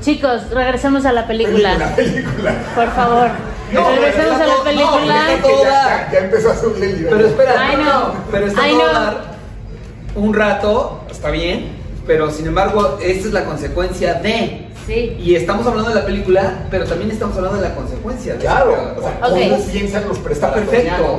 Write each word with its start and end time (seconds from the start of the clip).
Chicos, 0.00 0.50
regresemos 0.50 1.04
a 1.04 1.12
la 1.12 1.26
película. 1.26 1.74
La 1.76 1.94
película. 1.94 2.52
Por 2.74 2.90
favor. 2.92 3.28
regresemos 3.72 4.40
a 4.40 4.46
la 4.46 4.54
no, 4.56 4.64
película. 4.64 5.26
todo 5.42 5.62
Ya, 5.64 5.70
dar. 5.70 6.06
ya, 6.06 6.12
ya 6.12 6.18
empezó 6.20 6.50
a 6.50 6.56
subir 6.56 6.84
el. 6.84 7.04
Pero 7.06 7.26
espera, 7.26 7.54
Ay, 7.58 7.76
no. 7.76 8.14
pero 8.30 8.46
está 8.46 8.62
Ay, 8.62 8.74
no. 8.74 10.22
un 10.22 10.32
rato, 10.34 11.04
está 11.10 11.30
bien, 11.30 11.72
pero 12.06 12.30
sin 12.30 12.46
embargo, 12.46 12.98
esta 13.02 13.26
es 13.28 13.32
la 13.34 13.44
consecuencia 13.44 14.14
de. 14.14 14.67
Sí. 14.88 15.16
Y 15.20 15.34
estamos 15.36 15.66
hablando 15.66 15.90
de 15.90 15.96
la 15.96 16.06
película, 16.06 16.66
pero 16.70 16.86
también 16.86 17.10
estamos 17.10 17.36
hablando 17.36 17.60
de 17.60 17.68
la 17.68 17.74
consecuencia. 17.74 18.32
de 18.34 18.38
Claro, 18.40 18.72
o 18.96 19.00
sea, 19.02 19.20
Ok. 19.22 19.38
¿cómo 19.50 19.64
piensan 19.70 20.08
los 20.08 20.18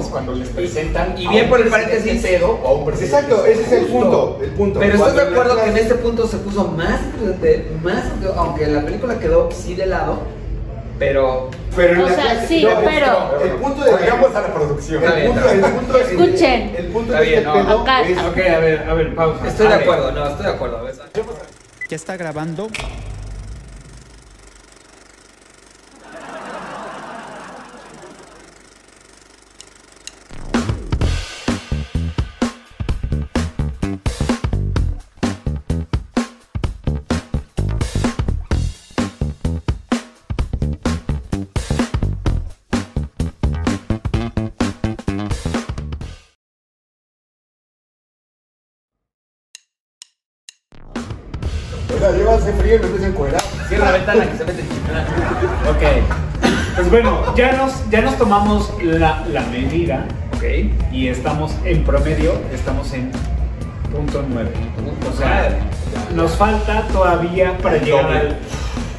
cuando 0.08 0.34
les 0.34 0.50
presentan 0.50 1.14
Y 1.18 1.28
bien 1.28 1.44
un 1.46 1.50
por 1.52 1.62
el 1.62 1.68
paréntesis. 1.70 2.22
pedo 2.24 2.50
o 2.64 2.74
un 2.80 2.92
Exacto, 2.94 3.46
ese 3.46 3.62
es 3.62 3.72
el 3.72 3.86
punto, 3.86 4.40
el 4.42 4.50
punto. 4.52 4.80
Pero 4.80 4.96
estás 4.96 5.14
de 5.16 5.22
acuerdo 5.22 5.56
que 5.56 5.70
en 5.70 5.78
este 5.78 5.94
punto 5.96 6.28
se 6.28 6.38
puso 6.38 6.64
más 6.70 7.00
más, 7.84 8.06
aunque 8.36 8.66
la 8.66 8.82
película 8.82 9.20
quedó 9.20 9.50
sí 9.52 9.76
de 9.76 9.86
lado, 9.86 10.20
pero 10.98 11.50
Pero 11.76 11.94
en 11.94 12.00
O 12.02 12.10
la 12.10 12.16
sea, 12.16 12.24
clase- 12.34 12.48
sí, 12.48 12.64
no, 12.64 12.72
pero- 12.84 13.40
El 13.44 13.52
punto 13.52 13.86
de 13.86 13.92
a 14.36 14.42
la 14.42 14.54
producción. 14.54 15.04
Está 15.04 15.16
El 15.16 15.22
bien, 15.22 15.34
punto, 15.34 15.50
el 15.50 15.62
Escuchen. 16.02 16.76
El 16.76 16.86
punto 16.88 17.14
de 17.14 17.20
este 17.20 17.42
no. 17.44 17.82
Acá. 17.82 18.02
es 18.02 18.18
Ok, 18.18 18.38
a 18.38 18.60
ver, 18.60 18.90
a 18.90 18.94
ver, 18.96 19.16
pausa. 19.16 19.48
estoy 19.48 19.68
de 19.68 19.74
ver. 19.76 19.84
acuerdo, 19.84 20.12
no, 20.12 20.28
estoy 20.28 20.46
de 20.48 20.52
acuerdo. 20.52 20.78
a 20.80 20.82
ver. 20.82 20.96
¿Ya 21.88 21.96
está 21.96 22.18
grabando? 22.18 22.68
Ya 57.40 57.52
nos, 57.54 57.90
ya 57.90 58.02
nos 58.02 58.18
tomamos 58.18 58.72
la, 58.84 59.26
la 59.32 59.42
medida 59.48 60.06
Ok. 60.36 60.44
y 60.92 61.08
estamos 61.08 61.54
en 61.66 61.84
promedio, 61.84 62.34
estamos 62.54 62.92
en 62.94 63.12
punto 63.94 64.24
9. 64.30 64.50
O 65.12 65.18
sea, 65.18 65.58
nos 66.16 66.32
falta 66.36 66.88
todavía 66.94 67.58
para 67.58 67.78
El 67.78 67.86
llegar 67.86 68.04
doble. 68.06 68.20
al 68.20 68.38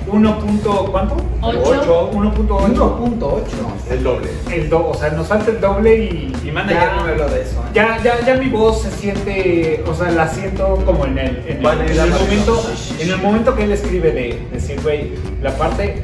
1. 0.09 0.39
punto- 0.41 0.89
¿Cuánto? 0.91 1.17
Ocho. 1.43 2.11
1.8. 2.13 2.99
1.8. 2.99 3.43
El 3.91 4.03
doble. 4.03 4.31
El 4.53 4.69
do, 4.69 4.89
o 4.89 4.95
sea, 4.95 5.11
nos 5.11 5.27
falta 5.29 5.51
el 5.51 5.61
doble 5.61 5.97
y, 5.97 6.33
Y 6.45 6.51
manda 6.51 6.73
ya 6.73 6.97
no 6.97 7.05
me 7.05 7.11
habló 7.13 7.29
de 7.29 7.43
eso. 7.43 7.61
¿eh? 7.61 7.71
Ya, 7.75 7.99
ya, 8.03 8.21
ya 8.27 8.35
mi 8.37 8.49
voz 8.49 8.83
se 8.83 8.91
siente, 8.91 9.83
o 9.87 9.95
sea, 9.95 10.11
la 10.11 10.29
siento 10.29 10.77
como 10.85 11.07
en 11.07 11.19
el, 11.19 11.37
en 11.47 11.57
el, 11.59 11.63
Vale, 11.63 11.87
en 11.87 11.95
ya 11.95 12.05
el 12.05 12.11
vale. 12.11 12.25
momento, 12.25 12.63
en 12.99 13.11
el 13.11 13.17
momento 13.19 13.55
que 13.55 13.65
él 13.65 13.73
escribe 13.73 14.11
de 14.13 14.47
decir, 14.53 14.81
güey, 14.83 15.13
la 15.43 15.53
parte 15.57 16.03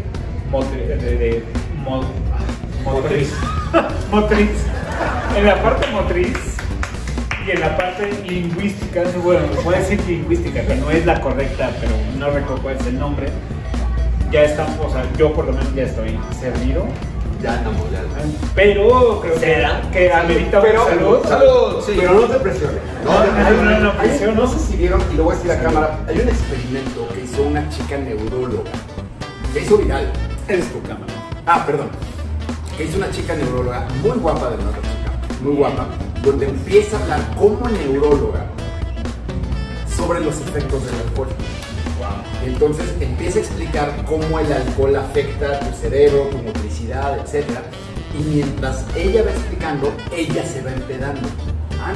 de, 0.52 0.96
de- 0.96 1.44
motriz, 2.86 3.32
motriz, 4.10 4.50
en 5.36 5.46
la 5.46 5.62
parte 5.62 5.86
motriz 5.90 6.36
y 7.46 7.50
en 7.50 7.60
la 7.60 7.76
parte 7.76 8.10
lingüística, 8.26 9.02
bueno, 9.22 9.42
voy 9.64 9.74
a 9.74 9.78
decir 9.78 10.00
lingüística, 10.06 10.62
que 10.62 10.74
no 10.76 10.90
es 10.90 11.04
la 11.06 11.20
correcta, 11.20 11.70
pero 11.80 11.92
no 12.18 12.30
recuerdo 12.30 12.62
cuál 12.62 12.76
es 12.76 12.86
el 12.86 12.98
nombre, 12.98 13.28
ya 14.32 14.42
estamos, 14.42 14.78
o 14.84 14.90
sea, 14.90 15.04
yo 15.16 15.32
por 15.32 15.46
lo 15.46 15.52
menos 15.52 15.72
ya 15.74 15.84
estoy 15.84 16.18
servido, 16.40 16.86
Ya 17.42 17.56
estamos, 17.56 17.82
ya. 17.92 18.00
pero 18.54 19.20
creo 19.20 19.34
que, 19.34 19.40
¿Será? 19.40 19.82
que 19.92 20.12
amerita 20.12 20.60
Pero- 20.62 20.82
un 20.84 20.88
salud. 20.88 21.18
Salud, 21.28 21.84
sí. 21.86 21.92
Pero 21.96 22.14
no 22.14 22.20
te 22.22 22.38
presiones. 22.40 22.80
No, 23.04 23.12
no, 23.12 23.50
no, 23.62 23.80
no, 23.80 23.92
no 23.92 24.32
no. 24.34 24.46
sé 24.48 24.58
si 24.58 24.76
vieron, 24.78 25.00
y 25.12 25.16
lo 25.16 25.24
voy 25.24 25.34
a 25.34 25.36
decir 25.36 25.52
a 25.52 25.60
cámara, 25.62 25.98
hay 26.08 26.18
un 26.18 26.28
experimento 26.28 27.06
que 27.14 27.20
hizo 27.20 27.42
una 27.42 27.68
chica 27.68 27.98
neuróloga. 27.98 28.70
Que 29.52 29.60
hizo 29.60 29.76
viral. 29.76 30.10
Eres 30.48 30.72
tu 30.72 30.80
cámara. 30.82 31.12
Ah, 31.46 31.62
perdón. 31.66 31.88
Que 32.76 32.84
hizo 32.84 32.98
una 32.98 33.10
chica 33.10 33.34
neuróloga, 33.34 33.86
muy 34.02 34.18
guapa 34.18 34.50
de 34.50 34.56
nuestra 34.62 34.82
chica, 34.82 35.12
muy 35.42 35.54
guapa, 35.54 35.86
donde 36.22 36.46
empieza 36.48 36.98
a 36.98 37.02
hablar 37.02 37.20
como 37.36 37.68
neuróloga 37.68 38.46
sobre 39.96 40.20
los 40.20 40.34
efectos 40.40 40.84
del 40.84 40.94
alcohol. 40.94 41.28
Entonces 42.44 42.84
empieza 43.00 43.38
a 43.38 43.42
explicar 43.42 44.04
cómo 44.06 44.38
el 44.38 44.52
alcohol 44.52 44.94
afecta 44.96 45.58
tu 45.60 45.74
cerebro, 45.76 46.28
tu 46.30 46.38
motricidad, 46.38 47.18
etc. 47.18 47.46
Y 48.18 48.22
mientras 48.34 48.84
ella 48.94 49.22
va 49.24 49.30
explicando, 49.30 49.92
ella 50.14 50.44
se 50.46 50.62
va 50.62 50.72
empedando. 50.72 51.28
Ah. 51.82 51.92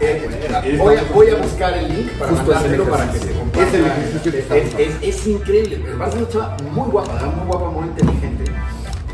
Eh, 0.00 0.28
eh, 0.64 0.76
voy, 0.78 0.96
a, 0.96 1.02
voy 1.12 1.28
a 1.30 1.36
buscar 1.36 1.76
el 1.76 1.88
link 1.88 2.10
para 2.12 2.32
es 2.32 2.38
mandárselo 2.38 2.84
para 2.84 3.10
que 3.12 3.18
se 3.18 3.32
comparta. 3.32 3.76
Es 3.76 4.26
Es, 4.56 4.74
es- 4.78 4.96
es 5.02 5.26
increíble. 5.26 5.94
Va 6.00 6.06
a 6.06 6.10
una 6.10 6.28
chava 6.28 6.56
muy 6.72 6.90
guapa, 6.90 7.12
muy 7.26 7.46
guapa, 7.46 7.70
muy 7.70 7.84
inteligente. 7.88 8.44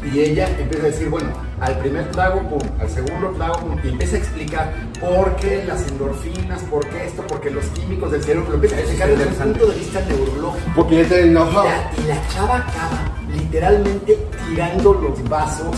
Y 0.03 0.21
ella 0.21 0.49
empieza 0.59 0.84
a 0.87 0.91
decir, 0.91 1.09
bueno, 1.11 1.28
al 1.61 1.78
primer 1.78 2.11
trago, 2.11 2.41
pum, 2.49 2.59
al 2.81 2.88
segundo 2.88 3.28
trago, 3.37 3.59
pum, 3.61 3.77
y 3.84 3.88
empieza 3.88 4.16
a 4.16 4.19
explicar 4.19 4.72
por 4.99 5.37
qué 5.37 5.62
las 5.66 5.87
endorfinas, 5.88 6.62
por 6.71 6.87
qué 6.88 7.06
esto, 7.06 7.22
porque 7.28 7.50
los 7.50 7.65
químicos 7.66 8.11
del 8.12 8.22
cerebro, 8.22 8.49
lo 8.49 8.55
empieza 8.55 8.77
a 8.77 8.81
explicar 8.81 9.09
desde 9.11 9.27
un 9.27 9.34
punto 9.34 9.66
de 9.66 9.75
vista 9.77 10.00
neurológico. 10.09 10.72
Porque 10.75 11.03
ya 11.03 11.09
te 11.09 11.21
el 11.21 11.27
Y 11.28 11.31
know-how. 11.31 11.65
la, 11.65 11.93
y 12.03 12.09
la 12.09 12.28
chava 12.28 12.56
acaba 12.56 13.12
literalmente 13.37 14.19
tirando 14.49 14.94
los 14.94 15.28
vasos, 15.28 15.77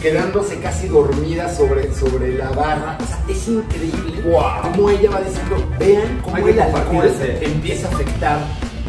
quedándose 0.00 0.58
casi 0.58 0.88
dormida 0.88 1.48
sobre, 1.54 1.92
sobre 1.94 2.34
la 2.36 2.50
barra. 2.50 2.98
O 3.00 3.06
sea, 3.06 3.22
es 3.28 3.46
increíble 3.48 4.22
cómo 4.62 4.90
ella 4.90 5.10
va 5.10 5.20
diciendo, 5.20 5.56
vean 5.78 6.20
cómo 6.24 6.36
Hay 6.36 6.42
el 6.48 6.60
alcohol 6.60 7.12
empieza 7.40 7.86
a 7.88 7.92
afectar 7.92 8.38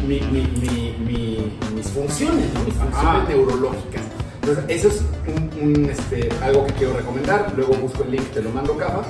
mi- 0.08 0.20
mi- 0.20 0.50
mi- 0.60 0.96
mi- 1.04 1.58
mis 1.76 1.86
funciones, 1.90 2.46
¿no? 2.54 2.60
mis 2.64 2.74
funciones 2.74 3.22
Ah. 3.22 3.24
neurológicas. 3.28 4.02
Entonces, 4.46 4.64
eso 4.68 4.88
es 4.88 5.02
este, 5.88 6.28
algo 6.42 6.66
que 6.66 6.74
quiero 6.74 6.92
recomendar. 6.92 7.50
Luego 7.56 7.72
busco 7.76 8.02
el 8.04 8.10
link, 8.10 8.24
te 8.34 8.42
lo 8.42 8.50
mando, 8.50 8.76
Cava. 8.76 9.02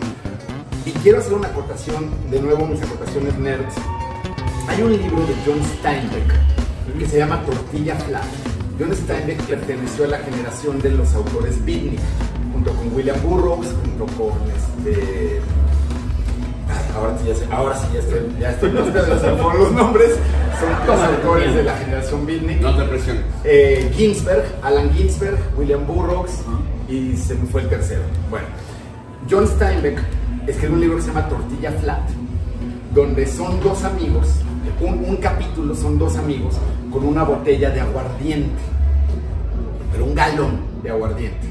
Y 0.87 0.93
quiero 0.93 1.19
hacer 1.19 1.35
una 1.35 1.49
acotación, 1.49 2.09
de 2.31 2.41
nuevo 2.41 2.65
mis 2.69 2.81
acotaciones 2.81 3.37
nerds. 3.37 3.75
Hay 4.69 4.81
un 4.81 4.93
libro 4.93 5.27
de 5.27 5.35
John 5.45 5.61
Steinbeck 5.79 6.99
que 7.01 7.07
se 7.09 7.19
llama 7.19 7.43
Tortilla 7.45 7.97
Flat. 7.97 8.23
John 8.79 8.95
Steinbeck 8.95 9.43
perteneció 9.43 10.05
a 10.05 10.09
la 10.09 10.19
generación 10.19 10.81
de 10.81 10.91
los 10.91 11.13
autores 11.15 11.65
beatnik, 11.65 11.99
junto 12.53 12.73
con 12.73 12.95
William 12.95 13.21
Burroughs, 13.21 13.75
junto 13.83 14.07
con 14.17 14.39
este. 14.53 15.41
Ahora 16.95 17.19
sí 17.19 17.29
ya 17.29 17.35
sé, 17.35 17.47
ahora 17.51 17.77
sí 17.77 17.87
ya 17.93 18.01
estoy, 18.01 18.21
ya 18.41 18.51
estoy, 18.51 18.71
fueron 18.71 19.59
los 19.59 19.73
nombres, 19.73 20.11
son 20.61 20.87
los 20.87 21.01
autores 21.01 21.55
de 21.55 21.63
la 21.65 21.77
generación 21.77 22.25
beatnik. 22.25 22.61
No 22.61 22.77
te 22.77 22.85
presiones. 22.85 23.23
Eh, 23.43 23.91
Ginsberg, 23.97 24.45
Alan 24.63 24.93
Ginsberg, 24.93 25.39
William 25.57 25.87
Burroughs 25.87 26.43
y 26.89 27.17
se 27.17 27.35
me 27.35 27.47
fue 27.47 27.63
el 27.63 27.69
tercero. 27.69 28.03
Bueno, 28.31 28.47
John 29.29 29.47
Steinbeck 29.47 29.99
escribió 30.47 30.75
un 30.75 30.81
libro 30.81 30.97
que 30.97 31.03
se 31.03 31.09
llama 31.09 31.29
Tortilla 31.29 31.73
Flat, 31.73 32.09
donde 32.95 33.27
son 33.27 33.61
dos 33.61 33.83
amigos, 33.83 34.29
un, 34.81 35.05
un 35.05 35.17
capítulo 35.17 35.75
son 35.75 35.99
dos 35.99 36.17
amigos 36.17 36.55
con 36.93 37.05
una 37.05 37.25
botella 37.25 37.71
de 37.71 37.81
aguardiente, 37.81 38.55
pero 39.91 40.05
un 40.05 40.15
galón 40.15 40.61
de 40.83 40.91
aguardiente. 40.91 41.49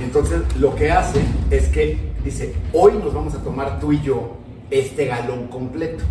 Y 0.00 0.04
entonces 0.04 0.40
lo 0.58 0.74
que 0.74 0.90
hace 0.90 1.20
es 1.50 1.68
que 1.68 1.98
dice, 2.24 2.54
hoy 2.72 2.92
nos 3.02 3.12
vamos 3.12 3.34
a 3.34 3.38
tomar 3.38 3.80
tú 3.80 3.92
y 3.92 4.00
yo 4.00 4.43
este 4.80 5.06
galón 5.06 5.48
completo. 5.48 6.04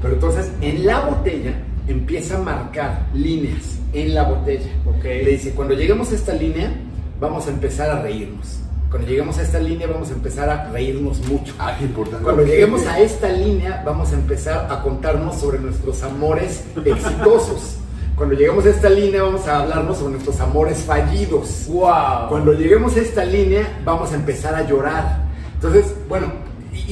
Pero 0.00 0.14
entonces 0.14 0.50
en 0.60 0.86
la 0.86 1.00
botella 1.00 1.54
empieza 1.88 2.36
a 2.36 2.40
marcar 2.40 3.06
líneas 3.14 3.78
en 3.92 4.14
la 4.14 4.24
botella. 4.24 4.70
Ok. 4.86 5.04
Le 5.04 5.30
dice, 5.30 5.52
cuando 5.52 5.74
lleguemos 5.74 6.12
a 6.12 6.14
esta 6.14 6.34
línea, 6.34 6.72
vamos 7.20 7.46
a 7.46 7.50
empezar 7.50 7.90
a 7.90 8.02
reírnos. 8.02 8.58
Cuando 8.90 9.08
lleguemos 9.08 9.38
a 9.38 9.42
esta 9.42 9.58
línea, 9.58 9.86
vamos 9.86 10.10
a 10.10 10.12
empezar 10.12 10.50
a 10.50 10.70
reírnos 10.70 11.18
mucho. 11.26 11.54
Ah, 11.58 11.74
qué 11.78 11.84
importante. 11.86 12.24
Cuando 12.24 12.44
lleguemos 12.44 12.86
a 12.86 13.00
esta 13.00 13.32
línea, 13.32 13.82
vamos 13.86 14.12
a 14.12 14.14
empezar 14.14 14.70
a 14.70 14.82
contarnos 14.82 15.40
sobre 15.40 15.58
nuestros 15.58 16.02
amores 16.02 16.62
exitosos. 16.84 17.78
Cuando 18.16 18.34
lleguemos 18.34 18.66
a 18.66 18.68
esta 18.68 18.90
línea, 18.90 19.22
vamos 19.22 19.48
a 19.48 19.60
hablarnos 19.60 19.96
sobre 19.96 20.12
nuestros 20.12 20.38
amores 20.40 20.82
fallidos. 20.82 21.66
¡Wow! 21.68 22.28
Cuando 22.28 22.52
lleguemos 22.52 22.94
a 22.96 23.00
esta 23.00 23.24
línea, 23.24 23.80
vamos 23.82 24.12
a 24.12 24.16
empezar 24.16 24.54
a 24.54 24.68
llorar. 24.68 25.22
Entonces, 25.54 25.94
bueno, 26.08 26.26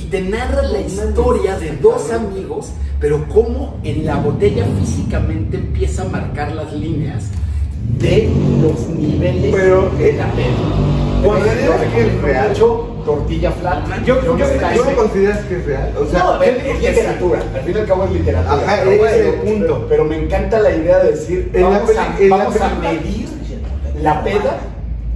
y, 0.01 0.11
te 0.11 0.21
narra 0.23 0.63
la 0.63 0.81
historia 0.81 1.59
de 1.59 1.77
dos 1.77 2.11
amigos, 2.11 2.71
pero 2.99 3.27
cómo 3.29 3.79
en 3.85 4.07
la 4.07 4.17
botella 4.17 4.65
físicamente 4.81 5.57
empieza 5.57 6.03
a 6.03 6.07
marcar 6.07 6.53
las 6.53 6.73
líneas 6.73 7.31
de 7.99 8.31
los 8.63 8.89
niveles 8.89 9.55
Pero, 9.55 9.91
de 9.99 10.11
eh, 10.11 10.13
la 10.17 10.31
pena. 10.33 11.23
¿Consideras 11.25 11.81
que 11.95 12.07
es 12.07 12.23
real? 12.23 12.55
Tortilla 13.05 13.51
Flat. 13.53 14.05
Yo- 14.05 14.37
yo- 14.37 14.47
Steinbeck. 14.47 14.75
¿Tú 14.75 14.85
no 14.85 14.97
consideras 14.97 15.39
que 15.47 15.57
es 15.57 15.67
real? 15.67 15.95
O 15.99 16.07
sea, 16.07 16.19
no, 16.21 16.45
yo 16.45 16.51
es 16.51 16.81
literatura. 16.81 17.43
Al 17.55 17.61
fin 17.63 17.77
y 17.77 17.81
al 17.81 17.87
cabo 17.87 18.05
es 18.05 18.11
literatura. 18.13 18.55
Ajá, 18.55 18.81
pero 18.85 18.91
ese 18.91 19.21
es 19.21 19.27
el 19.27 19.41
bueno, 19.41 19.43
punto. 19.43 19.67
Pero, 19.67 19.89
pero 19.89 20.05
me 20.05 20.23
encanta 20.23 20.61
la 20.61 20.71
idea 20.71 20.99
de 20.99 21.11
decir, 21.13 21.51
vamos, 21.55 21.91
a, 21.97 22.17
vamos 22.29 22.61
a 22.61 22.75
medir 22.77 23.29
la 24.03 24.23
peda 24.23 24.61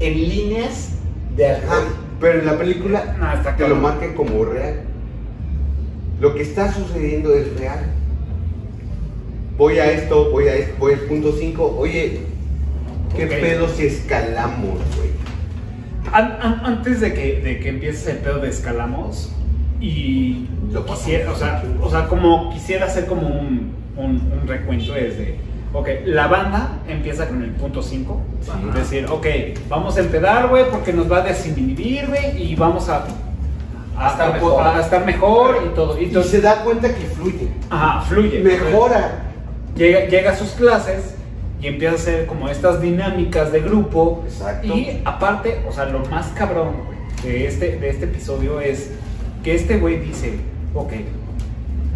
en 0.01 0.15
líneas 0.29 0.89
de 1.37 1.51
alcohol. 1.51 2.04
Pero 2.21 2.39
en 2.41 2.47
la 2.47 2.59
película 2.59 3.17
No, 3.19 3.33
está 3.33 3.57
te 3.57 3.69
lo 3.69 3.77
marcan 3.77 4.15
como 4.15 4.45
real. 4.45 4.81
Lo 6.21 6.35
que 6.35 6.43
está 6.43 6.73
sucediendo 6.73 7.35
es 7.35 7.59
real. 7.59 7.81
Voy 9.57 9.79
a 9.79 9.91
esto, 9.93 10.31
voy 10.31 10.49
a 10.49 10.55
esto, 10.57 10.75
voy 10.79 10.95
al 10.95 11.01
punto 11.01 11.33
5. 11.39 11.77
Oye, 11.79 12.21
¿qué 13.17 13.27
pedo 13.27 13.69
si 13.69 13.87
escalamos, 13.87 14.79
güey? 14.97 15.11
An- 16.13 16.39
an- 16.41 16.61
antes 16.65 17.01
de 17.01 17.15
que, 17.15 17.41
de 17.41 17.61
que 17.61 17.69
empiece 17.69 18.11
el 18.13 18.19
pedo 18.19 18.39
de 18.41 18.49
escalamos 18.49 19.33
y 19.81 20.47
Lo 20.73 20.85
quisiera, 20.87 21.31
o 21.31 21.37
sea, 21.37 21.63
o 21.81 21.91
sea, 21.91 22.09
como 22.09 22.53
quisiera 22.53 22.87
hacer 22.87 23.07
como 23.07 23.29
un, 23.29 23.73
un, 23.97 24.33
un 24.41 24.47
recuento 24.49 24.93
desde, 24.93 25.37
ok, 25.75 25.89
la 26.07 26.29
banda 26.29 26.79
empieza 26.89 27.29
con 27.29 27.43
el 27.43 27.51
punto 27.51 27.83
5, 27.83 28.21
es 28.69 28.75
decir, 28.75 29.07
ok, 29.11 29.27
vamos 29.69 29.97
a 29.97 30.01
empedar, 30.01 30.49
güey, 30.49 30.71
porque 30.71 30.93
nos 30.93 31.11
va 31.11 31.19
a 31.19 31.23
desinhibir, 31.23 32.07
güey, 32.07 32.41
y 32.41 32.55
vamos 32.55 32.89
a, 32.89 33.05
a, 33.97 34.11
estar 34.11 34.35
mejor. 34.35 34.63
a 34.65 34.81
estar 34.81 35.05
mejor 35.05 35.63
y 35.67 35.75
todo. 35.75 36.01
Y 36.01 36.11
se 36.23 36.41
da 36.41 36.63
cuenta 36.63 36.95
que 36.95 37.05
fluye. 37.07 37.49
ajá, 37.69 38.03
fluye. 38.03 38.39
Mejora. 38.41 39.25
Llega, 39.75 40.07
llega 40.07 40.31
a 40.31 40.37
sus 40.37 40.51
clases 40.51 41.17
y 41.61 41.67
empieza 41.67 41.95
a 41.95 41.97
hacer 41.97 42.27
como 42.27 42.49
estas 42.49 42.81
dinámicas 42.81 43.51
de 43.51 43.61
grupo. 43.61 44.23
Exacto. 44.27 44.69
Y 44.69 45.03
aparte, 45.05 45.65
o 45.69 45.73
sea, 45.73 45.87
lo 45.87 45.99
más 46.07 46.29
cabrón 46.29 46.75
güey, 46.87 46.99
de 47.25 47.49
este, 47.49 47.77
de 47.79 47.91
este 47.91 48.05
episodio 48.05 48.61
es 48.61 48.93
que 49.43 49.57
este 49.57 49.79
güey 49.79 49.99
dice, 49.99 50.39
ok, 50.73 50.93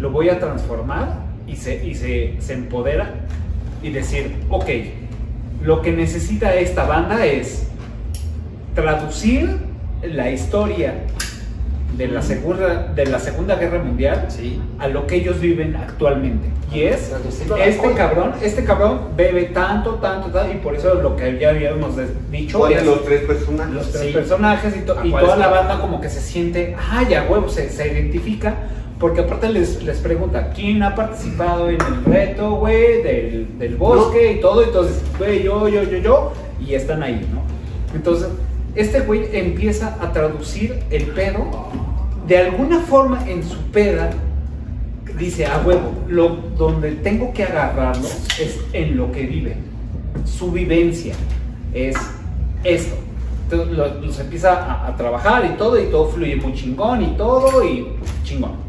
lo 0.01 0.11
voy 0.11 0.27
a 0.27 0.37
transformar 0.37 1.23
y 1.47 1.55
se, 1.55 1.85
y 1.85 1.95
se, 1.95 2.35
se 2.41 2.53
empodera 2.53 3.13
y 3.81 3.89
decir, 3.91 4.35
ok, 4.49 4.65
lo 5.63 5.81
que 5.81 5.91
necesita 5.91 6.55
esta 6.55 6.85
banda 6.85 7.25
es 7.25 7.67
traducir 8.75 9.57
la 10.03 10.29
historia 10.31 10.93
de 11.97 12.07
la 12.07 12.21
segunda, 12.21 12.87
de 12.95 13.05
la 13.07 13.19
segunda 13.19 13.55
guerra 13.55 13.83
mundial 13.83 14.25
Sí. 14.29 14.61
a 14.79 14.87
lo 14.87 15.05
que 15.07 15.15
ellos 15.15 15.39
viven 15.41 15.75
actualmente. 15.75 16.47
Y 16.71 16.83
es, 16.83 17.11
este 17.65 17.93
cabrón, 17.95 18.33
este 18.43 18.63
cabrón 18.63 18.99
bebe 19.17 19.45
tanto, 19.45 19.95
tanto, 19.95 20.29
tanto, 20.29 20.53
y 20.53 20.57
por 20.57 20.75
eso 20.75 20.93
lo 21.01 21.15
que 21.15 21.37
ya 21.39 21.49
habíamos 21.49 21.95
dicho 22.31 22.67
es 22.67 22.85
los 22.85 23.03
tres 23.03 23.21
personajes. 23.23 23.73
los 23.73 23.91
tres 23.91 24.03
Sí. 24.07 24.13
personajes 24.13 24.77
y, 24.77 24.81
to- 24.85 24.99
¿A 24.99 25.05
y 25.05 25.09
cuál 25.09 25.23
toda 25.25 25.37
la 25.37 25.47
banda 25.47 25.81
como 25.81 25.99
que 25.99 26.09
se 26.09 26.21
siente, 26.21 26.75
ah, 26.79 27.03
ya 27.09 27.25
huevo, 27.27 27.49
se, 27.49 27.69
se 27.71 27.91
identifica, 27.91 28.55
porque 28.99 29.21
aparte 29.21 29.49
les, 29.49 29.81
les 29.83 29.97
pregunta, 29.99 30.51
¿quién 30.53 30.83
ha 30.83 30.93
participado 30.93 31.69
en 31.69 31.79
el 31.81 32.03
reto, 32.03 32.55
güey, 32.55 33.01
del, 33.01 33.57
del 33.57 33.75
bosque 33.75 34.33
y 34.33 34.41
todo? 34.41 34.61
Entonces, 34.61 35.01
güey, 35.17 35.41
yo, 35.41 35.69
yo, 35.69 35.83
yo, 35.83 35.97
yo, 35.97 36.33
y 36.59 36.73
están 36.73 37.01
ahí, 37.01 37.25
¿no? 37.33 37.41
Entonces, 37.95 38.27
este 38.75 38.99
güey 39.01 39.29
empieza 39.31 39.97
a 40.01 40.11
traducir 40.11 40.79
el 40.89 41.05
pedo, 41.07 41.45
de 42.27 42.37
alguna 42.37 42.81
forma 42.81 43.27
en 43.27 43.41
su 43.41 43.57
peda, 43.71 44.11
dice, 45.17 45.45
a 45.45 45.61
huevo, 45.65 45.93
lo, 46.09 46.29
donde 46.57 46.91
tengo 46.91 47.31
que 47.33 47.43
agarrarlos 47.43 48.27
es 48.37 48.59
en 48.73 48.97
lo 48.97 49.11
que 49.13 49.25
viven. 49.25 49.57
Su 50.25 50.51
vivencia 50.51 51.15
es 51.73 51.95
esto. 52.65 52.95
Entonces 53.49 54.19
empieza 54.19 54.53
a, 54.53 54.87
a 54.87 54.95
trabajar 54.97 55.45
y 55.45 55.57
todo, 55.57 55.79
y 55.79 55.85
todo 55.85 56.09
fluye 56.09 56.35
muy 56.35 56.53
chingón 56.53 57.01
y 57.01 57.07
todo, 57.17 57.63
y 57.63 57.87
chingón. 58.23 58.68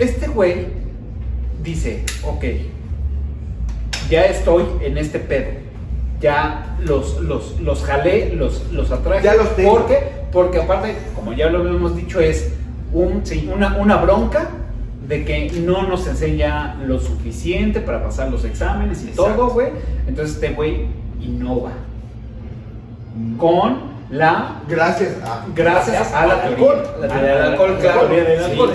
Este 0.00 0.28
güey 0.28 0.66
dice, 1.62 2.04
ok, 2.24 2.44
ya 4.08 4.24
estoy 4.24 4.64
en 4.82 4.98
este 4.98 5.18
pedo. 5.18 5.50
Ya 6.20 6.76
los, 6.80 7.20
los, 7.20 7.60
los 7.60 7.84
jalé, 7.84 8.34
los, 8.34 8.72
los 8.72 8.90
atraje. 8.90 9.22
Ya 9.24 9.34
los 9.34 9.54
tengo. 9.56 9.72
¿Por 9.76 9.86
qué? 9.86 9.98
Porque 10.32 10.58
aparte, 10.60 10.96
como 11.14 11.32
ya 11.32 11.48
lo 11.50 11.66
hemos 11.68 11.96
dicho, 11.96 12.18
es 12.20 12.52
un, 12.92 13.24
sí, 13.24 13.48
una, 13.54 13.76
una 13.76 13.96
bronca 13.96 14.50
de 15.06 15.24
que 15.24 15.50
no 15.60 15.86
nos 15.86 16.06
enseña 16.06 16.76
lo 16.86 16.98
suficiente 16.98 17.80
para 17.80 18.02
pasar 18.02 18.30
los 18.30 18.44
exámenes 18.44 19.02
y 19.02 19.08
Exacto. 19.08 19.34
todo, 19.34 19.50
güey. 19.50 19.68
Entonces 20.06 20.36
este 20.36 20.50
güey 20.54 20.86
innova 21.20 21.72
con 23.36 23.89
la 24.10 24.60
Gracias 24.68 25.16
a. 25.24 25.46
gracias 25.54 26.12
a 26.12 26.26
la 26.26 26.42
alcohol. 26.42 26.82
La 27.00 27.08
teoría 27.08 27.34
del 27.36 27.42
alcohol, 27.52 27.74
la 27.74 27.78
claro. 27.78 28.08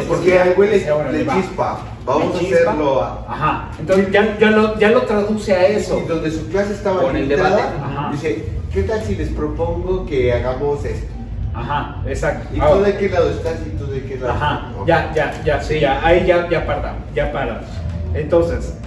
Porque 0.08 0.40
al 0.40 0.54
güey 0.54 0.70
Dice, 0.70 0.92
le, 1.12 1.28
chispa. 1.28 1.80
Vamos 2.06 2.36
a 2.36 2.40
hacerlo 2.40 3.02
a. 3.02 3.26
Ajá. 3.28 3.72
Entonces 3.78 4.12
ya, 4.12 4.38
ya, 4.40 4.52
lo, 4.52 4.80
ya 4.80 4.92
lo 4.92 5.02
traduce 5.02 5.54
a 5.54 5.68
eso. 5.68 6.02
Y 6.04 6.08
donde 6.08 6.32
su 6.32 6.48
clase 6.48 6.74
estaba 6.74 7.02
Con 7.02 7.16
el 7.18 7.28
debate. 7.28 7.62
Ajá. 7.62 8.10
dice, 8.12 8.46
¿qué 8.74 8.84
tal 8.84 9.04
si 9.04 9.16
les 9.16 9.30
propongo 9.30 10.06
que 10.06 10.32
hagamos 10.32 10.86
esto? 10.86 11.14
Ajá, 11.54 12.02
exacto. 12.06 12.50
¿Y 12.54 12.60
Ahora, 12.60 12.78
tú 12.78 12.84
de 12.84 12.98
qué 12.98 13.10
lado 13.10 13.30
estás 13.30 13.56
y 13.66 13.78
tú 13.78 13.88
de 13.88 14.04
qué 14.04 14.18
lado? 14.18 14.32
Ajá, 14.34 14.72
ya, 14.86 15.14
ya, 15.14 15.42
ya, 15.44 15.62
Sí. 15.62 15.80
ya, 15.80 16.06
ahí 16.06 16.26
ya, 16.26 16.50
ya 16.50 16.66
paramos, 16.66 17.02
ya 17.14 17.32
paramos. 17.32 17.70
Entonces, 18.14 18.78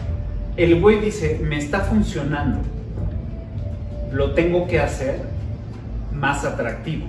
el 0.57 0.81
güey 0.81 1.01
dice, 1.01 1.41
me 1.43 1.57
está 1.57 1.81
funcionando, 1.81 2.59
lo 4.13 4.33
tengo 4.33 4.67
que 4.67 4.81
hacer 4.81 5.28
más 6.19 6.45
atractivo 6.45 7.07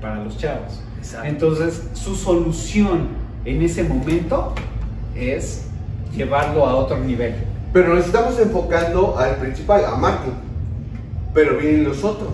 para 0.00 0.16
los 0.22 0.36
chavos. 0.38 0.80
Exacto. 0.98 1.26
Entonces, 1.28 1.82
su 1.94 2.14
solución 2.14 3.08
en 3.44 3.62
ese 3.62 3.82
momento 3.84 4.54
es 5.14 5.64
llevarlo 6.14 6.66
a 6.66 6.74
otro 6.76 6.98
nivel. 6.98 7.34
Pero 7.72 7.94
nos 7.94 8.06
estamos 8.06 8.38
enfocando 8.38 9.16
al 9.18 9.36
principal, 9.36 9.84
a 9.84 9.96
Martin. 9.96 10.34
Pero 11.34 11.56
vienen 11.58 11.84
los 11.84 12.04
otros. 12.04 12.32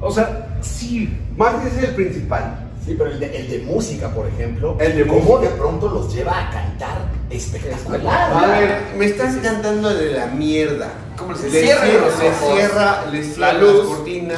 O 0.00 0.10
sea, 0.10 0.58
sí, 0.60 1.16
Martin 1.36 1.68
es 1.68 1.82
el 1.88 1.94
principal. 1.94 2.60
Sí, 2.84 2.94
pero 2.96 3.10
el 3.10 3.18
de, 3.18 3.36
el 3.36 3.50
de 3.50 3.58
música, 3.60 4.10
por 4.10 4.28
ejemplo, 4.28 4.76
El 4.78 4.96
de 4.96 5.06
cómo 5.08 5.20
música. 5.20 5.50
de 5.50 5.56
pronto 5.56 5.88
los 5.88 6.14
lleva 6.14 6.38
a 6.46 6.50
cantar 6.50 6.98
espectacular. 7.30 8.30
A 8.32 8.46
ver, 8.46 8.78
me 8.96 9.06
estás 9.06 9.34
cantando 9.38 9.92
de 9.92 10.12
la 10.12 10.26
mierda. 10.26 10.90
¿Cómo 11.16 11.34
se 11.34 11.50
cierran 11.50 11.88
cierra, 11.88 12.06
los 12.06 12.14
ojos? 12.14 12.54
cierra, 12.54 13.06
les 13.10 13.26
cierra 13.34 13.46
La 13.46 13.52
la 13.54 13.58
luz. 13.60 13.86
cortina, 13.88 14.34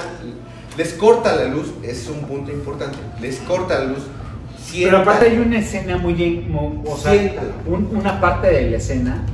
les 0.78 0.92
corta 0.94 1.35
la 1.37 1.44
luz, 1.44 1.73
es 1.82 2.08
un 2.08 2.20
punto 2.26 2.50
importante. 2.52 2.97
Les 3.20 3.37
corta 3.40 3.80
la 3.80 3.85
luz. 3.87 4.04
pero 4.82 4.99
aparte 4.99 5.26
hay 5.26 5.38
una 5.38 5.58
escena 5.58 5.97
muy, 5.99 6.47
o 6.87 6.97
sea, 6.97 7.12
un- 7.66 7.88
una 7.97 8.20
parte 8.20 8.47
de 8.49 8.70
la 8.70 8.76
escena 8.78 9.25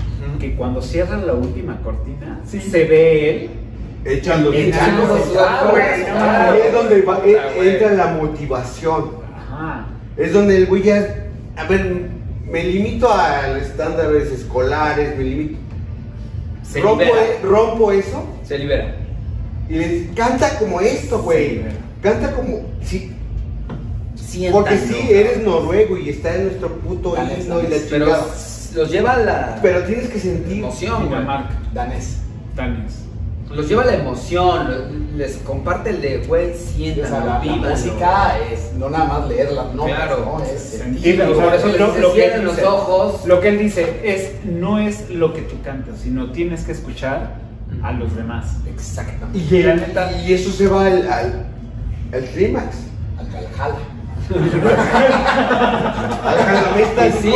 que 0.41 0.55
cuando 0.57 0.81
cierra 0.83 1.17
la 1.19 1.35
última 1.35 1.81
cortina 1.83 2.41
se 2.47 2.85
ve 2.85 3.31
él 3.31 3.51
echando 4.05 4.53
Echando 4.53 5.03
Ah, 5.39 5.67
mames. 6.49 6.65
es 6.67 6.73
donde 6.73 7.03
va- 7.03 7.21
eh, 7.25 7.39
entra 7.75 7.93
la 7.93 8.07
motivación. 8.15 9.11
Ajá. 9.37 9.87
Es 10.17 10.33
donde 10.33 10.57
el 10.57 10.67
güey 10.67 10.83
ya. 10.83 11.27
A 11.57 11.65
ver, 11.65 12.09
me 12.51 12.65
limito 12.65 13.11
a 13.13 13.49
los 13.49 13.63
estándares 13.63 14.31
escolares, 14.33 15.17
me 15.17 15.25
limito. 15.25 15.59
Se 16.63 16.81
rompo, 16.81 17.05
libera. 17.05 17.23
e- 17.27 17.43
rompo 17.43 17.93
eso 17.93 18.25
Se 18.45 18.59
libera. 18.59 18.95
Y 19.69 19.75
les 19.75 20.11
canta 20.15 20.59
como 20.59 20.81
esto, 20.81 21.23
güey. 21.23 21.59
Sí, 21.59 21.63
canta 22.03 22.33
como. 22.33 22.61
Sí, 22.83 23.11
Siéntanlo. 24.17 24.65
porque 24.67 24.79
sí, 24.79 24.97
eres 25.11 25.43
noruego 25.43 25.97
y 25.97 26.09
está 26.11 26.35
en 26.35 26.45
nuestro 26.47 26.69
puto 26.79 27.15
Danés, 27.15 27.41
himno 27.45 27.61
y 27.61 27.63
la 27.65 27.69
danés. 27.71 27.87
Pero 27.91 28.05
chingada. 28.07 28.27
los 28.75 28.91
lleva 28.91 29.13
a 29.13 29.19
la 29.19 29.59
Pero 29.63 29.83
tienes 29.85 30.09
que 30.09 30.19
sentir. 30.19 30.59
emoción, 30.59 31.09
güey. 31.09 31.21
Danés. 31.73 32.17
Danes. 32.55 33.01
Los 33.51 33.69
lleva 33.69 33.83
a 33.83 33.87
la 33.87 33.95
emoción. 33.95 35.05
Les 35.17 35.37
comparte 35.39 35.91
el 35.91 36.01
de, 36.01 36.19
güey, 36.27 36.51
O 36.51 37.07
sea, 37.07 37.21
la, 37.25 37.45
la 37.45 37.57
música 37.71 38.37
es 38.53 38.73
no 38.77 38.91
nada 38.91 39.05
más 39.05 39.29
leer 39.29 39.53
las 39.53 39.73
notas, 39.75 39.95
Claro. 39.95 40.39
¿no? 40.39 40.45
Es 40.45 40.61
Sentirla, 40.61 41.31
o 41.31 41.35
sea, 41.37 41.45
Por 41.45 41.55
eso 41.55 41.67
lo- 41.69 41.87
dice, 41.87 42.01
lo 42.01 42.13
que 42.15 42.25
él 42.27 42.45
los 42.45 42.57
dice. 42.57 42.67
ojos. 42.67 43.27
Lo 43.27 43.41
que 43.41 43.49
él 43.51 43.59
dice 43.59 44.01
es, 44.03 44.45
no 44.45 44.81
es 44.81 45.09
lo 45.11 45.33
que 45.33 45.43
tú 45.43 45.55
cantas, 45.63 46.01
sino 46.03 46.33
tienes 46.33 46.65
que 46.65 46.73
escuchar 46.73 47.37
a 47.85 47.93
los 47.93 48.17
demás. 48.17 48.57
Exactamente. 48.67 49.39
Y, 49.39 49.63
La 49.63 49.73
el- 49.75 49.81
neta- 49.81 50.13
y 50.27 50.33
eso 50.33 50.51
se 50.51 50.67
va 50.67 50.87
al, 50.87 51.07
al, 51.11 51.47
al 52.13 52.25
clímax. 52.25 52.77
Al 53.19 53.27
Valhalla. 53.27 53.79
Al. 56.25 57.13
Sí. 57.13 57.33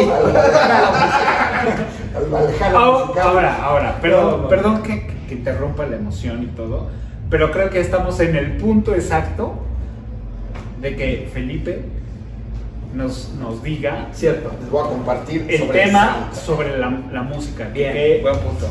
Al 2.16 2.26
Valhalla. 2.30 3.22
Ahora, 3.22 3.58
ahora, 3.62 4.00
perdón, 4.00 4.42
No. 4.42 4.48
perdón 4.48 4.82
que, 4.82 5.06
que 5.28 5.34
interrumpa 5.34 5.86
la 5.86 5.96
emoción 5.96 6.42
y 6.42 6.46
todo, 6.46 6.88
pero 7.30 7.50
creo 7.52 7.70
que 7.70 7.80
estamos 7.80 8.18
en 8.20 8.36
el 8.36 8.56
punto 8.56 8.94
exacto 8.94 9.54
de 10.80 10.96
que 10.96 11.30
Felipe 11.32 11.82
nos, 12.94 13.34
nos 13.38 13.62
diga 13.62 14.08
Cierto. 14.12 14.50
Les 14.60 14.70
voy 14.70 14.84
a 14.86 14.88
compartir 14.88 15.46
el 15.48 15.58
sobre 15.60 15.82
tema 15.84 16.30
sobre 16.32 16.78
la, 16.78 16.90
la 17.12 17.22
música. 17.22 17.68
Bien, 17.72 17.92
que 17.92 18.18
buen 18.22 18.36
punto. 18.38 18.66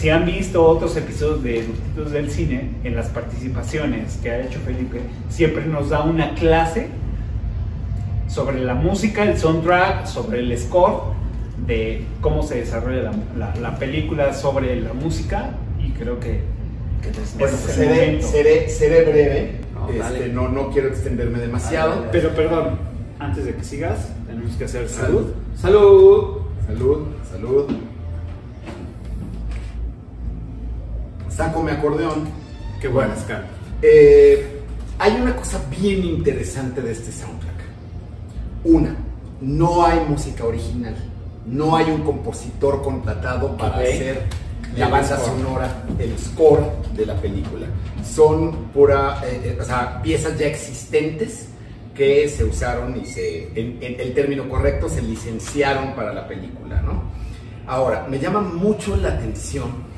Si 0.00 0.08
han 0.08 0.24
visto 0.24 0.64
otros 0.64 0.96
episodios 0.96 1.42
de 1.42 1.62
Gustitos 1.62 2.10
del 2.12 2.30
Cine, 2.30 2.70
en 2.84 2.96
las 2.96 3.08
participaciones 3.08 4.16
que 4.22 4.30
ha 4.30 4.40
hecho 4.40 4.58
Felipe, 4.60 5.00
siempre 5.28 5.66
nos 5.66 5.90
da 5.90 6.02
una 6.04 6.34
clase 6.34 6.88
sobre 8.28 8.60
la 8.60 8.74
música, 8.74 9.24
el 9.24 9.36
soundtrack, 9.36 10.06
sobre 10.06 10.40
el 10.40 10.56
score, 10.58 11.02
de 11.66 12.04
cómo 12.22 12.42
se 12.42 12.56
desarrolla 12.60 13.02
la, 13.02 13.12
la- 13.36 13.56
la 13.56 13.78
película 13.78 14.32
sobre 14.32 14.80
la 14.80 14.94
música 14.94 15.50
y 15.78 15.90
creo 15.90 16.18
que, 16.18 16.40
que 17.02 17.10
Bueno, 17.38 17.54
es 17.56 17.68
el 17.68 17.74
seré, 17.74 18.22
seré, 18.22 18.68
seré 18.70 19.02
breve. 19.02 19.60
No, 19.74 19.86
Este, 19.88 19.98
dale. 19.98 20.28
no, 20.32 20.48
no 20.48 20.70
quiero 20.70 20.88
extenderme 20.88 21.38
demasiado. 21.40 22.06
Pero 22.10 22.30
perdón, 22.30 22.78
antes 23.18 23.44
de 23.44 23.54
que 23.54 23.64
sigas, 23.64 24.08
tenemos 24.26 24.52
que 24.56 24.64
hacer 24.64 24.88
salud. 24.88 25.32
Salud. 25.56 26.38
Salud, 26.66 27.06
salud. 27.30 27.66
Saco 31.40 31.62
mi 31.62 31.70
acordeón. 31.70 32.28
Qué 32.82 32.88
bueno, 32.88 33.14
Scar. 33.18 33.46
Eh, 33.80 34.60
hay 34.98 35.12
una 35.18 35.34
cosa 35.34 35.58
bien 35.70 36.04
interesante 36.04 36.82
de 36.82 36.92
este 36.92 37.10
soundtrack. 37.10 37.54
Una, 38.64 38.94
no 39.40 39.86
hay 39.86 40.00
música 40.06 40.44
original. 40.44 40.94
No 41.46 41.76
hay 41.76 41.90
un 41.90 42.02
compositor 42.02 42.82
contratado 42.82 43.56
para 43.56 43.76
hacer 43.76 44.26
la 44.76 44.88
banda 44.88 45.18
sonora, 45.18 45.82
el 45.98 46.18
score 46.18 46.60
de 46.94 47.06
la 47.06 47.14
película. 47.14 47.68
Son 48.04 48.66
pura, 48.74 49.22
eh, 49.24 49.40
eh, 49.42 49.58
o 49.58 49.64
sea, 49.64 50.02
piezas 50.02 50.38
ya 50.38 50.46
existentes 50.46 51.48
que 51.94 52.28
se 52.28 52.44
usaron 52.44 53.00
y 53.00 53.06
se, 53.06 53.44
en, 53.58 53.78
en 53.82 53.98
el 53.98 54.12
término 54.12 54.46
correcto, 54.46 54.90
se 54.90 55.00
licenciaron 55.00 55.94
para 55.94 56.12
la 56.12 56.28
película, 56.28 56.82
¿no? 56.82 57.02
Ahora, 57.66 58.06
me 58.10 58.18
llama 58.18 58.42
mucho 58.42 58.94
la 58.94 59.08
atención 59.08 59.88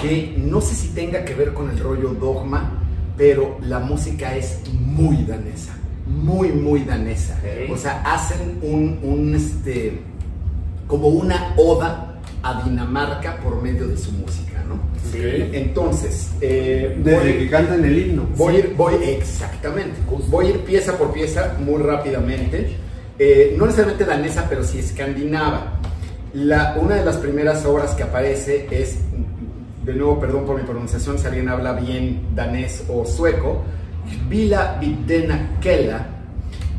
que 0.00 0.34
no 0.38 0.60
sé 0.60 0.74
si 0.74 0.88
tenga 0.88 1.24
que 1.24 1.34
ver 1.34 1.52
con 1.52 1.70
el 1.70 1.78
rollo 1.78 2.10
dogma, 2.10 2.78
pero 3.16 3.58
la 3.62 3.78
música 3.78 4.36
es 4.36 4.60
muy 4.72 5.24
danesa, 5.24 5.74
muy, 6.06 6.48
muy 6.50 6.80
danesa. 6.84 7.38
O 7.70 7.76
sea, 7.76 8.02
hacen 8.02 8.58
un, 8.62 8.98
un, 9.02 9.34
este, 9.34 10.00
como 10.86 11.08
una 11.08 11.54
oda 11.56 12.20
a 12.42 12.62
Dinamarca 12.64 13.36
por 13.38 13.62
medio 13.62 13.86
de 13.86 13.96
su 13.96 14.10
música, 14.12 14.64
¿no? 14.68 14.74
Sí. 15.12 15.18
Entonces, 15.52 16.30
eh, 16.40 16.98
Desde 17.04 17.18
voy- 17.18 17.38
que 17.38 17.50
cantan 17.50 17.84
el 17.84 17.98
himno. 17.98 18.26
Voy 18.36 18.56
a 18.56 18.58
ir, 18.60 18.74
voy, 18.76 18.94
exactamente. 19.04 19.98
Voy 20.28 20.46
a 20.46 20.50
ir 20.50 20.58
pieza 20.60 20.96
por 20.98 21.12
pieza 21.12 21.56
muy 21.64 21.80
rápidamente. 21.82 22.76
Eh, 23.18 23.54
no 23.58 23.66
necesariamente 23.66 24.04
danesa, 24.04 24.46
pero 24.48 24.64
sí 24.64 24.78
escandinava. 24.78 25.78
La, 26.34 26.76
una 26.80 26.96
de 26.96 27.04
las 27.04 27.18
primeras 27.18 27.64
obras 27.66 27.94
que 27.94 28.02
aparece 28.02 28.66
es, 28.70 28.96
de 29.84 29.94
nuevo, 29.94 30.20
perdón 30.20 30.44
por 30.44 30.56
mi 30.56 30.62
pronunciación, 30.62 31.18
si 31.18 31.26
alguien 31.26 31.48
habla 31.48 31.72
bien 31.72 32.34
danés 32.34 32.84
o 32.88 33.04
sueco, 33.04 33.62
Vila 34.28 34.78
Videna 34.80 35.58
Kela, 35.60 36.06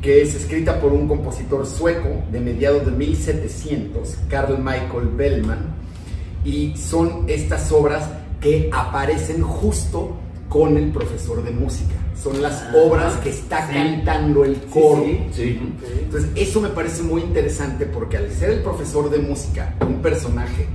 que 0.01 0.22
es 0.22 0.36
escrita 0.36 0.79
por 0.79 0.93
un 0.93 1.07
compositor 1.07 1.65
sueco 1.65 2.24
de 2.31 2.39
mediados 2.39 2.86
de 2.86 2.91
1700, 2.91 4.17
Carl 4.29 4.57
Michael 4.57 5.10
Bellman, 5.15 5.74
y 6.45 6.75
son 6.77 7.25
estas 7.27 7.72
obras 7.72 8.10
que 8.41 8.69
aparecen 8.74 9.41
justo 9.41 10.17
con 10.50 10.77
el 10.77 10.91
profesor 10.91 11.43
de 11.43 11.51
música. 11.51 11.95
Son 12.22 12.41
las 12.41 12.63
obras 12.75 13.15
que 13.15 13.29
está 13.29 13.67
cantando 13.67 14.45
el 14.45 14.55
coro. 14.63 15.03
sí. 15.31 15.60
Entonces, 16.03 16.29
eso 16.36 16.62
me 16.62 16.69
parece 16.69 17.01
muy 17.01 17.22
interesante 17.22 17.86
porque 17.86 18.17
al 18.17 18.31
ser 18.31 18.51
el 18.51 18.62
profesor 18.62 19.10
de 19.10 19.19
música 19.19 19.74
un 19.81 20.01
personaje 20.01 20.67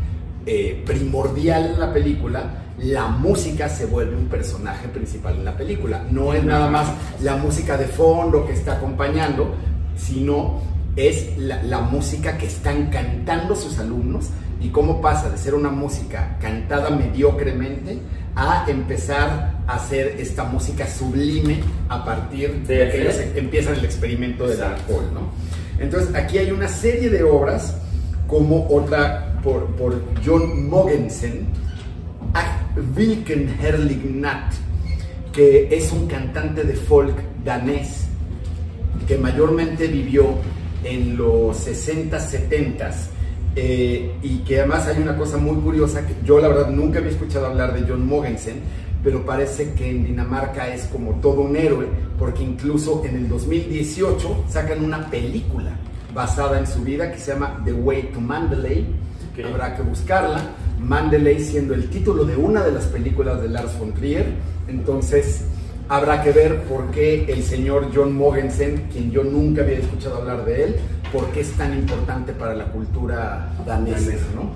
eh, 0.50 0.83
primordial 0.87 1.73
en 1.73 1.78
la 1.78 1.93
película, 1.93 2.64
la 2.78 3.09
música 3.09 3.69
se 3.69 3.85
vuelve 3.85 4.17
un 4.17 4.28
personaje 4.28 4.88
principal 4.88 5.35
en 5.35 5.45
la 5.45 5.55
película. 5.55 6.07
No 6.11 6.33
es 6.33 6.43
nada 6.43 6.71
más 6.71 6.88
la 7.21 7.37
música 7.37 7.76
de 7.76 7.85
fondo 7.85 8.47
que 8.47 8.55
está 8.55 8.78
acompañando, 8.78 9.55
sino 9.95 10.62
es 10.97 11.37
la, 11.37 11.62
la 11.64 11.81
música 11.81 12.38
que 12.38 12.47
están 12.47 12.87
cantando 12.87 13.55
sus 13.55 13.78
alumnos 13.78 14.31
y 14.59 14.71
cómo 14.71 15.02
pasa 15.02 15.28
de 15.28 15.37
ser 15.37 15.55
una 15.55 15.69
música 15.69 16.38
cantada 16.40 16.88
mediocremente 16.88 17.99
a 18.35 18.64
empezar 18.69 19.52
a 19.67 19.75
hacer 19.75 20.17
esta 20.19 20.45
música 20.45 20.87
sublime 20.87 21.61
a 21.90 22.02
partir 22.07 22.62
de 22.67 22.87
De 22.87 22.90
que 22.90 23.02
ellos 23.02 23.17
empiezan 23.35 23.75
el 23.75 23.85
experimento 23.85 24.49
del 24.49 24.62
alcohol, 24.62 25.11
¿no? 25.12 25.28
Entonces 25.78 26.14
aquí 26.14 26.38
hay 26.38 26.52
una 26.52 26.69
serie 26.69 27.11
de 27.11 27.23
obras 27.23 27.76
como 28.26 28.67
otra 28.71 29.38
por, 29.49 29.64
por 29.76 30.02
John 30.25 30.69
Mogensen, 30.69 31.47
Wilken 32.95 33.57
Herlig 33.61 34.05
Nat, 34.05 34.52
que 35.33 35.75
es 35.75 35.90
un 35.90 36.07
cantante 36.07 36.64
de 36.64 36.75
folk 36.75 37.17
danés 37.45 38.07
que 39.07 39.17
mayormente 39.17 39.87
vivió 39.87 40.35
en 40.85 41.17
los 41.17 41.57
60, 41.57 42.21
70 42.21 42.90
eh, 43.57 44.12
y 44.23 44.38
que 44.40 44.59
además 44.59 44.87
hay 44.87 45.00
una 45.00 45.17
cosa 45.17 45.38
muy 45.38 45.57
curiosa 45.57 46.07
que 46.07 46.14
yo 46.25 46.38
la 46.40 46.49
verdad 46.49 46.69
nunca 46.71 46.99
había 46.99 47.12
escuchado 47.12 47.47
hablar 47.47 47.73
de 47.73 47.88
John 47.88 48.07
Mogensen, 48.07 48.61
pero 49.02 49.25
parece 49.25 49.73
que 49.73 49.88
en 49.88 50.05
Dinamarca 50.05 50.73
es 50.75 50.85
como 50.85 51.12
todo 51.21 51.40
un 51.40 51.57
héroe, 51.57 51.87
porque 52.19 52.43
incluso 52.43 53.02
en 53.07 53.17
el 53.17 53.28
2018 53.31 54.45
sacan 54.50 54.85
una 54.85 55.09
película 55.09 55.73
basada 56.12 56.59
en 56.59 56.67
su 56.67 56.83
vida 56.83 57.11
que 57.11 57.19
se 57.19 57.33
llama 57.33 57.62
The 57.64 57.73
Way 57.73 58.11
to 58.12 58.21
Mandalay. 58.21 59.08
Habrá 59.45 59.76
que 59.76 59.83
buscarla. 59.83 60.40
Mandalay 60.80 61.40
siendo 61.40 61.75
el 61.75 61.88
título 61.90 62.25
de 62.25 62.37
una 62.37 62.62
de 62.64 62.73
las 62.73 62.85
películas 62.87 63.40
de 63.42 63.49
Lars 63.49 63.78
von 63.78 63.92
Trier. 63.95 64.26
Entonces, 64.68 65.45
habrá 65.88 66.23
que 66.23 66.33
ver 66.33 66.62
por 66.64 66.90
qué 66.90 67.25
el 67.33 67.42
señor 67.42 67.88
John 67.95 68.14
Mogensen, 68.16 68.88
quien 68.92 69.11
yo 69.11 69.25
nunca 69.25 69.62
había 69.62 69.78
escuchado 69.78 70.18
hablar 70.18 70.45
de 70.45 70.64
él, 70.64 70.76
por 71.12 71.26
qué 71.30 71.40
es 71.40 71.50
tan 71.52 71.76
importante 71.76 72.33
para 72.33 72.54
la 72.54 72.66
cultura 72.66 73.50
danesa, 73.66 74.12
¿no? 74.35 74.50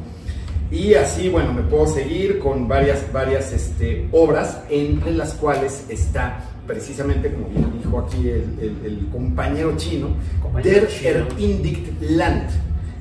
Y 0.71 0.95
así, 0.95 1.29
bueno, 1.29 1.53
me 1.53 1.63
puedo 1.63 1.87
seguir 1.87 2.39
con 2.39 2.67
varias, 2.67 3.13
varias 3.13 3.53
este, 3.53 4.09
obras, 4.11 4.61
entre 4.71 5.13
las 5.13 5.35
cuales 5.35 5.85
está 5.91 6.45
precisamente, 6.67 7.31
como 7.35 7.49
bien 7.49 7.73
dijo 7.83 7.99
aquí 7.99 8.29
el, 8.29 8.59
el- 8.61 8.87
el 8.87 9.09
compañero 9.11 9.75
chino, 9.77 10.09
Compañero 10.43 10.87
Der. 11.03 11.17
Ertindigt 11.17 12.01
Land, 12.01 12.49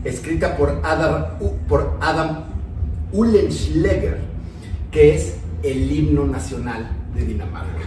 escrita 0.03 0.57
por 0.57 0.81
Adam, 0.83 1.25
por 1.67 1.97
Adam 2.01 2.45
Uhlenschläger, 3.11 4.19
que 4.91 5.15
es 5.15 5.35
el 5.63 5.91
himno 5.91 6.25
nacional 6.25 6.89
de 7.15 7.25
Dinamarca, 7.25 7.79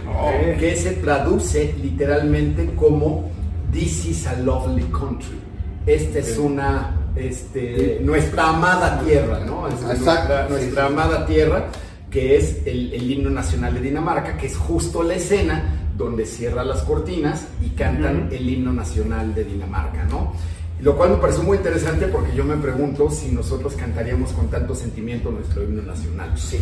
que 0.59 0.75
se 0.75 0.91
traduce 0.93 1.75
literalmente 1.81 2.73
como 2.75 3.29
This 3.71 4.05
is 4.05 4.27
a 4.27 4.33
lovely 4.39 4.85
country. 4.85 5.39
Esta 5.85 6.19
es 6.19 6.37
una, 6.37 6.95
este, 7.15 7.99
nuestra 8.01 8.49
amada 8.49 8.99
tierra, 9.03 9.39
¿no? 9.45 9.67
Es 9.67 9.73
Exacto, 9.73 10.33
nuestra, 10.33 10.49
nuestra 10.49 10.85
amada 10.85 11.25
tierra, 11.25 11.67
que 12.09 12.37
es 12.37 12.61
el, 12.65 12.93
el 12.93 13.11
himno 13.11 13.29
nacional 13.29 13.73
de 13.73 13.81
Dinamarca, 13.81 14.37
que 14.37 14.47
es 14.47 14.55
justo 14.57 15.03
la 15.03 15.15
escena 15.15 15.89
donde 15.97 16.25
cierra 16.25 16.63
las 16.63 16.81
cortinas 16.83 17.47
y 17.63 17.69
cantan 17.69 18.27
Ujú. 18.27 18.35
el 18.35 18.49
himno 18.49 18.73
nacional 18.73 19.33
de 19.33 19.43
Dinamarca, 19.43 20.05
¿no? 20.05 20.33
Lo 20.81 20.95
cual 20.97 21.11
me 21.11 21.15
pareció 21.17 21.41
muy 21.43 21.57
interesante 21.57 22.07
porque 22.07 22.35
yo 22.35 22.43
me 22.43 22.57
pregunto 22.57 23.09
si 23.09 23.31
nosotros 23.31 23.73
cantaríamos 23.75 24.31
con 24.33 24.49
tanto 24.49 24.75
sentimiento 24.75 25.31
nuestro 25.31 25.63
himno 25.63 25.81
nacional. 25.81 26.31
Sí. 26.35 26.59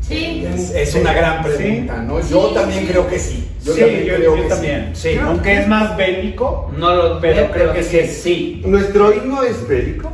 Sí. 0.00 0.44
Es, 0.46 0.70
es 0.74 0.94
una 0.94 1.12
gran 1.12 1.44
Sí. 1.44 1.50
pregunta, 1.56 2.02
¿no? 2.02 2.20
Yo 2.20 2.48
Sí, 2.48 2.54
también 2.54 2.80
sí. 2.80 2.86
creo 2.88 3.06
que 3.08 3.18
sí. 3.18 3.48
Yo 3.64 3.72
sí, 3.74 3.80
también 3.80 4.04
yo, 4.04 4.14
creo 4.16 4.36
yo 4.36 4.42
que 4.42 4.48
también. 4.48 4.90
sí. 4.94 5.10
Sí, 5.12 5.18
aunque 5.18 5.60
es 5.60 5.68
más 5.68 5.96
bélico, 5.96 6.72
No 6.76 6.94
lo 6.94 7.20
pero 7.20 7.48
pero 7.52 7.72
creo 7.72 7.72
que 7.72 7.80
que 7.88 8.06
sí. 8.08 8.22
sí. 8.60 8.62
Nuestro 8.66 9.12
himno 9.12 9.42
es 9.42 9.66
bélico, 9.68 10.10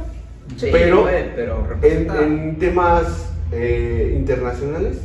Sí, 0.57 0.69
pero 0.73 1.03
puede, 1.03 1.25
pero 1.35 1.67
en, 1.83 2.57
temas 2.59 3.05
eh, 3.53 4.15
internacionales 4.19 4.99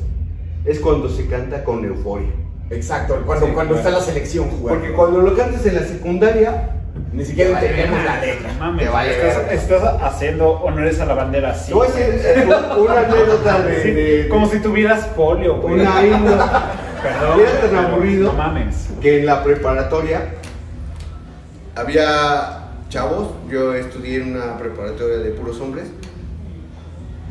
es 0.65 0.79
cuando 0.79 1.09
se 1.09 1.27
canta 1.27 1.63
con 1.63 1.83
euforia. 1.85 2.29
Exacto, 2.69 3.21
cuando, 3.25 3.47
Sí, 3.47 3.51
cuando 3.53 3.75
claro. 3.75 3.87
está 3.89 3.99
la 3.99 4.05
selección 4.05 4.49
jugando. 4.49 4.79
Porque 4.81 4.95
cuando 4.95 5.21
lo 5.21 5.35
cantas 5.35 5.65
en 5.65 5.75
la 5.75 5.83
secundaria, 5.83 6.69
Ni 7.11 7.25
siquiera 7.25 7.59
entendemos 7.59 8.03
la 8.03 8.21
letra. 8.21 8.53
Mames, 8.59 8.85
Te 8.85 8.91
vale 8.91 9.11
estás, 9.27 9.51
estás 9.51 9.83
haciendo 10.01 10.49
honores 10.51 10.99
a 10.99 11.05
la 11.05 11.13
bandera 11.15 11.51
así. 11.51 11.67
te 11.69 11.73
voy 11.73 11.87
a 11.87 11.91
decir 11.91 12.21
eh, 12.25 12.47
una 12.77 12.99
anécdota 13.07 13.61
de, 13.61 13.83
Sí, 13.83 13.91
de- 13.91 14.27
como 14.29 14.47
si 14.49 14.59
tuvieras 14.59 15.05
polio, 15.07 15.57
güey. 15.57 15.75
una 15.81 15.91
Perdón. 17.03 17.39
Era 17.39 17.61
tan 17.69 17.75
aburrido. 17.85 18.31
No 18.31 18.37
mames. 18.37 18.87
que 19.01 19.19
en 19.19 19.25
la 19.25 19.43
preparatoria 19.43 20.21
había 21.75 22.59
chavos, 22.89 23.29
yo 23.49 23.73
estudié 23.73 24.17
en 24.21 24.35
una 24.35 24.57
preparatoria 24.57 25.17
de 25.17 25.31
puros 25.31 25.59
hombres, 25.59 25.85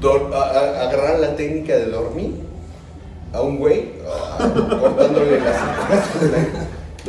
agarrar 0.02 1.20
la 1.20 1.36
técnica 1.36 1.74
de 1.76 1.86
dormir 1.86 2.34
a 3.32 3.40
un 3.40 3.58
güey, 3.58 3.92
cortándole 4.36 5.40
las 5.40 5.56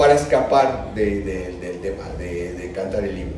para 0.00 0.14
escapar 0.14 0.94
de- 0.94 1.20
de- 1.20 1.52
del 1.60 1.80
tema, 1.82 2.04
de, 2.18 2.54
de 2.54 2.72
cantar 2.72 3.04
el 3.04 3.18
himno. 3.18 3.34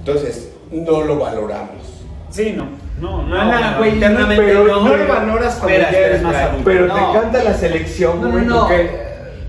Entonces, 0.00 0.50
no 0.72 1.02
lo 1.02 1.18
valoramos. 1.20 1.86
Sí, 2.30 2.54
no. 2.56 2.66
No, 3.00 3.22
no, 3.22 3.28
No, 3.28 3.44
no, 3.44 4.28
pero 4.28 4.64
no. 4.64 4.88
no 4.88 4.96
lo 4.96 5.06
valoras 5.08 5.54
cuando 5.54 5.68
Espera, 5.78 5.92
ya 5.92 5.98
eres 5.98 6.22
más 6.22 6.34
adulto. 6.34 6.64
Pero 6.64 6.86
No. 6.88 7.12
te 7.12 7.18
canta 7.20 7.44
la 7.44 7.54
selección, 7.54 8.20
No, 8.20 8.26
no, 8.26 8.32
güey. 8.32 8.44
no. 8.44 8.58
porque- 8.66 8.90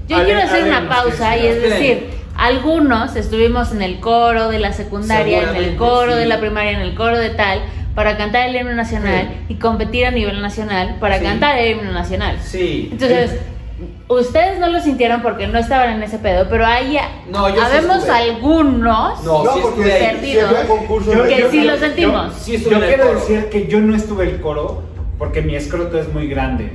Yo 0.07 0.15
Ale- 0.17 0.25
quiero 0.25 0.39
hacer 0.41 0.61
Ale, 0.61 0.69
una 0.69 0.87
pausa 0.89 1.35
y 1.37 1.47
es 1.47 1.61
decir, 1.63 2.09
algunos 2.37 3.15
estuvimos 3.15 3.71
en 3.71 3.81
el 3.81 3.99
coro 3.99 4.49
de 4.49 4.59
la 4.59 4.71
secundaria, 4.71 5.49
en 5.49 5.55
el 5.55 5.75
coro 5.77 6.15
de 6.15 6.27
la 6.27 6.39
primaria, 6.39 6.71
en 6.73 6.81
el 6.81 6.93
coro 6.93 7.17
de 7.17 7.31
tal, 7.31 7.61
para 7.95 8.17
cantar 8.17 8.47
el 8.47 8.55
himno 8.55 8.73
nacional 8.75 9.29
y 9.49 9.55
competir 9.55 10.05
a 10.05 10.11
nivel 10.11 10.41
nacional 10.43 10.97
para 10.99 11.17
Sí. 11.17 11.23
cantar 11.25 11.57
el 11.57 11.71
himno 11.77 11.91
nacional. 11.91 12.37
Sí. 12.41 12.89
Entonces, 12.91 13.31
ustedes 14.07 14.59
no 14.59 14.67
lo 14.69 14.79
sintieron 14.81 15.21
porque 15.21 15.47
no 15.47 15.57
estaban 15.59 15.91
en 15.93 16.03
ese 16.03 16.17
pedo, 16.19 16.47
pero 16.49 16.65
hay, 16.65 16.97
No, 17.29 17.49
yo 17.49 17.55
sí 17.55 17.61
habemos 17.61 17.97
estuve. 17.97 18.11
algunos 18.17 19.23
No, 19.23 19.43
No, 19.43 19.53
sí 19.53 19.59
porque 19.61 19.81
estuve 19.81 19.93
ahí. 19.93 20.15
perdidos 20.15 20.51
Yo- 21.15 21.23
que 21.27 21.39
yo- 21.39 21.51
sí 21.51 21.63
yo- 21.63 21.71
lo 21.71 21.77
sentimos. 21.77 22.33
Sí 22.35 22.57
Yo 22.57 22.79
quiero 22.79 23.13
decir 23.13 23.49
que 23.49 23.67
yo 23.67 23.79
no 23.81 23.95
estuve 23.95 24.25
el 24.29 24.41
coro 24.41 24.83
porque 25.17 25.41
mi 25.41 25.55
escroto 25.55 25.99
es 25.99 26.11
muy 26.13 26.27
grande. 26.27 26.71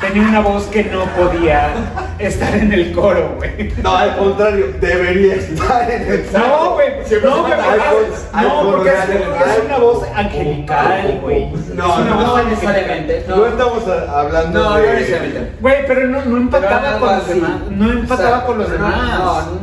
Tenía 0.00 0.28
una 0.28 0.40
voz 0.40 0.64
que 0.64 0.84
no 0.84 1.04
podía 1.16 1.70
estar 2.18 2.54
en 2.54 2.72
el 2.72 2.92
coro, 2.92 3.34
güey. 3.36 3.72
No, 3.82 3.96
al 3.96 4.16
contrario, 4.16 4.66
debería 4.80 5.34
estar 5.36 5.90
en 5.90 6.02
el 6.02 6.26
No, 6.32 6.72
güey, 6.74 6.88
no, 7.22 7.42
güey, 7.42 7.52
Al 7.52 7.78
con- 7.78 8.38
al 8.38 8.48
no, 8.48 8.70
porque 8.72 8.88
es, 8.90 8.96
es 9.08 9.64
una 9.64 9.78
voz 9.78 10.04
angelical, 10.14 11.18
güey. 11.22 11.50
No, 11.74 11.98
no, 12.04 12.20
no 12.20 12.42
necesariamente. 12.44 13.24
No, 13.28 13.36
No. 13.36 13.46
estamos 13.46 13.82
a- 13.88 14.20
hablando 14.20 14.62
No, 14.62 14.74
de... 14.76 14.86
no 14.86 14.92
necesariamente. 14.94 15.52
Güey, 15.60 15.86
pero 15.86 16.06
no, 16.08 16.24
no 16.24 16.36
empataba 16.36 16.80
Pero 16.82 16.98
con 17.00 17.16
los 17.16 17.28
demás. 17.28 17.50
No 17.70 17.92
empataba 17.92 18.28
O 18.28 18.32
sea, 18.38 18.46
con 18.46 18.58
los 18.58 18.68
no, 18.68 18.74
demás. 18.74 18.98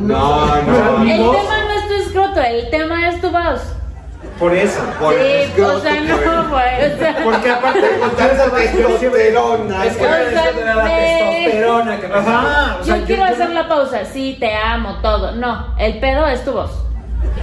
No, 0.00 0.46
no. 0.56 1.02
El 1.02 1.18
tema 1.18 1.54
no 1.64 1.72
es 1.80 1.88
tu 1.88 1.94
escroto, 1.94 2.40
el 2.40 2.70
tema 2.70 3.08
es 3.08 3.20
tu 3.20 3.30
voz. 3.30 3.60
Por 4.38 4.52
eso. 4.52 4.80
Por 4.98 5.14
sí, 5.14 5.60
o 5.60 5.80
sea, 5.80 6.00
no, 6.00 6.48
güey. 6.48 6.92
O 6.92 6.98
sea, 6.98 7.16
Porque 7.22 7.50
aparte, 7.50 7.80
Tanta 8.16 8.50
testosterona. 8.50 9.84
Es 9.86 9.96
que 9.96 10.08
no 10.08 10.14
de 10.14 10.64
la 10.64 10.84
testosterona 10.84 12.00
que 12.00 12.08
me 12.08 12.14
Ajá, 12.14 12.78
o 12.80 12.84
sea, 12.84 12.96
yo 12.96 13.04
quiero 13.04 13.24
hacer 13.24 13.50
la 13.50 13.68
pausa. 13.68 14.04
Sí, 14.04 14.36
te 14.40 14.54
amo, 14.54 14.98
todo. 15.02 15.32
No, 15.32 15.74
el 15.78 16.00
pedo 16.00 16.26
es 16.26 16.44
tu 16.44 16.52
voz. 16.52 16.70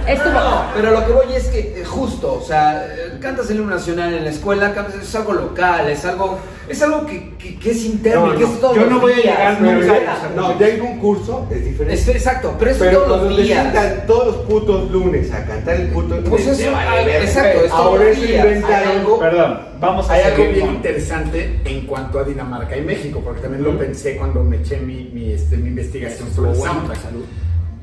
Es 0.06 0.22
tu 0.22 0.30
No, 0.30 0.64
pero 0.74 0.90
lo 0.90 1.06
que 1.06 1.12
voy 1.12 1.34
es 1.34 1.44
que 1.48 1.80
eh, 1.80 1.84
justo, 1.84 2.34
o 2.34 2.40
sea, 2.42 2.84
eh, 2.86 3.18
cantas 3.20 3.48
el 3.50 3.58
himno 3.58 3.70
nacional 3.74 4.12
en 4.14 4.24
la 4.24 4.30
escuela, 4.30 4.74
cantas, 4.74 4.96
es 4.96 5.14
algo 5.14 5.32
local, 5.32 5.88
es 5.88 6.04
algo, 6.04 6.38
es 6.68 6.82
algo 6.82 7.06
que, 7.06 7.34
que, 7.38 7.58
que 7.58 7.70
es 7.70 7.84
interno, 7.84 8.26
No, 8.26 8.32
que 8.36 8.40
no, 8.40 8.46
es 8.52 8.60
todos 8.60 8.76
yo 8.76 8.86
no 8.86 9.00
voy 9.00 9.12
a 9.12 9.16
días, 9.16 9.26
llegar 9.38 9.58
Pero 9.60 9.72
nunca. 9.80 9.86
ya- 9.86 10.30
no, 10.34 10.58
ya 10.58 10.66
hay 10.66 10.78
concurso, 10.78 11.46
es 11.50 11.64
diferente. 11.64 11.94
Es- 11.94 12.08
exacto, 12.08 12.56
pero 12.58 12.70
es 12.72 12.76
Pero 12.78 12.92
todos 12.98 13.06
cuando 13.08 13.26
los 13.28 13.36
te 13.36 13.42
días. 13.42 14.06
todos 14.06 14.26
los 14.26 14.36
putos 14.46 14.90
lunes 14.90 15.32
a 15.32 15.44
cantar 15.44 15.74
el 15.76 15.88
puto 15.88 16.16
Pues 16.28 16.44
te 16.46 16.50
eso, 16.52 16.72
vale 16.72 17.12
ah, 17.14 17.22
exacto, 17.22 17.64
es 17.64 17.70
Ahora 17.72 18.08
eso 18.10 18.24
inventaron. 18.24 18.88
Algo- 18.98 19.18
Perdón, 19.20 19.58
vamos 19.80 20.10
a 20.10 20.12
Hay 20.14 20.22
algo 20.22 20.44
bien 20.48 20.66
con- 20.66 20.74
interesante 20.76 21.60
en 21.64 21.86
cuanto 21.86 22.18
a 22.18 22.24
Dinamarca 22.24 22.76
y 22.76 22.82
México, 22.82 23.20
porque 23.22 23.40
también 23.42 23.62
lo 23.62 23.78
pensé 23.78 24.16
cuando 24.16 24.42
me 24.42 24.56
eché 24.56 24.78
mi, 24.78 25.10
mi, 25.12 25.32
este, 25.32 25.56
mi 25.56 25.68
investigación 25.68 26.28
sobre 26.34 26.50
el 26.50 26.56
soundtrack. 26.56 26.98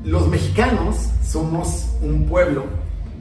Los 0.04 0.28
mexicanos 0.28 1.10
somos 1.26 1.90
un 2.02 2.26
pueblo 2.26 2.66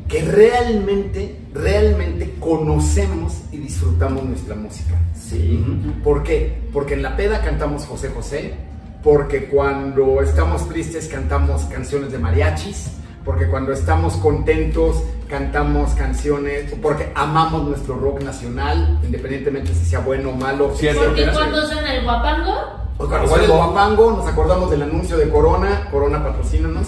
que 0.09 0.23
realmente, 0.23 1.37
realmente 1.53 2.35
conocemos 2.41 3.43
y 3.53 3.59
disfrutamos 3.59 4.25
nuestra 4.25 4.55
música. 4.55 4.95
Sí. 5.15 5.63
¿Por 6.03 6.23
qué? 6.23 6.63
Porque 6.73 6.95
en 6.95 7.03
la 7.03 7.17
peda 7.17 7.43
cantamos 7.43 7.85
José 7.85 8.09
José, 8.09 8.55
porque 9.03 9.47
cuando 9.47 10.23
estamos 10.23 10.69
tristes 10.69 11.09
cantamos 11.09 11.65
canciones 11.65 12.11
de 12.11 12.19
mariachis, 12.19 12.93
porque 13.29 13.47
cuando 13.47 13.75
estamos 13.75 14.15
contentos 14.15 15.03
cantamos 15.29 15.91
canciones, 15.91 16.73
porque 16.81 17.13
amamos 17.15 17.69
nuestro 17.69 17.97
rock 17.97 18.23
nacional, 18.23 18.99
independientemente 19.05 19.75
si 19.75 19.85
sea 19.85 19.99
bueno 19.99 20.31
o 20.31 20.33
malo. 20.33 20.75
Cierto. 20.75 21.03
Porque 21.05 21.29
cuando 21.31 21.61
suena 21.67 21.95
el 21.95 22.05
guapango, 22.05 22.55
Pues 22.97 23.11
cuando 23.11 23.29
sale 23.29 23.45
el 23.45 23.51
guapango, 23.51 24.13
nos 24.13 24.27
acordamos 24.27 24.71
del 24.71 24.81
anuncio 24.81 25.19
de 25.19 25.29
Corona, 25.29 25.91
Corona 25.91 26.25
patrocínanos. 26.25 26.87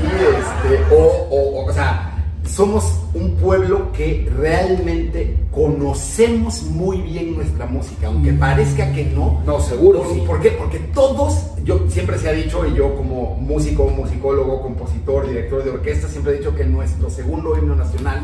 Y 0.00 0.06
este, 0.06 0.94
o, 0.94 1.02
o, 1.02 1.62
o, 1.62 1.68
o 1.68 1.72
sea, 1.72 2.13
somos 2.46 3.00
un 3.14 3.36
pueblo 3.36 3.92
que 3.92 4.28
realmente 4.36 5.36
conocemos 5.50 6.62
muy 6.64 6.98
bien 6.98 7.34
nuestra 7.34 7.66
música, 7.66 8.08
aunque 8.08 8.32
parezca 8.32 8.92
que 8.92 9.04
no. 9.04 9.42
No, 9.46 9.60
seguro, 9.60 10.02
¿Por, 10.02 10.14
sí. 10.14 10.22
¿por 10.26 10.40
qué? 10.40 10.50
Porque 10.50 10.78
todos, 10.92 11.50
yo 11.64 11.80
siempre 11.88 12.18
se 12.18 12.28
ha 12.28 12.32
dicho, 12.32 12.66
y 12.66 12.74
yo 12.74 12.94
como 12.96 13.36
músico, 13.36 13.88
musicólogo, 13.88 14.62
compositor, 14.62 15.28
director 15.28 15.64
de 15.64 15.70
orquesta, 15.70 16.08
siempre 16.08 16.34
he 16.34 16.38
dicho 16.38 16.54
que 16.54 16.64
nuestro 16.64 17.08
segundo 17.10 17.56
himno 17.56 17.74
nacional 17.74 18.20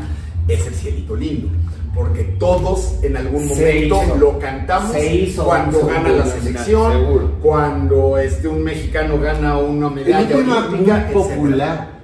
es 0.47 0.65
el 0.67 0.73
Cielito 0.73 1.15
Lindo. 1.15 1.49
Porque 1.93 2.23
todos 2.39 3.03
en 3.03 3.17
algún 3.17 3.47
momento 3.49 4.15
lo 4.17 4.39
cantamos 4.39 4.93
Se 4.93 5.13
hizo, 5.13 5.43
cuando 5.43 5.79
seguro, 5.79 5.93
gana 5.93 6.09
la 6.09 6.25
selección, 6.25 6.91
seguro. 6.93 7.31
cuando 7.41 8.17
este, 8.17 8.47
un 8.47 8.63
mexicano 8.63 9.19
gana 9.19 9.57
una 9.57 9.87
Es 9.87 9.93
medalla 9.93 10.37
un 10.37 10.43
tema 10.45 10.69
muy 10.69 10.89
etcétera. 10.89 12.00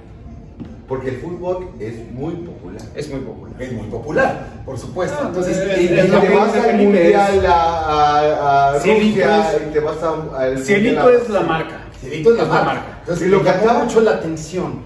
Porque 0.88 1.10
el 1.10 1.16
fútbol 1.18 1.68
es 1.78 1.94
muy 2.12 2.32
popular. 2.36 2.80
Es 2.94 3.10
muy 3.10 3.20
popular. 3.20 3.54
Es 3.62 3.72
muy 3.72 3.86
popular, 3.88 4.62
por 4.64 4.78
supuesto. 4.78 5.18
Ah, 5.20 5.26
Entonces, 5.28 5.56
Y, 5.58 5.70
es- 5.84 5.90
y 5.90 5.98
es 5.98 6.08
lo 6.08 6.20
te 6.20 6.26
que 6.28 6.34
vas 6.34 6.54
al 6.56 6.76
mundial 6.78 7.46
a, 7.46 7.52
a, 7.52 8.68
a 8.70 8.72
Rusia 8.78 8.96
es- 9.52 9.62
y 9.68 9.72
te 9.72 9.80
vas 9.80 9.96
a, 10.02 10.38
al 10.38 10.58
Cielito 10.64 11.10
es 11.10 11.28
la 11.28 11.40
marca. 11.42 11.80
Cielito 12.00 12.30
es 12.30 12.36
la 12.38 12.42
Es 12.44 12.48
la 12.48 12.54
marca. 12.54 12.72
marca. 12.74 12.96
Entonces, 13.00 13.26
Y 13.26 13.30
lo 13.30 13.38
llamó 13.44 13.58
cantaba. 13.58 13.84
mucho 13.84 14.00
la 14.00 14.10
atención 14.12 14.80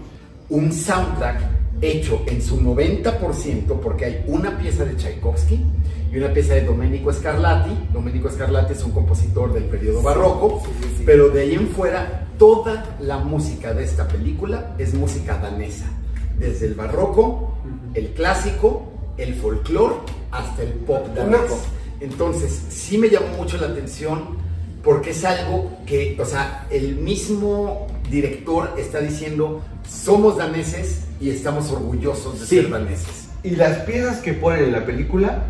un 0.50 0.72
soundtrack 0.72 1.40
hecho 1.80 2.20
en 2.26 2.42
su 2.42 2.60
90% 2.60 3.80
porque 3.80 4.04
hay 4.04 4.24
una 4.26 4.56
pieza 4.58 4.84
de 4.84 4.96
Tchaikovsky 4.96 5.60
y 6.12 6.18
una 6.18 6.32
pieza 6.32 6.54
de 6.54 6.62
Domenico 6.62 7.12
Scarlatti. 7.12 7.70
Domenico 7.92 8.30
Scarlatti 8.30 8.74
es 8.74 8.84
un 8.84 8.92
compositor 8.92 9.52
del 9.52 9.64
periodo 9.64 10.02
barroco, 10.02 10.62
pero 11.06 11.30
de 11.30 11.42
ahí 11.42 11.54
en 11.54 11.68
fuera 11.68 12.26
toda 12.38 12.96
la 13.00 13.18
música 13.18 13.72
de 13.72 13.84
esta 13.84 14.06
película 14.08 14.74
es 14.78 14.92
música 14.94 15.38
danesa, 15.38 15.86
desde 16.38 16.66
el 16.66 16.74
barroco, 16.74 17.56
el 17.94 18.08
clásico, 18.08 18.92
el 19.16 19.34
folclore 19.34 19.94
hasta 20.30 20.62
el 20.62 20.70
pop 20.70 21.06
danés. 21.14 21.40
Entonces, 22.00 22.60
sí 22.68 22.98
me 22.98 23.08
llamó 23.08 23.28
mucho 23.38 23.56
la 23.58 23.68
atención 23.68 24.36
porque 24.82 25.10
es 25.10 25.24
algo 25.24 25.70
que, 25.86 26.18
o 26.20 26.24
sea, 26.24 26.66
el 26.70 26.96
mismo 26.96 27.86
director 28.10 28.74
está 28.76 28.98
diciendo, 29.00 29.62
somos 29.88 30.36
daneses 30.36 31.02
y 31.20 31.30
estamos 31.30 31.70
orgullosos 31.70 32.40
de 32.40 32.46
Sí. 32.46 32.56
ser 32.56 32.70
daneses. 32.70 33.28
Y 33.44 33.50
las 33.50 33.78
piezas 33.80 34.18
que 34.18 34.32
ponen 34.34 34.64
en 34.64 34.72
la 34.72 34.84
película, 34.84 35.44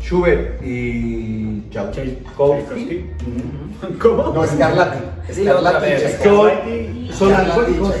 Schubert 0.00 0.62
y 0.64 1.62
Tchaikovsky. 1.70 3.06
¿Cómo? 4.00 4.32
No, 4.32 4.46
Scarlatti. 4.46 4.98
Scarlatti. 5.32 6.22
son, 6.22 7.12
son 7.12 7.34
alcohólicos. 7.34 7.94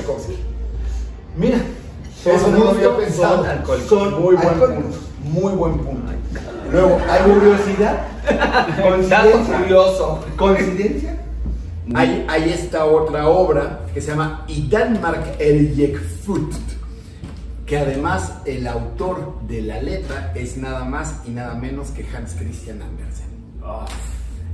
Mira, 1.36 1.58
Eso 2.24 2.50
no 2.50 2.58
lo 2.58 2.70
había 2.70 2.96
pensado. 2.96 3.44
son. 3.66 3.88
Son 3.88 4.22
Muy 4.22 4.36
buen 4.36 4.58
punto. 4.58 4.98
Muy 5.24 5.52
buen 5.52 5.78
punto. 5.78 6.12
Luego, 6.72 6.98
¿Hay 7.08 7.32
curiosidad? 7.32 8.02
Dato 8.28 8.82
¿Coincidencia? 8.88 9.58
curioso. 9.58 10.24
¿Coincidencia? 10.36 11.18
hay, 11.94 12.26
hay 12.28 12.50
esta 12.50 12.84
otra 12.84 13.28
obra 13.28 13.80
que 13.94 14.00
se 14.00 14.10
llama 14.10 14.44
I 14.48 14.68
Danmark 14.68 15.40
er 15.40 15.96
Fut, 16.24 16.52
que 17.68 17.76
además 17.78 18.32
el 18.46 18.66
autor 18.66 19.40
de 19.46 19.60
la 19.62 19.80
letra 19.82 20.32
es 20.34 20.56
nada 20.56 20.84
más 20.84 21.20
y 21.26 21.30
nada 21.30 21.54
menos 21.54 21.90
que 21.90 22.04
Hans 22.16 22.34
Christian 22.38 22.80
Andersen. 22.82 23.28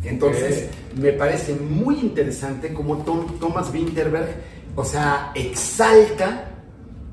Entonces, 0.02 0.68
me 1.00 1.12
parece 1.12 1.54
muy 1.54 1.98
interesante 2.00 2.74
cómo 2.74 2.98
Tom- 2.98 3.38
Thomas 3.38 3.70
Winterberg, 3.72 4.28
o 4.76 4.84
sea, 4.84 5.30
exalta 5.34 6.50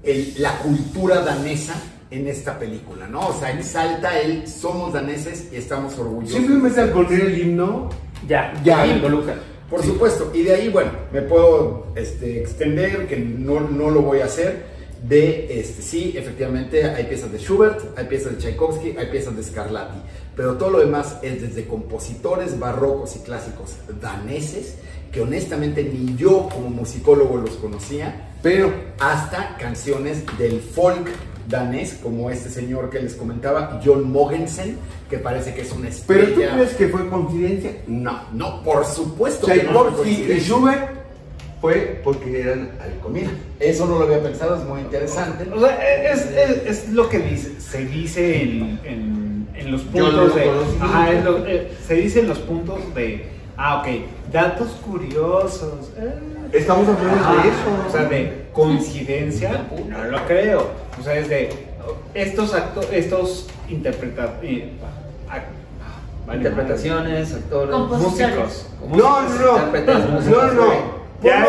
el- 0.03 0.33
la 0.39 0.57
cultura 0.57 1.21
danesa 1.21 1.75
en 2.09 2.27
esta 2.27 2.59
película, 2.59 3.07
¿no? 3.07 3.27
O 3.29 3.33
sea, 3.39 3.51
exalta 3.57 4.19
el 4.19 4.45
somos 4.47 4.91
daneses 4.93 5.47
y 5.53 5.55
estamos 5.55 5.97
orgullosos. 5.97 6.35
Simplemente 6.37 6.81
al 6.81 6.89
poner 6.91 7.21
el 7.21 7.39
himno, 7.41 7.89
Ya, 8.27 8.53
Ya. 8.63 8.85
ya 8.85 8.93
involucra. 8.95 9.35
Por 9.67 9.81
supuesto, 9.83 10.31
y 10.33 10.43
de 10.43 10.53
ahí, 10.53 10.69
bueno, 10.69 10.91
me 11.13 11.21
puedo 11.23 11.87
este, 11.95 12.39
extender, 12.41 13.07
que 13.07 13.17
no, 13.17 13.61
no 13.61 13.89
lo 13.89 14.01
voy 14.03 14.19
a 14.19 14.25
hacer, 14.25 14.63
de, 15.01 15.59
este, 15.59 15.81
sí, 15.81 16.13
efectivamente, 16.15 16.85
hay 16.85 17.05
piezas 17.05 17.31
de 17.31 17.39
Schubert, 17.39 17.97
hay 17.97 18.05
piezas 18.05 18.33
de 18.33 18.37
Tchaikovsky, 18.37 18.95
hay 18.97 19.07
piezas 19.07 19.35
de 19.35 19.43
Scarlatti, 19.43 19.99
pero 20.35 20.57
todo 20.57 20.69
lo 20.69 20.79
demás 20.79 21.17
es 21.23 21.41
desde 21.41 21.65
compositores 21.67 22.59
barrocos 22.59 23.15
y 23.15 23.19
clásicos 23.19 23.77
daneses, 23.99 24.75
que 25.11 25.21
honestamente 25.21 25.83
ni 25.83 26.15
yo 26.15 26.47
como 26.53 26.69
musicólogo 26.69 27.37
los 27.37 27.51
conocía, 27.55 28.29
pero 28.43 28.71
hasta 28.99 29.57
canciones 29.57 30.23
del 30.37 30.61
folk 30.61 31.09
danés, 31.47 31.99
como 32.01 32.29
este 32.29 32.49
señor 32.49 32.89
que 32.89 32.99
les 32.99 33.15
comentaba, 33.15 33.81
John 33.83 34.09
Mogensen, 34.11 34.77
que 35.09 35.17
parece 35.17 35.53
que 35.53 35.61
es 35.61 35.71
una 35.71 35.89
estrella. 35.89 36.29
¿Pero 36.35 36.49
tú 36.49 36.55
crees 36.55 36.75
que 36.75 36.87
fue 36.87 37.09
coincidencia? 37.09 37.75
No, 37.87 38.29
no, 38.31 38.63
por 38.63 38.85
supuesto 38.85 39.47
que 39.47 39.63
no 39.63 39.91
fue 39.91 40.05
Tchaikovsky 40.05 40.33
y. 40.33 40.39
Schubert 40.39 41.00
fue 41.61 42.01
porque 42.03 42.41
eran. 42.41 42.71
Mira, 43.09 43.29
eso 43.59 43.85
no 43.85 43.99
lo 43.99 44.05
había 44.05 44.21
pensado, 44.23 44.55
es 44.55 44.63
muy 44.63 44.81
interesante. 44.81 45.47
O 45.53 45.59
sea, 45.59 46.11
es, 46.11 46.25
es- 46.25 46.65
es 46.65 46.89
lo 46.89 47.07
que 47.07 47.19
dice, 47.19 47.59
se 47.61 47.85
dice 47.85 48.41
en, 48.41 48.79
en- 48.83 49.47
en 49.55 49.71
los 49.71 49.81
puntos 49.81 50.13
lo 50.13 50.29
de. 50.29 50.51
Ajá, 50.81 51.11
es 51.11 51.23
lo- 51.23 51.45
eh, 51.45 51.71
se 51.87 51.93
dice 51.95 52.19
en 52.21 52.27
los 52.29 52.39
puntos 52.39 52.79
de. 52.95 53.27
Ah, 53.57 53.81
ok, 53.81 53.87
datos 54.31 54.69
curiosos. 54.85 55.91
eh. 55.97 56.13
Estamos 56.53 56.87
hablando 56.89 57.41
de 57.43 57.49
eso. 57.49 57.87
O 57.87 57.91
sea, 57.91 58.05
de 58.05 58.45
coincidencia, 58.53 59.67
no 59.87 60.03
lo 60.05 60.25
creo. 60.25 60.67
O 60.99 61.03
sea, 61.03 61.15
es 61.17 61.29
de 61.29 61.49
estos 62.15 62.53
actos, 62.55 62.87
estos 62.91 63.47
interpretados. 63.69 64.33
Interpretaciones, 66.33 67.33
actores. 67.33 67.75
Músicos. 68.01 68.65
No, 68.89 69.21
no, 69.21 69.29
no. 69.29 69.71
No, 70.31 70.53
no. 70.53 71.00
Ya. 71.23 71.45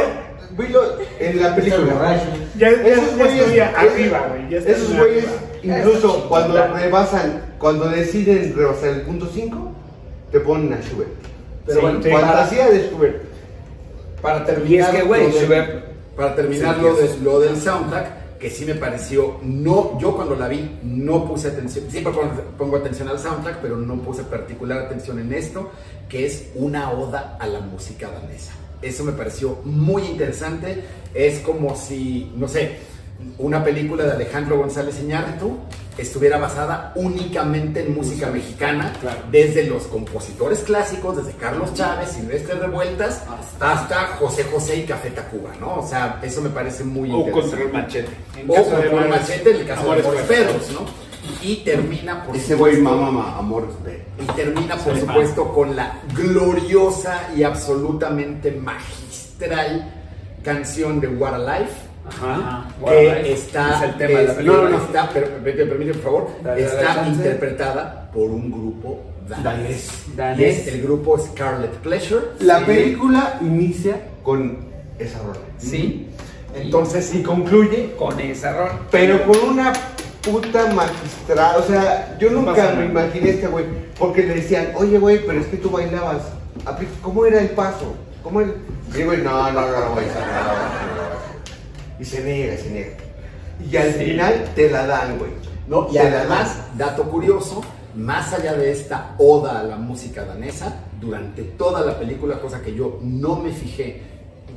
Velo 0.56 0.82
en 1.18 1.42
la 1.42 1.54
película. 1.56 2.20
Ya, 2.58 2.70
ya, 2.70 2.76
Esos 2.88 3.16
güeyes, 3.16 3.60
arriba, 3.74 4.26
güey. 4.28 4.54
esos 4.54 4.94
güeyes, 4.96 5.24
incluso 5.62 6.28
cuando 6.28 6.66
rebasan, 6.74 7.40
cuando 7.58 7.88
deciden 7.88 8.54
rebasar 8.54 8.90
el 8.90 9.00
punto 9.02 9.30
5, 9.32 9.72
te 10.30 10.40
ponen 10.40 10.74
a 10.74 10.82
Schubert. 10.82 11.08
Pero 11.64 11.78
Sí, 11.80 11.86
bueno, 11.86 12.02
sí. 12.02 12.10
para, 12.10 12.26
Fantasía 12.26 12.68
de 12.68 12.88
Schubert. 12.88 13.22
para 14.20 14.38
Y 14.40 14.44
terminar, 14.44 14.90
es 14.94 15.00
que, 15.00 15.06
güey, 15.06 15.32
lo 15.32 15.38
Schubert- 15.40 15.82
para 16.16 16.34
terminar 16.34 16.74
Sí, 16.76 16.82
lo, 16.82 16.98
es- 16.98 17.18
de- 17.18 17.24
lo 17.24 17.40
del 17.40 17.56
soundtrack, 17.56 18.38
que 18.38 18.50
sí 18.50 18.64
me 18.66 18.74
pareció, 18.74 19.38
no, 19.42 19.98
yo 20.00 20.14
cuando 20.16 20.34
la 20.34 20.48
vi 20.48 20.78
no 20.82 21.24
puse 21.26 21.48
atención, 21.48 21.86
siempre 21.88 22.12
pongo, 22.12 22.30
pongo 22.58 22.76
atención 22.76 23.08
al 23.08 23.18
soundtrack, 23.18 23.58
pero 23.62 23.76
no 23.76 23.94
puse 24.02 24.22
particular 24.24 24.78
atención 24.80 25.18
en 25.20 25.32
esto, 25.32 25.70
que 26.10 26.26
es 26.26 26.48
una 26.56 26.90
oda 26.90 27.36
a 27.40 27.46
la 27.46 27.60
música 27.60 28.10
danesa. 28.10 28.52
Eso 28.82 29.04
me 29.04 29.12
pareció 29.12 29.60
muy 29.64 30.02
interesante, 30.02 30.84
es 31.14 31.38
como 31.40 31.76
si, 31.76 32.32
no 32.36 32.48
sé, 32.48 32.78
una 33.38 33.62
película 33.64 34.04
de 34.04 34.12
Alejandro 34.12 34.58
González 34.58 34.98
Iñárritu 35.00 35.56
estuviera 35.96 36.38
basada 36.38 36.92
únicamente 36.96 37.80
en 37.84 37.94
música 37.94 38.28
mexicana, 38.30 38.92
desde 39.30 39.64
los 39.66 39.84
compositores 39.84 40.60
clásicos, 40.60 41.18
desde 41.18 41.38
Carlos 41.38 41.74
Chávez, 41.74 42.08
Silvestre 42.12 42.54
Revueltas, 42.54 43.22
hasta 43.60 44.06
José 44.18 44.44
José 44.44 44.76
y 44.78 44.82
Café 44.84 45.10
Tacuba, 45.10 45.52
¿no? 45.60 45.80
O 45.80 45.86
sea, 45.86 46.18
eso 46.22 46.40
me 46.40 46.48
parece 46.48 46.82
muy 46.82 47.10
O 47.10 47.18
interesante. 47.18 47.40
contra 47.42 47.62
el 47.62 47.72
machete. 47.72 48.10
En 48.38 48.50
O 48.50 48.54
contra 48.54 49.02
el 49.04 49.08
machete, 49.10 49.50
en 49.50 49.56
el 49.56 49.66
caso 49.66 49.82
Amores 49.82 50.04
de 50.04 50.10
Perros. 50.12 50.26
Perros, 50.28 50.70
¿no? 50.72 51.11
Y 51.42 51.56
termina, 51.64 52.24
por 52.24 52.36
Ese 52.36 52.54
güey 52.54 52.76
supuesto, 52.76 53.00
mamá, 53.02 53.38
amor 53.38 53.68
de. 53.84 54.02
y 54.22 54.26
termina, 54.36 54.76
por 54.76 54.98
supuesto, 54.98 55.48
con 55.52 55.74
la 55.76 55.98
gloriosa 56.14 57.28
y 57.36 57.42
absolutamente 57.42 58.50
magistral 58.52 59.92
canción 60.42 61.00
de 61.00 61.08
What 61.08 61.34
a 61.34 61.58
Life. 61.58 61.72
Ajá. 62.04 62.66
que 62.84 63.32
está 63.32 63.76
Es 63.76 63.82
el 63.90 63.96
tema 63.96 64.18
de 64.18 64.24
la 64.26 64.30
es- 64.32 64.36
película. 64.38 64.62
no, 64.62 64.68
no, 64.70 64.78
no, 64.78 64.84
está, 64.84 65.08
pero 65.14 65.26
permite 65.28 65.94
por 65.94 66.02
favor, 66.02 66.28
Dale, 66.42 66.64
está 66.64 67.06
interpretada 67.06 68.10
por 68.12 68.28
un 68.28 68.50
grupo 68.50 69.00
danés. 69.28 69.88
Danés. 70.16 70.40
Y 70.40 70.44
es 70.44 70.66
el 70.74 70.82
grupo 70.82 71.16
Scarlet 71.16 71.70
Pleasure. 71.76 72.26
La 72.40 72.58
Sí. 72.58 72.64
película 72.66 73.38
inicia 73.40 74.00
con 74.24 74.58
esa 74.98 75.18
rola. 75.20 75.38
Sí. 75.58 76.08
Entonces, 76.54 77.14
Y 77.14 77.22
concluye, 77.22 77.94
Con 77.96 78.18
esa 78.20 78.52
rol. 78.56 78.70
pero 78.90 79.22
con 79.24 79.38
una 79.50 79.72
puta 80.22 80.66
magistral. 80.72 81.56
O 81.60 81.62
sea, 81.66 82.16
yo 82.18 82.30
nunca 82.30 82.72
me 82.76 82.86
imaginé 82.86 83.30
este 83.30 83.46
güey. 83.48 83.64
Porque 83.98 84.22
le 84.22 84.34
decían, 84.36 84.72
oye, 84.76 84.98
güey, 84.98 85.24
pero 85.26 85.40
es 85.40 85.46
que 85.46 85.56
tú 85.56 85.70
bailabas. 85.70 86.22
¿Cómo 87.02 87.26
era 87.26 87.40
el 87.40 87.50
paso? 87.50 87.94
¿Cómo 88.22 88.40
era? 88.40 88.52
Y 88.94 89.00
el 89.00 89.06
güey, 89.06 89.18
no, 89.22 89.50
no, 89.52 89.60
no, 89.60 89.80
no, 89.80 89.92
güey, 89.94 90.06
no, 90.06 90.14
no, 90.14 90.26
no, 90.26 90.42
no. 90.44 92.00
Y 92.00 92.04
se 92.04 92.22
niega, 92.22 92.56
se 92.56 92.70
niega. 92.70 92.96
Y 93.70 93.76
al 93.76 93.92
Sí. 93.92 94.04
final 94.04 94.44
te 94.54 94.70
la 94.70 94.86
dan, 94.86 95.18
güey. 95.18 95.30
¿no? 95.68 95.88
Y 95.92 95.98
además, 95.98 96.56
dato 96.76 97.04
curioso, 97.04 97.62
más 97.94 98.32
allá 98.32 98.54
de 98.54 98.72
esta 98.72 99.14
oda 99.18 99.60
a 99.60 99.62
la 99.62 99.76
música 99.76 100.24
danesa, 100.24 100.80
durante 101.00 101.42
toda 101.42 101.80
la 101.82 101.98
película, 101.98 102.40
cosa 102.40 102.60
que 102.62 102.74
yo 102.74 102.98
no 103.02 103.36
me 103.36 103.52
fijé 103.52 104.02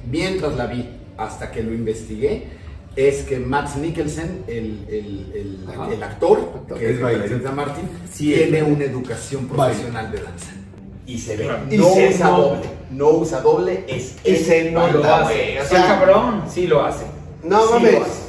mientras 0.09 0.55
la 0.55 0.65
vi 0.67 0.89
hasta 1.17 1.51
que 1.51 1.61
lo 1.63 1.73
investigué, 1.73 2.47
es 2.95 3.23
que 3.23 3.39
Max 3.39 3.75
Mikkelsen, 3.75 4.43
el, 4.47 4.85
el- 4.89 5.31
el- 5.35 5.59
Ajá. 5.69 5.91
el 5.93 6.01
actor, 6.01 6.39
que 6.77 6.91
es 6.91 6.99
representa 6.99 7.49
a 7.49 7.51
Martin, 7.53 7.83
Sí, 8.11 8.33
tiene 8.33 8.63
una 8.63 8.85
educación 8.85 9.47
profesional 9.47 10.11
de 10.11 10.17
danza. 10.21 10.51
Y 11.07 11.19
se 11.19 11.37
ve. 11.37 11.49
Y 11.69 11.77
no 11.77 11.93
se 11.93 12.09
usa 12.09 12.29
doble. 12.29 12.61
No 12.91 13.09
usa 13.09 13.41
doble, 13.41 13.83
es 13.87 14.15
Y 14.23 14.35
se 14.37 14.63
bailar. 14.71 14.95
Lo 14.95 15.03
hace. 15.13 15.33
güey. 15.33 15.57
O 15.59 15.65
sea, 15.65 15.85
cabrón. 15.87 16.43
Sí 16.49 16.67
lo 16.67 16.83
hace. 16.83 17.05
No 17.43 17.67
Sí 17.67 17.73
mames. 17.73 17.93
lo 17.93 18.01
hace. 18.01 18.25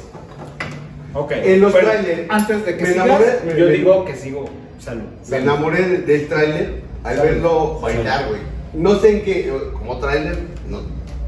Ok. 1.13 1.31
En 1.31 1.61
los 1.61 1.73
pero 1.73 1.87
trailers, 1.89 2.29
Antes 2.29 2.65
de 2.65 2.77
que 2.77 2.83
me 2.83 2.89
sigas, 2.91 3.07
enamoré- 3.07 3.57
yo 3.57 3.65
me- 3.65 3.71
digo 3.71 4.05
que 4.05 4.15
sigo. 4.15 4.45
Salud. 4.79 5.03
Me 5.29 5.37
enamoré 5.37 5.81
de- 5.87 5.97
del 5.99 6.27
tráiler 6.27 6.81
al 7.03 7.15
Salud. 7.17 7.29
verlo 7.31 7.79
bailar, 7.79 8.27
güey. 8.29 8.41
No 8.73 8.99
sé 8.99 9.17
en 9.17 9.25
qué, 9.25 9.51
como 9.73 9.97
tráiler, 9.97 10.37
no, 10.69 10.81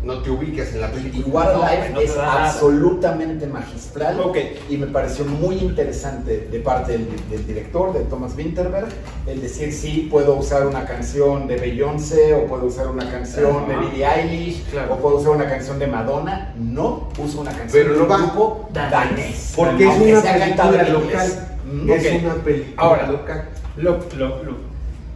no 0.04 0.22
te 0.22 0.30
ubicas 0.30 0.74
en 0.74 0.82
la 0.82 0.88
Y 0.88 0.92
película. 0.92 1.54
No, 1.54 1.62
Life 1.64 1.90
no 1.94 2.00
es 2.00 2.16
absolutamente 2.18 3.48
magistral 3.48 4.20
Ok. 4.22 4.38
y 4.70 4.78
me 4.78 4.88
pareció 4.88 5.26
muy 5.26 5.56
interesante 5.58 6.48
de 6.52 6.60
parte 6.60 6.94
del, 6.94 7.08
del 7.30 7.46
director, 7.46 7.94
de 7.94 8.02
Thomas 8.02 8.34
Winterberg, 8.36 8.88
el 9.28 9.42
decir 9.42 9.74
sí, 9.74 10.08
puedo 10.10 10.36
usar 10.36 10.66
una 10.68 10.86
canción 10.86 11.48
de 11.48 11.58
Beyoncé 11.58 12.34
o 12.34 12.46
puedo 12.48 12.66
usar 12.66 12.88
una 12.88 13.10
canción 13.12 13.68
de. 13.68 13.76
Billie 13.76 14.06
Eilish 14.06 14.64
Claro. 14.72 14.94
o 14.94 14.98
puedo 14.98 15.18
usar 15.18 15.32
una 15.32 15.50
canción 15.50 15.80
de 15.80 15.88
Madonna. 15.88 16.54
No, 16.58 17.10
uso 17.18 17.42
una 17.42 17.52
canción 17.52 17.70
Pero 17.72 17.94
de 17.96 18.02
un 18.02 18.08
grupo 18.08 18.70
danés. 18.74 19.54
Porque 19.56 19.84
es 19.90 19.96
una 20.00 20.22
película 20.22 20.84
local. 20.90 21.48
Mm, 21.72 21.90
Es 21.92 22.24
una 22.24 22.34
película 22.36 22.74
Ahora, 22.78 23.08
local. 23.12 23.50
Lo, 23.78 24.00
lo, 24.18 24.44
lo, 24.44 24.56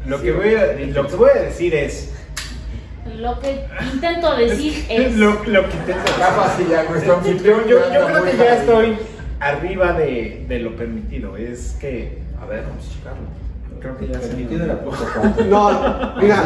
lo 0.05 0.21
que 0.21 0.31
voy 0.31 0.53
a, 0.55 0.73
lo 0.87 1.07
que 1.07 1.15
voy 1.15 1.29
a 1.35 1.41
decir 1.43 1.73
es. 1.75 2.09
Lo 3.17 3.39
que 3.39 3.65
intento 3.93 4.35
decir 4.35 4.85
es. 4.89 5.15
Lo, 5.15 5.43
lo 5.45 5.69
que 5.69 5.75
intento 5.77 6.11
fácil 6.11 6.67
ya, 6.69 6.83
nuestro 6.83 7.15
anfitrión 7.15 7.61
Yo, 7.67 7.79
yo 7.93 8.05
creo 8.05 8.21
muy 8.21 8.31
que 8.31 8.37
ya 8.37 8.55
estoy 8.57 8.97
arriba 9.39 9.93
de, 9.93 10.45
de 10.47 10.59
lo 10.59 10.75
permitido. 10.75 11.37
Es 11.37 11.77
que. 11.79 12.21
A 12.41 12.45
ver, 12.45 12.63
vamos 12.63 12.85
a 12.85 12.93
checarlo. 12.93 13.27
Creo 13.79 13.97
que 13.97 14.07
ya 14.07 14.19
se 14.19 14.27
Permitido 14.27 14.65
la. 14.65 14.73
No, 15.49 16.15
mira, 16.21 16.45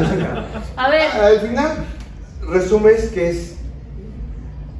A 0.76 0.90
ver, 0.90 1.12
al 1.12 1.40
final 1.40 1.72
resumes 2.48 3.10
que 3.10 3.30
es 3.30 3.58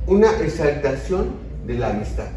una 0.08 0.32
exaltación 0.40 1.36
de 1.66 1.76
la 1.76 1.90
amistad. 1.90 2.28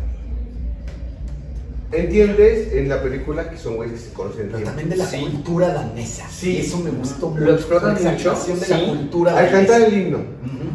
¿Entiendes 1.93 2.73
en 2.73 2.89
la 2.89 3.03
película 3.03 3.51
que 3.51 3.57
son 3.59 3.75
güeyes 3.77 4.01
que 4.01 4.09
se 4.11 4.13
conocen 4.15 4.49
Pero 4.53 4.65
también 4.65 4.89
de 4.91 4.97
la 4.97 5.07
Sí. 5.07 5.21
cultura 5.23 5.69
danesa. 5.75 6.29
Sí. 6.31 6.57
Y 6.57 6.61
eso 6.61 6.79
me 6.79 6.91
gustó 6.91 7.35
Lo 7.37 7.55
explotan 7.55 7.95
mucho, 8.03 8.31
de 8.31 8.57
sí. 8.57 8.71
la 8.71 8.87
cultura 8.87 9.31
Al 9.33 9.37
danesa. 9.47 9.53
cantar 9.57 9.83
el 9.83 9.99
himno. 9.99 10.19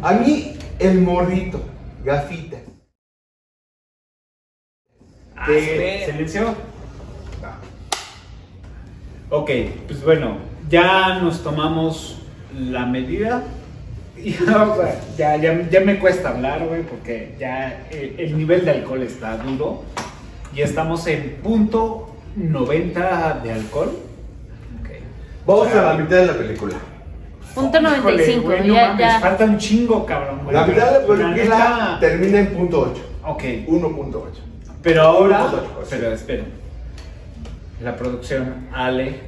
A 0.02 0.12
mí, 0.12 0.56
el 0.78 1.00
morrito, 1.00 1.60
gafitas. 2.04 2.60
Ah. 5.36 5.46
Ok, 9.30 9.50
pues 9.86 10.02
bueno, 10.04 10.38
ya 10.68 11.18
nos 11.20 11.42
tomamos 11.42 12.18
la 12.58 12.86
medida. 12.86 13.42
Ya, 15.18 15.36
ya, 15.36 15.68
ya 15.70 15.80
me 15.80 15.98
cuesta 15.98 16.30
hablar, 16.30 16.66
güey, 16.66 16.82
porque 16.82 17.34
ya 17.38 17.86
el, 17.90 18.18
el 18.18 18.36
nivel 18.38 18.64
de 18.64 18.70
alcohol 18.70 19.02
está 19.02 19.36
duro. 19.38 19.82
Y 20.56 20.62
estamos 20.62 21.06
en 21.06 21.36
punto 21.42 22.16
90 22.34 23.40
de 23.44 23.52
alcohol. 23.52 23.90
Ok. 24.80 24.88
Vamos 25.46 25.68
a 25.68 25.82
la 25.82 25.94
mitad 25.94 26.16
de 26.16 26.26
la 26.26 26.32
película. 26.32 26.74
punto 27.54 27.78
Híjole, 27.78 27.96
95. 27.98 28.42
güey, 28.42 28.66
no 28.66 28.74
ya, 28.74 28.86
mames, 28.88 29.06
ya. 29.06 29.20
falta 29.20 29.44
un 29.44 29.58
chingo, 29.58 30.06
cabrón. 30.06 30.40
güey. 30.44 30.56
La 30.56 30.66
mitad 30.66 30.86
de 30.86 30.92
la 30.92 31.06
película 31.06 31.34
neta- 31.34 31.96
termina 32.00 32.38
en 32.40 32.46
punto 32.54 32.80
8. 32.92 33.02
Ok, 33.26 33.42
1.8. 33.66 34.40
pero 34.82 35.02
ahora. 35.02 35.42
Punto 35.42 35.56
ocho, 35.58 35.80
sí. 35.84 35.96
Pero 35.98 36.12
espera. 36.12 36.44
La 37.82 37.94
producción, 37.96 38.68
Ale. 38.72 39.20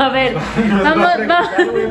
A 0.00 0.08
ver, 0.08 0.34
vamos, 0.82 1.08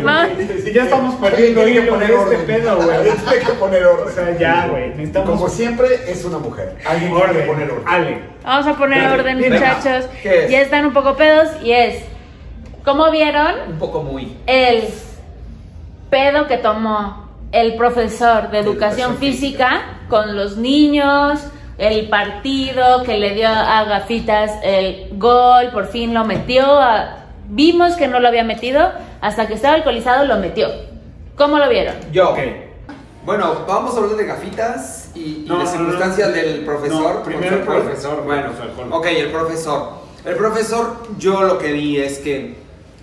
vamos. 0.03 0.29
porque 0.29 0.61
Si 0.63 0.73
ya 0.73 0.83
estamos 0.83 1.15
perdiendo 1.15 1.63
Tiene 1.63 1.81
que 1.81 1.87
poner 1.91 2.09
este 2.09 2.21
orden. 2.23 2.45
pedo, 2.47 2.75
güey. 2.77 2.97
Tiene 3.03 3.45
que 3.45 3.51
poner 3.53 3.85
orden. 3.85 4.07
O 4.07 4.11
sea, 4.11 4.37
ya, 4.37 4.67
güey. 4.67 4.89
Necesitamos. 4.89 5.29
Como 5.29 5.47
siempre, 5.49 5.87
es 6.11 6.25
una 6.25 6.39
mujer. 6.39 6.75
Alguien 6.87 7.11
tiene 7.13 7.25
que 7.25 7.29
orden. 7.37 7.47
poner 7.47 7.71
orden. 7.71 7.87
Ale. 7.87 8.19
Vamos 8.43 8.67
a 8.67 8.73
poner 8.73 9.07
orden, 9.11 9.37
venga. 9.39 9.55
muchachos. 9.59 10.05
¿Qué 10.23 10.45
es? 10.45 10.49
Ya 10.51 10.61
están 10.61 10.85
un 10.87 10.93
poco 10.93 11.15
pedos 11.15 11.49
y 11.63 11.71
es. 11.71 12.03
¿Cómo 12.83 13.11
vieron 13.11 13.53
Un 13.67 13.77
poco 13.77 14.01
muy. 14.01 14.35
el 14.47 14.85
pedo 16.09 16.47
que 16.47 16.57
tomó 16.57 17.29
el 17.51 17.75
profesor 17.75 18.49
de 18.49 18.59
educación 18.59 19.11
educación 19.11 19.17
física 19.17 19.81
con 20.09 20.35
los 20.35 20.57
niños? 20.57 21.39
El 21.77 22.09
partido 22.09 23.03
que 23.03 23.17
le 23.17 23.35
dio 23.35 23.47
a 23.47 23.83
Gafitas 23.85 24.51
el 24.63 25.09
gol, 25.13 25.69
por 25.71 25.87
fin 25.87 26.13
lo 26.13 26.25
metió. 26.25 26.65
a- 26.65 27.15
Vimos 27.49 27.95
que 27.95 28.07
no 28.07 28.19
lo 28.19 28.27
había 28.27 28.43
metido, 28.43 28.91
hasta 29.21 29.47
que 29.47 29.55
estaba 29.55 29.75
alcoholizado 29.75 30.25
lo 30.25 30.37
metió. 30.37 30.67
¿Cómo 31.35 31.57
lo 31.57 31.67
vieron? 31.69 31.95
Yo. 32.11 32.31
Ok. 32.31 32.39
Bueno, 33.25 33.65
vamos 33.67 33.95
a 33.95 33.97
hablar 33.99 34.15
de 34.15 34.25
gafitas 34.25 35.09
y, 35.15 35.19
y 35.19 35.45
No, 35.47 35.57
de 35.57 35.65
no, 35.65 35.69
circunstancias 35.69 36.29
no, 36.29 36.35
del 36.35 36.63
profesor. 36.65 37.15
no, 37.15 37.23
primero 37.23 37.55
el 37.57 37.61
profesor, 37.63 38.23
Bueno, 38.23 38.49
su 38.55 38.61
alcohol. 38.63 38.87
ok, 38.91 39.05
el 39.07 39.31
profesor. 39.31 39.89
El 40.25 40.35
profesor, 40.35 40.97
yo 41.17 41.41
lo 41.43 41.57
que 41.57 41.71
vi 41.71 41.97
es 41.97 42.19
que 42.19 42.55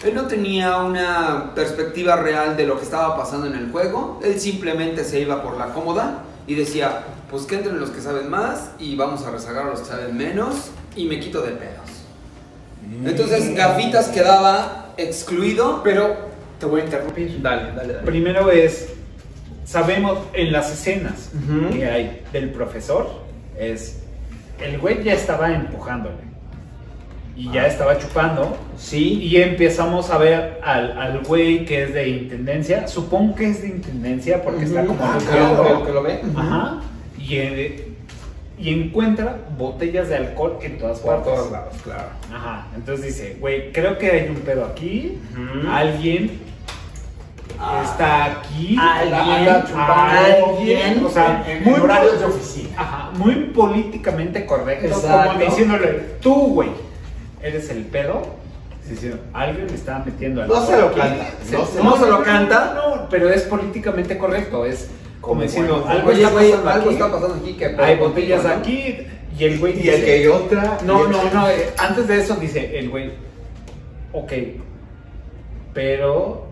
él 0.04 0.14
no 0.14 0.26
tenía 0.26 0.78
una 0.78 1.52
perspectiva 1.54 2.16
real 2.16 2.56
de 2.56 2.66
lo 2.66 2.76
que 2.76 2.84
estaba 2.84 3.16
pasando 3.16 3.46
en 3.46 3.54
el 3.54 3.70
juego. 3.72 4.20
Él 4.22 4.38
simplemente 4.40 5.04
se 5.04 5.20
iba 5.20 5.42
por 5.42 5.56
la 5.58 5.66
cómoda 5.72 6.22
y 6.46 6.54
decía, 6.54 7.02
pues 7.30 7.42
que 7.44 7.56
entren 7.56 7.78
los 7.80 7.90
que 7.90 8.00
saben 8.00 8.28
más 8.30 8.70
y 8.78 8.94
vamos 8.96 9.24
a 9.26 9.30
rezagar 9.30 9.66
a 9.66 9.70
los 9.70 9.80
que 9.80 9.86
saben 9.86 10.16
menos 10.16 10.70
y 10.94 11.06
me 11.06 11.18
quito 11.20 11.40
de 11.42 11.52
pedos. 11.52 11.95
Entonces, 13.04 13.54
Gafitas 13.54 14.08
quedaba 14.08 14.94
excluido. 14.96 15.82
Pero 15.82 16.16
te 16.58 16.66
voy 16.66 16.80
a 16.80 16.84
interrumpir. 16.84 17.40
Dale, 17.42 17.72
dale, 17.72 17.94
dale. 17.94 18.06
Primero 18.06 18.50
es, 18.50 18.94
sabemos 19.64 20.18
en 20.32 20.52
las 20.52 20.72
escenas 20.72 21.30
que 21.72 21.86
hay 21.86 22.22
del 22.32 22.50
profesor, 22.50 23.24
es, 23.58 24.02
el 24.60 24.78
güey 24.78 25.02
ya 25.02 25.12
estaba 25.12 25.52
empujándole. 25.52 26.26
Y 27.38 27.52
ya 27.52 27.66
estaba 27.66 27.98
chupando. 27.98 28.56
Sí. 28.78 29.20
Y 29.20 29.36
empezamos 29.36 30.08
a 30.08 30.16
ver 30.16 30.58
al, 30.64 30.98
al 30.98 31.22
güey 31.22 31.66
que 31.66 31.82
es 31.82 31.92
de 31.92 32.08
intendencia. 32.08 32.88
Supongo 32.88 33.34
que 33.34 33.50
es 33.50 33.60
de 33.60 33.68
intendencia 33.68 34.42
porque 34.42 34.64
está 34.64 34.86
como 34.86 34.98
Ah, 35.02 35.18
claro, 35.30 35.84
que 35.84 35.92
lo 35.92 36.02
ve. 36.02 36.22
Ajá. 36.34 36.80
Y, 37.18 37.36
eh, 37.36 37.85
y 38.58 38.72
encuentra 38.72 39.36
botellas 39.58 40.08
de 40.08 40.16
alcohol 40.16 40.58
en 40.62 40.78
todas 40.78 41.00
Por 41.00 41.16
partes. 41.16 41.34
todos 41.34 41.52
lados, 41.52 41.74
claro. 41.84 42.08
Ajá. 42.34 42.66
Entonces 42.74 43.06
dice, 43.06 43.36
güey, 43.38 43.70
creo 43.72 43.98
que 43.98 44.10
hay 44.10 44.28
un 44.28 44.36
pedo 44.36 44.64
aquí. 44.64 45.18
Alguien 45.70 46.40
está 47.84 48.24
aquí. 48.24 48.76
Alguien. 48.80 49.14
Anda 49.48 49.64
chupando. 49.66 50.56
Alguien. 50.56 51.04
O 51.04 51.08
sea, 51.10 51.44
en, 51.46 51.64
muy 51.64 51.80
horarios 51.80 52.18
de 52.20 52.26
oficina. 52.26 52.68
Ajá, 52.76 53.10
muy 53.16 53.34
políticamente 53.54 54.44
correcto, 54.46 54.86
Exacto. 54.86 55.32
como 55.34 55.44
diciéndole, 55.44 55.88
tú, 56.20 56.34
güey, 56.54 56.70
eres 57.42 57.68
el 57.70 57.84
pedo. 57.84 58.34
Sí, 58.86 58.94
sí, 58.96 59.10
alguien 59.32 59.66
le 59.66 59.74
está 59.74 59.98
metiendo 60.06 60.42
al 60.42 60.48
No 60.48 60.64
se 60.64 60.80
lo 60.80 60.92
canta, 60.92 61.26
no 61.50 61.66
se- 61.66 61.82
no 61.82 61.96
se 61.96 62.06
lo 62.06 62.22
canta. 62.22 62.72
No, 62.74 63.08
pero 63.10 63.28
es 63.30 63.42
políticamente 63.42 64.16
correcto, 64.16 64.64
es 64.64 64.88
como 65.26 65.42
diciendo, 65.42 65.84
algo 65.88 66.08
Oye, 66.08 66.22
está 66.22 66.32
güey, 66.32 66.50
pasando 66.50 66.70
algo 66.70 66.84
aquí, 66.86 66.94
está 66.94 67.12
pasando 67.12 67.34
aquí 67.34 67.52
que 67.54 67.66
hay 67.66 67.96
botellas 67.96 68.44
¿no? 68.44 68.50
aquí 68.50 68.98
y 69.38 69.44
el 69.44 69.58
güey 69.58 69.84
Y 69.84 69.88
el 69.90 70.04
que 70.04 70.12
hay 70.12 70.26
otra. 70.26 70.78
no, 70.84 71.06
no, 71.08 71.22
no, 71.32 71.48
eh, 71.50 71.70
antes 71.78 72.08
de 72.08 72.18
eso 72.20 72.36
dice 72.36 72.78
el 72.78 72.88
güey, 72.88 73.10
ok, 74.12 74.32
pero 75.74 76.46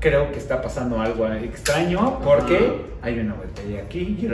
creo 0.00 0.30
que 0.32 0.38
está 0.38 0.60
pasando 0.62 1.00
algo 1.00 1.26
extraño 1.28 2.20
porque 2.24 2.88
hay 3.02 3.18
una 3.18 3.34
botella 3.34 3.82
aquí 3.82 4.16
y 4.20 4.28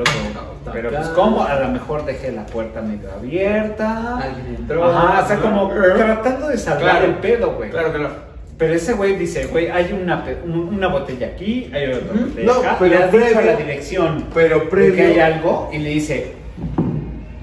pero 0.72 0.90
pues 0.90 1.06
como 1.08 1.44
a 1.44 1.54
lo 1.60 1.68
mejor 1.68 2.04
dejé 2.04 2.32
la 2.32 2.44
puerta 2.46 2.82
medio 2.82 3.12
abierta. 3.12 4.18
Alguien 4.18 4.56
entró. 4.58 4.84
Ajá, 4.84 5.22
o 5.24 5.28
sea, 5.28 5.36
como 5.38 5.68
tratando 5.68 6.48
de 6.48 6.58
salvar 6.58 6.82
Claro. 6.82 7.04
el 7.06 7.14
pedo, 7.16 7.52
güey. 7.54 7.70
Claro, 7.70 7.92
claro. 7.92 8.14
Pero 8.58 8.72
ese 8.74 8.94
güey 8.94 9.16
dice, 9.16 9.46
güey, 9.46 9.68
hay 9.68 9.92
una, 9.92 10.24
una 10.46 10.88
botella 10.88 11.26
aquí, 11.26 11.70
hay 11.74 11.92
otra 11.92 12.12
botella 12.20 12.46
No, 12.46 12.52
acá, 12.60 12.76
pero 12.78 12.90
le 12.98 13.04
has 13.04 13.12
dicho 13.12 13.24
a 13.24 13.28
previo- 13.32 13.46
la 13.52 13.56
dirección 13.56 14.24
Pero 14.32 14.68
previo. 14.70 14.94
que 14.94 15.02
hay 15.02 15.18
algo 15.20 15.70
y 15.72 15.78
le 15.78 15.90
dice, 15.90 16.32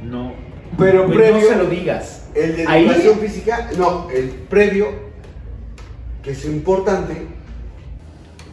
no, 0.04 0.34
Pero 0.78 1.06
güey, 1.06 1.18
previo- 1.20 1.42
no 1.42 1.48
se 1.48 1.56
lo 1.56 1.66
digas. 1.66 2.30
El 2.34 2.56
de 2.58 2.66
Ahí- 2.68 2.86
educación 2.86 3.20
física, 3.20 3.70
no, 3.78 4.10
el 4.10 4.30
previo, 4.50 4.88
que 6.24 6.32
es 6.32 6.46
importante, 6.46 7.14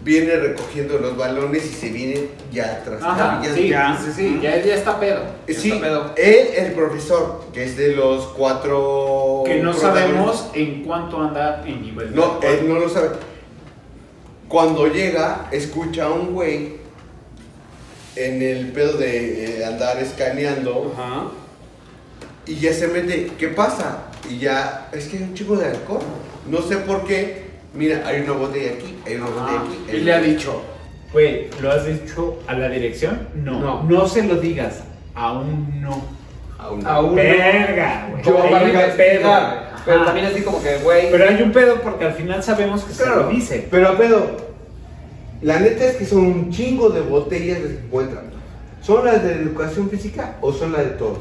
Viene 0.02 0.34
recogiendo 0.36 0.98
los 0.98 1.14
balones 1.16 1.64
y 1.66 1.74
se 1.74 1.90
viene 1.90 2.28
ya 2.50 2.64
atrás. 2.80 3.02
Ajá, 3.02 3.42
Ya- 3.44 3.54
sí, 3.54 3.68
ya- 3.68 4.00
sí, 4.02 4.10
sí, 4.16 4.38
ya, 4.42 4.56
ya 4.62 4.74
está 4.74 4.98
pedo. 4.98 5.20
Ya 5.46 5.54
Sí, 5.54 5.68
está 5.72 5.80
pedo. 5.82 6.12
él, 6.16 6.46
el 6.56 6.72
profesor, 6.72 7.44
que 7.52 7.64
es 7.64 7.76
de 7.76 7.94
los 7.94 8.28
cuatro. 8.28 9.42
Que 9.44 9.56
no 9.62 9.74
sabemos 9.74 10.48
en 10.54 10.84
cuánto 10.84 11.20
anda 11.20 11.62
en 11.66 11.82
nivel 11.82 12.14
No, 12.14 12.40
él 12.42 12.66
no 12.66 12.76
lo 12.78 12.88
sabe. 12.88 13.10
Cuando 14.48 14.86
llega, 14.86 15.48
escucha 15.52 16.06
a 16.06 16.10
un 16.10 16.32
güey 16.32 16.76
en 18.16 18.42
el 18.42 18.72
pedo 18.72 18.94
de 18.94 19.60
eh, 19.60 19.64
andar 19.66 19.98
escaneando 19.98 20.92
Ajá. 20.96 21.24
y 22.46 22.56
ya 22.56 22.72
se 22.72 22.88
mete, 22.88 23.30
¿qué 23.38 23.48
pasa? 23.48 24.04
Y 24.28 24.38
ya, 24.38 24.88
es 24.92 25.08
que 25.08 25.18
hay 25.18 25.22
un 25.24 25.34
chico 25.34 25.56
de 25.56 25.66
alcohol. 25.66 26.00
No 26.48 26.62
sé 26.62 26.78
por 26.78 27.04
qué. 27.04 27.49
Mira, 27.74 28.02
hay 28.06 28.20
una 28.22 28.32
botella 28.32 28.72
aquí, 28.72 28.96
hay 29.06 29.14
una 29.16 29.26
botella 29.26 29.46
Ah, 29.60 29.64
aquí. 29.66 29.78
y 29.88 29.96
hay 29.96 30.02
le 30.02 30.12
ha 30.12 30.20
dicho, 30.20 30.62
güey, 31.12 31.48
¿lo 31.60 31.70
has 31.70 31.86
dicho 31.86 32.38
a 32.46 32.54
la 32.54 32.68
dirección? 32.68 33.28
No, 33.34 33.60
No. 33.60 33.82
no, 33.84 34.08
se 34.08 34.24
lo 34.24 34.36
digas, 34.36 34.82
aún 35.14 35.80
no. 35.80 36.02
Aún. 36.58 36.86
Aún 36.86 37.08
no. 37.10 37.14
Verga, 37.14 38.08
güey. 38.10 38.22
Yo 38.24 38.44
investigar. 38.44 38.96
pedo. 38.96 39.70
Pero 39.86 40.04
también 40.04 40.26
así 40.26 40.42
como 40.42 40.62
que, 40.62 40.76
güey. 40.78 41.10
Pero 41.10 41.28
hay 41.28 41.40
un 41.42 41.52
pedo 41.52 41.80
porque 41.80 42.04
al 42.04 42.12
final 42.12 42.42
sabemos 42.42 42.84
que 42.84 42.92
se 42.92 43.06
lo 43.06 43.28
dice. 43.28 43.66
Pero 43.70 43.88
a 43.88 43.96
pedo, 43.96 44.26
la 45.40 45.58
neta 45.58 45.84
es 45.86 45.96
que 45.96 46.04
son 46.04 46.18
un 46.26 46.50
chingo 46.50 46.90
de 46.90 47.00
botellas 47.00 47.58
que 47.58 47.66
se 47.68 47.78
encuentran. 47.78 48.24
¿Son 48.82 49.04
las 49.04 49.22
de 49.22 49.32
educación 49.34 49.88
física 49.88 50.36
o 50.42 50.52
son 50.52 50.72
las 50.72 50.84
de 50.84 50.90
todos? 50.92 51.20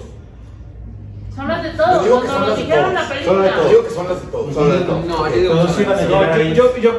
Son 1.40 1.48
las 1.48 1.64
de 1.64 1.70
Yo 1.72 1.78
todos, 1.78 2.08
cuando 2.08 2.28
son 2.28 2.40
nos 2.42 2.50
las 2.50 2.58
de 2.58 2.64
dijeron 2.64 2.84
todos. 2.84 2.94
la 2.94 3.02
Son 3.02 3.10
las 3.10 3.46
de 3.46 3.50
película. 3.50 3.64
Yo 3.64 3.70
digo 3.70 3.84
que 3.84 3.90
son 3.90 4.08
las 4.10 4.22
de 4.22 4.28
todos. 4.32 4.54
Son 4.54 4.70
las 4.70 4.80
de 4.80 4.86
todos. 4.86 5.06
No, 5.06 5.30
yo 5.30 5.36
digo 5.36 5.54
que 5.66 5.74
son 5.74 6.22
las- 6.22 6.38
ahí. 6.38 6.54
yo, 6.54 6.78
yo, 6.78 6.92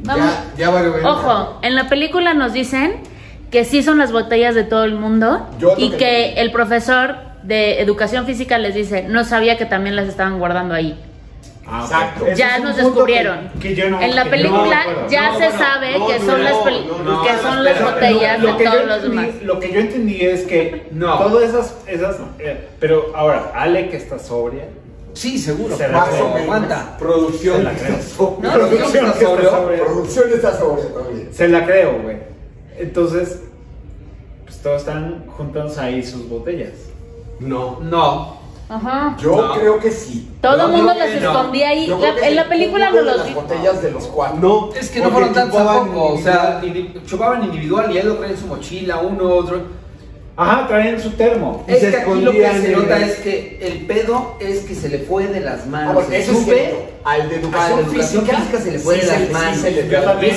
Vamos. 0.00 0.30
Ya, 0.56 0.70
ya. 0.70 1.08
Ojo, 1.10 1.58
en 1.62 1.74
la 1.74 1.88
película 1.88 2.34
nos 2.34 2.52
dicen 2.52 3.00
que 3.50 3.64
sí 3.64 3.82
son 3.82 3.98
las 3.98 4.12
botellas 4.12 4.54
de 4.54 4.64
todo 4.64 4.84
el 4.84 4.94
mundo 4.94 5.46
Yo 5.58 5.74
y 5.78 5.90
que- 5.90 5.96
que 5.96 6.32
el 6.40 6.52
profesor 6.52 7.16
de 7.42 7.80
educación 7.80 8.26
física 8.26 8.58
les 8.58 8.74
dice, 8.74 9.04
no 9.08 9.24
sabía 9.24 9.56
que 9.56 9.64
también 9.66 9.96
las 9.96 10.06
estaban 10.08 10.38
guardando 10.38 10.74
ahí. 10.74 10.98
Ah. 11.68 11.80
Exacto. 11.82 12.26
Ya 12.36 12.58
nos 12.60 12.76
descubrieron. 12.76 13.50
que- 13.60 13.70
que 13.70 13.74
yo 13.74 13.90
no- 13.90 14.00
en 14.00 14.14
la 14.14 14.24
película 14.26 14.84
no 14.86 15.08
ya 15.08 15.32
No, 15.32 15.38
se 15.38 15.44
bueno, 15.48 15.58
sabe 15.58 15.98
no, 15.98 16.06
que 16.06 16.18
son 16.20 16.44
las 16.44 16.52
no, 16.52 16.64
pel- 16.64 16.86
no, 16.86 16.98
no, 17.02 17.22
que 17.24 17.32
no, 17.32 17.42
son 17.42 17.64
las 17.64 17.82
botellas 17.82 18.40
lo 18.40 18.54
de 18.56 18.64
todos 18.64 18.84
los 18.86 18.96
entendí- 18.98 19.08
demás. 19.08 19.42
Lo 19.42 19.58
que 19.60 19.72
yo 19.72 19.80
entendí 19.80 20.20
es 20.20 20.42
que 20.44 20.86
No. 20.92 21.18
todas 21.18 21.48
esas, 21.48 21.76
esas 21.88 22.16
eh, 22.38 22.68
pero 22.78 23.12
ahora, 23.16 23.50
Ale 23.54 23.88
que 23.88 23.96
está 23.96 24.18
sobria, 24.18 24.64
Sí, 25.14 25.38
seguro. 25.38 25.74
Se 25.74 25.88
la. 25.88 26.02
Aguanta. 26.02 26.96
Producción. 26.98 27.56
Se 27.56 27.62
la 27.62 27.72
creo. 27.72 28.38
¿No? 28.42 28.52
producción 28.52 29.06
está 29.06 29.18
sobria. 29.24 29.50
Producción 29.84 30.24
está 30.34 30.58
sobre 30.58 30.82
todavía. 30.82 31.24
Se 31.32 31.48
la 31.48 31.64
creo, 31.64 32.02
güey. 32.02 32.18
Entonces, 32.78 33.40
pues 34.44 34.58
todos 34.58 34.82
están 34.82 35.24
juntándose 35.28 35.80
ahí 35.80 36.02
sus 36.04 36.28
botellas. 36.28 36.72
No. 37.40 37.80
No. 37.80 38.35
Ajá. 38.68 39.16
Yo 39.20 39.36
No. 39.36 39.54
creo 39.54 39.78
que 39.78 39.90
sí. 39.90 40.28
Todo 40.40 40.66
el 40.66 40.72
mundo 40.72 40.92
las 40.94 41.08
no. 41.08 41.30
escondía 41.30 41.68
ahí. 41.68 41.86
La- 41.86 42.26
en 42.26 42.34
la 42.36 42.42
el 42.42 42.48
película 42.48 42.90
de 42.90 43.02
los 43.02 43.16
las 43.18 43.26
di- 43.26 43.34
botellas 43.34 43.82
de 43.82 43.90
los 43.92 44.04
cuatro. 44.06 44.38
No. 44.40 44.70
Es 44.74 44.90
que 44.90 45.00
no 45.00 45.10
fueron 45.10 45.28
chupaban 45.34 45.84
tampoco. 45.84 46.14
O 46.14 46.18
sea, 46.18 46.60
chupaban 47.06 47.44
individual 47.44 47.92
y 47.92 47.98
él 47.98 48.08
lo 48.08 48.14
trae 48.16 48.30
en 48.32 48.36
su 48.38 48.46
mochila, 48.46 48.98
uno, 48.98 49.28
otro. 49.28 49.86
Ajá, 50.38 50.66
traen 50.68 51.00
su 51.00 51.10
termo. 51.12 51.64
Y 51.66 51.72
Es 51.72 51.80
se 51.80 51.90
que 51.90 51.96
aquí 51.96 52.20
lo 52.20 52.30
que 52.32 52.50
se 52.60 52.68
nota 52.76 52.98
es 52.98 53.14
que 53.20 53.58
el 53.62 53.86
pedo 53.86 54.36
es 54.38 54.64
que 54.64 54.74
se 54.74 54.90
le 54.90 54.98
fue 54.98 55.26
de 55.28 55.40
las 55.40 55.60
Ah, 55.62 55.66
manos. 55.70 55.94
bueno, 55.94 56.08
El 56.10 56.20
eso 56.20 56.32
es. 56.52 56.74
Al 57.04 57.28
de 57.28 57.36
educación, 57.36 57.78
educación 57.78 58.02
física, 58.24 58.36
física 58.36 58.58
se 58.60 58.72
le 58.72 58.78
fue 58.80 58.94
sí 58.96 59.00
de 59.00 59.06
las 59.06 59.30
manos. 59.30 59.64
Es 59.64 60.36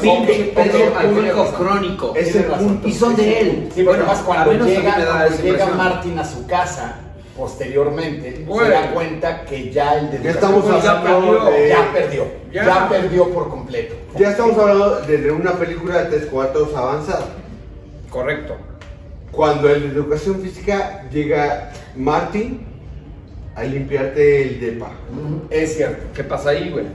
sí. 0.00 0.08
pinche 0.08 0.34
pedo 0.54 0.98
alcohólico 0.98 1.44
crónico. 1.58 2.12
Es 2.16 2.34
el 2.34 2.44
punto. 2.44 2.88
Y 2.88 2.92
son 2.92 3.14
de 3.16 3.40
él. 3.40 3.68
Sí, 3.74 3.82
bueno, 3.84 4.04
cuando 4.24 4.52
llega. 4.66 5.66
Martín 5.76 6.18
a 6.18 6.24
su 6.24 6.44
casa, 6.46 6.96
posteriormente, 7.36 8.46
se 8.46 8.68
da 8.70 8.90
cuenta 8.92 9.44
que 9.44 9.70
ya 9.70 9.94
el 9.98 10.10
de 10.10 10.22
Ya 10.22 10.30
estamos 10.30 10.64
educación 10.64 10.96
hablando 10.96 11.44
de- 11.50 11.68
ya 11.68 11.92
perdió. 11.92 12.24
Ya. 12.52 12.64
Ya. 12.64 12.88
perdió 12.88 13.28
por 13.30 13.48
completo. 13.50 13.94
Ya 14.18 14.30
estamos 14.30 14.56
hablando 14.58 15.00
de 15.02 15.30
una 15.30 15.52
película 15.52 16.02
de 16.04 16.16
tres 16.16 16.26
cuartos 16.30 16.74
avanzada. 16.74 17.26
Correcto. 18.10 18.56
Cuando 19.30 19.68
el 19.68 19.82
de 19.82 19.88
educación 19.88 20.40
física 20.40 21.04
llega 21.12 21.70
Martin 21.94 22.64
a 23.54 23.64
limpiarte 23.64 24.42
el 24.42 24.60
depa. 24.60 24.90
Es 25.50 25.76
cierto. 25.76 26.04
¿Qué 26.14 26.24
pasa 26.24 26.50
ahí, 26.50 26.70
güey? 26.70 26.86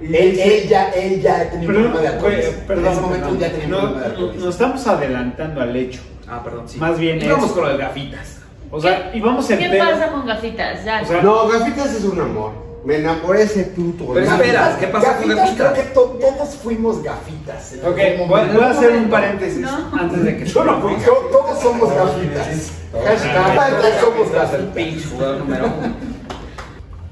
Él, 0.00 0.38
él 0.38 0.68
ya, 0.68 0.90
él 0.90 1.22
ya 1.22 1.50
tenía 1.50 1.68
un 1.68 1.74
problema 1.74 2.00
de 2.00 2.08
alcoholismo. 2.08 2.52
güey, 2.52 2.66
perdón, 2.66 2.84
en 2.86 2.92
ese 2.92 3.00
momento 3.00 3.24
perdón. 3.28 3.40
ya 3.40 3.50
tenía 3.50 3.64
un 3.66 3.70
No, 3.72 3.78
problema 3.80 4.00
de 4.02 4.06
no, 4.08 4.12
alcoholismo. 4.14 4.44
nos 4.46 4.54
estamos 4.54 4.86
adelantando 4.86 5.60
al 5.62 5.76
hecho. 5.76 6.00
Ah, 6.28 6.42
perdón, 6.44 6.68
sí. 6.68 6.78
Más 6.78 6.98
bien 6.98 7.18
vamos 7.28 7.46
es- 7.46 7.52
con 7.52 7.68
de 7.68 7.76
gafitas. 7.78 8.35
O 8.70 8.80
sea, 8.80 9.10
íbamos 9.14 9.48
en 9.50 9.58
¿Qué 9.58 9.68
pedo. 9.70 9.84
pasa 9.90 10.08
con 10.10 10.26
gafitas? 10.26 10.84
Ya. 10.84 11.02
O 11.02 11.06
sea, 11.06 11.22
No, 11.22 11.48
Gafitas 11.48 11.94
es 11.94 12.04
un 12.04 12.20
amor. 12.20 12.66
Me 12.84 12.96
enamoré 12.98 13.40
de 13.40 13.44
ese 13.46 13.64
puto. 13.64 14.12
Pero 14.14 14.26
¿no? 14.26 14.34
espera, 14.36 14.76
¿qué 14.78 14.86
pasa 14.88 15.16
con 15.16 15.28
gafitas? 15.28 15.50
Creo 15.56 15.68
gafitas? 15.70 15.72
que 15.88 15.94
to- 15.94 16.18
todos 16.20 16.54
fuimos 16.56 17.02
gafitas. 17.02 17.72
en 17.72 17.80
Ok, 17.80 17.98
algún 17.98 18.28
voy, 18.28 18.40
momento. 18.40 18.54
voy 18.54 18.64
a 18.64 18.70
hacer 18.70 18.90
un 18.92 19.10
paréntesis 19.10 19.58
No. 19.58 19.90
antes 19.98 20.24
de 20.24 20.36
que 20.36 20.44
Yo 20.46 20.64
no 20.64 20.80
fui, 20.80 20.92
yo- 21.04 21.28
todos 21.32 21.60
somos 21.60 21.92
gafitas. 21.92 22.46
Hashtag, 22.92 23.80
todos 23.80 23.94
somos 24.00 24.26
el 24.28 24.32
gafitas. 24.34 24.74
pinche 24.74 25.04
jugador 25.08 25.38
número 25.38 25.64
uno. 25.66 25.94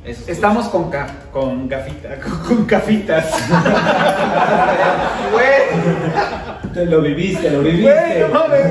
Eso 0.04 0.20
es 0.22 0.28
Estamos 0.28 0.68
con, 0.68 0.90
ca- 0.90 1.08
con 1.32 1.66
gafita, 1.68 2.20
con, 2.20 2.38
con 2.56 2.66
gafitas. 2.66 3.24
Güey. 5.32 6.53
Te 6.74 6.86
lo 6.86 7.00
viviste, 7.02 7.50
lo 7.50 7.60
viviste. 7.62 8.20
no 8.20 8.28
mames. 8.28 8.66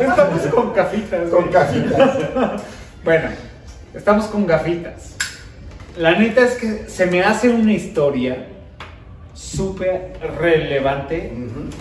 Estamos 0.00 0.40
con 0.52 0.72
gafitas. 0.74 1.28
Con 1.30 1.40
güey. 1.42 1.50
cajitas. 1.52 2.62
Bueno, 3.04 3.28
estamos 3.94 4.26
con 4.26 4.46
gafitas. 4.46 5.14
La 5.96 6.18
neta 6.18 6.42
es 6.44 6.52
que 6.54 6.84
se 6.88 7.06
me 7.06 7.22
hace 7.22 7.48
una 7.48 7.72
historia 7.72 8.46
súper 9.34 10.12
relevante 10.38 11.32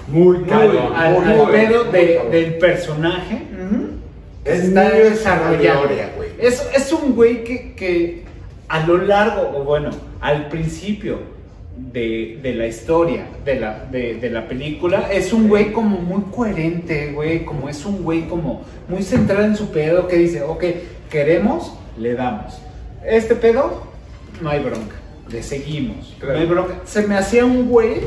Muy 0.08 0.38
al, 0.50 0.54
al- 0.54 0.70
muy 0.70 0.78
al 0.96 1.24
cabrón, 1.24 1.52
pedo 1.52 1.84
muy 1.86 1.94
de- 1.94 2.14
cabrón. 2.16 2.32
del 2.32 2.54
personaje. 2.58 3.44
Es 4.46 4.60
está 4.64 4.84
niño 4.84 4.96
de 4.96 5.10
desarrollando. 5.12 5.82
gloria, 5.84 6.10
güey. 6.16 6.30
Es, 6.40 6.68
es 6.74 6.92
un 6.94 7.14
güey 7.16 7.44
que, 7.44 7.74
que 7.76 8.24
a 8.70 8.80
lo 8.88 8.98
largo, 8.98 9.52
o 9.56 9.64
bueno, 9.64 9.90
al 10.22 10.48
principio 10.50 11.20
de, 11.94 12.40
de 12.44 12.54
la 12.56 12.68
historia 12.68 13.28
de 13.46 13.60
la, 13.60 13.86
de, 13.92 14.16
de 14.16 14.30
la 14.30 14.48
película, 14.48 15.10
es 15.12 15.34
un 15.34 15.48
güey 15.48 15.72
como 15.72 15.98
muy 16.00 16.24
coherente, 16.36 17.12
güey, 17.14 17.46
como 17.46 17.70
es 17.70 17.86
un 17.86 18.04
güey 18.04 18.28
como 18.28 18.64
muy 18.88 19.02
centrado 19.04 19.46
en 19.46 19.56
su 19.56 19.70
pedo 19.72 20.08
que 20.08 20.18
dice, 20.18 20.42
ok, 20.44 20.64
queremos, 21.10 21.74
le 21.98 22.14
damos. 22.14 22.60
Este 23.06 23.36
pedo, 23.36 23.84
no 24.42 24.50
hay 24.50 24.60
bronca, 24.62 24.96
le 25.32 25.42
seguimos. 25.42 26.16
Claro. 26.20 26.36
No 26.36 26.40
hay 26.42 26.46
bronca. 26.48 26.76
Se 26.86 27.08
me 27.08 27.16
hacía 27.18 27.46
un 27.46 27.70
güey 27.70 28.02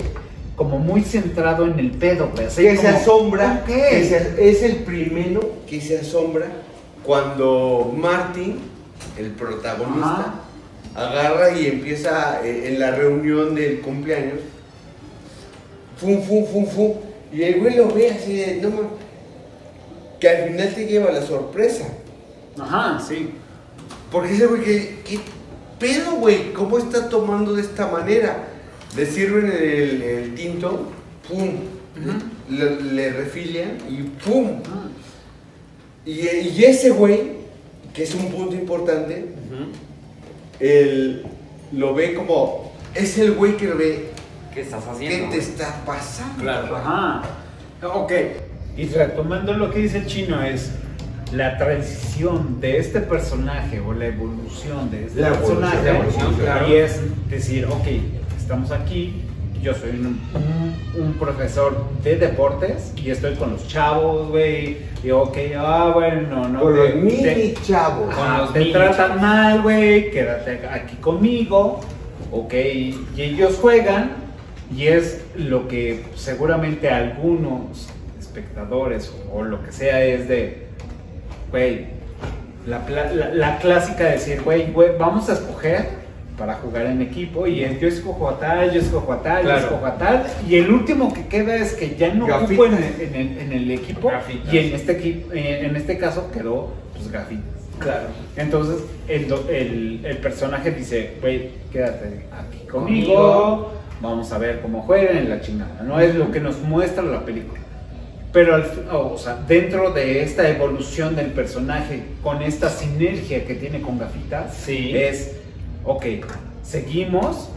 como 0.55 0.79
muy 0.79 1.03
centrado 1.03 1.67
en 1.67 1.79
el 1.79 1.91
pedo, 1.93 2.31
güey. 2.35 2.47
así 2.47 2.63
que 2.63 2.77
se 2.77 2.89
asombra, 2.89 3.63
ok. 3.63 3.67
que 3.67 4.05
se- 4.05 4.51
es 4.51 4.63
el 4.63 4.77
primero 4.85 5.41
que 5.67 5.81
se 5.81 5.99
asombra 5.99 6.47
cuando 7.03 7.93
Martin, 7.97 8.59
el 9.19 9.31
protagonista, 9.33 10.35
agarra 10.95 11.57
y 11.59 11.67
empieza 11.67 12.41
eh, 12.45 12.69
en 12.69 12.81
la 12.81 12.91
reunión 12.93 13.55
del 13.55 13.81
cumpleaños, 13.81 14.41
fum, 15.97 16.23
fum, 16.23 16.45
fum, 16.47 16.67
fum, 16.67 16.93
y 17.33 17.43
el 17.43 17.61
güey 17.61 17.77
lo 17.77 17.89
ve 17.89 18.11
así 18.11 18.37
de, 18.37 18.57
no 18.57 18.71
mames, 18.71 18.91
que 20.21 20.29
al 20.29 20.49
final 20.51 20.75
te 20.75 20.87
lleva 20.87 21.11
la 21.11 21.23
sorpresa. 21.23 21.87
Ajá, 22.59 23.01
sí. 23.01 23.31
Porque 24.11 24.35
ese 24.35 24.47
güey, 24.47 24.63
¿qué, 24.63 24.97
qué 25.05 25.19
pedo, 25.79 26.17
güey? 26.17 26.53
¿Cómo 26.53 26.79
está 26.79 27.09
tomando 27.09 27.55
de 27.55 27.63
esta 27.63 27.89
manera? 27.89 28.49
Le 28.97 29.07
sirven 29.07 29.47
el, 29.47 30.03
el 30.03 30.35
tinto, 30.35 30.93
pum, 31.27 31.51
le, 32.51 32.83
le 32.83 33.13
refilian 33.13 33.79
y 33.89 34.03
pum. 34.03 34.61
Y, 36.05 36.21
y 36.21 36.65
ese 36.65 36.91
güey, 36.91 37.43
que 37.95 38.03
es 38.03 38.15
un 38.15 38.31
punto 38.31 38.55
importante, 38.55 39.27
él 40.63 41.25
lo 41.73 41.95
ve 41.95 42.15
como, 42.15 42.73
es 42.95 43.19
el 43.19 43.33
güey 43.33 43.57
que 43.57 43.67
ve, 43.69 44.09
¿Qué 44.55 44.61
estás 44.61 44.85
¿qué 44.85 44.91
haciendo? 44.91 45.31
te 45.31 45.39
está 45.39 45.83
pasando? 45.85 46.43
Claro. 46.43 46.77
Ajá. 46.77 47.23
Ok. 47.83 48.13
Y 48.77 48.87
retomando 48.87 49.53
lo 49.55 49.71
que 49.71 49.81
dice 49.81 49.99
el 49.99 50.07
chino 50.07 50.43
es 50.43 50.73
la 51.33 51.57
transición 51.57 52.61
de 52.61 52.77
este 52.79 53.01
personaje 53.01 53.81
o 53.81 53.93
la 53.95 54.07
evolución 54.07 54.91
de 54.91 55.07
este 55.07 55.21
La 55.21 55.29
evolución, 55.29 55.59
personaje. 55.61 55.85
la 55.85 55.99
evolución, 55.99 56.35
claro. 56.35 56.69
Y 56.69 56.75
es 56.75 57.01
decir, 57.31 57.65
ok, 57.67 57.87
estamos 58.39 58.71
aquí, 58.71 59.23
yo 59.63 59.75
soy 59.75 59.91
un, 59.91 60.21
un- 60.35 61.03
un 61.03 61.13
profesor 61.15 61.87
de 62.03 62.17
deportes 62.17 62.93
y 62.97 63.11
estoy 63.11 63.35
con 63.37 63.53
los 63.53 63.67
chavos, 63.69 64.29
güey. 64.29 64.79
Y 65.03 65.11
ok, 65.11 65.37
ah, 65.57 65.93
bueno, 65.95 66.49
no. 66.49 66.61
Con 66.61 66.75
te- 66.75 66.89
los 66.91 66.95
mini 66.97 67.23
te- 67.23 67.55
chavos. 67.63 68.13
Ajá, 68.13 68.39
los 68.43 68.53
te 68.53 68.59
mini 68.59 68.73
tratan 68.73 69.21
mal, 69.21 69.63
güey, 69.63 70.11
quédate 70.11 70.67
aquí 70.69 70.97
conmigo, 70.97 71.81
ok, 72.31 72.53
y 72.55 73.07
ellos 73.17 73.59
juegan, 73.61 74.13
y 74.77 74.87
es 74.89 75.25
lo 75.37 75.67
que 75.69 76.05
seguramente 76.15 76.89
algunos 76.91 77.89
espectadores 78.19 79.13
o 79.33 79.43
lo 79.43 79.63
que 79.63 79.73
sea 79.73 80.03
es 80.05 80.29
de, 80.29 80.67
güey, 81.51 81.87
la, 82.67 82.83
la- 82.89 83.29
la 83.35 83.59
clásica 83.59 84.05
de 84.05 84.11
decir, 84.13 84.43
güey, 84.43 84.71
güey, 84.73 84.91
vamos 84.99 85.29
a 85.29 85.33
escoger 85.35 86.02
para 86.43 86.55
jugar 86.55 86.87
en 86.87 87.01
equipo 87.01 87.47
y 87.47 87.63
es 87.63 87.79
yo 87.81 87.87
escojo 87.87 88.29
a 88.29 88.37
tal, 88.41 88.73
yo 88.73 88.81
escojo 88.81 89.13
a 89.13 89.23
tal, 89.23 89.43
Claro. 89.45 89.61
yo 89.61 89.67
escojo 89.67 89.87
a 89.87 89.97
tal 89.97 90.27
y 90.49 90.57
el 90.57 90.73
último 90.73 91.15
que 91.15 91.29
queda 91.29 91.55
es 91.55 91.75
que 91.75 91.95
ya 91.95 92.13
no 92.13 92.27
ocupo 92.27 92.67
en, 92.67 92.75
en 92.75 93.15
el, 93.15 93.39
en 93.39 93.53
el 93.53 93.71
equipo 93.71 94.11
y 94.51 94.59
en 94.59 94.75
este 94.75 94.91
equipo 94.91 95.33
en 95.33 95.77
este 95.77 95.99
caso 95.99 96.33
quedó 96.33 96.73
pues 96.97 97.13
gafitas 97.13 97.45
Claro. 97.79 98.09
entonces 98.37 98.83
el, 99.07 99.33
el, 99.49 100.01
el 100.05 100.17
personaje 100.19 100.73
dice, 100.73 101.13
güey, 101.21 101.51
quédate 101.73 102.27
aquí 102.33 102.67
conmigo, 102.67 103.15
Conmigo. 103.15 103.73
vamos 104.01 104.33
a 104.33 104.39
ver 104.39 104.61
cómo 104.63 104.83
juegan 104.83 105.17
en 105.19 105.31
la 105.31 105.41
chingada. 105.41 105.81
No 105.85 106.01
es 106.01 106.17
lo 106.17 106.33
que 106.33 106.41
nos 106.41 106.59
muestra 106.61 107.05
la 107.05 107.25
película. 107.25 107.61
Pero 108.33 108.55
al 108.57 108.65
fi- 108.65 108.81
o 108.91 109.17
sea, 109.19 109.37
dentro 109.47 109.91
de 109.93 110.23
esta 110.23 110.49
evolución 110.49 111.15
del 111.17 111.27
personaje, 111.33 112.03
con 112.23 112.43
esta 112.43 112.69
sinergia 112.69 113.45
que 113.45 113.55
tiene 113.55 113.81
con 113.81 113.99
Gafitas, 113.99 114.55
Sí. 114.55 114.93
es, 114.97 115.37
ok, 115.85 116.05
seguimos 116.63 117.49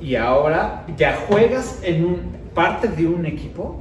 y 0.00 0.16
ahora 0.16 0.84
ya 0.96 1.18
juegas 1.28 1.78
en 1.82 2.04
un, 2.04 2.20
parte 2.54 2.88
de 2.88 3.06
un 3.06 3.26
equipo 3.26 3.80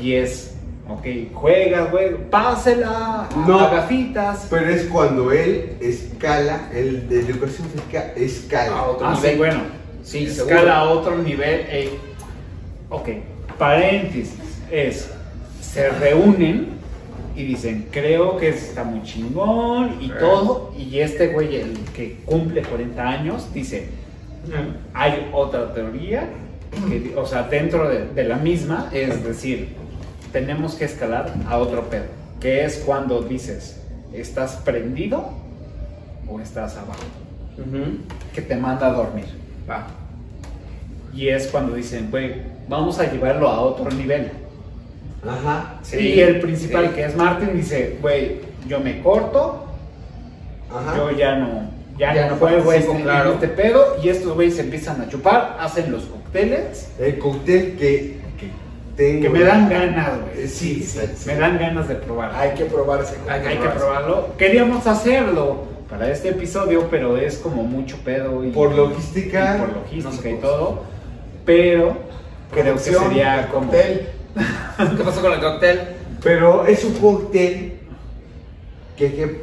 y 0.00 0.14
es, 0.14 0.56
ok, 0.88 1.32
juegas, 1.34 1.90
güey, 1.90 2.16
pásela 2.30 3.28
No. 3.46 3.60
a 3.60 3.70
Gafitas. 3.70 4.46
Pero 4.50 4.68
es 4.70 4.84
cuando 4.84 5.30
él 5.32 5.76
escala, 5.80 6.68
el 6.74 7.08
de 7.08 7.20
educación 7.20 7.68
física 7.68 8.12
escala. 8.16 8.76
A 8.76 8.82
otro 8.86 9.06
Ah, 9.06 9.14
nivel. 9.14 9.30
sí, 9.32 9.36
bueno, 9.38 9.60
sí, 10.02 10.18
Sí, 10.20 10.26
escala 10.26 10.58
seguro. 10.60 10.72
a 10.72 10.82
otro 10.90 11.18
nivel. 11.18 11.60
eh, 11.68 11.90
ok, 12.90 13.08
paréntesis, 13.58 14.34
es, 14.70 15.10
se 15.60 15.88
reúnen 15.90 16.75
y 17.36 17.44
dicen, 17.44 17.88
creo 17.90 18.36
que 18.38 18.48
está 18.48 18.82
muy 18.82 19.02
chingón 19.02 19.98
y 20.00 20.08
todo, 20.08 20.72
y 20.76 20.98
este 21.00 21.28
güey, 21.28 21.56
el 21.56 21.78
que 21.94 22.20
cumple 22.24 22.62
40 22.62 23.02
años, 23.06 23.52
dice, 23.52 23.88
hay 24.94 25.30
otra 25.32 25.72
teoría, 25.74 26.28
que, 26.88 27.14
o 27.16 27.26
sea, 27.26 27.44
dentro 27.44 27.88
de, 27.88 28.06
de 28.08 28.24
la 28.24 28.36
misma, 28.36 28.90
es 28.92 29.22
decir, 29.22 29.74
tenemos 30.32 30.74
que 30.74 30.86
escalar 30.86 31.32
a 31.48 31.58
otro 31.58 31.88
pedo, 31.90 32.06
que 32.40 32.64
es 32.64 32.78
cuando 32.78 33.22
dices, 33.22 33.82
¿estás 34.12 34.56
prendido 34.56 35.30
o 36.28 36.40
estás 36.40 36.76
abajo? 36.76 37.04
que 38.34 38.42
te 38.42 38.56
manda 38.56 38.88
a 38.88 38.92
dormir. 38.92 39.24
Va. 39.68 39.86
Y 41.14 41.28
es 41.28 41.46
cuando 41.46 41.74
dicen, 41.74 42.10
güey, 42.10 42.42
vamos 42.68 42.98
a 42.98 43.10
llevarlo 43.10 43.48
a 43.48 43.60
otro 43.60 43.90
nivel. 43.90 44.30
Ajá. 45.28 45.80
y 45.98 46.20
el 46.20 46.40
principal, 46.40 46.88
sí. 46.88 46.94
que 46.94 47.04
es 47.04 47.16
Martin, 47.16 47.54
dice, 47.56 47.98
güey, 48.00 48.40
yo 48.66 48.80
me 48.80 49.02
corto, 49.02 49.64
Ajá. 50.70 50.96
yo 50.96 51.10
ya 51.10 51.36
no, 51.36 51.70
ya 51.98 52.14
Ya 52.14 52.24
no 52.26 52.32
no 52.32 52.36
juego 52.36 52.72
este, 52.72 53.02
claro. 53.02 53.32
este 53.34 53.48
pedo. 53.48 53.96
Y 54.02 54.08
estos 54.08 54.34
güeyes 54.34 54.56
se 54.56 54.62
empiezan 54.62 55.00
a 55.00 55.08
chupar, 55.08 55.56
hacen 55.60 55.90
los 55.90 56.04
cócteles, 56.04 56.92
El 56.98 57.18
cóctel 57.18 57.76
que, 57.78 58.18
que 58.38 58.50
tengo. 58.96 59.22
que 59.22 59.28
me 59.30 59.40
dan 59.42 59.68
ganas, 59.68 60.20
güey. 60.20 60.44
Eh, 60.44 60.48
sí, 60.48 60.82
sí, 60.82 61.00
sí. 61.16 61.28
Me 61.28 61.36
dan 61.36 61.58
ganas 61.58 61.88
de 61.88 61.94
probar. 61.96 62.32
Hay 62.34 62.50
que 62.54 62.64
probar 62.66 63.02
ese 63.02 63.16
Hay, 63.28 63.40
hay 63.46 63.58
que 63.58 63.68
probarlo. 63.68 64.36
Queríamos 64.36 64.86
hacerlo 64.86 65.64
para 65.88 66.10
este 66.10 66.30
episodio, 66.30 66.88
pero 66.90 67.16
es 67.16 67.38
como 67.38 67.62
mucho 67.62 67.96
pedo 68.04 68.44
y 68.44 68.50
Por 68.50 68.74
logística, 68.74 69.56
y 69.56 69.60
por 69.60 69.68
no 69.68 69.74
logística 69.80 70.22
se 70.22 70.32
y 70.32 70.34
todo. 70.36 70.82
Pero 71.44 71.96
creo 72.52 72.74
que 72.74 72.80
sería 72.80 73.48
como 73.52 73.66
cóctel. 73.70 74.08
¿Qué 74.96 75.02
pasó 75.04 75.20
con 75.22 75.32
el 75.32 75.40
cóctel? 75.40 75.80
Pero 76.22 76.66
es 76.66 76.84
un 76.84 76.94
cóctel 76.94 77.74
que 78.96 79.06
hay 79.06 79.12
que 79.12 79.40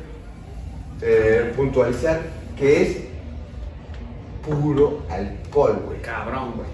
eh, 1.01 1.53
puntualizar 1.55 2.21
que 2.57 2.81
es 2.83 2.97
puro 4.45 5.03
alcohol, 5.09 5.81
güey. 5.85 6.01
Cabrón, 6.01 6.53
güey. 6.55 6.67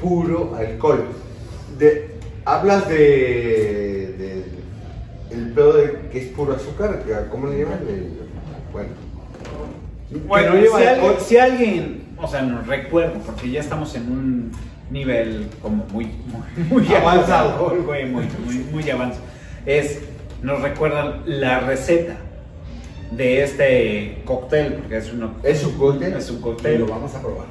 Puro 0.00 0.54
alcohol. 0.56 1.04
De, 1.78 2.14
hablas 2.44 2.88
de, 2.88 2.94
de- 4.18 4.44
el 5.34 5.50
pedo 5.52 5.72
de 5.74 6.08
que 6.12 6.18
es 6.18 6.26
puro 6.32 6.54
azúcar, 6.54 7.02
¿cómo 7.30 7.48
le 7.48 7.58
llaman? 7.60 7.80
El- 7.88 8.18
bueno. 8.72 8.88
Bueno, 10.28 10.54
no 10.54 10.78
si, 10.78 10.84
alguien, 10.84 11.12
si 11.20 11.36
alguien, 11.38 12.04
o 12.18 12.28
sea, 12.28 12.42
nos 12.42 12.66
recuerda, 12.66 13.18
porque 13.26 13.50
ya 13.50 13.60
estamos 13.60 13.94
en 13.96 14.02
un 14.12 14.52
nivel 14.94 15.48
como 15.60 15.84
muy, 15.92 16.06
muy, 16.06 16.64
muy 16.84 16.94
Avanzado. 16.94 17.76
güey, 17.84 18.06
muy, 18.06 18.26
muy, 18.46 18.54
muy 18.72 18.90
avanzado. 18.90 19.24
Es, 19.66 20.00
nos 20.42 20.62
recuerdan 20.62 21.22
la 21.26 21.60
receta 21.60 22.16
de 23.10 23.42
este 23.42 24.22
cóctel, 24.24 24.74
porque 24.74 24.96
es, 24.98 25.12
uno, 25.12 25.34
Es 25.42 25.64
un 25.64 25.76
cóctel, 25.76 26.14
es 26.14 26.30
un 26.30 26.38
Y 26.38 26.40
cóctel. 26.40 26.80
lo 26.80 26.86
vamos 26.86 27.14
a 27.14 27.20
probar. 27.20 27.46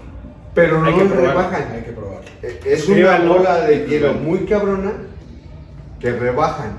pero 0.55 0.79
no 0.79 0.87
Hay 0.87 0.93
que 0.95 1.03
rebajan. 1.03 1.71
Hay 1.73 1.81
que 1.81 1.91
probarlo. 1.91 2.21
Eh, 2.41 2.59
Es 2.65 2.87
una 2.87 3.19
bola 3.19 3.61
de 3.61 3.85
hielo 3.87 4.13
muy 4.13 4.39
cabrona 4.45 4.93
que 5.99 6.11
rebajan, 6.11 6.73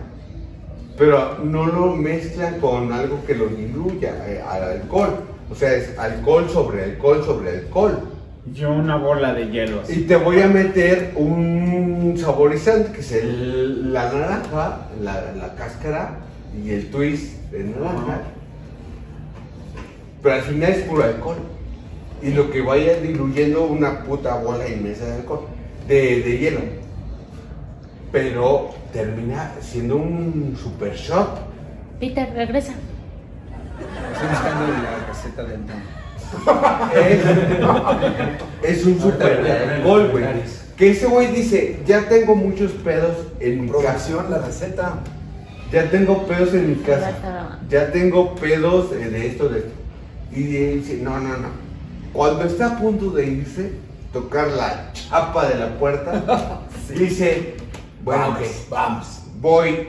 pero 0.99 1.39
no 1.45 1.67
lo 1.67 1.95
mezclan 1.97 2.59
con 2.61 2.93
algo 2.93 3.25
que 3.27 3.35
lo 3.35 3.47
diluya 3.47 4.13
eh, 4.29 4.43
al 4.47 4.63
alcohol. 4.65 5.11
O 5.51 5.55
sea, 5.55 5.73
es 5.75 5.99
alcohol 5.99 6.49
sobre 6.49 6.85
alcohol 6.85 7.23
sobre 7.25 7.51
alcohol. 7.51 7.99
Yo 8.53 8.73
una 8.73 8.97
bola 8.97 9.33
de 9.33 9.51
hielo. 9.51 9.81
así. 9.83 10.01
Y 10.01 10.03
te 10.05 10.17
voy 10.17 10.41
a 10.43 10.47
meter 10.49 11.13
un 11.17 12.15
saborizante 12.19 12.93
que 12.93 13.01
es 13.01 13.13
el- 13.13 13.93
la 13.93 14.13
naranja, 14.13 14.89
la, 15.03 15.33
la 15.33 15.55
cáscara 15.55 16.19
y 16.63 16.71
el 16.71 16.91
twist 16.91 17.41
de 17.51 17.65
naranja. 17.65 18.21
Pero 20.23 20.35
al 20.35 20.43
final 20.43 20.71
es 20.73 20.83
puro 20.83 21.05
alcohol. 21.05 21.37
Y 22.23 22.31
lo 22.33 22.51
que 22.51 22.61
vaya 22.63 23.01
diluyendo 23.01 23.65
una 23.65 24.03
puta 24.05 24.37
bola 24.37 24.69
inmensa 24.69 25.05
de 25.07 25.13
alcohol, 25.15 25.47
de, 25.89 26.23
de 26.23 26.39
hielo. 26.39 26.61
Pero 28.13 28.71
termina 28.93 29.53
siendo 29.61 29.97
un 29.97 30.57
super 30.63 30.95
shot. 30.95 31.41
Peter, 31.99 32.31
regresa. 32.35 32.73
Estoy 34.13 34.29
buscando 34.29 34.67
la 34.83 35.07
receta 35.09 35.43
del 35.45 35.61
Es, 36.95 37.25
es 38.79 38.87
un 38.87 39.01
super 39.01 39.41
alcohol, 39.73 40.09
güey. 40.11 40.25
Que 40.77 40.91
ese 40.91 41.07
güey 41.07 41.29
dice, 41.29 41.81
ya 41.87 42.09
tengo 42.09 42.35
muchos 42.35 42.73
pedos 42.73 43.17
en 43.41 43.67
mi 43.67 43.71
casa. 43.71 44.27
La 44.29 44.39
receta. 44.39 44.99
Ya 45.71 45.91
tengo 45.91 46.27
pedos 46.27 46.53
en 46.55 46.71
mi 46.71 46.77
casa. 46.77 47.59
Ya 47.69 47.91
tengo 47.91 48.35
pedos 48.35 48.91
de 48.91 49.27
esto, 49.27 49.49
de 49.49 49.59
esto. 49.59 49.73
Y 50.33 50.43
dice, 50.43 50.99
no, 51.03 51.19
no, 51.21 51.37
no. 51.37 51.49
Cuando 52.13 52.45
está 52.45 52.67
a 52.67 52.79
punto 52.79 53.11
de 53.11 53.27
irse, 53.27 53.73
tocar 54.13 54.49
la 54.49 54.93
chapa 54.93 55.49
de 55.49 55.57
la 55.57 55.79
puerta, 55.79 56.63
dice, 56.97 57.55
bueno, 58.05 58.23
vamos, 58.23 58.67
vamos. 58.71 59.23
voy. 59.41 59.89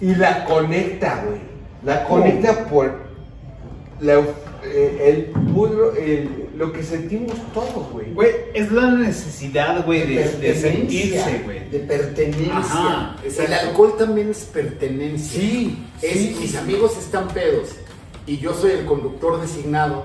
Y 0.00 0.14
la 0.14 0.44
conecta, 0.44 1.22
güey. 1.24 1.40
La 1.84 2.04
conecta 2.04 2.64
por 2.64 2.92
la 4.00 4.14
el 4.64 5.24
pudro, 5.52 5.94
el- 5.96 6.48
lo 6.56 6.72
que 6.72 6.82
sentimos 6.82 7.32
todos, 7.54 7.90
güey. 7.92 8.12
Güey, 8.12 8.30
es 8.54 8.70
la 8.70 8.90
necesidad, 8.90 9.84
güey, 9.86 10.06
de, 10.14 10.28
de 10.30 10.54
sentirse, 10.54 11.40
güey. 11.44 11.68
De 11.70 11.78
pertenencia. 11.80 12.56
Ajá, 12.58 13.16
el 13.24 13.52
alcohol 13.52 13.94
también 13.98 14.30
es 14.30 14.44
pertenencia. 14.44 15.40
Sí, 15.40 15.82
Es, 16.02 16.12
sí. 16.12 16.36
Mis 16.40 16.56
amigos 16.56 16.96
están 16.98 17.28
pedos 17.28 17.70
y 18.26 18.36
yo 18.38 18.52
soy 18.54 18.72
el 18.72 18.84
conductor 18.84 19.40
designado. 19.40 20.04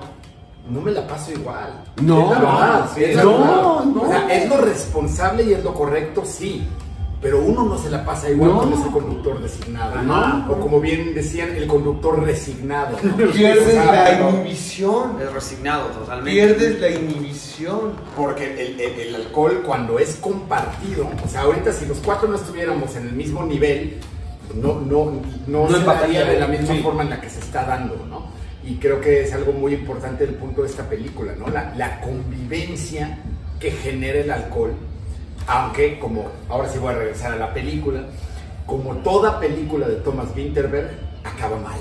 No 0.68 0.80
me 0.80 0.90
la 0.90 1.06
paso 1.06 1.30
igual. 1.30 1.84
No, 2.02 2.24
Es 2.24 2.30
la 2.30 2.38
verdad, 2.40 2.90
no, 2.96 2.96
es 3.02 3.16
la 3.16 3.22
no, 3.22 3.30
verdad. 3.38 3.84
no. 3.84 4.02
O 4.02 4.08
sea, 4.08 4.28
es 4.36 4.48
lo 4.48 4.56
responsable 4.56 5.42
y 5.44 5.52
es 5.52 5.62
lo 5.62 5.74
correcto, 5.74 6.24
sí. 6.26 6.66
Pero 7.22 7.40
uno 7.40 7.64
no 7.64 7.78
se 7.78 7.88
la 7.90 8.04
pasa 8.04 8.30
igual 8.30 8.50
No. 8.50 8.56
cuando 8.58 8.76
es 8.76 8.84
el 8.84 8.90
conductor 8.92 9.40
designado. 9.42 9.94
Ajá. 9.96 10.46
O 10.50 10.60
como 10.60 10.80
bien 10.80 11.14
decían, 11.14 11.56
el 11.56 11.66
conductor 11.66 12.22
resignado. 12.22 12.98
¿no? 13.02 13.16
Pierdes 13.32 13.68
O 13.68 13.70
sea, 13.70 14.10
la 14.12 14.18
no. 14.18 14.30
inhibición. 14.30 15.20
Es 15.22 15.32
resignado 15.32 15.86
totalmente. 15.88 16.30
Pierdes 16.32 16.80
la 16.80 16.90
inhibición. 16.90 17.92
Porque 18.16 18.44
el, 18.66 18.80
el- 18.80 19.00
el 19.00 19.14
alcohol 19.14 19.62
cuando 19.64 19.98
es 19.98 20.16
compartido, 20.16 21.08
o 21.24 21.28
sea, 21.28 21.42
ahorita 21.42 21.72
si 21.72 21.86
los 21.86 21.98
cuatro 21.98 22.28
no 22.28 22.36
estuviéramos 22.36 22.94
en 22.96 23.06
el 23.08 23.12
mismo 23.14 23.44
nivel, 23.44 23.96
no, 24.54 24.74
no, 24.80 25.12
no, 25.46 25.68
No 25.68 25.78
se 25.78 25.84
daría 25.84 26.24
de 26.24 26.38
la 26.38 26.46
misma 26.46 26.74
sí. 26.74 26.80
forma 26.82 27.02
en 27.02 27.10
la 27.10 27.20
que 27.20 27.30
se 27.30 27.40
está 27.40 27.64
dando, 27.64 27.96
¿no? 28.08 28.26
Y 28.64 28.76
creo 28.76 29.00
que 29.00 29.22
es 29.22 29.32
algo 29.32 29.52
muy 29.52 29.72
importante 29.74 30.24
el 30.24 30.34
punto 30.34 30.62
de 30.62 30.68
esta 30.68 30.82
película, 30.88 31.32
¿no? 31.38 31.48
La, 31.48 31.72
la 31.76 32.00
convivencia 32.00 33.18
que 33.58 33.70
genera 33.70 34.18
el 34.20 34.30
alcohol, 34.30 34.72
aunque 35.46 35.98
como, 35.98 36.30
ahora 36.48 36.68
sí 36.68 36.78
voy 36.78 36.94
a 36.94 36.98
regresar 36.98 37.32
a 37.32 37.36
la 37.36 37.52
película, 37.54 38.02
como 38.66 38.94
toda 38.96 39.38
película 39.40 39.86
de 39.88 39.96
Thomas 39.96 40.28
Winterberg, 40.36 40.90
acaba 41.24 41.56
mal. 41.58 41.78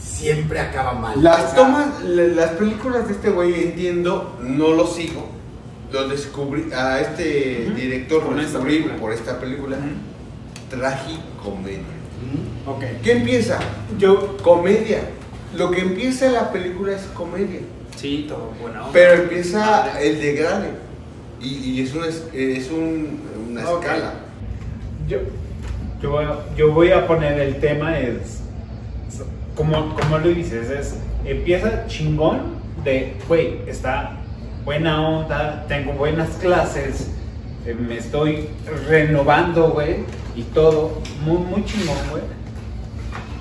Siempre 0.00 0.60
acaba 0.60 0.92
mal. 0.94 1.22
Las 1.22 1.54
tomas, 1.54 2.02
la- 2.04 2.22
las 2.24 2.50
películas 2.52 3.06
de 3.06 3.14
este 3.14 3.30
güey 3.30 3.54
entiendo, 3.62 4.36
no 4.42 4.72
lo 4.72 4.86
sigo. 4.86 5.26
Lo 5.92 6.08
descubrí, 6.08 6.72
a 6.72 7.00
este 7.00 7.70
director 7.74 8.22
lo 8.22 8.30
esta 8.32 8.42
descubrí 8.42 8.72
película. 8.76 8.96
por 9.00 9.12
esta 9.12 9.40
película. 9.40 9.76
Tragicomedia. 10.68 11.78
Ok. 12.66 12.84
¿Qué 13.02 13.12
empieza? 13.12 13.58
Yo, 13.98 14.36
Comedia. 14.38 15.00
Lo 15.56 15.70
que 15.70 15.80
empieza 15.80 16.30
la 16.30 16.52
película 16.52 16.92
es 16.94 17.02
comedia. 17.14 17.60
Sí, 17.96 18.26
todo 18.28 18.52
bueno. 18.62 18.88
Pero 18.92 19.14
empieza 19.22 20.00
el 20.00 20.20
degrade. 20.20 20.70
Y, 21.40 21.46
y 21.48 21.80
es 21.82 21.94
una, 21.94 22.06
es- 22.06 22.24
es 22.34 22.70
un- 22.70 23.20
una 23.50 23.62
escala. 23.62 24.12
yo, 25.08 25.18
yo, 26.02 26.10
voy 26.10 26.24
a- 26.24 26.54
yo 26.56 26.72
voy 26.72 26.92
a 26.92 27.06
poner 27.06 27.38
el 27.40 27.56
tema, 27.60 27.98
es, 27.98 28.42
es- 29.08 29.22
como, 29.54 29.94
como 29.94 30.18
lo 30.18 30.28
dices, 30.28 30.70
es, 30.70 30.96
empieza 31.24 31.86
chingón 31.86 32.60
de, 32.84 33.14
güey, 33.28 33.58
está 33.66 34.16
buena 34.64 35.00
onda, 35.06 35.64
tengo 35.68 35.92
buenas 35.92 36.28
clases, 36.36 37.10
eh, 37.66 37.74
me 37.74 37.96
estoy 37.98 38.48
renovando, 38.88 39.70
güey, 39.70 39.96
y 40.36 40.42
todo, 40.42 41.00
muy, 41.24 41.38
muy 41.38 41.64
chingón, 41.64 41.96
güey. 42.10 42.22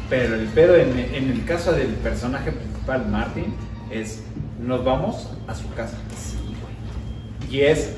Pero 0.10 0.36
el 0.36 0.48
pedo 0.48 0.76
en, 0.76 0.98
en 0.98 1.32
el 1.32 1.46
caso 1.46 1.72
del 1.72 1.88
personaje 1.96 2.52
principal, 2.52 3.06
Martin, 3.08 3.54
es, 3.92 4.24
nos 4.60 4.84
vamos 4.84 5.30
a 5.48 5.54
su 5.54 5.70
casa. 5.74 5.98
Y 7.50 7.62
es, 7.62 7.90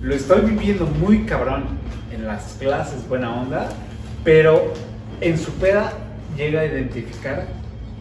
lo 0.00 0.14
estoy 0.14 0.40
viviendo 0.42 0.86
muy 0.86 1.24
cabrón 1.24 1.64
en 2.12 2.26
las 2.26 2.56
clases, 2.58 3.06
buena 3.08 3.34
onda, 3.34 3.68
pero 4.24 4.72
en 5.20 5.38
su 5.38 5.52
peda 5.52 5.92
llega 6.36 6.60
a 6.60 6.64
identificar 6.66 7.46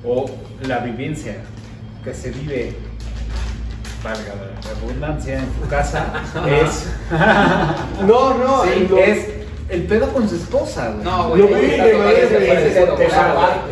o 0.05 0.25
la 0.67 0.79
vivencia 0.79 1.35
que 2.03 2.13
se 2.13 2.31
vive, 2.31 2.73
valga 4.03 4.33
la 4.35 4.73
redundancia, 4.87 5.39
en 5.39 5.45
tu 5.47 5.67
casa, 5.67 6.13
es, 6.47 6.87
No, 8.07 8.33
no, 8.37 8.63
sí, 8.63 8.87
lo- 8.89 8.97
es 8.97 9.27
el 9.69 9.83
pedo 9.83 10.07
con 10.11 10.27
su 10.27 10.35
esposa, 10.35 10.91
güey. 10.91 11.03
No, 11.03 11.35
Lo 11.35 11.47
güey. 11.47 11.65
vi 11.65 11.71
esa 11.73 11.85
de 11.85 11.97
manera. 11.97 13.63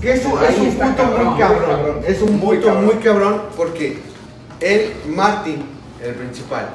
Que 0.00 0.12
es 0.12 0.24
un, 0.24 0.32
es 0.44 0.58
un 0.58 0.74
punto 0.74 0.96
cabrón, 1.02 1.26
muy 1.26 1.38
cabrón. 1.40 1.62
cabrón. 1.68 2.00
Es 2.06 2.22
un 2.22 2.38
punto 2.38 2.74
muy 2.76 2.94
cabrón 2.96 3.42
porque 3.56 3.98
él, 4.60 4.92
Martin, 5.08 5.64
el 6.04 6.14
principal, 6.14 6.68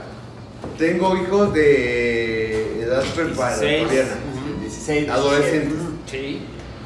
tengo 0.78 1.16
hijos 1.18 1.54
de 1.54 2.82
edad 2.84 3.02
16. 3.04 3.14
preparatoria, 3.30 3.84
Ujú. 3.84 4.60
16, 4.62 5.10
adolescentes. 5.10 5.78
Sí. 6.10 6.42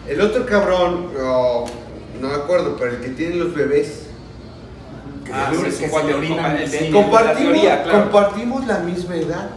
El 0.08 0.22
otro 0.22 0.46
cabrón, 0.46 1.10
oh, 1.22 1.66
no 2.22 2.28
me 2.30 2.34
acuerdo, 2.36 2.76
pero 2.78 2.92
el 2.94 2.98
que 3.02 3.10
tiene 3.10 3.36
los 3.36 3.54
bebés. 3.54 4.04
Ah, 5.32 5.52
el 5.52 5.58
sí, 5.74 5.84
que 5.84 5.90
se 5.90 5.96
orinan 6.14 6.56
el- 6.56 6.92
Compartimos, 6.94 7.22
la 7.26 7.34
teoría, 7.36 7.84
claro. 7.84 8.04
compartimos 8.04 8.66
la 8.66 8.80
misma 8.80 9.16
edad, 9.18 9.50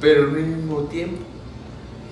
pero 0.00 0.26
no 0.26 0.36
al 0.38 0.42
mismo 0.46 0.78
tiempo. 0.84 1.18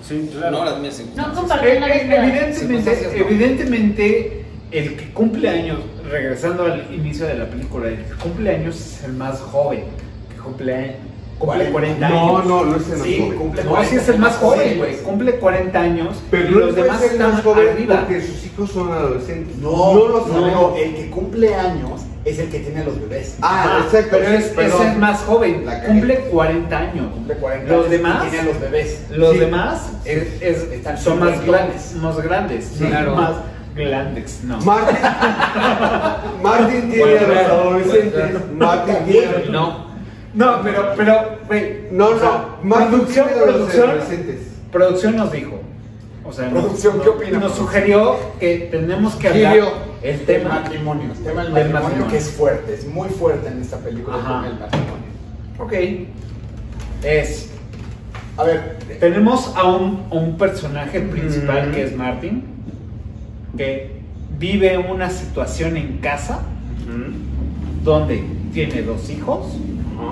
Sí, 0.07 0.31
No, 0.39 0.63
las 0.63 0.79
mías 0.79 1.01
No 1.17 1.33
comparten 1.33 1.81
la 1.81 1.93
Eh, 1.93 1.99
misma. 2.05 2.15
evidentemente, 2.27 3.01
no. 3.03 3.25
evidentemente, 3.25 4.45
el 4.71 4.95
que 4.95 5.11
cumple 5.11 5.49
años, 5.49 5.79
regresando 6.09 6.63
al 6.65 6.87
inicio 6.93 7.25
de 7.27 7.35
la 7.35 7.45
película, 7.45 7.87
el 7.89 8.03
que 8.05 8.13
cumple 8.21 8.55
años 8.55 8.75
es 8.75 9.03
el 9.03 9.13
más 9.13 9.39
joven, 9.39 9.83
que 10.29 10.35
cumple, 10.41 10.95
cumple 11.37 11.69
40 11.71 12.09
No, 12.09 12.37
años. 12.37 12.45
no, 12.47 12.65
no 12.65 12.75
es 12.77 12.89
el 12.89 12.97
más 12.97 13.07
Sí, 13.07 13.19
joven. 13.19 13.37
cumple 13.37 13.63
No, 13.63 13.69
40, 13.71 13.89
sí 13.91 13.95
es 13.97 14.09
el 14.09 14.19
más 14.19 14.35
joven, 14.37 14.77
güey. 14.77 14.97
Cumple 14.97 15.35
40 15.39 15.79
años 15.79 16.17
Pero 16.31 16.47
y 16.47 16.51
no 16.51 16.59
los 16.59 16.75
demás 16.75 16.99
ser 17.01 17.11
están 17.11 17.33
más 17.33 17.43
joven 17.43 17.67
arriba. 17.69 17.99
porque 18.01 18.21
sus 18.21 18.45
hijos 18.45 18.71
son 18.71 18.91
adolescentes. 18.91 19.55
No, 19.57 19.71
no 19.93 20.07
lo 20.07 20.27
no, 20.27 20.33
sabemos. 20.33 20.79
el 20.79 20.95
que 20.95 21.09
cumple 21.09 21.53
años 21.55 22.01
es 22.25 22.39
el 22.39 22.49
que 22.49 22.59
tiene 22.59 22.81
a 22.81 22.83
los 22.83 22.99
bebés. 22.99 23.37
Ah, 23.41 23.81
exacto. 23.85 24.17
Pero 24.19 24.27
es, 24.37 24.45
es 24.57 24.79
el 24.81 24.97
más 24.97 25.19
joven, 25.21 25.65
cumple 25.85 26.15
40 26.31 26.77
años. 26.77 27.13
Cumple 27.13 27.35
40 27.35 27.67
Los 27.71 27.79
años 27.85 27.91
demás, 27.91 28.25
y 28.25 28.29
tiene 28.29 28.39
a 28.49 28.51
los 28.51 28.59
bebés. 28.61 29.05
los 29.11 29.31
Sí. 29.33 29.39
demás 29.39 29.89
es- 30.05 30.41
es- 30.41 30.71
Están 30.71 30.97
son 30.97 31.19
más 31.19 31.45
grandes, 31.45 31.93
más 31.95 32.17
grandes, 32.21 32.65
Sí, 32.77 32.83
claro. 32.85 33.15
más 33.15 33.31
grandes, 33.77 34.43
no. 34.43 34.59
Martin, 34.61 34.97
Martin 36.43 36.91
tiene 36.91 37.17
a 37.19 37.27
los 37.27 37.51
adolescentes. 37.51 38.51
Martin 38.57 38.95
tiene. 39.05 39.27
No. 39.51 39.87
No, 40.33 40.61
pero, 40.61 40.93
pero, 40.95 41.37
güey. 41.47 41.77
No, 41.91 42.13
no. 42.15 42.57
Martin 42.63 42.89
producción, 42.99 43.27
tiene 43.27 43.41
a 43.41 43.45
los 43.45 43.55
producción, 43.55 43.89
adolescentes. 43.89 44.41
producción 44.71 45.15
nos 45.15 45.31
dijo. 45.31 45.59
O 46.23 46.33
sea, 46.33 46.49
nos- 46.49 46.63
Producción, 46.63 46.99
¿qué 47.01 47.09
opina? 47.09 47.39
Nos 47.39 47.53
sugirió 47.55 48.15
que 48.39 48.67
tenemos 48.69 49.15
que 49.15 49.29
hablar 49.29 49.57
el 50.01 50.25
tema. 50.25 50.49
matrimonio, 50.49 51.11
el 51.11 51.23
tema 51.23 51.43
del 51.43 51.53
Del 51.53 51.69
matrimonio, 51.69 51.81
matrimonio. 51.81 52.07
que 52.11 52.17
es 52.17 52.29
fuerte, 52.31 52.73
es 52.73 52.85
muy 52.85 53.07
fuerte 53.09 53.47
en 53.47 53.61
esta 53.61 53.77
película 53.77 54.17
el 54.17 54.21
Ajá. 54.25 54.41
del 54.43 54.59
matrimonio. 54.59 55.07
Ok. 55.59 55.73
Es. 57.03 57.49
A 58.37 58.43
ver, 58.43 58.77
Tenemos 58.99 59.53
a 59.55 59.63
un, 59.63 60.05
a 60.11 60.15
un 60.15 60.37
personaje 60.37 60.99
principal 61.01 61.67
Ujú. 61.67 61.75
que 61.75 61.83
es 61.85 61.95
Martin, 61.95 62.43
que 63.55 64.01
vive 64.39 64.77
una 64.77 65.09
situación 65.09 65.77
en 65.77 65.97
casa 65.99 66.41
donde 67.83 68.23
tiene 68.53 68.81
dos 68.81 69.09
hijos, 69.09 69.47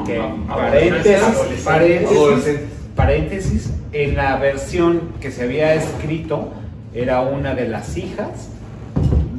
que 0.06 0.20
Ajá. 0.20 0.34
paréntesis, 0.48 1.22
Adolescentes. 1.24 1.64
paréntesis, 1.66 2.18
Adolescentes. 2.18 2.70
paréntesis, 2.96 3.74
en 3.92 4.16
la 4.16 4.38
versión 4.38 5.02
que 5.20 5.32
se 5.32 5.44
había 5.44 5.74
escrito 5.74 6.50
era 6.94 7.22
una 7.22 7.54
de 7.56 7.68
las 7.68 7.98
hijas 7.98 8.50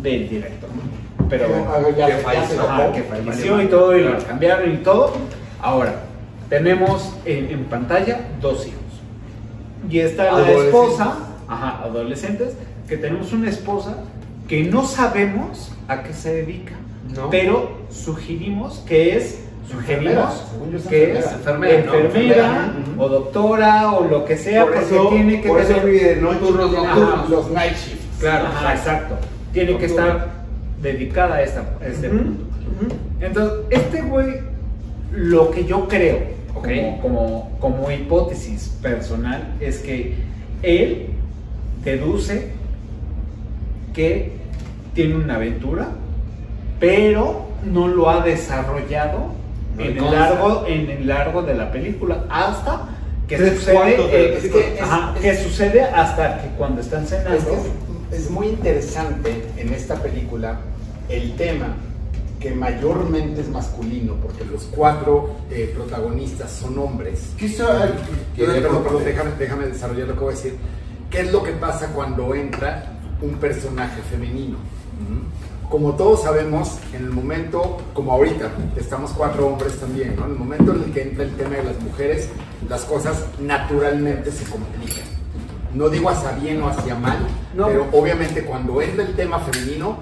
del 0.03 0.28
director. 0.28 0.68
pero 1.28 1.49
Que- 1.49 1.55
ah, 1.55 1.82
ya- 1.97 2.07
que 2.07 2.12
ya 2.12 2.18
falleció, 2.18 2.55
se 2.55 2.61
ajá, 2.68 2.82
tocó. 2.84 2.92
que 2.94 3.03
falleció 3.03 3.62
y 3.62 3.66
todo, 3.66 3.97
y 3.99 4.05
lo 4.05 4.18
cambiaron 4.24 4.72
y 4.72 4.76
todo. 4.76 5.12
Ahora, 5.61 6.03
tenemos 6.49 7.16
en, 7.24 7.51
en 7.51 7.64
pantalla 7.64 8.28
dos 8.40 8.64
hijos. 8.64 8.78
Y 9.90 9.99
está 9.99 10.30
la 10.38 10.53
esposa, 10.53 11.16
ajá, 11.49 11.82
adolescentes, 11.82 12.57
que 12.89 12.97
tenemos 12.97 13.32
una 13.32 13.51
esposa 13.51 13.99
que 14.49 14.64
no 14.64 14.87
sabemos 14.87 15.72
a 15.89 16.03
qué 16.03 16.12
se 16.12 16.32
dedica, 16.34 16.74
No. 17.14 17.30
pero 17.30 17.78
sugerimos 17.91 18.78
que 18.87 19.16
es, 19.16 19.41
Enfermera, 19.70 20.30
sugerimos 20.30 20.49
según 20.53 20.70
yo 20.70 20.78
es 20.78 20.87
que 20.87 21.16
enfermera. 21.16 21.34
Enfermera, 21.34 21.84
¿no? 21.84 21.95
enfermera 21.95 22.37
Enfermera, 22.47 22.74
o 22.99 23.09
doctora 23.09 23.93
o 23.93 24.05
lo 24.09 24.24
que 24.24 24.37
sea, 24.37 24.62
Por 24.64 24.74
porque 24.74 24.87
eso- 24.95 25.09
tiene 25.09 25.41
que 25.41 25.49
por 25.49 25.61
eso 25.61 25.68
tener- 25.74 25.87
vive 25.87 26.14
turnos 26.14 26.70
tiene- 26.70 26.87
nocturnos. 26.87 27.30
Los 27.30 27.51
night 27.51 27.72
shifts. 27.74 28.20
Claro, 28.20 28.47
ajá, 28.47 28.74
exacto. 28.74 29.16
Tiene 29.53 29.76
que 29.78 29.87
estar 29.87 30.28
dedicada 30.80 31.37
a, 31.37 31.43
esta, 31.43 31.64
a 31.80 31.87
este 31.87 32.09
Ujú, 32.09 32.16
punto. 32.18 32.45
ujú. 32.80 32.95
Entonces, 33.20 33.59
este 33.70 34.03
güey, 34.03 34.34
lo 35.12 35.51
que 35.51 35.64
yo 35.64 35.89
creo, 35.89 36.18
Ok. 36.55 36.68
como, 36.68 37.01
como, 37.03 37.59
como 37.61 37.91
hipótesis 37.91 38.68
personal, 38.80 39.55
es 39.61 39.78
que 39.78 40.14
él 40.62 41.09
deduce 41.84 42.53
que 43.97 44.30
tiene 44.94 45.16
una 45.16 45.36
aventura, 45.36 45.88
pero 46.78 47.47
no 47.64 47.88
lo 47.88 48.11
ha 48.11 48.20
desarrollado 48.20 49.32
No 49.76 49.82
en, 49.84 49.97
el 49.99 50.11
largo, 50.11 50.64
en 50.66 50.90
el 50.90 51.07
largo 51.07 51.42
de 51.42 51.55
la 51.55 51.72
película, 51.72 52.24
hasta 52.30 52.90
que 53.26 53.36
Tres 53.38 53.59
sucede, 53.59 53.97
eh, 54.11 54.38
es 54.38 54.53
que- 54.53 54.80
ajá, 54.80 55.14
que 55.20 55.36
sucede 55.42 55.82
hasta 55.82 56.42
que 56.42 56.49
cuando 56.51 56.80
están 56.82 57.07
cenando. 57.07 57.57
Es, 58.12 58.30
muy 58.30 58.47
interesante 58.49 59.42
en 59.57 59.72
esta 59.74 59.97
película 59.97 60.61
el 61.09 61.34
tema 61.34 61.74
que 62.38 62.53
mayormente 62.53 63.40
es 63.40 63.49
masculino, 63.49 64.14
porque 64.22 64.44
los 64.44 64.64
cuatro 64.64 65.30
eh, 65.51 65.72
protagonistas 65.74 66.53
son 66.53 66.78
hombres. 66.78 67.30
¿Qué 67.36 67.47
está- 67.47 67.90
Que- 68.36 68.44
perdón, 68.44 68.82
perdón, 68.84 69.05
déjame, 69.05 69.30
déjame 69.38 69.66
desarrollar 69.66 70.07
lo 70.09 70.14
que 70.14 70.20
voy 70.20 70.32
a 70.34 70.36
decir. 70.36 70.55
¿Qué 71.11 71.20
es 71.22 71.32
lo 71.32 71.42
que 71.42 71.53
pasa 71.53 71.88
cuando 71.94 72.34
entra 72.34 72.92
un 73.22 73.34
personaje 73.36 74.00
femenino? 74.10 74.56
Como 75.68 75.94
todos 75.94 76.22
sabemos, 76.22 76.78
en 76.94 77.04
el 77.06 77.10
momento, 77.10 77.78
como 77.92 78.12
ahorita, 78.12 78.50
estamos 78.76 79.10
cuatro 79.10 79.48
hombres 79.48 79.76
también, 79.80 80.14
¿no? 80.14 80.24
En 80.26 80.32
el 80.32 80.38
momento 80.38 80.72
en 80.72 80.84
el 80.84 80.92
que 80.92 81.02
entra 81.02 81.24
el 81.24 81.32
tema 81.34 81.56
de 81.56 81.64
las 81.64 81.80
mujeres, 81.80 82.28
las 82.68 82.82
cosas 82.84 83.24
naturalmente 83.40 84.30
se 84.30 84.44
complican. 84.44 85.04
No 85.74 85.88
digo 85.90 86.08
hacia 86.08 86.30
bien 86.32 86.62
o 86.62 86.68
hacia 86.68 86.94
mal, 86.94 87.18
No. 87.54 87.66
pero 87.66 87.86
obviamente 87.92 88.44
cuando 88.44 88.80
entra 88.80 89.04
el 89.04 89.14
tema 89.16 89.40
femenino, 89.40 89.98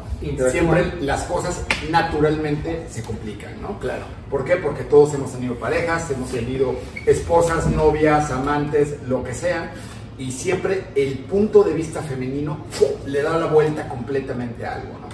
siempre 0.51 0.93
las 1.01 1.23
cosas 1.25 1.63
naturalmente 1.91 2.87
se 2.91 3.03
complican, 3.03 3.61
¿no? 3.63 3.79
Claro. 3.81 4.05
¿Por 4.31 4.45
qué? 4.45 4.57
Porque 4.57 4.85
todos 4.85 5.15
hemos 5.15 5.33
tenido 5.33 5.55
parejas, 5.57 6.09
hemos 6.11 6.31
tenido 6.31 6.75
esposas, 7.07 7.67
novias, 7.69 8.31
amantes, 8.31 8.97
lo 9.09 9.25
que 9.25 9.35
sea, 9.35 9.73
y 10.19 10.31
siempre 10.31 10.85
el 10.95 11.19
punto 11.21 11.63
de 11.65 11.75
vista 11.75 12.01
femenino 12.03 12.59
le 13.07 13.23
da 13.23 13.39
la 13.39 13.47
vuelta 13.47 13.89
completamente 13.89 14.65
a 14.65 14.75
algo, 14.77 14.93
¿no? 15.01 15.09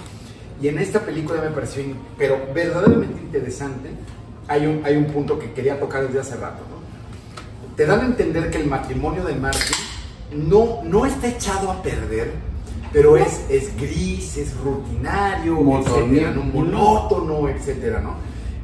Y 0.61 0.67
en 0.67 0.77
esta 0.77 0.99
película 0.99 1.41
me 1.41 1.49
pareció, 1.49 1.81
in- 1.83 1.97
pero 2.17 2.39
verdaderamente 2.53 3.19
interesante, 3.21 3.89
hay 4.47 4.67
un, 4.67 4.81
hay 4.85 4.95
un 4.97 5.05
punto 5.05 5.39
que 5.39 5.51
quería 5.53 5.79
tocar 5.79 6.05
desde 6.05 6.19
hace 6.19 6.35
rato, 6.35 6.61
¿no? 6.69 7.75
Te 7.75 7.85
dan 7.85 8.01
a 8.01 8.05
entender 8.05 8.51
que 8.51 8.57
el 8.59 8.67
matrimonio 8.67 9.23
de 9.23 9.33
Martin 9.35 9.75
no, 10.35 10.81
no 10.83 11.05
está 11.05 11.27
echado 11.29 11.71
a 11.71 11.81
perder, 11.81 12.31
pero 12.93 13.17
es, 13.17 13.41
es 13.49 13.75
gris, 13.77 14.37
es 14.37 14.55
rutinario, 14.57 15.55
Monótono. 15.55 15.97
etcétera, 16.05 16.31
¿no? 16.31 16.43
monótono, 16.43 17.49
etcétera, 17.49 18.01
¿no? 18.01 18.15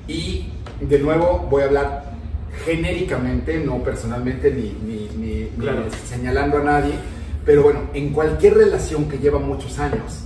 Y 0.08 0.52
de 0.82 1.00
nuevo 1.00 1.48
voy 1.50 1.64
a 1.64 1.66
hablar 1.66 2.14
genéricamente, 2.66 3.58
no 3.60 3.78
personalmente 3.84 4.52
ni, 4.52 4.76
ni- 4.86 5.10
ni- 5.18 5.27
ni 5.58 5.64
Claro. 5.64 5.86
señalando 6.10 6.58
a 6.58 6.64
nadie, 6.64 6.94
pero 7.46 7.64
bueno, 7.64 7.82
en 7.94 8.10
cualquier 8.14 8.56
relación 8.56 9.08
que 9.10 9.18
lleva 9.20 9.40
muchos 9.40 9.78
años, 9.80 10.24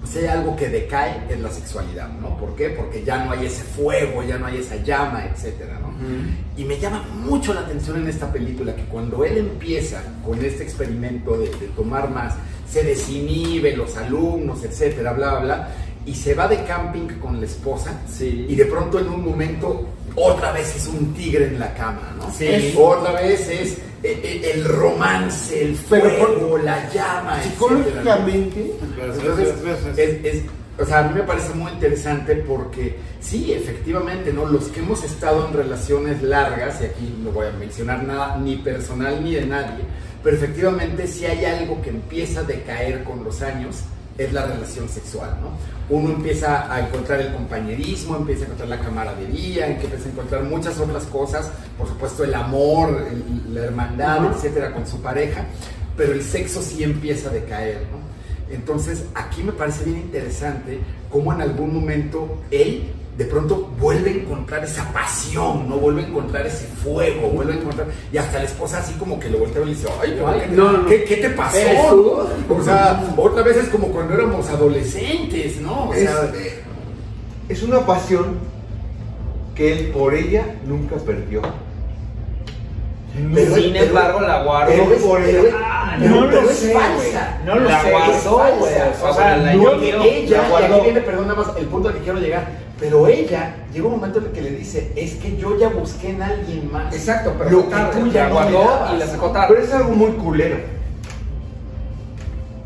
pues 0.00 0.16
hay 0.16 0.26
algo 0.26 0.54
que 0.54 0.68
decae 0.68 1.22
es 1.30 1.40
la 1.40 1.50
sexualidad, 1.50 2.08
¿no? 2.20 2.36
¿Por 2.36 2.54
qué? 2.56 2.68
Porque 2.70 3.02
ya 3.02 3.24
no 3.24 3.32
hay 3.32 3.46
ese 3.46 3.62
fuego, 3.62 4.22
ya 4.22 4.36
no 4.36 4.46
hay 4.46 4.58
esa 4.58 4.76
llama, 4.76 5.24
etcétera, 5.32 5.78
¿no? 5.80 5.94
Y 6.58 6.64
me 6.64 6.78
llama 6.78 7.02
mucho 7.24 7.54
la 7.54 7.60
atención 7.60 7.96
en 8.02 8.08
esta 8.08 8.30
película 8.30 8.76
que 8.76 8.84
cuando 8.84 9.24
él 9.24 9.38
empieza 9.38 10.02
con 10.24 10.44
este 10.44 10.62
experimento 10.62 11.38
de, 11.38 11.46
de 11.46 11.68
tomar 11.74 12.10
más, 12.10 12.34
se 12.68 12.82
desinhibe 12.82 13.74
los 13.76 13.96
alumnos, 13.96 14.62
etcétera, 14.62 15.12
bla, 15.14 15.30
bla, 15.36 15.40
bla, 15.40 15.68
y 16.04 16.14
se 16.14 16.34
va 16.34 16.48
de 16.48 16.62
camping 16.64 17.06
con 17.20 17.40
la 17.40 17.46
esposa, 17.46 17.98
Sí. 18.06 18.44
y 18.46 18.54
de 18.56 18.66
pronto 18.66 18.98
en 18.98 19.08
un 19.08 19.24
momento 19.24 19.86
otra 20.16 20.52
vez 20.52 20.74
es 20.76 20.86
un 20.88 21.12
tigre 21.14 21.46
en 21.48 21.58
la 21.58 21.72
cama, 21.74 22.14
¿no? 22.18 22.30
Sí. 22.32 22.46
Es- 22.46 22.74
otra 22.76 23.12
vez 23.20 23.48
es 23.48 23.78
eh, 24.02 24.20
eh, 24.22 24.52
el 24.54 24.64
romance, 24.64 25.62
el 25.64 25.78
Pero 25.88 26.10
fuego, 26.10 26.58
la 26.58 26.92
llama. 26.92 27.42
Psicológicamente, 27.42 28.70
Entonces, 28.82 29.54
es, 29.96 30.24
es- 30.24 30.42
o 30.78 30.84
sea, 30.84 30.98
a 30.98 31.02
mí 31.04 31.14
me 31.14 31.22
parece 31.22 31.54
muy 31.54 31.70
interesante 31.72 32.34
porque 32.36 32.98
sí, 33.20 33.52
efectivamente, 33.52 34.32
¿no? 34.32 34.44
Los 34.46 34.64
que 34.64 34.80
hemos 34.80 35.04
estado 35.04 35.46
en 35.48 35.54
relaciones 35.54 36.20
largas, 36.22 36.80
y 36.80 36.84
aquí 36.86 37.14
no 37.22 37.30
voy 37.30 37.46
a 37.46 37.52
mencionar 37.52 38.02
nada 38.02 38.36
ni 38.38 38.56
personal 38.56 39.22
ni 39.22 39.34
de 39.36 39.46
nadie, 39.46 39.84
pero 40.22 40.36
efectivamente 40.36 41.06
si 41.06 41.26
hay 41.26 41.44
algo 41.44 41.80
que 41.80 41.90
empieza 41.90 42.40
a 42.40 42.42
decaer 42.42 43.04
con 43.04 43.22
los 43.22 43.40
años, 43.42 43.82
es 44.16 44.32
la 44.32 44.46
relación 44.46 44.88
sexual, 44.88 45.36
¿no? 45.40 45.50
Uno 45.94 46.10
empieza 46.14 46.72
a 46.72 46.80
encontrar 46.86 47.20
el 47.20 47.32
compañerismo, 47.32 48.16
empieza 48.16 48.42
a 48.42 48.44
encontrar 48.46 48.68
la 48.68 48.78
camaradería, 48.80 49.66
empieza 49.66 50.08
a 50.08 50.12
encontrar 50.12 50.44
muchas 50.44 50.78
otras 50.78 51.04
cosas, 51.04 51.50
por 51.76 51.88
supuesto 51.88 52.24
el 52.24 52.34
amor, 52.34 53.06
el- 53.10 53.54
la 53.54 53.64
hermandad, 53.64 54.32
etcétera, 54.34 54.72
con 54.72 54.86
su 54.86 55.00
pareja, 55.02 55.44
pero 55.96 56.12
el 56.12 56.22
sexo 56.22 56.62
sí 56.62 56.82
empieza 56.84 57.28
a 57.30 57.32
decaer, 57.32 57.82
¿no? 57.90 58.04
Entonces, 58.54 59.04
aquí 59.14 59.42
me 59.42 59.52
parece 59.52 59.84
bien 59.84 59.98
interesante 59.98 60.78
cómo 61.10 61.32
en 61.32 61.40
algún 61.40 61.74
momento 61.74 62.42
él 62.50 62.92
de 63.16 63.24
pronto 63.26 63.70
vuelve 63.78 64.10
a 64.10 64.14
encontrar 64.14 64.64
esa 64.64 64.92
pasión, 64.92 65.68
¿no? 65.68 65.76
Vuelve 65.76 66.02
a 66.02 66.06
encontrar 66.08 66.46
ese 66.46 66.66
fuego, 66.66 67.28
vuelve 67.28 67.52
a 67.52 67.56
encontrar... 67.56 67.86
Y 68.12 68.16
hasta 68.16 68.38
la 68.38 68.44
esposa 68.44 68.78
así 68.78 68.92
como 68.94 69.20
que 69.20 69.30
lo 69.30 69.38
voltea 69.38 69.62
y 69.62 69.66
le 69.66 69.70
dice, 69.74 69.86
ay, 70.02 70.14
¿qué, 70.48 70.56
no, 70.56 70.72
no. 70.72 70.86
¿qué, 70.86 71.04
qué 71.04 71.16
te 71.18 71.30
pasó? 71.30 71.56
¿Eres 71.56 71.88
tú? 71.90 72.12
O 72.58 72.62
sea, 72.62 73.04
otra 73.16 73.42
vez 73.44 73.56
es 73.56 73.68
como 73.68 73.88
cuando 73.88 74.14
éramos 74.14 74.48
adolescentes, 74.48 75.60
¿no? 75.60 75.90
O 75.90 75.94
es, 75.94 76.00
sea, 76.10 76.32
es 77.48 77.62
una 77.62 77.86
pasión 77.86 78.38
que 79.54 79.72
él 79.72 79.90
por 79.92 80.12
ella 80.14 80.44
nunca 80.66 80.96
perdió. 80.96 81.40
Pero- 83.32 83.54
Sin 83.54 83.72
pero- 83.74 83.84
embargo, 83.84 84.20
la 84.22 84.42
ella. 85.24 85.56
Ah, 85.64 85.96
no 86.00 86.26
pero 86.28 86.42
lo 86.42 86.50
es 86.50 86.56
sé, 86.58 86.72
falsa. 86.72 87.38
No 87.46 87.54
lo 87.54 87.68
La 87.70 87.80
sé. 87.80 87.90
guardo, 87.92 88.12
es 88.12 88.24
güey. 88.58 88.74
falsa. 88.74 88.90
O 88.90 88.92
sea, 88.98 89.10
O 89.10 89.14
sea, 89.14 89.36
la 89.36 89.54
no, 89.54 89.78
quiero, 89.78 90.02
ella, 90.02 90.38
la 90.42 90.46
y 90.46 90.50
guardo. 90.50 90.74
aquí 90.74 90.84
viene, 90.84 91.00
perdón, 91.00 91.28
nada 91.28 91.40
más 91.44 91.56
el 91.56 91.66
punto 91.66 91.88
al 91.88 91.94
que 91.94 92.00
quiero 92.00 92.18
llegar, 92.18 92.48
pero 92.84 93.08
ella 93.08 93.54
llega 93.72 93.86
un 93.86 93.92
momento 93.92 94.18
en 94.18 94.26
el 94.26 94.32
que 94.32 94.42
le 94.42 94.50
dice, 94.50 94.92
es 94.94 95.14
que 95.14 95.38
yo 95.38 95.58
ya 95.58 95.70
busqué 95.70 96.10
en 96.10 96.20
alguien 96.20 96.70
más. 96.70 96.94
Exacto, 96.94 97.34
pero 97.38 97.50
Lo 97.50 97.68
que 97.70 97.76
tú 97.98 98.08
ya 98.12 98.28
guardó 98.28 98.94
y 98.94 98.98
la 98.98 99.06
sacó 99.06 99.30
tarde. 99.30 99.54
Pero 99.54 99.66
es 99.66 99.72
algo 99.72 99.92
muy 99.92 100.10
culero. 100.12 100.56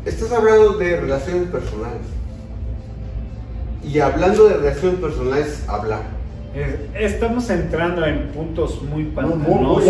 Estás 0.03 0.29
hablando 0.33 0.73
de 0.73 0.99
relaciones 0.99 1.47
personales. 1.47 2.01
Y 3.81 3.97
hablando 3.99 4.49
de 4.49 4.57
relaciones 4.57 4.99
personales, 4.99 5.63
hablar. 5.69 6.01
Estamos 6.95 7.49
entrando 7.49 8.05
en 8.05 8.27
puntos 8.33 8.81
muy 8.81 9.03
muy 9.03 9.11
pantanosos, 9.13 9.87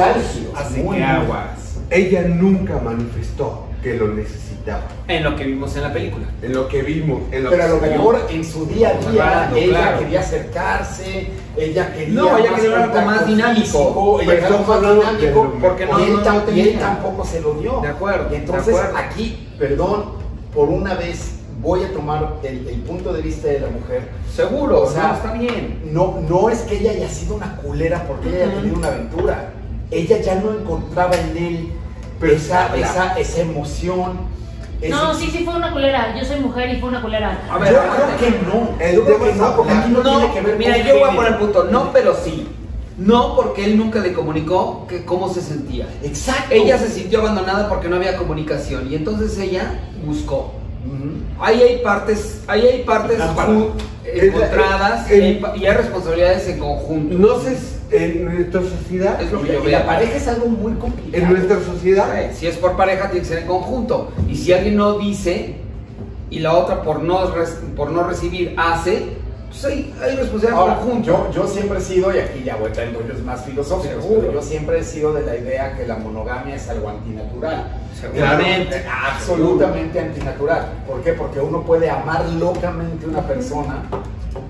así 0.55 0.81
muy, 0.81 0.97
que 0.97 1.01
muy. 1.01 1.11
aguas. 1.11 1.77
Ella 1.89 2.27
nunca 2.27 2.77
manifestó 2.77 3.65
que 3.81 3.95
lo 3.95 4.09
necesitaba. 4.09 4.48
En 5.07 5.23
lo 5.23 5.35
que 5.35 5.43
vimos 5.45 5.75
en 5.75 5.81
la 5.83 5.91
película. 5.93 6.25
En 6.41 6.53
lo 6.53 6.67
que 6.67 6.81
vimos, 6.83 7.21
en 7.31 7.43
lo 7.43 7.49
Pero 7.49 7.63
a 7.63 7.67
lo 7.67 7.77
mejor 7.77 8.27
en 8.29 8.43
su 8.45 8.65
día 8.67 8.89
a 8.89 8.93
día 8.93 9.09
Claro, 9.11 9.55
ella 9.55 9.79
claro. 9.79 9.99
quería 9.99 10.19
acercarse, 10.19 11.27
ella 11.57 11.93
quería 11.93 12.13
No, 12.21 12.37
ella 12.37 12.55
quería 12.55 12.83
algo 12.83 13.01
más 13.01 13.27
dinámico. 13.27 13.61
físico, 13.61 14.19
ella 14.21 14.31
quería 14.33 14.47
algo 14.47 14.63
más 14.67 14.81
dinámico, 14.81 15.53
porque 15.61 15.85
no- 15.85 15.99
y, 15.99 16.03
él 16.03 16.13
no- 16.13 16.17
no 16.19 16.23
tam- 16.25 16.53
y 16.55 16.59
él 16.61 16.79
tampoco 16.79 17.25
se 17.25 17.41
lo 17.41 17.53
dio. 17.55 17.79
De 17.81 17.87
acuerdo, 17.87 18.27
Y 18.31 18.35
entonces 18.35 18.67
de 18.67 18.79
acuerdo. 18.79 18.97
aquí, 18.97 19.47
perdón, 19.57 20.05
por 20.53 20.69
una 20.69 20.93
vez 20.93 21.35
voy 21.61 21.83
a 21.83 21.91
tomar 21.91 22.35
el, 22.43 22.67
el 22.67 22.79
punto 22.81 23.11
de 23.11 23.21
vista 23.21 23.47
de 23.47 23.59
la 23.61 23.67
mujer. 23.69 24.09
Seguro, 24.33 24.81
O 24.83 24.91
sea, 24.91 25.07
no, 25.07 25.13
está 25.15 25.33
bien. 25.33 25.81
No, 25.91 26.19
no 26.29 26.49
es 26.49 26.59
que 26.61 26.77
ella 26.77 26.91
haya 26.91 27.09
sido 27.09 27.35
una 27.35 27.55
culera 27.57 28.05
porque 28.07 28.29
ella 28.29 28.45
haya 28.45 28.55
tenido 28.55 28.77
una 28.77 28.87
aventura. 28.89 29.49
Ella 29.91 30.21
ya 30.21 30.35
no 30.35 30.51
encontraba 30.51 31.15
en 31.15 31.35
él 31.37 31.69
Pero 32.19 32.33
esa, 32.33 32.75
esa, 32.75 33.17
esa 33.19 33.41
emoción. 33.41 34.28
No, 34.87 35.13
sí, 35.13 35.29
sí 35.31 35.43
fue 35.43 35.55
una 35.55 35.71
culera. 35.71 36.15
Yo 36.17 36.25
soy 36.25 36.39
mujer 36.39 36.69
y 36.69 36.79
fue 36.79 36.89
una 36.89 37.01
culera. 37.01 37.37
A 37.51 37.57
ver, 37.57 37.73
yo 37.73 37.79
creo 37.79 38.17
que 38.17 38.39
no. 38.45 38.93
Yo 38.93 39.05
creo 39.05 39.19
que 39.23 39.33
no, 39.33 39.55
porque 39.55 39.73
aquí 39.73 39.91
no, 39.91 40.01
tiene 40.01 40.33
que 40.33 40.41
ver 40.41 40.57
mira, 40.57 40.77
con 40.77 40.83
yo 40.85 40.99
voy 40.99 41.09
a 41.09 41.15
poner 41.15 41.37
punto. 41.37 41.63
No, 41.65 41.91
pero 41.91 42.15
sí. 42.15 42.47
No, 42.97 43.35
porque 43.35 43.63
él 43.65 43.77
nunca 43.77 43.99
le 43.99 44.11
comunicó 44.13 44.85
que 44.87 45.05
cómo 45.05 45.33
se 45.33 45.41
sentía. 45.41 45.87
Exacto. 46.03 46.53
Ella 46.53 46.77
se 46.77 46.89
sintió 46.89 47.19
abandonada 47.19 47.69
porque 47.69 47.87
no 47.87 47.95
había 47.95 48.17
comunicación 48.17 48.91
y 48.91 48.95
entonces 48.95 49.37
ella 49.37 49.79
buscó. 50.05 50.53
Ahí 51.39 51.61
hay 51.61 51.77
partes, 51.77 52.41
ahí 52.47 52.61
hay 52.67 52.83
partes 52.83 53.19
Es 53.19 53.19
la- 53.19 54.23
encontradas 54.25 55.07
hay, 55.09 55.41
y 55.55 55.65
hay 55.65 55.73
responsabilidades 55.77 56.47
en 56.47 56.59
conjunto. 56.59 57.17
No 57.17 57.39
sé, 57.39 57.57
en 57.91 58.25
nuestra 58.25 58.61
sociedad, 58.61 59.21
Es 59.21 59.31
lo 59.31 59.41
que 59.41 59.53
yo 59.53 59.61
veo. 59.63 59.71
la 59.71 59.85
pareja 59.85 60.15
es 60.17 60.27
algo 60.27 60.47
muy 60.47 60.73
complicado. 60.73 61.23
en 61.23 61.29
nuestra 61.31 61.59
sociedad, 61.63 62.21
Eh, 62.21 62.31
Si 62.33 62.47
es 62.47 62.57
por 62.57 62.75
pareja, 62.77 63.09
tiene 63.09 63.21
que 63.21 63.25
ser 63.33 63.39
en 63.39 63.47
conjunto. 63.47 64.11
Y 64.27 64.35
si 64.35 64.53
alguien 64.53 64.75
no 64.77 64.97
dice 64.99 65.55
y 66.29 66.39
la 66.39 66.53
otra 66.53 66.83
por 66.83 67.01
no, 67.01 67.19
por 67.75 67.91
no 67.91 68.03
recibir 68.03 68.53
hace, 68.57 69.17
pues 69.49 69.65
hay, 69.65 69.91
hay 69.99 70.15
responsabilidad 70.15 70.51
en 70.51 70.57
Ahora, 70.59 70.75
conjunto. 70.75 71.07
yo, 71.07 71.41
yo 71.41 71.47
siempre 71.47 71.79
he 71.79 71.81
sido, 71.81 72.15
y 72.15 72.19
aquí 72.19 72.43
ya 72.43 72.55
voy 72.57 72.65
a 72.65 72.67
entrar 72.67 72.87
en 72.87 72.93
rollos 72.93 73.23
más 73.23 73.43
filosóficos, 73.43 74.03
Seguro. 74.03 74.21
pero 74.21 74.33
yo 74.33 74.41
siempre 74.43 74.77
he 74.79 74.83
sido 74.83 75.11
de 75.13 75.25
la 75.25 75.35
idea 75.35 75.75
que 75.75 75.87
la 75.87 75.95
monogamia 75.97 76.53
es 76.55 76.69
algo 76.69 76.89
antinatural. 76.89 77.65
Seguramente. 77.99 78.83
Absolutamente 78.87 79.99
antinatural. 79.99 80.67
¿Por 80.87 81.01
qué? 81.01 81.13
Porque 81.13 81.39
uno 81.39 81.63
puede 81.63 81.89
amar 81.89 82.23
locamente 82.29 83.05
a 83.05 83.09
una 83.09 83.21
persona 83.27 83.83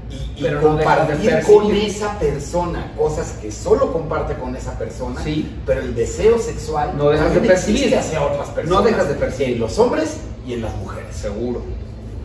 y, 0.10 0.39
y 0.39 0.41
Pero 0.43 0.62
no 0.62 0.76
dejas 0.76 1.07
de 1.07 1.14
compartir 1.16 1.53
con 1.55 1.76
esa 1.76 2.20
persona 2.20 2.91
cosas 2.97 3.34
que 3.41 3.51
solo 3.51 3.91
comparte 3.93 4.34
con 4.36 4.55
esa 4.55 4.78
persona, 4.78 5.22
Sí. 5.24 5.55
pero 5.66 5.82
el 5.82 5.93
deseo 5.95 6.39
sexual 6.39 6.93
No 6.97 7.10
dejas 7.10 7.34
de 7.34 7.41
percibir. 7.41 7.95
hacia 7.95 8.22
otras 8.24 8.49
personas. 8.49 8.80
No 8.82 8.86
dejas 8.86 9.07
de 9.07 9.14
percibir. 9.16 9.53
En 9.53 9.60
los 9.60 9.78
hombres 9.80 10.18
y 10.47 10.53
en 10.53 10.62
las 10.64 10.76
mujeres. 10.78 11.16
Seguro. 11.16 11.62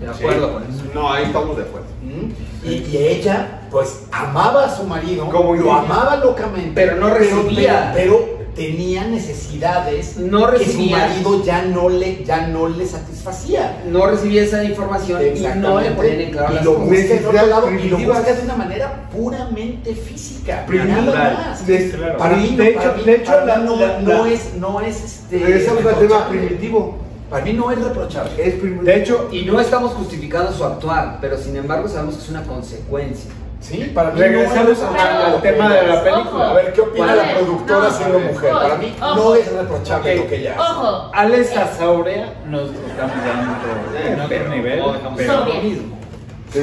De 0.01 0.09
acuerdo 0.11 0.53
con 0.55 0.63
eso. 0.65 0.83
No, 0.95 1.13
ahí 1.13 1.25
estamos 1.25 1.57
de 1.57 1.63
acuerdo. 1.63 1.87
¿Mm? 2.03 2.67
Y, 2.69 2.73
y 2.91 2.97
ella, 2.97 3.63
pues, 3.71 4.01
amaba 4.11 4.65
a 4.65 4.77
su 4.77 4.85
marido, 4.85 5.29
Como 5.31 5.55
lo 5.55 5.73
amaba 5.73 6.17
locamente, 6.17 6.73
Pero 6.75 6.97
no 6.97 7.11
recibía. 7.11 7.93
Pero, 7.95 8.19
pero 8.19 8.34
tenía 8.55 9.05
necesidades 9.07 10.17
No 10.17 10.51
que 10.51 10.59
su 10.59 10.65
recibía. 10.65 10.97
marido 10.99 11.45
ya 11.45 11.63
no 11.63 11.89
le, 11.89 12.25
ya 12.25 12.47
no 12.47 12.69
le 12.69 12.87
satisfacía. 12.87 13.83
No 13.89 14.07
recibí 14.07 14.39
esa 14.39 14.63
información 14.65 15.21
y 15.37 15.41
no 15.57 15.81
le 15.81 15.91
ponían 15.93 16.21
en 16.21 16.31
claro 16.31 16.53
y 16.53 16.55
las 16.57 16.65
lo 16.65 16.75
cosas. 16.75 16.89
busca 16.91 17.15
lado 17.49 17.71
y 17.71 17.89
lo 17.89 17.97
de 17.99 18.43
una 18.45 18.57
manera 18.57 19.09
puramente 19.13 19.95
física. 19.95 20.65
Primitiva. 20.67 21.01
Nada 21.03 21.47
más. 21.49 21.67
De- 21.67 21.91
claro. 21.91 22.19
Para 22.19 22.37
mí, 22.37 22.49
de 22.49 22.57
no- 22.57 22.63
hecho- 22.65 22.79
para 22.81 22.93
mí- 22.97 23.03
de 23.05 23.15
hecho, 23.15 23.25
para 23.33 23.45
la- 23.47 23.57
mí 23.59 23.65
no, 23.65 23.77
la- 23.77 23.99
no 24.01 24.25
la- 24.25 24.33
es, 24.33 24.55
no 24.55 24.81
es 24.81 25.05
este. 25.05 25.39
regresamos 25.39 25.79
al 25.79 25.85
tema 25.85 26.01
reprochable. 26.01 26.39
primitivo. 26.41 26.99
Para 27.31 27.45
mí 27.47 27.53
no 27.55 27.71
es 27.73 27.79
reprochable. 27.83 28.31
Es 28.39 28.55
primitivo. 28.55 28.85
De 28.85 28.97
hecho, 28.97 29.29
Y 29.33 29.45
no 29.45 29.59
estamos 29.61 29.93
justificando 29.93 30.53
su 30.53 30.65
actuar, 30.65 31.19
pero 31.21 31.37
sin 31.39 31.57
embargo 31.57 31.89
sabemos 31.89 32.17
que 32.17 32.23
es 32.23 32.29
una 32.31 32.43
consecuencia. 32.45 33.31
Sí, 33.65 33.91
para 33.95 34.11
mí 34.11 34.21
Regresamos 34.21 34.79
no 34.79 35.01
al- 35.01 35.41
tema 35.41 35.69
de 35.71 35.87
la 35.87 36.03
película. 36.05 36.21
Ojo. 36.29 36.43
A 36.43 36.53
ver, 36.53 36.73
¿qué 36.75 36.81
opina 36.83 37.15
la 37.15 37.33
productora 37.35 37.79
no, 37.89 37.91
siendo 37.91 38.19
mujer? 38.19 38.53
ojo, 38.53 38.61
Para 38.63 38.75
mí 38.77 38.97
ojo. 39.01 39.15
no 39.15 39.35
es 39.37 39.53
reprochable 39.53 40.17
lo 40.17 40.27
que 40.29 40.37
ella 40.37 40.53
hace. 40.53 40.61
Ojo. 40.61 41.11
Alexa 41.15 41.67
Saurea 41.79 42.35
nos 42.47 42.63
estamos 42.71 43.17
ya 43.25 43.33
en 43.33 43.49
otro, 43.49 44.07
en 44.07 44.15
otro 44.21 44.29
pero 44.29 44.49
nivel. 44.51 44.83
pero- 45.17 45.39
lo 45.47 45.63
mismo. 45.63 45.97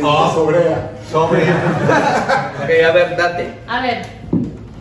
Ah. 0.04 0.32
sobrea. 0.34 0.92
Sobre. 1.12 1.42
Ok, 2.64 2.70
a 2.88 2.92
ver, 2.94 3.18
date. 3.18 3.54
A 3.68 3.82
ver, 3.82 4.02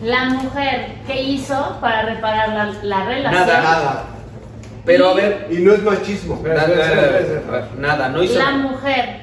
la 0.03 0.25
mujer, 0.27 0.97
¿qué 1.07 1.23
hizo 1.23 1.79
para 1.81 2.03
reparar 2.03 2.51
la, 2.51 2.65
la 2.83 3.05
relación? 3.07 3.47
Nada. 3.47 3.61
Nada. 3.63 4.05
Pero 4.85 5.09
a 5.09 5.15
ver, 5.15 5.47
Y 5.51 5.57
no 5.61 5.73
es 5.73 5.83
machismo. 5.83 6.35
Espera, 6.35 6.55
date, 6.67 6.73
espera, 6.81 6.91
a 6.91 6.95
ver, 7.07 7.15
espera, 7.23 7.39
espera. 7.41 7.57
a 7.57 7.61
ver, 7.63 7.79
nada, 7.79 8.09
no 8.11 8.23
hizo 8.23 8.39
La 8.39 8.45
nada. 8.53 8.57
mujer 8.59 9.21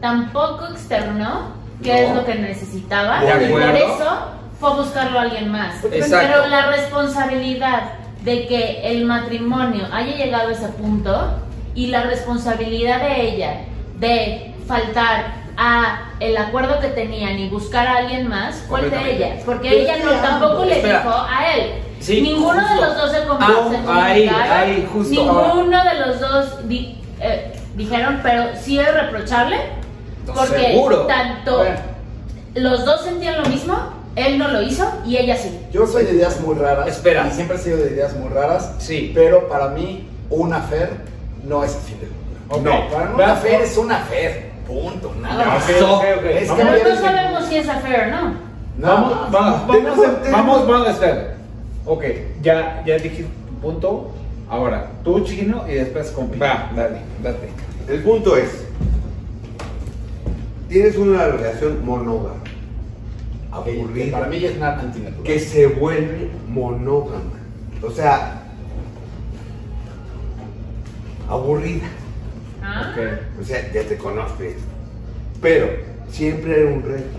tampoco 0.00 0.66
externó 0.72 1.61
qué 1.82 2.04
es 2.06 2.14
lo 2.14 2.24
que 2.24 2.34
necesitaba 2.36 3.20
De 3.20 3.46
y 3.46 3.50
por 3.50 3.62
eso 3.62 4.18
fue 4.60 4.70
a 4.70 4.74
buscarlo 4.74 5.18
a 5.18 5.22
alguien 5.22 5.50
más. 5.50 5.82
Exacto. 5.84 6.28
Pero 6.32 6.46
la 6.48 6.66
responsabilidad 6.66 7.82
de 8.22 8.46
que 8.46 8.80
el 8.84 9.04
matrimonio 9.04 9.86
haya 9.92 10.16
llegado 10.16 10.48
a 10.48 10.52
ese 10.52 10.68
punto 10.68 11.38
y 11.74 11.88
la 11.88 12.02
responsabilidad 12.02 13.00
de 13.00 13.20
ella 13.28 13.60
de 13.98 14.54
faltar 14.66 15.42
a 15.56 16.10
el 16.20 16.36
acuerdo 16.36 16.78
que 16.80 16.88
tenían 16.88 17.38
y 17.38 17.48
buscar 17.48 17.86
a 17.86 17.96
alguien 17.98 18.28
más 18.28 18.64
fue 18.68 18.80
el 18.80 18.90
de 18.90 19.16
ella, 19.16 19.36
porque 19.44 19.68
Pero 19.68 19.82
ella 19.82 19.96
no 20.04 20.10
tampoco 20.12 20.64
le 20.64 20.76
Espera. 20.76 20.98
dijo 21.02 21.14
a 21.28 21.54
él. 21.54 21.70
Sí, 22.00 22.20
Ninguno 22.20 22.60
justo. 22.60 22.74
de 22.74 22.80
los 22.80 22.96
dos 22.96 23.10
se, 23.12 23.24
com- 23.26 23.38
Ah, 23.40 24.04
ahí, 24.06 24.28
ahí, 24.28 24.88
justo. 24.92 25.10
Ninguno 25.12 25.84
de 25.84 25.94
los 26.06 26.20
dos 26.20 26.68
di- 26.68 26.96
eh, 27.20 27.52
dijeron, 27.76 28.20
pero 28.22 28.50
sí 28.60 28.78
es 28.78 28.92
reprochable, 28.94 29.56
porque 30.26 30.66
Seguro. 30.66 31.06
tanto 31.06 31.62
A 31.62 31.92
los 32.54 32.84
dos 32.84 33.02
sentían 33.02 33.42
lo 33.42 33.48
mismo, 33.48 33.74
él 34.14 34.38
no 34.38 34.48
lo 34.48 34.62
hizo 34.62 34.86
y 35.06 35.16
ella 35.16 35.36
sí. 35.36 35.58
Yo 35.72 35.86
soy 35.86 36.04
de 36.04 36.12
ideas 36.12 36.40
muy 36.40 36.54
raras. 36.54 36.86
Espera. 36.86 37.26
Y 37.28 37.32
siempre 37.32 37.56
he 37.56 37.60
sido 37.60 37.78
de 37.78 37.90
ideas 37.92 38.14
muy 38.14 38.28
raras. 38.28 38.74
Sí. 38.78 39.12
Pero 39.14 39.48
para 39.48 39.68
mí, 39.68 40.06
una 40.28 40.60
fer 40.60 40.90
no 41.44 41.64
es 41.64 41.76
fin. 41.86 41.96
No, 42.62 42.88
para 42.90 43.06
mí 43.06 43.14
una 43.14 43.36
fer 43.36 43.62
es 43.62 43.76
una 43.76 43.98
fer. 44.00 44.52
Punto. 44.66 45.12
Nada 45.20 45.44
más. 45.44 45.64
Ok, 45.64 45.70
ok, 45.82 46.04
ok. 46.18 46.24
Es 46.24 46.50
que 46.50 46.64
no 46.64 46.96
sabemos 46.96 47.44
si 47.46 47.56
es 47.56 47.68
affair 47.68 48.00
o 48.00 48.06
no. 48.10 48.52
Nada 48.78 48.94
Vamos, 48.94 49.30
vamos, 49.30 49.66
vamos, 49.66 50.30
vamos, 50.30 50.68
vamos, 50.68 50.88
espera. 50.88 51.34
Ok, 51.84 52.04
ya, 52.42 52.82
ya 52.86 52.96
dijiste 52.96 53.24
tu 53.24 53.54
punto. 53.60 54.12
Ahora, 54.48 54.90
tú 55.02 55.20
chino 55.24 55.64
y 55.68 55.74
después 55.74 56.10
con 56.10 56.30
Va, 56.40 56.70
dale, 56.76 56.98
date. 57.22 57.48
El 57.88 58.02
punto 58.02 58.36
es, 58.36 58.64
tienes 60.72 60.96
una 60.96 61.26
relación 61.28 61.84
monógama, 61.84 62.40
Ok, 63.54 63.66
que 63.66 63.80
aburrida, 63.80 64.18
para 64.18 64.26
mí 64.28 64.42
es 64.42 64.58
nada 64.58 64.80
antinatural. 64.80 65.22
que 65.22 65.38
se 65.38 65.66
vuelve 65.66 66.30
monógama. 66.48 67.32
O 67.82 67.90
sea, 67.90 68.42
aburrida. 71.28 71.86
¿Ah? 72.62 72.94
O 73.38 73.44
sea, 73.44 73.70
ya 73.72 73.82
te 73.82 73.98
conozco. 73.98 74.42
esto. 74.42 74.62
Pero 75.42 75.66
siempre 76.08 76.54
hay 76.54 76.62
un 76.62 76.82
reto. 76.82 77.18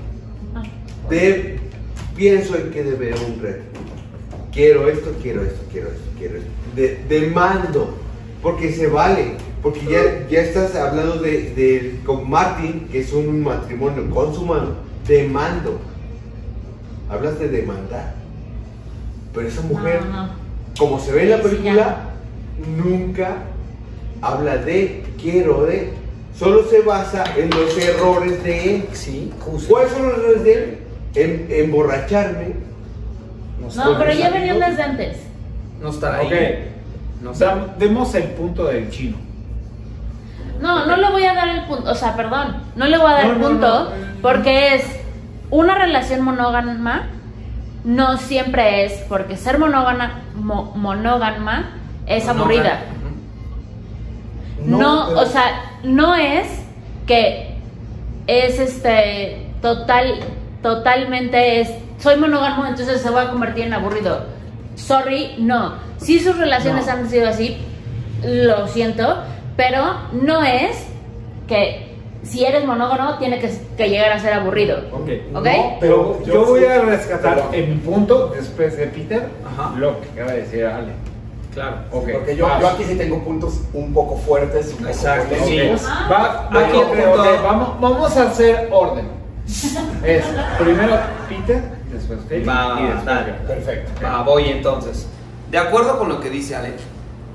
Ah. 0.56 0.64
De, 1.10 1.60
pienso 2.16 2.58
en 2.58 2.72
que 2.72 2.84
debe 2.84 3.14
haber 3.14 3.26
un 3.26 3.40
reto. 3.40 3.64
Quiero 4.52 4.88
esto, 4.88 5.14
quiero 5.22 5.44
esto, 5.44 5.62
quiero 5.72 5.90
esto, 5.90 6.10
quiero 6.18 6.38
esto. 6.38 6.50
De, 6.76 7.04
demando, 7.08 7.98
porque 8.42 8.72
se 8.72 8.88
vale. 8.88 9.36
Porque 9.64 9.80
ya, 9.86 10.28
ya 10.30 10.42
estás 10.42 10.76
hablando 10.76 11.16
de, 11.20 11.54
de- 11.56 12.00
con 12.06 12.30
Martín, 12.30 12.88
que 12.92 13.00
es 13.00 13.14
un 13.14 13.42
matrimonio 13.42 14.10
consumado, 14.14 14.76
demando. 15.08 15.80
Hablas 17.10 17.40
de 17.40 17.48
demandar. 17.48 18.14
Pero 19.34 19.48
esa 19.48 19.62
mujer, 19.62 20.02
No, 20.06 20.24
no. 20.28 20.30
como 20.78 21.00
se 21.00 21.12
ve 21.14 21.24
en 21.24 21.30
la 21.30 21.38
sí, 21.38 21.44
película, 21.44 21.98
nunca 22.78 23.38
habla 24.22 24.58
de, 24.58 25.04
quiero 25.22 25.66
de. 25.66 25.94
Solo 26.38 26.64
se 26.68 26.82
basa 26.82 27.24
en 27.38 27.50
los 27.52 27.78
errores 27.78 28.44
de 28.44 28.76
él. 28.76 28.86
Sí, 28.94 29.32
justo. 29.40 29.70
¿Cuáles 29.74 29.92
son 29.92 30.04
los 30.10 30.18
errores 30.18 30.44
de 30.44 30.54
él? 30.54 30.78
En, 31.16 31.48
emborracharme. 31.50 32.54
No, 33.76 33.98
pero 34.00 34.14
ya 34.14 34.30
venían 34.30 34.60
desde 34.60 34.82
antes. 34.84 35.18
No 35.82 35.90
estar 35.90 36.16
ahí. 36.16 36.26
Ok. 36.28 36.34
No 37.24 37.32
O 37.32 37.36
sea, 37.36 37.76
demos 37.80 38.14
el 38.16 38.24
punto 38.32 38.66
del 38.66 38.90
chino. 38.90 39.16
No, 40.60 40.86
no 40.86 40.96
le 40.98 41.10
voy 41.10 41.24
a 41.26 41.34
dar 41.34 41.48
el 41.50 41.62
punto, 41.66 41.92
o 41.92 41.96
sea, 41.96 42.16
perdón, 42.16 42.56
no 42.76 42.86
le 42.88 42.98
voy 42.98 43.08
a 43.12 43.16
dar 43.16 43.26
el 43.26 43.40
no, 43.40 43.48
punto 43.48 43.84
no. 43.86 43.90
porque 44.22 44.76
es 44.76 44.84
una 45.50 45.76
relación 45.76 46.22
monógama, 46.22 47.08
no 47.84 48.18
siempre 48.18 48.86
es, 48.86 48.94
porque 49.10 49.36
ser 49.38 49.58
monógama, 49.60 50.22
mo- 50.36 50.72
monógama 50.76 51.72
es 52.06 52.28
aburrida. 52.28 52.80
No, 54.66 55.08
pero- 55.10 55.20
o 55.22 55.26
sea, 55.26 55.44
no 55.84 56.16
es 56.16 56.48
que 57.08 57.58
es 58.28 58.60
este 58.60 59.48
total, 59.62 60.20
totalmente 60.62 61.60
es, 61.62 61.70
soy 62.00 62.16
monógamo, 62.18 62.66
entonces 62.66 63.02
se 63.02 63.10
va 63.10 63.24
a 63.24 63.30
convertir 63.32 63.66
en 63.66 63.74
aburrido. 63.74 64.26
Sorry, 64.76 65.36
no. 65.40 65.74
Si 65.98 66.20
sus 66.20 66.38
relaciones 66.38 66.88
han 66.88 67.10
sido 67.10 67.30
así, 67.30 67.58
lo 68.24 68.68
siento, 68.68 69.18
pero 69.56 69.84
no 70.14 70.44
es 70.44 70.78
que 71.48 71.94
si 72.24 72.46
eres 72.46 72.66
monógamo 72.66 73.18
tiene 73.18 73.40
que, 73.40 73.52
que 73.78 73.90
llegar 73.90 74.12
a 74.14 74.20
ser 74.20 74.34
aburrido. 74.34 74.78
Ok. 74.94 75.10
¿Ok? 75.34 75.34
No, 75.34 75.42
Pero 75.44 75.78
pero 75.80 76.24
yo, 76.26 76.46
voy 76.46 76.60
sí- 76.62 76.66
a 76.66 76.82
rescatar 76.82 77.36
perdón. 77.36 77.54
en 77.54 77.70
mi 77.70 77.76
punto, 77.78 78.28
después 78.30 78.78
de 78.78 78.88
Peter, 78.88 79.28
Ajá. 79.46 79.74
lo 79.78 80.00
que 80.00 80.10
acaba 80.12 80.32
de 80.32 80.42
decir 80.44 80.66
Ale. 80.66 80.94
Claro. 81.54 81.76
Ok. 81.92 82.10
Porque 82.14 82.36
yo, 82.36 82.48
yo 82.60 82.68
aquí 82.68 82.84
sí 82.84 82.96
tengo 82.96 83.20
puntos 83.24 83.60
un 83.74 83.94
poco 83.94 84.16
fuertes, 84.18 84.68
un 84.72 84.78
poco 84.78 84.90
Exacto, 84.90 85.36
sí. 85.36 85.42
polémicos. 85.42 85.86
Ah. 85.88 86.48
Va, 86.52 86.60
Aquí 86.66 86.78
ok, 86.78 86.94
el 86.94 87.04
punto- 87.04 87.22
ok, 87.22 87.44
vamos, 87.44 87.82
vamos 87.82 88.18
a 88.18 88.24
hacer 88.24 88.70
orden. 88.72 89.08
Es 90.04 90.24
primero 90.58 90.96
Peter, 91.30 91.62
después 91.92 92.20
Va, 92.48 92.80
y 92.80 92.84
después 92.86 93.06
dale. 93.06 93.34
yo. 93.42 93.48
Perfecto. 93.48 93.92
Va, 94.04 94.24
voy 94.24 94.46
entonces. 94.50 95.08
De 95.52 95.58
acuerdo 95.58 96.00
con 96.00 96.10
lo 96.10 96.20
que 96.22 96.30
dice 96.30 96.56
Ale, 96.56 96.74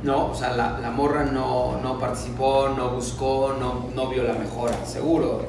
no, 0.02 0.30
o 0.30 0.34
sea, 0.34 0.52
la, 0.54 0.90
morra 0.90 1.24
no, 1.24 1.80
no 1.82 1.98
participó, 1.98 2.70
no 2.76 2.90
buscó, 2.90 3.56
no, 3.58 3.86
no 3.94 4.08
vio 4.08 4.22
la 4.22 4.34
mejora, 4.34 4.74
seguro. 4.86 5.42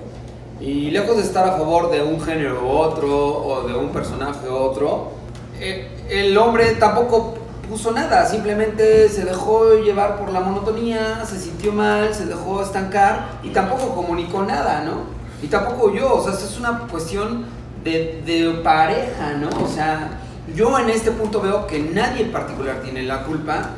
Y 0.59 0.91
lejos 0.91 1.17
de 1.17 1.23
estar 1.23 1.47
a 1.47 1.53
favor 1.53 1.89
de 1.91 2.01
un 2.01 2.19
género 2.19 2.65
u 2.65 2.69
otro 2.69 3.15
o 3.15 3.67
de 3.67 3.75
un 3.75 3.89
personaje 3.89 4.49
u 4.49 4.55
otro, 4.55 5.11
eh, 5.59 6.05
el 6.09 6.37
hombre 6.37 6.71
tampoco 6.75 7.35
puso 7.69 7.91
nada, 7.91 8.25
simplemente 8.25 9.07
se 9.09 9.23
dejó 9.23 9.75
llevar 9.75 10.17
por 10.17 10.33
la 10.33 10.39
monotonía, 10.39 11.23
se 11.25 11.39
sintió 11.39 11.71
mal, 11.71 12.13
se 12.15 12.25
dejó 12.25 12.63
estancar 12.63 13.39
y 13.43 13.49
tampoco 13.49 13.93
comunicó 13.93 14.41
nada, 14.41 14.83
¿no? 14.83 15.19
Y 15.43 15.47
tampoco 15.47 15.93
yo, 15.93 16.15
o 16.15 16.23
sea, 16.23 16.33
es 16.33 16.57
una 16.57 16.87
cuestión 16.87 17.45
de, 17.83 18.23
de 18.25 18.61
pareja, 18.63 19.33
¿no? 19.33 19.49
O 19.63 19.67
sea, 19.67 20.19
yo 20.55 20.77
en 20.79 20.89
este 20.89 21.11
punto 21.11 21.39
veo 21.39 21.67
que 21.67 21.79
nadie 21.79 22.23
en 22.23 22.31
particular 22.31 22.81
tiene 22.81 23.03
la 23.03 23.23
culpa, 23.23 23.69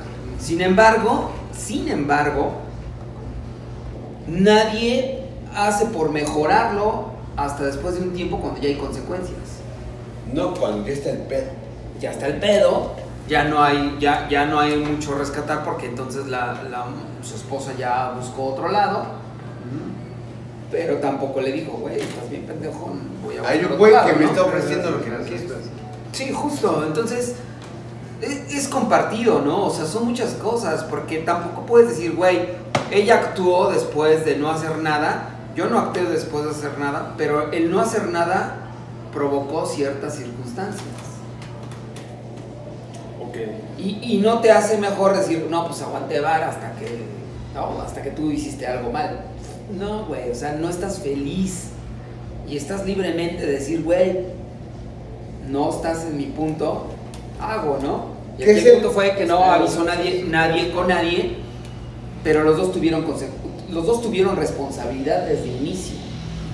sin 0.42 0.62
embargo, 0.62 1.32
sin 1.58 1.88
embargo, 1.90 2.54
nadie 4.28 5.24
hace 5.56 5.86
por 5.88 6.12
mejorarlo 6.12 7.12
hasta 7.38 7.64
después 7.66 7.96
de 7.96 8.02
un 8.02 8.14
tiempo 8.14 8.40
cuando 8.40 8.60
ya 8.62 8.70
hay 8.70 8.76
consecuencias 8.76 9.38
No, 10.34 10.54
cuando 10.54 10.86
ya 10.88 10.94
está 10.94 11.10
el 11.12 11.18
pedo. 11.20 11.50
ya 12.00 12.12
está 12.12 12.28
el 12.28 12.38
pedo, 12.38 12.94
ya 13.28 13.44
no 13.46 13.62
hay, 13.64 13.98
ya, 14.00 14.28
ya 14.30 14.46
no 14.46 14.60
hay 14.60 14.78
mucho 14.78 15.16
rescatar 15.18 15.64
porque 15.64 15.88
entonces 15.88 16.28
la, 16.28 16.62
la- 16.70 16.86
su 17.24 17.36
esposa 17.36 17.72
ya 17.78 18.14
buscó 18.18 18.46
otro 18.54 18.70
lado. 18.70 19.06
Pero 20.72 20.96
tampoco 21.00 21.42
le 21.42 21.52
dijo, 21.52 21.74
güey, 21.74 22.00
estás 22.00 22.30
bien 22.30 22.44
pendejo, 22.46 22.94
voy 23.26 23.36
a 23.38 23.48
Hay 23.50 23.60
un 23.66 23.78
güey 23.78 23.92
lado", 23.92 24.08
que 24.08 24.14
me 24.14 24.24
está 24.26 24.44
ofreciendo 24.44 24.90
lo 24.92 25.02
que 25.04 25.10
no 25.10 25.18
quiero. 25.18 25.56
Sí, 26.14 26.32
justo. 26.32 26.86
Entonces, 26.88 27.36
es, 28.22 28.54
es 28.54 28.68
compartido, 28.68 29.42
¿no? 29.42 29.66
O 29.66 29.70
sea, 29.70 29.86
son 29.86 30.08
muchas 30.08 30.34
cosas, 30.34 30.84
porque 30.84 31.20
tampoco 31.20 31.66
puedes 31.66 31.90
decir, 31.90 32.16
güey, 32.16 32.40
ella 32.92 33.16
actuó 33.16 33.72
después 33.72 34.26
de 34.26 34.38
no 34.38 34.50
hacer 34.50 34.78
nada, 34.78 35.30
yo 35.56 35.68
no 35.68 35.80
actué 35.80 36.04
después 36.04 36.46
de 36.46 36.52
hacer 36.52 36.78
nada, 36.78 37.16
pero 37.18 37.52
el 37.52 37.72
no 37.72 37.80
hacer 37.80 38.08
nada 38.10 38.56
provocó 39.14 39.66
ciertas 39.66 40.16
circunstancias. 40.16 40.86
Ok. 43.22 43.38
Y, 43.78 44.00
y 44.02 44.18
no 44.18 44.40
te 44.40 44.52
hace 44.52 44.78
mejor 44.78 45.18
decir, 45.18 45.48
no, 45.50 45.68
pues 45.68 45.82
aguante 45.82 46.20
bar 46.20 46.44
hasta 46.44 46.74
que, 46.74 47.06
no, 47.54 47.82
hasta 47.82 48.02
que 48.02 48.12
tú 48.12 48.32
hiciste 48.32 48.68
algo 48.68 48.92
mal. 48.92 49.22
No, 49.78 50.06
güey, 50.06 50.30
o 50.30 50.36
sea, 50.36 50.54
no 50.54 50.70
estás 50.70 51.00
feliz 51.00 51.70
y 52.48 52.58
estás 52.58 52.86
libremente 52.86 53.46
de 53.46 53.54
decir, 53.54 53.84
güey, 53.84 54.26
no 55.48 55.70
estás 55.70 56.06
en 56.06 56.18
mi 56.18 56.26
punto, 56.26 56.88
hago, 57.40 57.80
¿no? 57.82 58.11
Y 58.42 58.44
¿Qué 58.44 58.52
aquí 58.52 58.60
es 58.60 58.66
el 58.66 58.74
punto 58.74 58.92
fue 58.92 59.16
que 59.16 59.28
no 59.28 59.44
avisó 59.44 59.84
nadie, 59.84 60.26
nadie 60.28 60.72
con 60.72 60.88
nadie, 60.88 61.36
pero 62.24 62.44
los 62.44 62.58
dos 62.58 62.72
tuvieron 62.72 63.06
los 63.72 63.86
dos 63.86 64.02
tuvieron 64.02 64.36
responsabilidad 64.36 65.28
desde 65.28 65.44
el 65.44 65.58
inicio. 65.58 65.96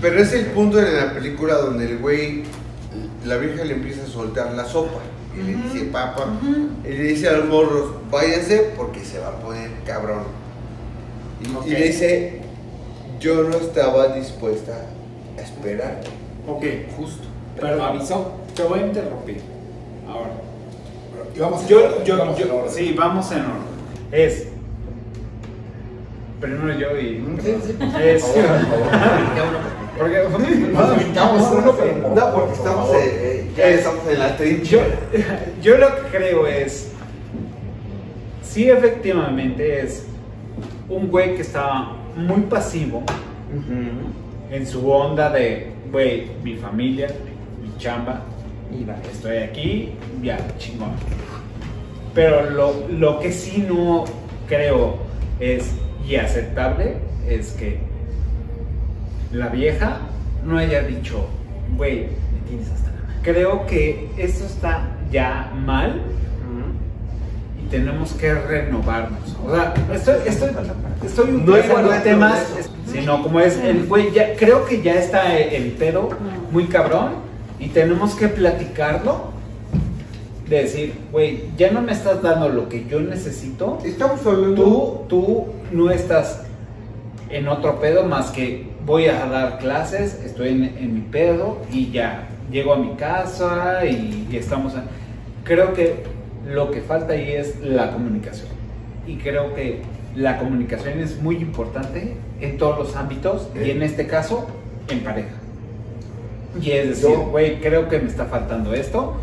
Pero 0.02 0.22
es 0.22 0.34
el 0.34 0.48
punto 0.48 0.78
de 0.78 0.92
la 0.92 1.14
película 1.14 1.56
donde 1.56 1.86
el 1.86 2.00
güey, 2.00 2.44
la 3.26 3.38
vieja 3.38 3.64
le 3.64 3.76
empieza 3.76 4.04
a 4.04 4.08
soltar 4.08 4.54
la 4.54 4.66
sopa. 4.66 5.00
Y 5.34 5.44
le 5.44 5.56
dice, 5.56 5.86
papá, 5.86 6.28
y 6.84 6.90
le 6.90 7.04
dice 7.04 7.30
a 7.30 7.38
los 7.38 7.46
morros, 7.48 7.92
váyanse 8.12 8.74
porque 8.76 9.06
se 9.06 9.20
va 9.20 9.30
a 9.30 9.40
poner 9.40 9.70
cabrón. 9.86 10.24
Y 11.66 11.70
le 11.70 11.88
dice, 11.88 12.42
yo 13.20 13.44
no 13.44 13.56
estaba 13.56 14.10
dispuesta 14.10 14.74
a 15.38 15.42
esperar. 15.42 16.02
Ok. 16.48 16.66
Justo. 16.98 17.24
Pero 17.56 17.68
Pero 17.68 17.84
avisó. 17.84 18.32
Te 18.54 18.64
voy 18.64 18.80
a 18.80 18.88
interrumpir. 18.88 19.42
Ahora. 20.06 20.47
Y 21.38 21.40
vamos 21.40 21.64
a- 21.64 21.68
Yo, 21.68 22.04
yo, 22.04 22.18
vamos 22.18 22.38
yo- 22.40 22.46
en 22.46 22.52
orden. 22.52 22.72
sí, 22.74 22.96
vamos 22.98 23.32
en 23.32 23.38
orden. 23.40 23.52
Es. 24.12 24.48
Primero 26.42 26.74
yo 26.80 27.00
y. 27.00 27.24
Es. 28.02 28.24
Porque. 29.98 30.24
No, 32.16 32.34
porque 32.34 32.54
estamos, 32.54 32.90
eh, 32.94 32.98
eh, 32.98 33.52
ya 33.56 33.68
estamos 33.70 34.08
en 34.08 34.20
la 34.20 34.30
Yo, 34.32 34.36
trinchera. 34.38 34.86
yo 35.62 35.78
lo 35.78 35.88
que 35.96 36.02
creo 36.18 36.48
es. 36.48 36.92
Sí, 38.44 38.70
efectivamente 38.70 39.82
es 39.82 40.06
un 40.90 41.10
güey 41.10 41.36
que 41.36 41.42
estaba 41.42 41.94
muy 42.16 42.42
pasivo 42.42 43.04
en 44.52 44.66
su 44.66 44.90
onda 44.90 45.30
de, 45.30 45.72
güey, 45.92 46.28
mi 46.44 46.56
familia, 46.56 47.08
mi 47.62 47.76
chamba, 47.78 48.22
estoy 49.12 49.38
aquí, 49.38 49.94
ya, 50.22 50.38
chingón. 50.58 50.92
Pero 52.14 52.50
lo, 52.50 52.88
lo 52.90 53.20
que 53.20 53.32
sí 53.32 53.66
no 53.68 54.06
creo 54.48 54.98
es, 55.40 55.72
y 56.08 56.16
aceptable, 56.16 56.98
es 57.28 57.52
que 57.52 57.80
la 59.32 59.50
vieja 59.50 60.00
no 60.46 60.58
haya 60.58 60.82
dicho, 60.82 61.28
güey, 61.76 62.08
me 62.34 62.48
tienes 62.48 62.70
hasta 62.72 62.92
la 62.92 63.02
madre". 63.02 63.20
Creo 63.22 63.66
que 63.68 64.10
esto 64.18 64.46
está 64.46 64.90
ya 65.12 65.52
mal 65.54 66.02
y 67.62 67.70
tenemos 67.70 68.14
que 68.14 68.34
renovarnos. 68.34 69.36
O 69.46 69.54
sea, 69.54 69.74
estoy, 69.94 70.16
estoy, 70.26 70.50
estoy 71.06 71.32
No 71.32 71.58
igualdad, 71.58 72.04
temas, 72.04 72.48
no 72.86 72.92
sino 72.92 73.24
como 73.24 73.40
es 73.42 73.58
el 73.60 73.86
güey, 73.86 74.12
ya, 74.12 74.36
creo 74.36 74.66
que 74.66 74.82
ya 74.82 74.96
está 74.96 75.38
el 75.38 75.72
pedo 75.74 76.10
muy 76.52 76.66
cabrón 76.66 77.27
y 77.60 77.68
tenemos 77.68 78.16
que 78.16 78.28
platicarlo. 78.28 79.38
De 80.48 80.62
decir, 80.62 80.94
güey, 81.12 81.44
ya 81.58 81.72
no 81.72 81.82
me 81.82 81.92
estás 81.92 82.22
dando 82.22 82.48
lo 82.48 82.70
que 82.70 82.86
yo 82.86 83.02
necesito. 83.02 83.80
Estamos 83.84 84.26
hablando. 84.26 84.64
Tú, 84.64 85.06
tú 85.10 85.46
no 85.74 85.92
estás 85.92 86.44
en 87.30 87.50
otro 87.50 87.82
pedo 87.82 88.06
más 88.06 88.32
que 88.32 88.66
voy 88.86 89.08
a 89.08 89.26
dar 89.26 89.60
clases, 89.60 90.22
estoy 90.24 90.50
en, 90.50 90.64
en 90.64 90.94
mi 90.94 91.02
pedo 91.02 91.58
y 91.70 91.92
ya 91.92 92.30
llego 92.50 92.74
a 92.74 92.78
mi 92.78 92.96
casa 92.96 93.86
y, 93.86 94.28
y 94.32 94.38
estamos. 94.38 94.74
Creo 95.44 95.74
que 95.74 96.04
lo 96.48 96.72
que 96.72 96.82
falta 96.82 97.14
ahí 97.14 97.32
es 97.34 97.60
la 97.60 97.92
comunicación. 97.92 98.48
Y 99.06 99.18
creo 99.18 99.54
que 99.54 99.82
la 100.16 100.40
comunicación 100.40 101.00
es 101.00 101.22
muy 101.22 101.36
importante 101.36 102.16
en 102.40 102.58
todos 102.58 102.78
los 102.80 102.96
ámbitos 102.96 103.50
y 103.56 103.70
en 103.72 103.84
este 103.84 104.08
caso 104.08 104.48
en 104.90 105.02
pareja. 105.02 105.36
Y 106.62 106.72
es 106.72 106.90
decir, 106.90 107.16
güey, 107.32 107.60
creo 107.62 107.88
que 107.90 108.00
me 108.00 108.08
está 108.10 108.26
faltando 108.26 108.74
esto, 108.74 109.16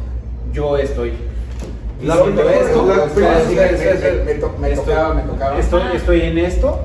yo 0.52 0.76
estoy 0.76 1.12
Estoy- 5.58 6.20
en 6.22 6.38
esto 6.38 6.80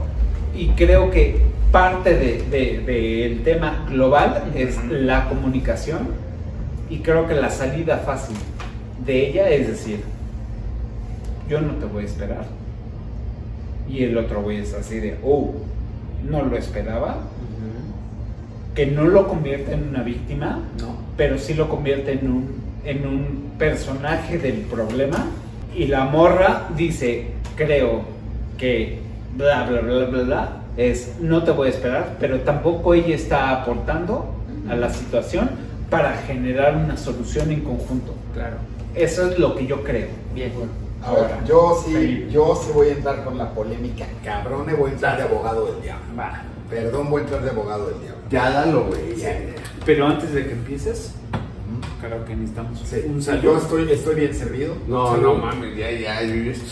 y 0.56 0.70
creo 0.70 1.12
que 1.12 1.42
parte 1.72 2.16
del 2.16 2.50
de, 2.50 2.80
del 2.86 3.44
tema 3.44 3.86
global 3.90 4.52
es 4.56 4.78
la 4.90 5.28
comunicación 5.30 6.10
y 6.90 7.00
creo 7.00 7.28
que 7.28 7.36
la 7.36 7.50
salida 7.50 7.98
fácil 7.98 8.36
de 9.06 9.30
ella 9.30 9.50
es 9.50 9.68
decir, 9.68 10.02
yo 11.50 11.62
no 11.62 11.74
te 11.74 11.86
voy 11.86 12.04
a 12.04 12.06
esperar. 12.06 12.46
Y 13.90 14.04
el 14.04 14.18
otro 14.18 14.42
güey 14.42 14.58
es 14.58 14.74
así 14.74 15.00
de, 15.00 15.18
oh, 15.24 15.54
no 16.24 16.44
lo 16.44 16.56
esperaba. 16.58 17.18
Que 18.76 18.86
no 18.86 19.04
lo 19.06 19.28
convierte 19.28 19.74
en 19.74 19.90
una 19.90 20.04
víctima, 20.04 20.60
No. 20.80 20.96
pero 21.18 21.38
sí 21.38 21.54
lo 21.54 21.68
convierte 21.70 22.14
en 22.14 22.32
un, 22.32 22.56
en 22.86 23.06
un 23.08 23.52
personaje 23.58 24.38
del 24.38 24.62
problema. 24.62 25.28
Y 25.76 25.86
la 25.88 26.06
morra 26.06 26.70
dice, 26.76 27.28
creo 27.56 28.02
que 28.58 29.00
bla, 29.36 29.66
bla, 29.70 29.82
bla, 29.82 30.06
bla, 30.06 30.22
bla, 30.24 30.50
es 30.78 31.16
no 31.20 31.44
te 31.44 31.52
voy 31.52 31.68
a 31.68 31.72
esperar, 31.72 32.16
pero 32.20 32.40
tampoco 32.42 32.94
ella 32.94 33.16
está 33.16 33.52
aportando 33.62 34.34
a 34.70 34.76
la 34.76 34.90
situación 34.94 35.50
para 35.90 36.14
generar 36.28 36.76
una 36.76 36.96
solución 36.96 37.52
en 37.52 37.62
conjunto. 37.62 38.14
Claro. 38.34 38.58
Eso 38.96 39.30
es 39.30 39.40
lo 39.40 39.56
que 39.56 39.66
yo 39.66 39.84
creo. 39.84 40.08
Bien. 40.34 40.52
Ahora, 41.04 41.40
yo 41.48 41.82
sí, 41.86 42.28
yo 42.30 42.60
sí 42.62 42.72
voy 42.74 42.90
a 42.90 42.92
entrar 42.92 43.24
con 43.24 43.38
la 43.38 43.50
polémica, 43.52 44.06
cabrón, 44.24 44.66
voy 44.78 44.90
a 44.90 44.94
entrar 44.94 45.18
de 45.18 45.24
abogado 45.24 45.66
del 45.68 45.82
diablo. 45.82 46.04
Va. 46.18 46.42
Perdón, 46.70 47.10
voy 47.10 47.22
a 47.22 47.24
entrar 47.24 47.42
de 47.42 47.50
abogado 47.50 47.88
del 47.88 48.00
diablo. 48.02 48.19
Ya 48.30 48.50
dalo, 48.52 48.86
güey. 48.86 49.16
Sí. 49.16 49.26
Pero 49.86 50.08
antes 50.08 50.32
de 50.34 50.46
que 50.46 50.52
empieces, 50.54 51.14
creo 52.02 52.24
que 52.26 52.36
necesitamos 52.36 52.80
Sí, 52.86 52.98
un 53.08 53.16
Yo 53.16 53.22
saludo. 53.22 53.58
estoy, 53.58 53.92
estoy 53.92 54.16
bien 54.16 54.34
servido. 54.36 54.76
No, 54.88 55.18
no 55.18 55.36
mames, 55.36 55.76
ya, 55.76 55.90
ya. 55.92 56.22
yo- 56.24 56.36
yo- 56.36 56.52
Este, 56.52 56.70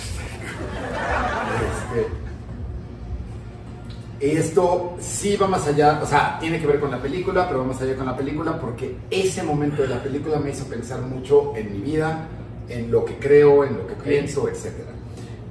esto 4.20 4.95
sí 4.99 5.36
va 5.38 5.47
más 5.47 5.68
allá, 5.68 5.99
o 6.01 6.05
sea, 6.05 6.38
tiene 6.39 6.60
que 6.60 6.68
ver 6.68 6.80
con 6.80 6.89
la 6.91 7.01
película, 7.01 7.47
pero 7.47 7.60
va 7.62 7.68
más 7.68 7.82
allá 7.82 7.95
con 7.95 8.05
la 8.05 8.16
película 8.18 8.60
porque 8.60 8.95
ese 9.12 9.43
momento 9.43 9.82
de 9.84 9.89
la 9.89 10.01
película 10.01 10.39
me 10.39 10.49
hizo 10.51 10.66
pensar 10.66 11.01
mucho 11.01 11.53
en 11.55 11.72
mi 11.74 11.80
vida, 11.80 12.28
en 12.70 12.91
lo 12.91 13.05
que 13.05 13.16
creo, 13.18 13.64
en 13.64 13.78
lo 13.78 13.88
que 13.88 13.93
pienso, 13.95 14.47
etc. 14.49 14.68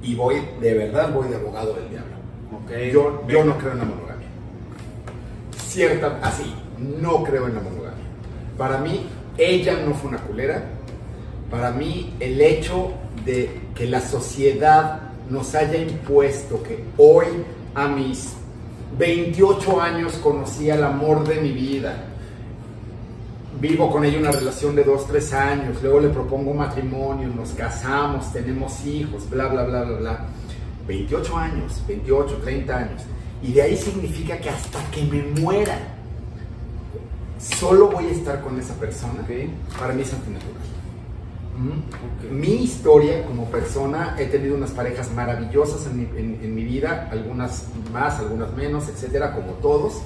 Y 0.03 0.15
voy, 0.15 0.35
de 0.61 0.73
verdad, 0.73 1.11
voy 1.13 1.27
de 1.29 1.35
abogado 1.35 1.73
del 1.73 1.89
diablo. 1.89 2.15
Ok, 2.53 2.71
Yo, 2.93 3.23
yo 3.27 3.43
no 3.45 3.57
creo 3.57 3.71
en 3.73 3.77
la 3.79 3.85
monogamia. 3.85 4.16
Así, 6.23 6.53
no 6.79 7.23
creo 7.23 7.47
en 7.47 7.55
la 7.55 7.61
monogamia. 7.61 8.03
Para 8.57 8.79
mí, 8.79 9.05
ella 9.37 9.77
no 9.85 9.93
fue 9.93 10.09
una 10.09 10.19
culera. 10.19 10.63
Para 11.51 11.71
mí, 11.71 12.15
el 12.19 12.41
hecho 12.41 12.93
de 13.23 13.61
que 13.75 13.85
la 13.85 14.01
sociedad 14.01 15.01
nos 15.29 15.53
haya 15.53 15.77
impuesto 15.77 16.63
que 16.63 16.83
hoy, 16.97 17.27
a 17.75 17.87
mis 17.87 18.33
28 18.97 19.79
años, 19.79 20.13
conocí 20.13 20.71
al 20.71 20.83
amor 20.83 21.27
de 21.27 21.41
mi 21.41 21.51
vida. 21.51 22.05
vivo 23.59 23.91
con 23.91 24.05
ella 24.05 24.19
una 24.19 24.31
relación 24.31 24.75
de 24.75 24.83
dos, 24.83 25.07
tres 25.07 25.33
años, 25.33 25.77
luego 25.81 25.99
le 25.99 26.09
propongo 26.09 26.53
matrimonio, 26.53 27.27
nos 27.27 27.51
casamos, 27.51 28.31
tenemos 28.31 28.85
hijos, 28.85 29.29
bla, 29.29 29.47
bla, 29.47 29.63
bla, 29.63 29.83
bla, 29.83 29.97
bla. 29.97 30.25
28 30.87 31.37
años, 31.37 31.83
28, 31.87 32.39
30 32.43 32.77
años. 32.77 33.01
Y 33.43 33.53
de 33.53 33.61
ahí 33.61 33.77
significa 33.77 34.37
que 34.39 34.49
hasta 34.49 34.79
que 34.91 35.03
me 35.03 35.21
muera, 35.41 35.77
solo 37.39 37.89
voy 37.91 38.05
a 38.07 38.11
estar 38.11 38.41
con 38.41 38.59
esa 38.59 38.73
persona. 38.75 39.25
Para 39.79 39.93
mí 39.93 40.01
es 40.01 40.13
antinatural. 40.13 40.53
¿Mm? 41.57 42.35
Mi 42.39 42.63
historia 42.63 43.25
como 43.25 43.45
persona, 43.45 44.15
he 44.19 44.25
tenido 44.25 44.55
unas 44.55 44.71
parejas 44.71 45.11
maravillosas 45.13 45.87
en 45.87 45.97
mi, 45.97 46.03
en- 46.19 46.39
en 46.43 46.55
mi 46.55 46.63
vida, 46.63 47.09
algunas 47.11 47.67
más, 47.91 48.19
algunas 48.19 48.53
menos, 48.53 48.87
etcétera, 48.89 49.33
como 49.33 49.53
todos. 49.53 50.01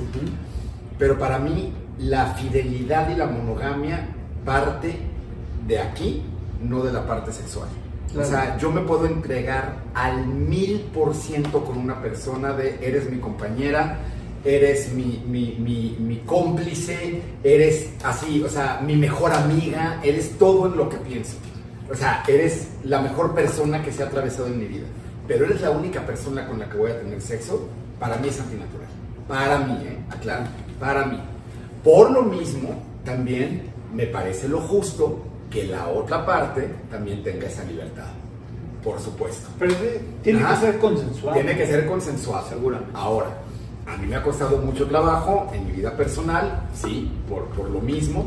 Pero 0.98 1.18
para 1.18 1.40
mí, 1.40 1.74
la 2.00 2.28
fidelidad 2.36 3.10
y 3.10 3.16
la 3.16 3.26
monogamia 3.28 4.08
parte 4.46 4.98
de 5.68 5.80
aquí, 5.80 6.24
no 6.62 6.84
de 6.84 6.92
la 6.94 7.06
parte 7.08 7.32
sexual. 7.34 7.68
O 8.18 8.24
sea, 8.26 8.58
yo 8.58 8.72
me 8.72 8.82
puedo 8.82 9.06
entregar 9.06 9.78
al 9.94 10.28
mil 10.28 10.82
por 10.94 11.16
ciento 11.16 11.64
con 11.64 11.78
una 11.78 12.02
persona 12.02 12.52
de 12.52 12.78
eres 12.82 13.10
mi 13.10 13.20
compañera, 13.20 14.00
eres 14.44 14.92
mi, 14.94 15.24
mi, 15.28 15.96
mi, 16.00 16.18
cómplice, 16.26 17.22
eres 17.44 17.90
así, 18.04 18.44
o 18.44 18.50
sea, 18.50 18.82
mi 18.84 18.96
mejor 18.98 19.32
amiga, 19.32 20.00
eres 20.04 20.38
todo 20.38 20.68
en 20.68 20.78
lo 20.78 20.90
que 20.90 20.98
pienso. 20.98 21.38
O 21.90 21.96
sea, 21.96 22.24
eres 22.28 22.70
la 22.84 23.02
mejor 23.02 23.34
persona 23.34 23.84
que 23.84 23.92
se 23.92 24.04
ha 24.04 24.08
atravesado 24.08 24.48
en 24.48 24.60
mi 24.60 24.66
vida. 24.66 24.86
Pero 25.28 25.46
eres 25.46 25.62
la 25.62 25.72
única 25.72 26.06
persona 26.06 26.48
con 26.48 26.60
la 26.60 26.70
que 26.70 26.78
voy 26.78 26.92
a 26.92 27.00
tener 27.00 27.22
sexo, 27.22 27.70
para 28.00 28.18
mí 28.18 28.28
es 28.28 28.40
antinatural. 28.40 28.88
Para 29.28 29.60
mí, 29.60 29.78
¿eh? 29.86 29.98
Aclaro, 30.10 30.46
para 30.80 31.06
mí. 31.06 31.20
Por 31.84 32.12
lo 32.12 32.24
mismo, 32.24 32.82
también 33.06 33.72
me 33.94 34.06
parece 34.08 34.48
lo 34.48 34.60
justo 34.60 35.31
que 35.52 35.66
la 35.66 35.88
otra 35.88 36.26
parte 36.26 36.68
también 36.90 37.22
tenga 37.24 37.48
esa 37.48 37.64
libertad. 37.64 38.08
Por 38.84 39.00
supuesto. 39.00 39.50
Pero 39.60 39.76
tiene 40.24 40.42
Ajá. 40.42 40.56
que 40.56 40.66
ser 40.66 40.80
consensuado. 40.80 41.36
Tiene 41.36 41.56
que 41.56 41.68
ser 41.68 41.86
consensuado. 41.86 42.50
Seguramente. 42.50 42.92
Ahora, 42.96 43.28
a 43.86 43.98
mí 43.98 44.08
me 44.08 44.16
ha 44.16 44.24
costado 44.24 44.58
mucho 44.58 44.88
trabajo 44.88 45.52
en 45.54 45.68
mi 45.68 45.74
vida 45.74 45.96
personal, 45.96 46.68
sí, 46.74 47.12
por, 47.30 47.46
por 47.50 47.70
lo 47.70 47.80
mismo, 47.80 48.26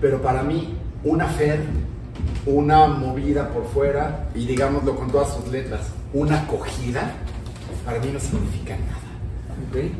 pero 0.00 0.22
para 0.22 0.42
mí 0.42 0.76
una 1.02 1.26
fer, 1.26 1.60
una 2.46 2.86
movida 2.86 3.48
por 3.48 3.64
fuera, 3.66 4.28
y 4.34 4.46
digámoslo 4.46 4.94
con 4.94 5.10
todas 5.10 5.34
sus 5.34 5.48
letras, 5.48 5.88
una 6.12 6.42
acogida, 6.42 7.12
para 7.84 7.98
mí 7.98 8.10
no 8.12 8.20
significa 8.20 8.76
nada. 8.76 9.08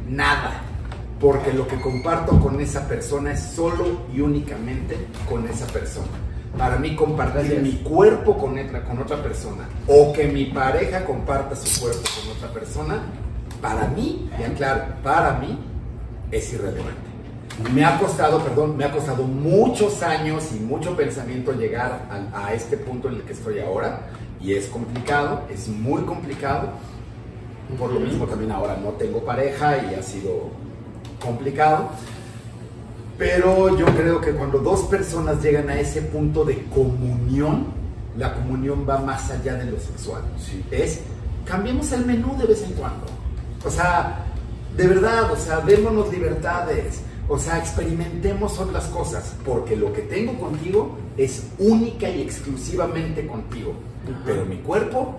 Nada. 0.08 0.62
Porque 1.20 1.52
lo 1.52 1.66
que 1.66 1.80
comparto 1.80 2.38
con 2.40 2.60
esa 2.60 2.86
persona 2.86 3.32
es 3.32 3.40
solo 3.40 4.02
y 4.14 4.20
únicamente 4.20 4.96
con 5.28 5.48
esa 5.48 5.66
persona. 5.66 6.06
Para 6.56 6.76
mí 6.76 6.96
compartir 6.96 7.60
mi 7.60 7.72
cuerpo 7.72 8.36
con 8.36 8.58
otra, 8.58 8.82
con 8.84 8.98
otra 8.98 9.22
persona 9.22 9.68
o 9.86 10.12
que 10.12 10.26
mi 10.26 10.46
pareja 10.46 11.04
comparta 11.04 11.54
su 11.54 11.80
cuerpo 11.80 12.00
con 12.20 12.36
otra 12.36 12.48
persona, 12.52 13.02
para 13.60 13.88
mí, 13.88 14.28
ya 14.38 14.52
claro, 14.54 14.84
para 15.02 15.38
mí 15.38 15.58
es 16.30 16.52
irrelevante. 16.52 17.08
Me 17.72 17.84
ha 17.84 17.98
costado, 17.98 18.42
perdón, 18.42 18.76
me 18.76 18.84
ha 18.84 18.92
costado 18.92 19.24
muchos 19.24 20.02
años 20.02 20.48
y 20.54 20.60
mucho 20.60 20.96
pensamiento 20.96 21.52
llegar 21.52 22.06
a, 22.32 22.46
a 22.46 22.54
este 22.54 22.76
punto 22.76 23.08
en 23.08 23.16
el 23.16 23.22
que 23.22 23.32
estoy 23.32 23.58
ahora 23.58 24.00
y 24.40 24.54
es 24.54 24.66
complicado, 24.66 25.42
es 25.50 25.68
muy 25.68 26.02
complicado. 26.02 26.68
Por 27.78 27.92
lo 27.92 28.00
mismo 28.00 28.26
también 28.26 28.52
ahora 28.52 28.76
no 28.82 28.90
tengo 28.90 29.24
pareja 29.24 29.76
y 29.90 29.94
ha 29.94 30.02
sido 30.02 30.50
complicado. 31.22 31.90
Pero 33.18 33.76
yo 33.76 33.84
creo 33.86 34.20
que 34.20 34.30
cuando 34.30 34.58
dos 34.60 34.82
personas 34.82 35.42
llegan 35.42 35.68
a 35.68 35.80
ese 35.80 36.02
punto 36.02 36.44
de 36.44 36.64
comunión, 36.66 37.66
la 38.16 38.32
comunión 38.32 38.86
va 38.88 38.98
más 38.98 39.28
allá 39.30 39.56
de 39.56 39.68
lo 39.68 39.78
sexual. 39.80 40.22
Es, 40.70 41.00
cambiemos 41.44 41.90
el 41.90 42.06
menú 42.06 42.38
de 42.38 42.46
vez 42.46 42.62
en 42.62 42.72
cuando. 42.74 43.06
O 43.66 43.70
sea, 43.70 44.24
de 44.76 44.86
verdad, 44.86 45.32
o 45.32 45.36
sea, 45.36 45.60
démonos 45.60 46.12
libertades. 46.12 47.00
O 47.28 47.38
sea, 47.38 47.58
experimentemos 47.58 48.56
otras 48.60 48.84
cosas. 48.86 49.34
Porque 49.44 49.74
lo 49.74 49.92
que 49.92 50.02
tengo 50.02 50.38
contigo 50.38 50.96
es 51.16 51.44
única 51.58 52.08
y 52.08 52.22
exclusivamente 52.22 53.26
contigo. 53.26 53.74
Pero 54.24 54.46
mi 54.46 54.58
cuerpo 54.58 55.16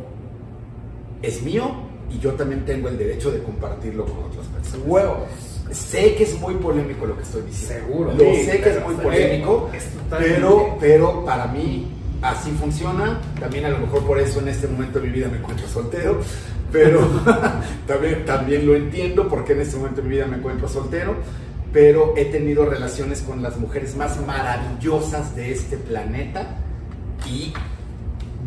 es 1.21 1.43
mío 1.43 1.69
y 2.09 2.17
yo 2.19 2.33
también 2.33 2.65
tengo 2.65 2.87
el 2.87 2.97
derecho 2.97 3.29
de 3.29 3.43
compartirlo 3.43 4.05
con 4.05 4.23
otras 4.23 4.47
personas. 4.47 4.87
Huevos. 4.87 5.48
Sé 5.71 6.15
que 6.15 6.23
es 6.23 6.39
muy 6.39 6.55
polémico 6.55 7.05
lo 7.05 7.15
que 7.15 7.23
estoy 7.23 7.43
diciendo. 7.43 7.85
Seguro. 7.85 8.13
Lo 8.13 8.19
Sí, 8.19 8.43
sé 8.43 8.61
que 8.61 8.69
es 8.69 8.83
muy 8.83 8.95
polémico. 8.95 9.69
Es 9.73 9.87
pero, 10.09 10.77
pero 10.79 11.25
para 11.25 11.47
mí 11.47 11.87
así 12.21 12.51
funciona. 12.51 13.21
También 13.39 13.65
a 13.65 13.69
lo 13.69 13.79
mejor 13.79 14.05
por 14.05 14.19
eso 14.19 14.39
en 14.39 14.47
este 14.47 14.67
momento 14.67 14.99
de 14.99 15.07
mi 15.07 15.13
vida 15.13 15.27
me 15.27 15.37
encuentro 15.37 15.67
soltero. 15.67 16.19
Pero 16.71 17.07
también, 17.87 18.25
también 18.25 18.65
lo 18.65 18.75
entiendo 18.75 19.27
porque 19.27 19.53
en 19.53 19.61
este 19.61 19.77
momento 19.77 20.01
de 20.01 20.07
mi 20.07 20.15
vida 20.15 20.25
me 20.25 20.37
encuentro 20.37 20.67
soltero. 20.67 21.15
Pero 21.71 22.15
he 22.17 22.25
tenido 22.25 22.65
relaciones 22.65 23.21
con 23.21 23.43
las 23.43 23.57
mujeres 23.57 23.95
más 23.95 24.19
maravillosas 24.25 25.35
de 25.35 25.51
este 25.51 25.77
planeta 25.77 26.57
y 27.27 27.53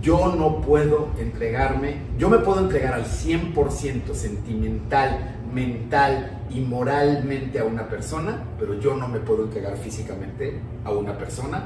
yo 0.02 0.34
no 0.36 0.60
puedo 0.60 1.10
entregarme, 1.18 1.98
yo 2.18 2.28
me 2.28 2.38
puedo 2.38 2.60
entregar 2.60 2.94
al 2.94 3.04
100% 3.04 4.14
sentimental, 4.14 5.36
mental 5.52 6.40
y 6.50 6.60
moralmente 6.60 7.58
a 7.58 7.64
una 7.64 7.88
persona, 7.88 8.42
pero 8.58 8.78
yo 8.80 8.94
no 8.94 9.08
me 9.08 9.20
puedo 9.20 9.44
entregar 9.44 9.76
físicamente 9.76 10.60
a 10.84 10.90
una 10.90 11.16
persona, 11.16 11.64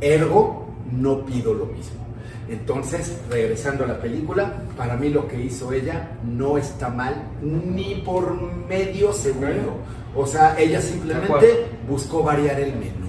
ergo 0.00 0.66
no 0.90 1.24
pido 1.24 1.54
lo 1.54 1.66
mismo. 1.66 2.00
Entonces, 2.48 3.16
regresando 3.30 3.84
a 3.84 3.86
la 3.86 4.00
película, 4.00 4.62
para 4.76 4.96
mí 4.96 5.08
lo 5.08 5.28
que 5.28 5.40
hizo 5.40 5.72
ella 5.72 6.18
no 6.24 6.58
está 6.58 6.88
mal 6.88 7.14
ni 7.40 8.02
por 8.04 8.40
medio 8.68 9.12
segundo. 9.12 9.78
O 10.16 10.26
sea, 10.26 10.58
ella 10.58 10.80
simplemente 10.80 11.66
buscó 11.88 12.24
variar 12.24 12.58
el 12.58 12.72
menú. 12.72 13.06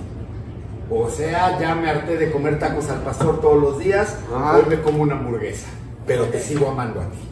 O 0.91 1.09
sea, 1.09 1.59
ya 1.59 1.73
me 1.73 1.89
harté 1.89 2.17
de 2.17 2.31
comer 2.31 2.59
tacos 2.59 2.89
al 2.89 3.01
pastor 3.01 3.41
todos 3.41 3.59
los 3.59 3.79
días, 3.79 4.15
hoy 4.31 4.63
me 4.69 4.81
como 4.81 5.01
una 5.01 5.15
hamburguesa, 5.15 5.67
pero 6.05 6.25
te 6.25 6.39
sigo 6.39 6.69
amando 6.69 7.01
a 7.01 7.05
ti. 7.05 7.30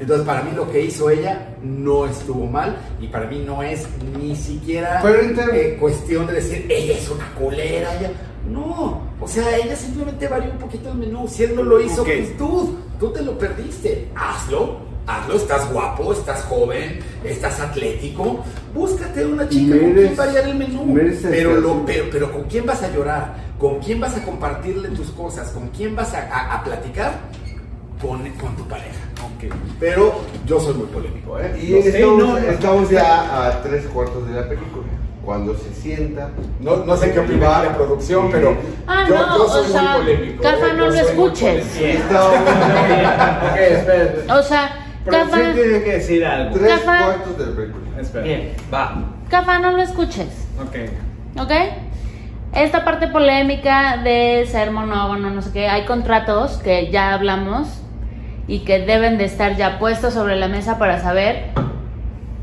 Entonces, 0.00 0.26
para 0.26 0.42
mí 0.42 0.50
lo 0.54 0.70
que 0.70 0.80
hizo 0.82 1.10
ella 1.10 1.48
no 1.62 2.06
estuvo 2.06 2.46
mal 2.46 2.76
y 3.00 3.08
para 3.08 3.26
mí 3.26 3.42
no 3.46 3.62
es 3.62 3.86
ni 4.18 4.34
siquiera 4.36 5.00
eh, 5.54 5.76
cuestión 5.80 6.26
de 6.26 6.34
decir, 6.34 6.66
ella 6.68 6.94
es 6.98 7.08
una 7.10 7.30
culera, 7.34 7.94
ella... 7.98 8.10
No, 8.50 9.00
o 9.20 9.26
sea, 9.26 9.56
ella 9.56 9.74
simplemente 9.74 10.28
varió 10.28 10.50
un 10.50 10.58
poquito 10.58 10.90
el 10.90 10.98
menú. 10.98 11.26
Si 11.26 11.44
él 11.44 11.56
no 11.56 11.62
lo 11.62 11.80
hizo, 11.80 12.04
pues 12.18 12.36
tú, 12.36 12.76
tú 13.00 13.10
te 13.10 13.22
lo 13.22 13.38
perdiste. 13.38 14.08
Hazlo, 14.14 14.80
hazlo, 15.06 15.36
estás 15.36 15.72
guapo, 15.72 16.12
estás 16.12 16.42
joven, 16.44 16.98
estás 17.24 17.58
atlético. 17.60 18.44
Búscate 18.74 19.24
una 19.24 19.48
chica 19.48 19.76
con 19.80 19.92
quien 19.94 20.16
variar 20.16 20.46
el 20.48 20.56
menú. 20.56 20.84
Pero, 21.30 21.54
lo, 21.58 21.86
pero, 21.86 22.04
pero 22.12 22.32
¿con 22.32 22.42
quién 22.44 22.66
vas 22.66 22.82
a 22.82 22.92
llorar? 22.94 23.34
¿Con 23.58 23.78
quién 23.78 23.98
vas 23.98 24.14
a 24.14 24.22
compartirle 24.22 24.90
tus 24.90 25.08
cosas? 25.12 25.48
¿Con 25.48 25.68
quién 25.68 25.96
vas 25.96 26.12
a, 26.12 26.28
a- 26.30 26.56
a 26.56 26.64
platicar? 26.64 27.14
Con, 28.02 28.28
con 28.32 28.54
tu 28.56 28.68
pareja. 28.68 29.00
Pero 29.80 30.20
yo 30.46 30.60
soy 30.60 30.74
muy 30.74 30.86
polémico, 30.86 31.38
¿eh? 31.38 31.56
Y 31.60 31.82
sé, 31.82 31.88
estamos, 31.88 32.18
no, 32.18 32.26
no, 32.32 32.38
estamos 32.38 32.90
ya 32.90 33.46
a 33.46 33.62
tres 33.62 33.86
cuartos 33.86 34.26
de 34.28 34.34
la 34.34 34.48
película. 34.48 34.84
Cuando 35.24 35.54
se 35.56 35.72
sienta. 35.72 36.30
No, 36.60 36.84
no 36.84 36.96
sé 36.98 37.12
qué 37.12 37.18
opina 37.20 37.62
la 37.62 37.74
producción, 37.74 38.28
pero 38.30 38.56
Ah, 38.86 39.06
yo, 39.08 39.14
no, 39.16 39.38
yo 39.38 39.48
soy 39.48 39.64
o 39.64 39.72
sea, 39.72 39.82
muy 39.82 40.00
polémico. 40.02 40.42
Cafa, 40.42 40.66
¿eh? 40.68 40.74
no 40.76 40.86
lo 40.86 40.94
escuches. 40.94 41.64
ok, 41.64 43.56
espera. 43.58 44.36
O 44.38 44.42
sea, 44.42 44.86
Cafa, 45.10 45.36
tiene 45.36 45.82
que 45.82 45.92
decir 45.92 46.24
algo. 46.26 46.54
tres 46.58 46.80
Cafa. 46.80 47.04
cuartos 47.06 47.38
de 47.38 47.46
la 47.46 47.56
película. 47.56 48.00
Espera. 48.00 48.24
Bien, 48.24 48.52
va. 48.72 49.02
Cafa, 49.30 49.58
no 49.60 49.72
lo 49.72 49.82
escuches. 49.82 50.28
Ok. 50.62 51.40
¿Ok? 51.42 51.52
Esta 52.54 52.84
parte 52.84 53.08
polémica 53.08 53.96
de 54.04 54.46
ser 54.50 54.70
monógamo, 54.70 55.16
no 55.16 55.42
sé 55.42 55.50
qué, 55.52 55.68
hay 55.68 55.86
contratos 55.86 56.58
que 56.58 56.90
ya 56.90 57.14
hablamos 57.14 57.66
y 58.46 58.60
que 58.60 58.80
deben 58.80 59.18
de 59.18 59.24
estar 59.24 59.56
ya 59.56 59.78
puestos 59.78 60.14
sobre 60.14 60.36
la 60.36 60.48
mesa 60.48 60.78
para 60.78 61.00
saber 61.00 61.46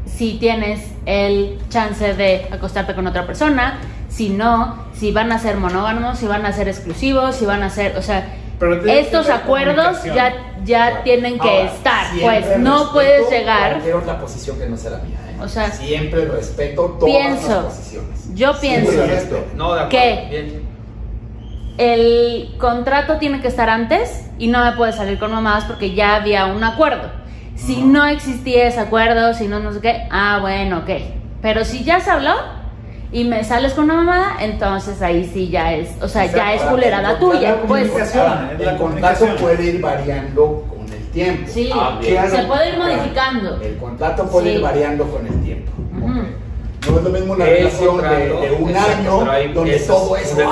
si 0.06 0.34
tienes 0.40 0.82
el 1.06 1.60
chance 1.70 2.14
de 2.14 2.48
acostarte 2.52 2.94
con 2.96 3.08
otra 3.08 3.26
persona, 3.26 3.80
si 4.10 4.30
no, 4.30 4.86
si 4.94 5.12
van 5.12 5.32
a 5.32 5.40
ser 5.40 5.58
monógamos, 5.58 6.20
si 6.20 6.28
van 6.28 6.46
a 6.46 6.54
ser 6.54 6.68
exclusivos, 6.68 7.36
si 7.36 7.46
van 7.46 7.64
a 7.64 7.70
ser, 7.70 7.98
o 7.98 8.02
sea, 8.02 8.36
que 8.60 9.00
estos 9.00 9.30
acuerdos 9.30 10.04
ya, 10.04 10.34
ya 10.64 11.02
tienen 11.04 11.40
que 11.40 11.50
Ahora, 11.50 11.72
estar, 11.72 12.06
pues 12.22 12.60
no 12.60 12.92
puedes 12.92 13.30
llegar. 13.30 13.72
Cualquier 13.72 13.96
otra 13.96 14.20
posición 14.20 14.60
que 14.60 14.68
no 14.68 14.78
sea 14.78 14.92
la 14.92 14.98
mía, 15.00 15.18
¿eh? 15.30 15.38
O 15.42 15.48
sea, 15.48 15.72
siempre 15.72 16.26
respeto 16.26 16.98
todas 17.00 17.06
pienso, 17.16 17.64
las 17.64 17.74
posiciones. 17.76 18.36
yo 18.36 18.60
pienso 18.60 18.92
Siempre 18.92 19.16
respeto. 19.16 19.46
No, 19.56 19.74
de 19.74 19.82
acuerdo. 19.82 19.90
¿Qué? 19.90 20.28
Bien. 20.30 20.71
El 21.78 22.54
contrato 22.58 23.18
tiene 23.18 23.42
que 23.42 23.48
estar 23.48 23.70
antes 23.70 24.30
y 24.38 24.48
no 24.48 24.64
me 24.64 24.72
puede 24.74 24.94
salir 24.94 25.18
con 25.20 25.32
mamadas 25.32 25.66
porque 25.66 25.94
ya 25.94 26.16
había 26.16 26.46
un 26.48 26.64
acuerdo. 26.64 27.10
Si 27.56 27.82
no 27.84 28.06
existía 28.06 28.68
ese 28.68 28.80
acuerdo, 28.80 29.34
si 29.34 29.48
no, 29.48 29.60
no 29.60 29.72
sé 29.74 29.82
qué, 29.82 30.08
ah, 30.10 30.40
bueno, 30.42 30.80
ok. 30.80 30.90
Pero 31.42 31.64
si 31.66 31.84
ya 31.84 32.00
se 32.00 32.10
habló 32.10 32.34
y 33.12 33.24
me 33.26 33.44
sales 33.44 33.74
con 33.74 33.86
una 33.86 33.96
mamada, 33.96 34.38
entonces 34.40 35.02
ahí 35.02 35.30
sí 35.32 35.50
ya 35.50 35.74
es, 35.74 35.90
o 36.02 36.08
sea, 36.08 36.26
O 36.26 36.28
sea, 36.30 36.36
ya 36.36 36.54
es 36.54 36.62
culerada 36.64 37.20
tuya, 37.20 37.52
la 37.52 37.62
pues. 37.64 37.88
comunicación. 37.88 38.26
Ah, 38.28 38.52
el 38.58 38.78
comunicación. 38.78 39.36
puede 39.40 39.64
ir 39.66 39.82
variando 39.82 40.66
con 40.70 40.88
el 40.92 41.08
tiempo. 41.12 41.44
Sí, 41.52 41.70
Ah, 41.74 42.00
se 42.30 42.44
puede 42.46 42.70
ir 42.70 42.78
modificando. 42.78 43.62
El 43.62 43.78
contrato 43.78 44.26
puede 44.28 44.50
Sí. 44.52 44.56
ir 44.56 44.62
variando 44.62 45.06
con 45.08 45.28
el 45.28 45.44
tiempo. 45.44 45.72
No 46.90 46.98
es 46.98 47.04
lo 47.04 47.10
mismo 47.12 47.34
una 47.34 47.46
El 47.48 47.58
relación 47.58 47.98
de, 47.98 48.02
contrato, 48.02 48.42
de 48.42 48.52
un 48.52 48.70
exacto, 48.70 49.22
año 49.32 49.54
donde 49.54 49.80
todo 49.80 50.16
es 50.18 50.36
wow, 50.36 50.46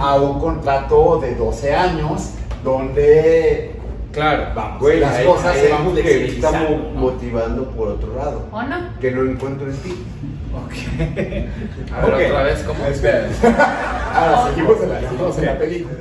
a 0.00 0.16
un 0.16 0.40
contrato 0.40 1.18
de 1.20 1.34
12 1.34 1.74
años 1.74 2.30
donde 2.62 3.70
Claro. 4.12 4.46
vamos, 4.54 4.94
las 4.94 5.14
hay- 5.16 5.26
cosas 5.26 5.56
hay 5.56 5.60
se 5.60 5.72
van 5.72 5.94
que 5.94 6.38
¿no? 6.40 6.78
motivando 7.00 7.64
por 7.70 7.88
otro 7.88 8.14
lado. 8.14 8.46
¿O 8.52 8.62
no? 8.62 8.76
Que 9.00 9.10
no 9.10 9.24
encuentro 9.24 9.68
en 9.68 9.76
ti. 9.78 10.04
Ok. 10.54 11.92
A 11.92 12.06
ver, 12.06 12.30
otra 12.30 12.42
vez, 12.44 12.62
¿cómo? 12.62 12.86
Espera. 12.86 13.28
Ahora 14.14 14.50
seguimos 14.50 14.80
en 14.82 14.88
la, 14.90 15.00
seguimos 15.00 15.38
en 15.38 15.46
la 15.46 15.58
película. 15.58 15.98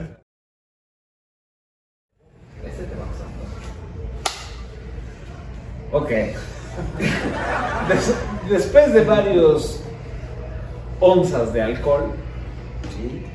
Ok. 5.91 6.11
Des- 8.43 8.49
después 8.49 8.93
de 8.93 9.03
varios 9.03 9.81
onzas 10.99 11.53
de 11.53 11.61
alcohol, 11.61 12.11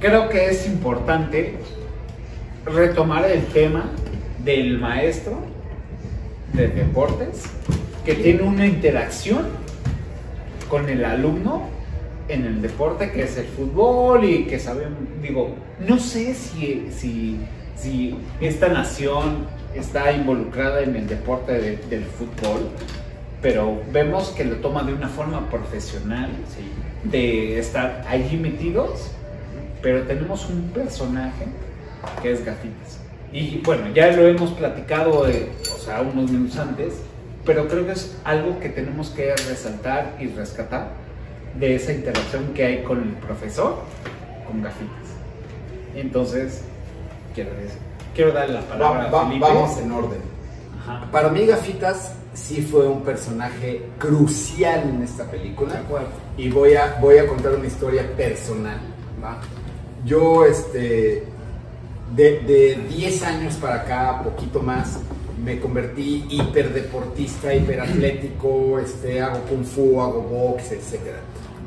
creo 0.00 0.28
que 0.28 0.46
es 0.50 0.66
importante 0.66 1.54
retomar 2.64 3.24
el 3.30 3.44
tema 3.46 3.90
del 4.44 4.78
maestro 4.78 5.38
de 6.52 6.68
deportes 6.68 7.42
que 8.04 8.14
tiene 8.14 8.42
una 8.42 8.66
interacción 8.66 9.46
con 10.68 10.88
el 10.88 11.04
alumno 11.04 11.68
en 12.28 12.44
el 12.44 12.61
deporte 12.62 13.11
que 13.11 13.22
es 13.22 13.36
el 13.38 13.46
fútbol 13.46 14.24
y 14.24 14.44
que 14.44 14.59
sabemos, 14.59 14.98
digo, 15.22 15.54
no 15.86 15.98
sé 15.98 16.34
si, 16.34 16.88
si, 16.94 17.38
si 17.76 18.14
esta 18.40 18.68
nación 18.68 19.46
está 19.74 20.12
involucrada 20.12 20.82
en 20.82 20.94
el 20.96 21.06
deporte 21.06 21.52
de- 21.52 21.76
del 21.88 22.04
fútbol, 22.04 22.68
pero 23.43 23.80
vemos 23.93 24.30
que 24.30 24.45
lo 24.45 24.57
toma 24.57 24.82
de 24.82 24.93
una 24.93 25.09
forma 25.09 25.49
profesional, 25.51 26.30
de 27.05 27.59
estar 27.59 28.05
allí 28.09 28.36
metidos, 28.36 29.11
pero 29.82 30.03
tenemos 30.03 30.49
un 30.51 30.70
personaje 30.74 31.47
que 32.22 32.32
es 32.32 32.45
Gafitas. 32.45 32.99
Y 33.32 33.59
bueno, 33.64 33.89
ya 33.95 34.11
lo 34.12 34.26
hemos 34.26 34.51
platicado, 34.53 35.28
eh, 35.28 35.51
o 35.74 35.78
sea, 35.78 36.01
unos 36.01 36.30
minutos 36.30 36.59
antes, 36.59 36.95
pero 37.45 37.68
creo 37.68 37.86
que 37.86 37.93
es 37.93 38.16
algo 38.24 38.59
que 38.59 38.68
tenemos 38.70 39.11
que 39.11 39.34
resaltar 39.49 40.16
y 40.18 40.26
rescatar 40.28 40.89
de 41.59 41.74
esa 41.76 41.93
interacción 41.93 42.53
que 42.55 42.64
hay 42.64 42.82
con 42.82 43.03
el 43.03 43.11
profesor, 43.16 43.82
con 44.47 44.62
Gafitas. 44.62 44.95
Entonces, 45.95 46.62
quiero, 47.34 47.51
decir- 47.51 47.78
quiero 48.14 48.32
darle 48.32 48.55
la 48.55 48.61
palabra 48.62 49.05
Va- 49.07 49.11
va- 49.11 49.22
a 49.22 49.26
Felipe. 49.28 49.47
vamos 49.47 49.78
en 49.78 49.93
orden. 49.93 50.20
Ajá. 50.80 51.09
Para 51.11 51.28
mí 51.28 51.47
Gafitas 51.47 52.14
sí 52.35 52.62
fue 52.62 52.87
un 52.89 53.03
personaje 53.03 53.83
crucial 53.99 54.89
en 54.89 55.03
esta 55.03 55.24
película. 55.24 55.83
Y 56.37 56.49
voy 56.51 56.74
a, 56.74 56.99
voy 57.01 57.18
a 57.18 57.26
contar 57.26 57.55
una 57.55 57.66
historia 57.66 58.05
personal. 58.16 58.79
Yo, 60.05 60.45
este, 60.45 61.24
de, 62.14 62.41
de 62.41 62.79
10 62.89 63.22
años 63.24 63.55
para 63.55 63.83
acá, 63.83 64.22
poquito 64.22 64.61
más, 64.61 65.01
me 65.45 65.59
convertí 65.61 66.24
hiperdeportista, 66.29 67.55
hiperatlético, 67.55 68.79
este, 68.85 69.20
hago 69.20 69.41
kung 69.49 69.64
fu, 69.64 70.01
hago 70.01 70.22
box, 70.22 70.72
etc. 70.72 71.01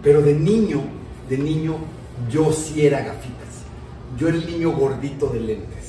Pero 0.01 0.21
de 0.21 0.33
niño, 0.33 0.81
de 1.29 1.37
niño, 1.37 1.77
yo 2.29 2.51
sí 2.51 2.85
era 2.85 2.99
gafitas. 2.99 3.41
Yo 4.17 4.27
era 4.27 4.37
el 4.37 4.45
niño 4.45 4.71
gordito 4.71 5.27
de 5.27 5.39
lentes. 5.39 5.80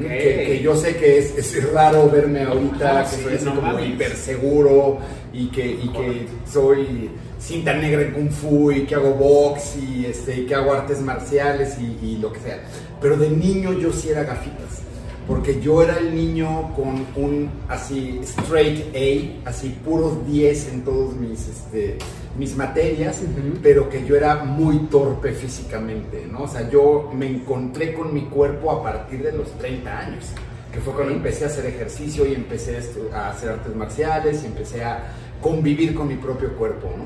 Que, 0.00 0.44
que 0.46 0.60
yo 0.62 0.74
sé 0.74 0.96
que 0.96 1.18
es, 1.18 1.36
es 1.36 1.72
raro 1.72 2.08
verme 2.10 2.44
ahorita, 2.44 3.02
que 3.04 3.16
sí, 3.16 3.22
soy 3.22 3.34
así 3.34 3.44
no 3.44 3.54
como 3.56 3.72
mames. 3.72 3.88
hiper 3.90 4.16
seguro 4.16 4.98
y 5.32 5.48
que, 5.48 5.66
y 5.66 5.88
que 5.88 6.26
soy 6.50 7.10
cinta 7.38 7.74
negra 7.74 8.00
en 8.02 8.12
kung 8.12 8.30
fu 8.30 8.72
y 8.72 8.86
que 8.86 8.94
hago 8.94 9.12
box 9.12 9.76
y, 9.76 10.06
este, 10.06 10.40
y 10.40 10.46
que 10.46 10.54
hago 10.54 10.72
artes 10.72 11.00
marciales 11.02 11.76
y, 11.78 12.06
y 12.06 12.18
lo 12.18 12.32
que 12.32 12.40
sea. 12.40 12.64
Pero 13.02 13.18
de 13.18 13.28
niño 13.28 13.74
yo 13.74 13.92
sí 13.92 14.08
era 14.08 14.24
gafitas, 14.24 14.80
porque 15.26 15.60
yo 15.60 15.82
era 15.82 15.98
el 15.98 16.14
niño 16.14 16.72
con 16.74 17.06
un 17.16 17.50
así 17.68 18.20
straight 18.22 18.94
A, 18.94 19.50
así 19.50 19.70
puros 19.84 20.26
10 20.26 20.72
en 20.72 20.84
todos 20.84 21.14
mis, 21.16 21.48
este, 21.48 21.98
mis 22.38 22.56
materias, 22.56 23.20
pero 23.62 23.88
que 23.88 24.04
yo 24.06 24.14
era 24.16 24.44
muy 24.44 24.78
torpe 24.86 25.32
físicamente, 25.32 26.26
¿no? 26.30 26.44
O 26.44 26.48
sea, 26.48 26.68
yo 26.70 27.10
me 27.12 27.26
encontré 27.26 27.92
con 27.92 28.14
mi 28.14 28.22
cuerpo 28.26 28.70
a 28.70 28.82
partir 28.82 29.22
de 29.22 29.32
los 29.32 29.50
30 29.58 29.98
años, 29.98 30.26
que 30.72 30.80
fue 30.80 30.94
cuando 30.94 31.12
empecé 31.12 31.44
a 31.44 31.48
hacer 31.48 31.66
ejercicio 31.66 32.24
y 32.26 32.34
empecé 32.34 32.78
a 33.12 33.30
hacer 33.30 33.48
artes 33.48 33.74
marciales 33.74 34.42
y 34.44 34.46
empecé 34.46 34.84
a 34.84 35.12
convivir 35.40 35.94
con 35.94 36.08
mi 36.08 36.16
propio 36.16 36.54
cuerpo, 36.54 36.88
¿no? 36.96 37.04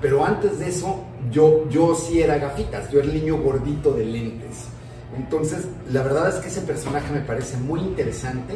Pero 0.00 0.24
antes 0.24 0.58
de 0.58 0.68
eso, 0.68 1.04
yo, 1.30 1.68
yo 1.70 1.94
sí 1.94 2.20
era 2.20 2.38
gafitas, 2.38 2.90
yo 2.90 3.00
era 3.00 3.08
el 3.08 3.14
niño 3.14 3.38
gordito 3.38 3.92
de 3.92 4.04
lentes. 4.04 4.66
Entonces, 5.16 5.66
la 5.90 6.02
verdad 6.02 6.28
es 6.30 6.36
que 6.36 6.48
ese 6.48 6.62
personaje 6.62 7.12
me 7.12 7.20
parece 7.20 7.56
muy 7.58 7.80
interesante 7.80 8.54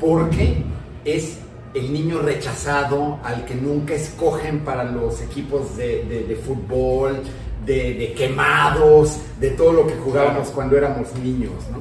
porque 0.00 0.62
es 1.04 1.38
el 1.74 1.92
niño 1.92 2.20
rechazado 2.20 3.18
al 3.22 3.44
que 3.44 3.54
nunca 3.54 3.94
escogen 3.94 4.60
para 4.60 4.84
los 4.84 5.20
equipos 5.20 5.76
de, 5.76 6.04
de- 6.04 6.36
fútbol, 6.36 7.20
de, 7.66 7.94
de 7.94 8.12
quemados, 8.14 9.18
de 9.40 9.50
todo 9.50 9.72
lo 9.72 9.86
que 9.86 9.94
jugábamos 9.96 10.48
cuando 10.48 10.76
éramos 10.78 11.14
niños, 11.22 11.52
¿no? 11.70 11.78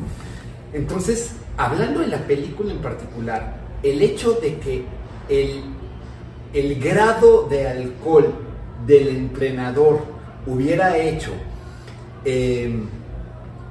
Entonces, 0.78 1.32
hablando 1.56 2.02
de 2.02 2.08
la 2.08 2.18
película 2.20 2.74
en 2.74 2.80
particular, 2.80 3.56
el 3.84 4.02
hecho 4.02 4.34
de 4.34 4.58
que 4.58 4.84
el, 5.30 5.62
el 6.54 6.80
grado 6.82 7.48
de 7.48 7.68
alcohol 7.68 8.34
del 8.86 9.08
entrenador 9.10 10.02
hubiera 10.46 10.98
hecho 10.98 11.32
eh, 12.26 12.84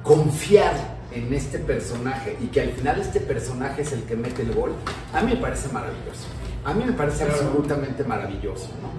confiar 0.07 0.73
en 1.13 1.33
este 1.33 1.59
personaje 1.59 2.37
y 2.41 2.47
que 2.47 2.61
al 2.61 2.69
final 2.71 2.99
este 3.01 3.19
personaje 3.19 3.81
es 3.81 3.91
el 3.91 4.03
que 4.03 4.15
mete 4.15 4.41
el 4.43 4.53
gol, 4.53 4.71
a 5.13 5.21
mí 5.21 5.33
me 5.33 5.37
parece 5.39 5.67
maravilloso. 5.69 6.27
A 6.65 6.73
mí 6.73 6.83
me 6.85 6.93
parece 6.93 7.23
absolutamente 7.23 8.03
maravilloso, 8.03 8.69
¿no? 8.81 8.89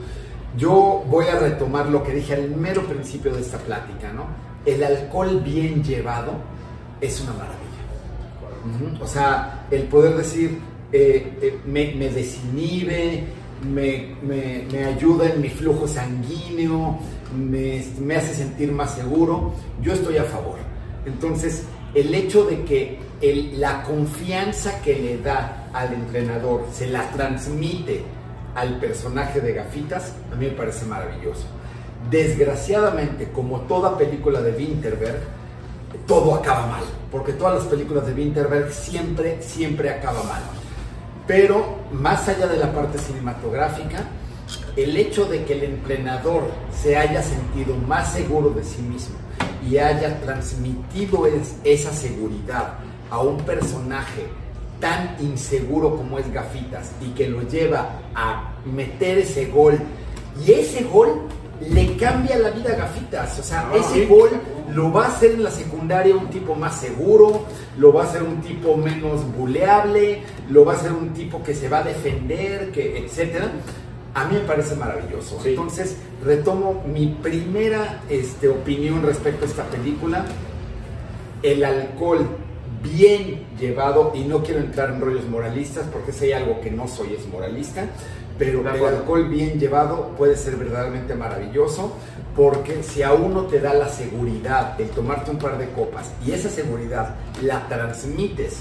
Yo 0.58 1.04
voy 1.06 1.26
a 1.26 1.38
retomar 1.38 1.86
lo 1.88 2.02
que 2.02 2.12
dije 2.14 2.34
al 2.34 2.50
mero 2.50 2.82
principio 2.86 3.32
de 3.34 3.40
esta 3.42 3.58
plática, 3.58 4.12
¿no? 4.12 4.24
El 4.64 4.82
alcohol 4.82 5.40
bien 5.44 5.82
llevado 5.84 6.32
es 7.00 7.20
una 7.20 7.32
maravilla. 7.32 7.58
O 9.02 9.06
sea, 9.06 9.66
el 9.70 9.82
poder 9.84 10.16
decir, 10.16 10.58
eh, 10.92 11.38
eh, 11.42 11.58
me, 11.66 11.94
me 11.94 12.08
desinhibe, 12.10 13.24
me, 13.66 14.14
me- 14.22 14.64
me 14.72 14.84
ayuda 14.84 15.28
en 15.30 15.40
mi 15.40 15.48
flujo 15.50 15.86
sanguíneo, 15.86 16.98
me, 17.36 17.84
me 18.00 18.16
hace 18.16 18.34
sentir 18.34 18.72
más 18.72 18.94
seguro, 18.94 19.52
yo 19.82 19.92
estoy 19.92 20.16
a 20.16 20.24
favor. 20.24 20.56
Entonces, 21.08 21.64
el 21.94 22.14
hecho 22.14 22.44
de 22.44 22.64
que 22.64 23.00
la 23.56 23.82
confianza 23.82 24.80
que 24.82 24.94
le 24.94 25.18
da 25.18 25.68
al 25.72 25.94
entrenador 25.94 26.66
se 26.72 26.86
la 26.86 27.10
transmite 27.10 28.02
al 28.54 28.78
personaje 28.78 29.40
de 29.40 29.54
gafitas, 29.54 30.12
a 30.32 30.36
mí 30.36 30.46
me 30.46 30.52
parece 30.52 30.84
maravilloso. 30.84 31.44
Desgraciadamente, 32.10 33.30
como 33.32 33.60
toda 33.62 33.96
película 33.96 34.40
de 34.42 34.52
Winterberg, 34.52 35.20
todo 36.06 36.34
acaba 36.34 36.66
mal, 36.66 36.84
porque 37.10 37.32
todas 37.32 37.54
las 37.54 37.64
películas 37.64 38.06
de 38.06 38.12
Winterberg 38.12 38.70
siempre, 38.70 39.42
siempre 39.42 39.90
acaba 39.90 40.22
mal. 40.24 40.42
Pero 41.26 41.78
más 41.92 42.28
allá 42.28 42.46
de 42.46 42.58
la 42.58 42.72
parte 42.72 42.98
cinematográfica, 42.98 44.04
el 44.76 44.96
hecho 44.96 45.24
de 45.24 45.44
que 45.44 45.54
el 45.54 45.64
entrenador 45.64 46.44
se 46.72 46.96
haya 46.96 47.22
sentido 47.22 47.74
más 47.76 48.12
seguro 48.12 48.50
de 48.50 48.62
sí 48.62 48.82
mismo 48.82 49.16
y 49.68 49.78
haya 49.78 50.20
transmitido 50.20 51.26
es- 51.26 51.56
esa 51.64 51.92
seguridad 51.92 52.74
a 53.10 53.20
un 53.20 53.36
personaje 53.38 54.26
tan 54.80 55.16
inseguro 55.20 55.96
como 55.96 56.18
es 56.18 56.32
Gafitas 56.32 56.92
y 57.00 57.08
que 57.10 57.28
lo 57.28 57.42
lleva 57.42 57.88
a 58.14 58.52
meter 58.64 59.18
ese 59.18 59.46
gol 59.46 59.78
y 60.46 60.52
ese 60.52 60.84
gol 60.84 61.22
le 61.60 61.96
cambia 61.96 62.38
la 62.38 62.50
vida 62.50 62.70
a 62.74 62.76
Gafitas, 62.76 63.36
o 63.40 63.42
sea, 63.42 63.68
ese 63.74 64.06
gol 64.06 64.30
lo 64.72 64.92
va 64.92 65.06
a 65.06 65.08
hacer 65.08 65.32
en 65.32 65.42
la 65.42 65.50
secundaria 65.50 66.14
un 66.14 66.28
tipo 66.28 66.54
más 66.54 66.76
seguro, 66.76 67.46
lo 67.76 67.92
va 67.92 68.04
a 68.04 68.06
hacer 68.06 68.22
un 68.22 68.40
tipo 68.42 68.76
menos 68.76 69.24
buleable, 69.36 70.22
lo 70.50 70.64
va 70.64 70.74
a 70.74 70.76
hacer 70.76 70.92
un 70.92 71.08
tipo 71.14 71.42
que 71.42 71.54
se 71.54 71.68
va 71.68 71.78
a 71.78 71.82
defender, 71.82 72.70
que 72.70 72.98
etcétera. 73.04 73.50
A 74.14 74.24
mí 74.24 74.34
me 74.34 74.40
parece 74.40 74.74
maravilloso. 74.74 75.40
Entonces, 75.44 75.96
retomo 76.24 76.82
mi 76.86 77.08
primera 77.22 78.02
este, 78.08 78.48
opinión 78.48 79.02
respecto 79.02 79.44
a 79.44 79.48
esta 79.48 79.64
película. 79.64 80.24
El 81.42 81.64
alcohol 81.64 82.26
bien 82.82 83.46
llevado, 83.58 84.12
y 84.14 84.24
no 84.24 84.42
quiero 84.42 84.60
entrar 84.60 84.90
en 84.90 85.00
rollos 85.00 85.28
moralistas 85.28 85.86
porque 85.92 86.12
si 86.12 86.26
hay 86.26 86.32
algo 86.32 86.60
que 86.60 86.70
no 86.70 86.88
soy 86.88 87.14
es 87.14 87.26
moralista, 87.26 87.86
pero 88.38 88.60
el 88.60 88.66
alcohol 88.68 89.28
bien 89.28 89.58
llevado 89.58 90.14
puede 90.16 90.36
ser 90.36 90.56
verdaderamente 90.56 91.14
maravilloso 91.14 91.96
porque 92.36 92.84
si 92.84 93.02
a 93.02 93.12
uno 93.12 93.42
te 93.46 93.60
da 93.60 93.74
la 93.74 93.88
seguridad 93.88 94.80
el 94.80 94.90
tomarte 94.90 95.32
un 95.32 95.38
par 95.38 95.58
de 95.58 95.68
copas 95.70 96.12
y 96.24 96.30
esa 96.30 96.48
seguridad 96.48 97.16
la 97.42 97.66
transmites 97.66 98.60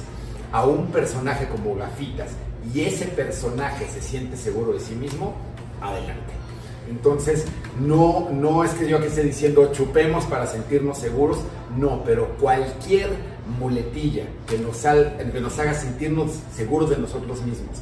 a 0.52 0.66
un 0.66 0.88
personaje 0.88 1.48
como 1.48 1.76
Gafitas 1.76 2.30
y 2.74 2.82
ese 2.82 3.06
personaje 3.06 3.86
se 3.88 4.02
siente 4.02 4.38
seguro 4.38 4.74
de 4.74 4.80
sí 4.80 4.96
mismo, 4.96 5.34
adelante. 5.82 6.34
Entonces, 6.90 7.46
no, 7.80 8.30
no 8.32 8.64
es 8.64 8.72
que 8.72 8.88
yo 8.88 9.00
que 9.02 9.08
esté 9.08 9.24
diciendo 9.24 9.72
chupemos 9.74 10.26
para 10.26 10.48
sentirnos 10.48 10.98
seguros, 10.98 11.40
no, 11.78 12.04
pero 12.04 12.30
cualquier 12.38 13.10
muletilla 13.60 14.24
que 14.48 14.58
nos, 14.58 14.78
que 14.78 15.42
nos 15.42 15.60
haga 15.60 15.74
sentirnos 15.74 16.32
seguros 16.56 16.90
de 16.90 16.98
nosotros 16.98 17.42
mismos 17.42 17.82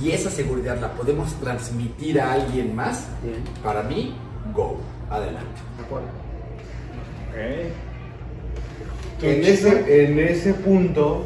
y 0.00 0.10
esa 0.10 0.30
seguridad 0.30 0.80
la 0.80 0.92
podemos 0.94 1.32
transmitir 1.34 2.20
a 2.20 2.32
alguien 2.32 2.74
más, 2.74 3.06
Bien. 3.22 3.36
para 3.62 3.82
mí, 3.82 4.14
go, 4.54 4.76
adelante. 5.10 5.60
De 5.76 5.84
acuerdo. 5.84 6.08
Ok. 7.28 7.36
En 9.22 9.44
ese, 9.44 10.04
en 10.04 10.18
ese 10.18 10.54
punto, 10.54 11.24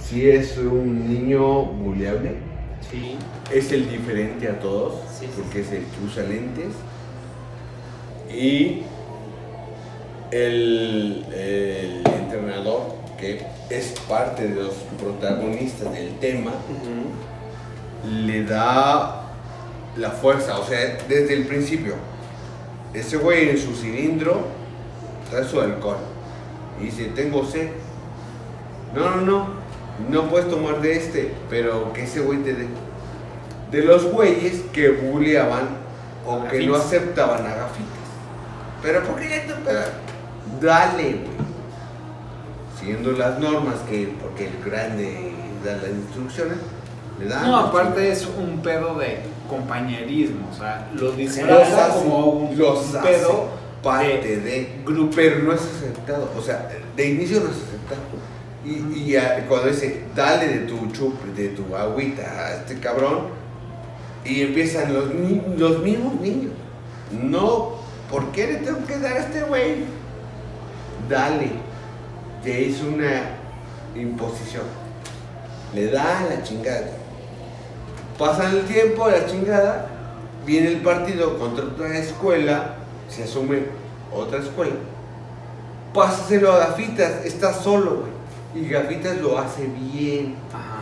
si 0.00 0.28
es 0.30 0.56
un 0.58 1.08
niño 1.08 1.62
buleable, 1.64 2.36
Sí. 2.90 3.16
es 3.52 3.70
el 3.72 3.88
diferente 3.90 4.48
a 4.48 4.58
todos, 4.58 4.94
Sí, 5.18 5.26
sí, 5.26 5.32
porque 5.36 5.60
es 5.60 5.70
el 5.72 5.84
que 5.84 6.04
usa 6.06 6.22
lentes. 6.24 6.72
Y 8.32 8.82
el, 10.30 11.24
el 11.34 12.02
entrenador, 12.06 12.94
que 13.18 13.44
es 13.68 13.94
parte 14.08 14.48
de 14.48 14.62
los 14.62 14.72
protagonistas 15.00 15.92
del 15.92 16.16
tema, 16.18 16.52
le 18.08 18.44
da 18.44 19.24
la 19.96 20.10
fuerza, 20.10 20.58
o 20.58 20.64
sea, 20.64 20.98
desde 21.08 21.34
el 21.34 21.46
principio. 21.46 21.94
Ese 22.94 23.16
güey 23.18 23.50
en 23.50 23.58
su 23.58 23.74
cilindro 23.74 24.40
trae 25.30 25.44
su 25.44 25.60
alcohol. 25.60 25.98
Y 26.80 26.84
dice, 26.84 27.06
tengo 27.14 27.44
sed. 27.44 27.68
No, 28.94 29.10
no, 29.16 29.20
no. 29.22 29.59
No 30.08 30.28
puedes 30.28 30.48
tomar 30.48 30.80
de 30.80 30.96
este, 30.96 31.32
pero 31.48 31.92
que 31.92 32.04
ese 32.04 32.20
güey 32.20 32.38
te 32.38 32.54
dé. 32.54 32.66
De 33.70 33.82
los 33.82 34.04
güeyes 34.04 34.62
que 34.72 34.90
bulleaban 34.90 35.68
o 36.26 36.44
que 36.48 36.66
no 36.66 36.74
aceptaban 36.74 37.46
a 37.46 37.54
gafitas. 37.54 38.00
Pero 38.82 39.02
¿por 39.04 39.20
qué 39.20 39.36
esto? 39.36 39.54
Pero 39.64 39.80
dale, 40.60 41.02
güey. 41.02 41.50
Siguiendo 42.78 43.12
las 43.12 43.38
normas 43.38 43.76
que, 43.88 44.14
porque 44.20 44.46
el 44.46 44.64
grande 44.64 45.32
da 45.64 45.76
las 45.76 45.90
instrucciones, 45.90 46.56
le 47.18 47.26
dan. 47.26 47.46
No, 47.46 47.56
aparte 47.58 48.10
es 48.10 48.26
un 48.26 48.60
pedo 48.62 48.98
de 48.98 49.18
compañerismo, 49.48 50.48
o 50.50 50.56
sea, 50.56 50.88
lo 50.94 51.12
disfraza 51.12 51.94
como 51.94 52.26
un, 52.26 52.58
los 52.58 52.94
un 52.94 53.02
pedo 53.02 53.48
parte 53.82 54.40
de 54.40 54.80
grupo, 54.84 55.12
pero 55.16 55.40
no 55.40 55.52
es 55.52 55.60
aceptado. 55.60 56.30
O 56.38 56.42
sea, 56.42 56.70
de 56.96 57.08
inicio 57.08 57.40
no 57.40 57.46
es 57.46 57.56
aceptado. 57.56 58.00
Y, 58.64 58.72
y 58.72 59.16
cuando 59.48 59.68
dice, 59.68 60.04
dale 60.14 60.48
de 60.48 60.58
tu 60.66 60.90
chup, 60.92 61.22
de 61.34 61.48
tu 61.48 61.74
agüita 61.74 62.22
a 62.22 62.54
este 62.56 62.78
cabrón, 62.78 63.28
y 64.24 64.42
empiezan 64.42 64.92
los, 64.92 65.06
los 65.58 65.82
mismos 65.82 66.20
niños. 66.20 66.52
No, 67.22 67.76
¿por 68.10 68.30
qué 68.32 68.46
le 68.46 68.54
tengo 68.56 68.84
que 68.86 68.98
dar 68.98 69.14
a 69.14 69.18
este 69.20 69.42
güey? 69.42 69.84
Dale. 71.08 71.50
Ya 72.44 72.58
hizo 72.58 72.86
una 72.86 73.22
imposición. 73.94 74.64
Le 75.74 75.90
da 75.90 76.26
la 76.28 76.42
chingada. 76.42 76.90
Pasan 78.18 78.56
el 78.56 78.64
tiempo, 78.64 79.08
la 79.08 79.26
chingada, 79.26 79.86
viene 80.44 80.68
el 80.68 80.80
partido 80.82 81.38
contra 81.38 81.64
otra 81.64 81.96
escuela, 81.96 82.74
se 83.08 83.24
asume 83.24 83.62
otra 84.14 84.40
escuela. 84.40 84.76
Pásaselo 85.94 86.52
a 86.52 86.58
Gafitas, 86.58 87.24
está 87.24 87.54
solo, 87.54 88.00
güey. 88.00 88.19
Y 88.54 88.68
Gafitas 88.68 89.18
lo 89.20 89.38
hace 89.38 89.66
bien. 89.66 90.34
Ajá. 90.52 90.78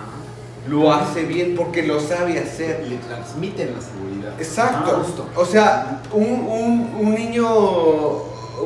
Lo 0.68 0.92
hace 0.92 1.22
bien 1.24 1.54
porque 1.56 1.82
lo 1.82 2.00
sabe 2.00 2.38
hacer. 2.38 2.86
Le 2.88 2.96
transmiten 2.96 3.74
la 3.74 3.80
seguridad. 3.80 4.32
Exacto. 4.40 5.02
Ah. 5.04 5.38
O 5.40 5.44
sea, 5.44 6.02
un, 6.12 6.24
un- 6.26 6.96
un 7.00 7.14
niño, 7.14 7.46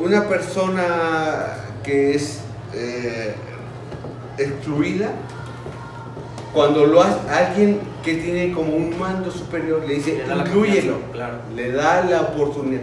una 0.01 0.27
persona 0.27 1.57
que 1.83 2.15
es 2.15 2.39
eh, 2.73 3.35
excluida, 4.37 5.11
cuando 6.53 6.85
lo 6.85 7.01
hace, 7.01 7.17
alguien 7.29 7.79
que 8.03 8.15
tiene 8.15 8.51
como 8.53 8.75
un 8.75 8.97
mando 8.99 9.31
superior 9.31 9.83
le 9.87 9.95
dice, 9.95 10.23
Le 10.27 11.13
claro. 11.13 11.35
le 11.55 11.71
da 11.71 12.03
la 12.03 12.21
oportunidad. 12.21 12.81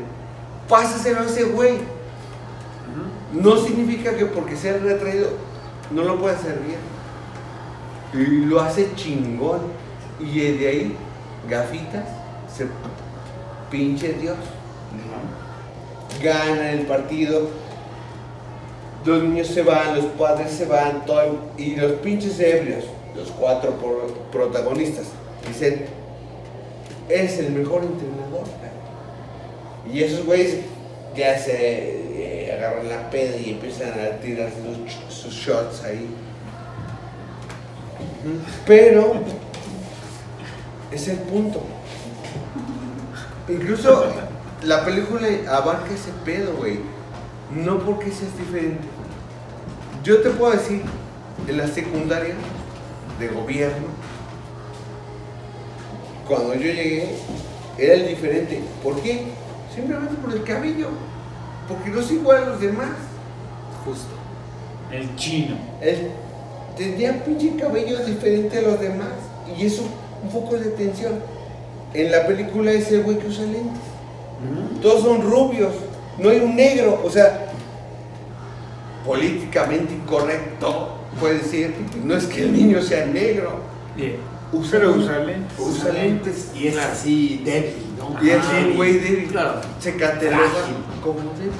Pásaselo 0.69 1.21
a 1.21 1.25
ese 1.25 1.45
güey. 1.45 1.75
No 3.33 3.57
significa 3.59 4.17
que 4.17 4.27
porque 4.27 4.57
sea 4.57 4.79
retraído 4.79 5.29
no 5.91 6.03
lo 6.05 6.19
puede 6.19 6.35
hacer 6.37 6.59
bien. 6.61 6.81
Y 8.13 8.45
lo 8.47 8.61
hace 8.61 8.93
chingón. 8.95 9.61
Y 10.21 10.39
de 10.53 10.69
ahí, 10.69 10.97
gafitas, 11.49 12.05
se 12.55 12.67
pinche 13.71 14.13
Dios. 14.15 14.37
Gana 16.23 16.73
el 16.73 16.81
partido. 16.83 17.49
Los 19.05 19.23
niños 19.23 19.47
se 19.47 19.63
van, 19.63 19.97
los 19.97 20.05
padres 20.07 20.51
se 20.51 20.67
van, 20.67 21.07
todo, 21.07 21.23
y 21.57 21.75
los 21.77 21.93
pinches 21.93 22.39
ebrios, 22.39 22.85
los 23.17 23.31
cuatro 23.31 23.71
pro- 23.77 24.13
protagonistas, 24.31 25.07
dicen, 25.49 25.87
es 27.09 27.39
el 27.39 27.53
mejor 27.53 27.83
entrenador. 27.83 28.43
cabrón". 28.43 29.91
Y 29.91 30.03
esos 30.03 30.27
güeyes 30.27 30.59
ya 31.17 31.39
se 31.39 31.53
eh, 31.55 32.00
la 32.85 33.11
peda 33.11 33.37
y 33.37 33.51
empiezan 33.51 33.93
a 33.93 34.21
tirar 34.21 34.51
sus, 34.51 35.15
sus 35.15 35.35
shots 35.35 35.83
ahí. 35.85 36.09
Pero 38.67 39.15
es 40.91 41.09
el 41.09 41.19
punto. 41.19 41.63
Incluso 43.49 44.07
la 44.63 44.85
película 44.85 45.27
abarca 45.49 45.93
ese 45.93 46.13
pedo, 46.25 46.55
güey. 46.57 46.81
No 47.55 47.79
porque 47.79 48.11
seas 48.13 48.37
diferente. 48.39 48.87
Yo 50.05 50.23
te 50.23 50.31
puedo 50.31 50.53
decir, 50.53 50.83
en 51.49 51.57
la 51.59 51.67
secundaria 51.67 52.35
de 53.19 53.29
gobierno, 53.29 53.89
cuando 56.27 56.55
yo 56.55 56.61
llegué, 56.61 57.17
era 57.77 57.95
el 57.95 58.09
diferente. 58.09 58.63
¿Por 58.83 59.01
qué? 59.03 59.27
Simplemente 59.75 60.15
por 60.15 60.33
el 60.33 60.45
cabello. 60.45 60.89
Porque 61.71 61.91
no 61.91 62.01
es 62.01 62.11
igual 62.11 62.43
a 62.43 62.47
los 62.47 62.61
demás. 62.61 62.91
Justo. 63.85 64.09
El 64.93 65.15
chino. 65.15 65.57
Él 65.81 66.11
tenía 66.77 67.25
pinche 67.25 67.55
cabello 67.57 68.05
diferente 68.05 68.59
a 68.59 68.63
los 68.63 68.81
demás. 68.81 69.09
Y 69.57 69.67
eso, 69.67 69.85
un 70.23 70.31
foco 70.31 70.57
de 70.57 70.71
atención. 70.71 71.13
En 71.95 72.11
la 72.11 72.27
película 72.27 72.73
ese 72.73 72.99
güey 72.99 73.19
que 73.19 73.29
usa 73.29 73.45
lentes. 73.45 73.83
Todos 74.83 75.03
son 75.03 75.23
rubios. 75.23 75.73
No 76.19 76.29
hay 76.31 76.41
un 76.41 76.57
negro. 76.57 77.01
O 77.05 77.11
sea, 77.11 77.53
políticamente 79.07 79.95
incorrecto. 79.95 80.97
Puede 81.21 81.39
decir, 81.39 81.75
no 82.05 82.17
es 82.17 82.27
que 82.27 82.43
el 82.43 82.53
niño 82.53 82.83
sea 82.83 83.07
negro. 83.07 83.61
Usa 84.53 84.81
Pero 84.81 84.93
usa 84.93 85.19
lentes. 85.21 85.59
Usa 85.59 85.93
lentes. 85.93 86.51
Y 86.55 86.67
es 86.67 86.77
así 86.77 87.43
débil. 87.45 87.90
Y 88.23 88.31
es 88.31 88.43
un 88.67 88.77
güey 88.77 88.99
débil. 88.99 89.29
Claro. 89.29 89.61
Se 89.79 89.97
cataloga 89.97 90.39
como 91.03 91.21
débil. 91.39 91.53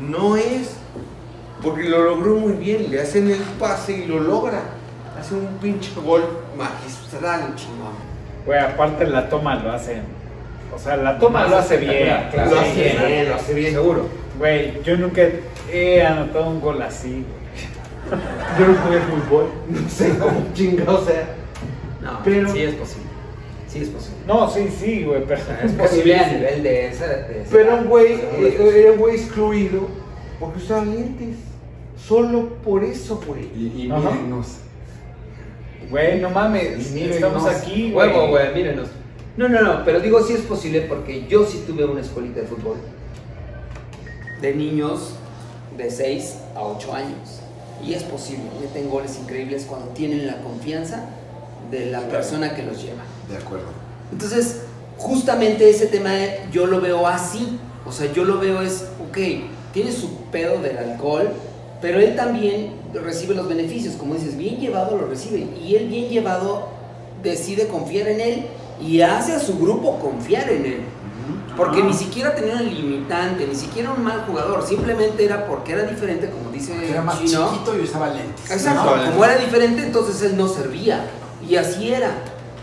No 0.00 0.36
es. 0.36 0.76
Porque 1.62 1.84
lo 1.84 2.02
logró 2.02 2.34
muy 2.36 2.52
bien. 2.52 2.90
Le 2.90 3.00
hacen 3.00 3.30
el 3.30 3.40
pase 3.58 3.92
y 3.98 4.06
lo 4.06 4.20
logra. 4.20 4.60
Hace 5.18 5.34
un 5.34 5.46
pinche 5.60 5.90
gol 6.04 6.22
magistral. 6.56 7.54
Güey, 8.44 8.58
aparte 8.58 9.06
la 9.06 9.28
toma 9.28 9.56
lo 9.56 9.72
hace. 9.72 10.02
O 10.74 10.78
sea, 10.78 10.96
la 10.96 11.18
toma 11.18 11.46
lo 11.46 11.56
hace 11.56 11.78
bien. 11.78 12.28
Claro, 12.30 12.50
Lo 12.54 12.60
hace 12.60 12.72
sí, 12.74 13.06
bien, 13.06 13.28
lo 13.30 13.34
hace 13.34 13.54
bien. 13.54 13.72
Seguro. 13.72 14.08
Güey, 14.38 14.82
yo 14.82 14.96
nunca 14.98 15.22
he 15.72 16.02
anotado 16.04 16.50
un 16.50 16.60
gol 16.60 16.82
así, 16.82 17.08
güey. 17.24 18.16
Yo 18.58 18.68
no 18.68 18.74
jugué 18.82 19.00
fútbol. 19.00 19.50
No 19.68 19.88
sé 19.88 20.16
cómo 20.18 20.46
chingado 20.52 21.04
sea. 21.04 21.28
No, 22.02 22.20
Pero- 22.22 22.52
sí 22.52 22.62
es 22.62 22.74
posible. 22.74 23.05
Sí 23.68 23.80
es 23.80 23.88
posible. 23.88 24.18
No, 24.26 24.48
sí, 24.50 24.68
sí, 24.78 25.04
güey, 25.04 25.24
pero. 25.26 25.40
Es 25.64 25.72
posible 25.72 26.16
a 26.16 26.32
nivel 26.32 26.62
de 26.62 26.86
esa. 26.88 27.06
de 27.06 27.40
esa- 27.42 27.50
Pero 27.50 27.76
un 27.78 27.86
güey, 27.86 28.12
eh, 28.14 28.72
era 28.82 28.92
un 28.92 28.98
güey 28.98 29.16
excluido 29.16 29.88
porque 30.38 30.58
usaba 30.58 30.84
lentes. 30.84 31.36
Solo 31.96 32.48
por 32.62 32.84
eso, 32.84 33.20
güey. 33.26 33.44
Y, 33.56 33.82
y 33.86 33.90
Ajá. 33.90 34.10
mírennos. 34.10 34.58
Güey, 35.90 36.20
no 36.20 36.30
mames. 36.30 36.90
Mírenos. 36.92 37.16
Estamos 37.16 37.46
aquí, 37.46 37.90
güey. 37.92 38.08
Huevo, 38.08 38.28
güey, 38.28 38.54
mírenos. 38.54 38.88
No, 39.36 39.48
no, 39.48 39.60
no, 39.60 39.84
pero 39.84 40.00
digo 40.00 40.22
sí 40.22 40.32
es 40.32 40.40
posible 40.42 40.82
porque 40.82 41.26
yo 41.26 41.44
sí 41.44 41.64
tuve 41.66 41.84
una 41.84 42.00
escuelita 42.00 42.40
de 42.40 42.46
fútbol 42.46 42.76
de 44.40 44.54
niños 44.54 45.14
de 45.76 45.90
6 45.90 46.36
a 46.54 46.62
8 46.62 46.94
años. 46.94 47.40
Y 47.84 47.92
es 47.92 48.02
posible, 48.04 48.44
meten 48.60 48.88
goles 48.88 49.18
increíbles 49.18 49.66
cuando 49.68 49.88
tienen 49.88 50.26
la 50.26 50.38
confianza 50.40 51.04
de 51.70 51.86
la 51.86 52.00
persona 52.08 52.54
que 52.54 52.62
los 52.62 52.82
lleva. 52.82 53.02
De 53.30 53.36
acuerdo. 53.36 53.66
Entonces, 54.12 54.62
justamente 54.98 55.68
ese 55.68 55.86
tema 55.86 56.10
yo 56.52 56.66
lo 56.66 56.80
veo 56.80 57.06
así. 57.06 57.58
O 57.86 57.92
sea, 57.92 58.12
yo 58.12 58.24
lo 58.24 58.38
veo 58.38 58.62
es, 58.62 58.84
ok, 59.08 59.18
tiene 59.72 59.92
su 59.92 60.16
pedo 60.32 60.60
del 60.60 60.76
alcohol, 60.78 61.30
pero 61.80 62.00
él 62.00 62.16
también 62.16 62.72
recibe 62.94 63.34
los 63.34 63.48
beneficios. 63.48 63.94
Como 63.94 64.14
dices, 64.14 64.36
bien 64.36 64.58
llevado 64.58 64.96
lo 64.96 65.06
recibe. 65.06 65.46
Y 65.62 65.76
él 65.76 65.88
bien 65.88 66.08
llevado 66.08 66.68
decide 67.22 67.68
confiar 67.68 68.08
en 68.08 68.20
él 68.20 68.46
y 68.80 69.00
hace 69.00 69.34
a 69.34 69.40
su 69.40 69.58
grupo 69.58 69.98
confiar 69.98 70.50
en 70.50 70.66
él. 70.66 70.80
Porque 71.56 71.82
ni 71.82 71.94
siquiera 71.94 72.34
tenía 72.34 72.56
un 72.56 72.66
limitante, 72.66 73.46
ni 73.46 73.54
siquiera 73.54 73.90
un 73.90 74.04
mal 74.04 74.24
jugador, 74.26 74.62
simplemente 74.66 75.24
era 75.24 75.46
porque 75.46 75.72
era 75.72 75.84
diferente, 75.84 76.28
como 76.28 76.50
dice 76.50 76.74
Era 76.86 77.00
más 77.00 77.18
Chino. 77.18 77.50
chiquito 77.50 77.78
y 77.78 77.80
usaba 77.80 78.08
lentes. 78.08 78.50
Exacto, 78.50 78.94
No, 78.96 79.10
como 79.12 79.24
era 79.24 79.38
diferente, 79.38 79.82
entonces 79.82 80.20
él 80.22 80.36
no 80.36 80.48
servía. 80.48 81.06
Y 81.48 81.56
así 81.56 81.90
era. 81.90 82.10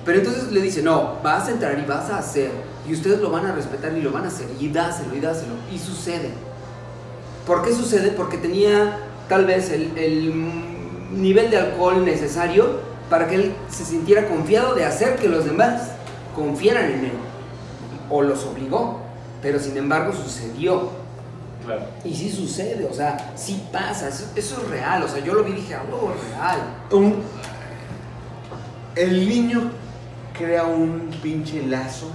Pero 0.06 0.20
entonces 0.20 0.52
le 0.52 0.62
dice, 0.62 0.82
no, 0.82 1.16
vas 1.24 1.48
a 1.48 1.52
entrar 1.52 1.80
y 1.80 1.86
vas 1.86 2.10
a 2.10 2.18
hacer. 2.18 2.52
Y 2.88 2.94
ustedes 2.94 3.20
lo 3.22 3.32
van 3.32 3.46
a 3.46 3.54
respetar 3.54 3.98
y 3.98 4.02
lo 4.02 4.12
van 4.12 4.26
a 4.26 4.28
hacer. 4.28 4.48
Y 4.60 4.70
dáselo, 4.70 5.16
y 5.16 5.20
dáselo. 5.22 5.54
Y 5.72 5.80
sucede. 5.80 6.30
¿Por 7.48 7.64
qué 7.64 7.74
sucede? 7.74 8.12
Porque 8.12 8.38
tenía 8.38 8.98
tal 9.30 9.46
vez 9.46 9.70
el, 9.72 9.98
el 9.98 11.22
nivel 11.22 11.50
de 11.50 11.58
alcohol 11.58 12.04
necesario 12.04 12.82
para 13.10 13.28
que 13.28 13.36
él 13.36 13.54
se 13.70 13.86
sintiera 13.86 14.28
confiado 14.28 14.76
de 14.76 14.84
hacer 14.86 15.16
que 15.16 15.30
los 15.30 15.46
demás 15.46 15.92
confiaran 16.36 16.92
en 16.92 17.06
él. 17.06 17.12
O 18.10 18.22
los 18.22 18.44
obligó. 18.46 19.00
Pero 19.42 19.60
sin 19.60 19.78
embargo 19.78 20.12
sucedió. 20.14 20.90
Claro. 21.66 21.84
Y 22.04 22.14
sí 22.14 22.30
sucede, 22.30 22.86
o 22.92 22.94
sea, 22.94 23.32
sí 23.38 23.64
pasa, 23.72 24.10
eso, 24.10 24.26
eso 24.36 24.62
es 24.62 24.70
real, 24.70 25.02
o 25.04 25.08
sea, 25.08 25.24
yo 25.24 25.34
lo 25.34 25.46
vi 25.46 25.52
y 25.54 25.56
dije, 25.56 25.76
ah, 25.76 25.84
huevo, 25.90 26.14
es 26.14 26.30
real. 26.36 26.60
Un- 26.92 27.24
el 28.96 29.30
niño 29.30 29.72
crea 30.38 30.64
un 30.66 31.10
pinche 31.22 31.66
lazo 31.68 32.12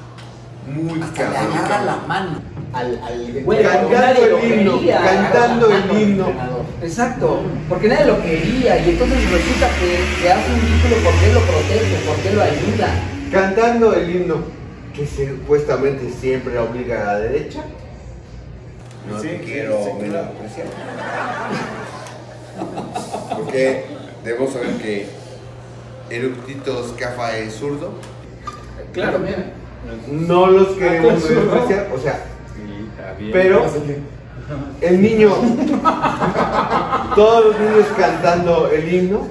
muy 0.66 1.00
Hasta 1.00 1.28
le 1.28 1.34
cabrón. 1.34 1.56
agarra 1.58 1.84
la 1.84 1.96
mano 2.06 2.42
al, 2.72 3.00
al 3.02 3.42
Güey, 3.44 3.62
Cantando 3.62 4.38
el 4.38 4.52
himno, 4.52 4.78
quería. 4.78 5.00
cantando 5.02 5.70
el 5.70 6.02
himno. 6.02 6.26
Exacto, 6.82 7.40
porque 7.68 7.88
nadie 7.88 8.04
lo 8.06 8.22
quería 8.22 8.78
y 8.78 8.90
entonces 8.90 9.30
resulta 9.30 9.68
que, 9.80 10.20
que 10.22 10.30
hace 10.32 10.52
un 10.52 10.60
vínculo 10.60 10.96
porque 11.04 11.26
él 11.26 11.34
lo 11.34 11.40
protege, 11.40 11.96
porque 12.06 12.28
él 12.28 12.36
lo 12.36 12.42
ayuda. 12.42 12.88
Cantando 13.32 13.94
el 13.94 14.10
himno 14.16 14.36
que 14.94 15.06
supuestamente 15.06 16.10
siempre 16.10 16.58
obliga 16.58 17.02
a 17.02 17.04
la 17.14 17.18
derecha. 17.20 17.60
No 19.10 19.18
Sí, 19.20 19.28
te 19.28 19.38
quiero 19.40 19.78
sí. 19.84 19.90
Porque 23.34 23.84
debemos 24.24 24.52
saber 24.52 24.76
que 24.76 25.08
Eructitos 26.10 26.94
Cafa 26.98 27.36
es 27.36 27.54
zurdo. 27.54 27.92
Claro, 28.92 29.18
mira. 29.18 29.52
No 30.10 30.46
los 30.48 30.68
queremos 30.68 31.14
Ah, 31.14 31.20
zurdo. 31.20 31.40
menospreciar, 31.40 31.88
o 31.94 31.98
sea, 31.98 32.24
Sí, 32.54 32.88
está 32.90 33.12
bien. 33.18 33.30
Pero- 33.32 33.64
el 34.80 35.02
niño, 35.02 35.30
todos 37.14 37.44
los 37.46 37.60
niños 37.60 37.86
cantando 37.98 38.68
el 38.70 38.92
himno 38.92 39.26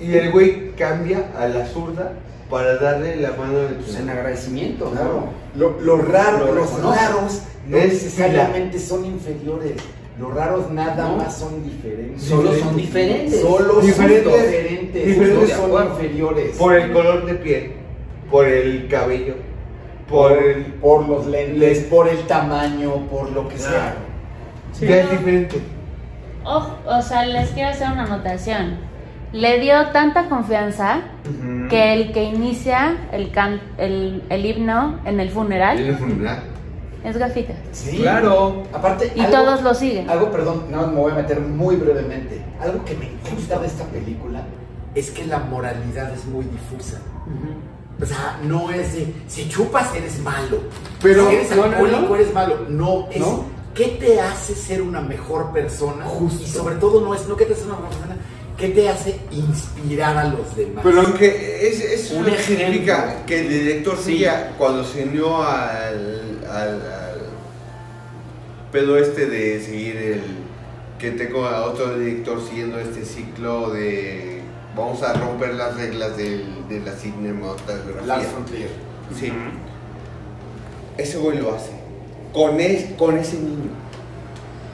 y 0.00 0.14
el 0.14 0.30
güey 0.30 0.70
cambia 0.76 1.24
a 1.36 1.48
la 1.48 1.66
zurda 1.66 2.12
para 2.48 2.76
darle 2.76 3.16
la 3.16 3.30
mano 3.32 3.58
al 3.60 3.74
Pues 3.74 3.96
en 3.96 4.08
agradecimiento. 4.08 4.90
Claro. 4.92 5.28
Lo, 5.56 5.80
lo 5.80 5.96
raro, 5.98 6.46
Lo 6.46 6.54
los 6.54 6.80
raros 6.80 7.42
no 7.66 7.76
Es 7.76 7.92
necesariamente 7.94 8.78
son 8.78 9.04
inferiores. 9.04 9.72
Los 10.18 10.34
raros 10.34 10.70
nada 10.70 11.08
No. 11.10 11.16
más 11.18 11.36
son 11.38 11.62
diferentes. 11.64 12.22
Solo 12.24 12.52
son 12.54 12.76
diferentes. 12.76 13.40
Solo 13.40 13.80
Diferentes. 13.80 14.24
son 14.24 14.42
diferentes. 14.42 15.06
Diferentes. 15.06 15.52
Son 15.56 15.86
inferiores. 15.86 16.56
Por 16.56 16.74
el 16.74 16.92
color 16.92 17.24
de 17.26 17.34
piel, 17.34 17.72
por 18.30 18.46
el 18.46 18.88
cabello, 18.88 19.34
por 20.08 20.32
el... 20.32 20.64
por 20.80 21.06
los 21.08 21.26
lentes, 21.26 21.84
por 21.84 22.08
el 22.08 22.18
tamaño, 22.26 22.94
por 23.10 23.30
lo 23.30 23.46
que 23.48 23.58
sea. 23.58 23.94
Ya 24.80 25.00
es 25.02 25.10
diferente. 25.10 25.60
Ojo, 26.44 26.76
o 26.86 27.02
sea, 27.02 27.24
les 27.26 27.50
quiero 27.50 27.70
hacer 27.70 27.88
una 27.92 28.04
anotación. 28.04 28.76
Le 29.32 29.60
dio 29.60 29.88
tanta 29.92 30.28
confianza 30.28 31.02
que 31.68 31.92
el 31.92 32.12
que 32.12 32.24
inicia 32.24 32.96
el, 33.12 33.30
can- 33.30 33.60
el, 33.76 34.22
el 34.30 34.46
himno 34.46 34.98
en 35.04 35.20
el 35.20 35.28
funeral 35.30 35.78
En 35.78 35.86
el 35.88 35.96
funeral. 35.96 36.42
Es 37.08 37.16
Gafita. 37.18 37.54
Sí. 37.72 37.98
Claro. 37.98 38.64
Aparte, 38.72 39.12
Y 39.14 39.20
algo- 39.20 39.32
todos 39.38 39.62
lo 39.62 39.74
siguen. 39.74 40.08
Algo, 40.10 40.30
perdón, 40.30 40.64
no 40.70 40.86
me 40.88 40.94
voy 41.00 41.12
a 41.12 41.16
meter 41.16 41.40
muy 41.40 41.76
brevemente. 41.76 42.42
Algo 42.60 42.84
que 42.84 42.94
me 42.94 43.10
gusta 43.34 43.58
de 43.58 43.66
esta 43.66 43.84
película 43.84 44.42
es 44.94 45.10
que 45.10 45.24
la 45.26 45.38
moralidad 45.38 46.12
es 46.14 46.24
muy 46.26 46.44
difusa. 46.44 46.98
O 48.00 48.06
sea, 48.06 48.38
no 48.44 48.70
es 48.70 48.92
de 48.94 49.12
si 49.26 49.48
chupas 49.48 49.92
eres 49.94 50.20
malo. 50.20 50.58
Pero- 51.02 51.28
si 51.28 51.34
eres 51.36 51.50
no, 51.50 51.56
no, 51.56 51.62
alcohólico 51.64 52.00
no. 52.00 52.14
eres 52.16 52.32
malo. 52.32 52.56
No, 52.68 53.08
es 53.10 53.20
No. 53.20 53.44
qué 53.74 53.96
te 54.00 54.20
hace 54.20 54.54
ser 54.54 54.82
una 54.82 55.00
mejor 55.00 55.52
persona. 55.52 56.04
Y 56.40 56.46
sobre 56.46 56.76
todo 56.76 57.00
no 57.00 57.12
es 57.14 57.26
no 57.26 57.36
qué 57.36 57.44
te 57.44 57.54
hace 57.54 57.64
una 57.64 57.74
mejor 57.74 57.88
persona, 57.90 58.16
qué 58.56 58.68
te 58.68 58.88
hace 58.88 59.18
inspirar 59.32 60.16
a 60.16 60.24
los 60.24 60.54
demás. 60.56 60.82
Pero 60.84 61.00
aunque 61.00 61.68
es, 61.68 61.80
es 61.80 62.10
Un 62.12 62.18
una 62.18 62.34
ejemplo. 62.34 62.64
significa 62.66 63.24
que 63.26 63.40
el 63.40 63.48
director 63.48 63.96
Sí. 63.96 64.02
seguía 64.04 64.54
cuando 64.58 64.84
se 64.84 65.02
unió 65.04 65.42
al, 65.42 66.27
al, 66.50 66.68
al 66.82 67.18
pedo 68.72 68.96
este 68.98 69.26
de 69.26 69.60
seguir 69.60 69.96
el 69.96 70.22
que 70.98 71.12
tengo 71.12 71.46
a 71.46 71.64
otro 71.64 71.98
director 71.98 72.40
siguiendo 72.46 72.78
este 72.78 73.04
ciclo 73.04 73.70
de 73.70 74.40
vamos 74.76 75.02
a 75.02 75.12
romper 75.14 75.54
las 75.54 75.76
reglas 75.76 76.16
del- 76.16 76.68
de 76.68 76.80
la 76.80 76.92
cinematografía. 76.92 78.02
Lars 78.06 78.32
von 78.34 78.44
Trier. 78.44 78.68
Sí. 79.18 79.32
Ese 80.96 81.18
güey 81.18 81.38
lo 81.38 81.54
hace. 81.54 81.70
Con, 82.32 82.60
es- 82.60 82.92
con 82.98 83.16
ese 83.16 83.36
niño. 83.38 83.70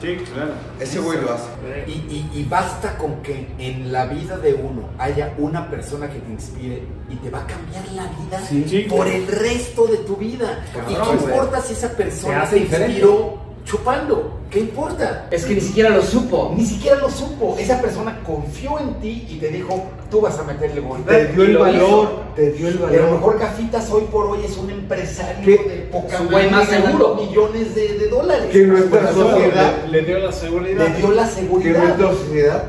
Sí, 0.01 0.17
claro. 0.33 0.51
Ese 0.79 0.99
güey 0.99 1.19
lo 1.21 1.33
hace. 1.33 1.45
Y, 1.87 1.91
y- 1.91 2.31
y 2.33 2.43
basta 2.43 2.97
con 2.97 3.21
que 3.23 3.47
en 3.57 3.91
la 3.91 4.05
vida 4.05 4.37
de 4.37 4.53
uno 4.53 4.89
haya 4.99 5.33
una 5.37 5.69
persona 5.69 6.09
que 6.09 6.19
te 6.19 6.31
inspire 6.31 6.83
y 7.09 7.15
te 7.15 7.29
va 7.29 7.39
a 7.39 7.47
cambiar 7.47 7.87
la 7.93 8.03
vida 8.03 8.39
Sí, 8.47 8.85
por 8.89 9.07
el 9.07 9.25
resto 9.27 9.87
de 9.87 9.97
tu 9.99 10.15
vida. 10.17 10.63
¿Y 10.89 10.93
Cabrón, 10.93 11.17
güey. 11.19 11.33
importa 11.33 11.61
si 11.61 11.73
esa 11.73 11.89
persona 11.91 12.39
Te 12.39 12.43
hace 12.43 12.55
te 12.57 12.61
diferente. 12.63 12.91
inspiró 12.93 13.44
chupando? 13.65 14.39
¿Qué 14.49 14.59
importa? 14.59 15.27
Es 15.31 15.43
que 15.45 15.55
ni 15.55 15.59
siquiera 15.59 15.89
lo 15.89 16.01
supo. 16.01 16.53
Ni 16.55 16.65
siquiera 16.65 16.97
lo 16.97 17.09
supo. 17.09 17.57
Esa 17.59 17.81
persona 17.81 18.21
confió 18.23 18.79
en 18.79 18.93
ti 19.01 19.27
y 19.29 19.35
te 19.37 19.49
dijo, 19.49 19.85
tú 20.09 20.21
vas 20.21 20.37
a 20.39 20.43
meterle 20.43 20.79
gol. 20.81 21.03
Te 21.05 21.27
dio 21.27 21.43
el 21.43 21.53
lo 21.53 21.59
valor. 21.61 22.09
Te 22.35 22.51
dio 22.51 22.67
el 22.69 22.75
Y 22.75 22.77
a 22.77 22.79
lo 22.79 22.85
valor. 22.91 23.11
mejor 23.11 23.39
Gafitas 23.39 23.89
hoy 23.91 24.03
por 24.11 24.27
hoy 24.27 24.45
es 24.45 24.55
un 24.57 24.69
empresario 24.69 25.43
¿Qué? 25.43 25.67
de 25.69 25.75
poca 25.91 26.19
güey 26.21 26.49
más 26.49 26.69
seguro. 26.69 27.15
millones 27.15 27.75
de, 27.75 27.97
de 27.97 28.07
dólares. 28.07 28.47
Que 28.51 28.65
nuestra 28.67 29.11
sociedad- 29.11 29.83
Le, 29.87 30.01
le 30.01 30.07
dio 30.07 30.19
la 30.19 30.31
seguridad. 30.31 30.87
le 30.87 30.95
dio 30.97 31.11
la 31.11 31.25
que 31.25 31.31
seguridad. 31.31 31.83
nuestra 31.83 32.11
sociedad 32.11 32.63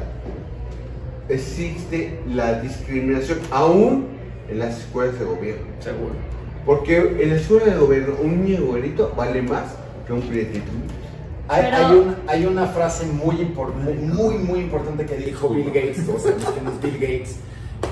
existe 1.28 2.20
la 2.28 2.60
discriminación 2.60 3.38
aún 3.50 4.06
en 4.48 4.58
las 4.60 4.78
escuelas 4.78 5.18
de 5.18 5.24
gobierno. 5.24 5.66
Seguro. 5.80 6.14
Porque 6.64 6.98
en 7.20 7.30
la 7.30 7.36
escuela 7.36 7.66
de 7.66 7.76
gobierno 7.76 8.14
un 8.22 8.44
niño 8.44 8.60
vale 9.16 9.42
más 9.42 9.64
Hay, 11.48 11.62
Pero- 11.62 11.76
hay 11.76 11.94
una, 11.96 12.16
hay 12.26 12.46
una 12.46 12.66
frase 12.66 13.06
muy, 13.06 13.36
muy, 13.44 13.94
muy, 13.94 14.34
muy 14.38 14.58
importante 14.60 15.06
que 15.06 15.16
dijo 15.16 15.48
Bill 15.50 15.66
Gates, 15.66 16.04
todos 16.06 16.22
sabemos 16.22 16.44
quién 16.52 16.66
es 16.66 16.80
Bill 16.82 16.94
Gates, 17.00 17.36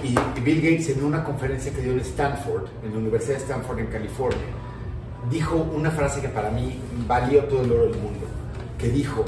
y, 0.03 0.09
y 0.39 0.43
Bill 0.43 0.61
Gates 0.61 0.89
en 0.91 1.05
una 1.05 1.23
conferencia 1.25 1.73
que 1.73 1.81
dio 1.83 1.93
en 1.93 2.01
Stanford, 2.01 2.65
en 2.85 2.93
la 2.93 2.99
Universidad 2.99 3.37
de 3.37 3.43
Stanford 3.45 3.79
en 3.79 3.87
California, 3.87 4.39
dijo 5.31 5.57
una 5.57 5.91
frase 5.91 6.21
que 6.21 6.29
para 6.29 6.51
mí 6.51 6.81
valió 7.07 7.45
todo 7.45 7.63
el 7.63 7.71
oro 7.73 7.83
del 7.87 7.97
mundo, 7.99 8.27
que 8.79 8.89
dijo, 8.89 9.25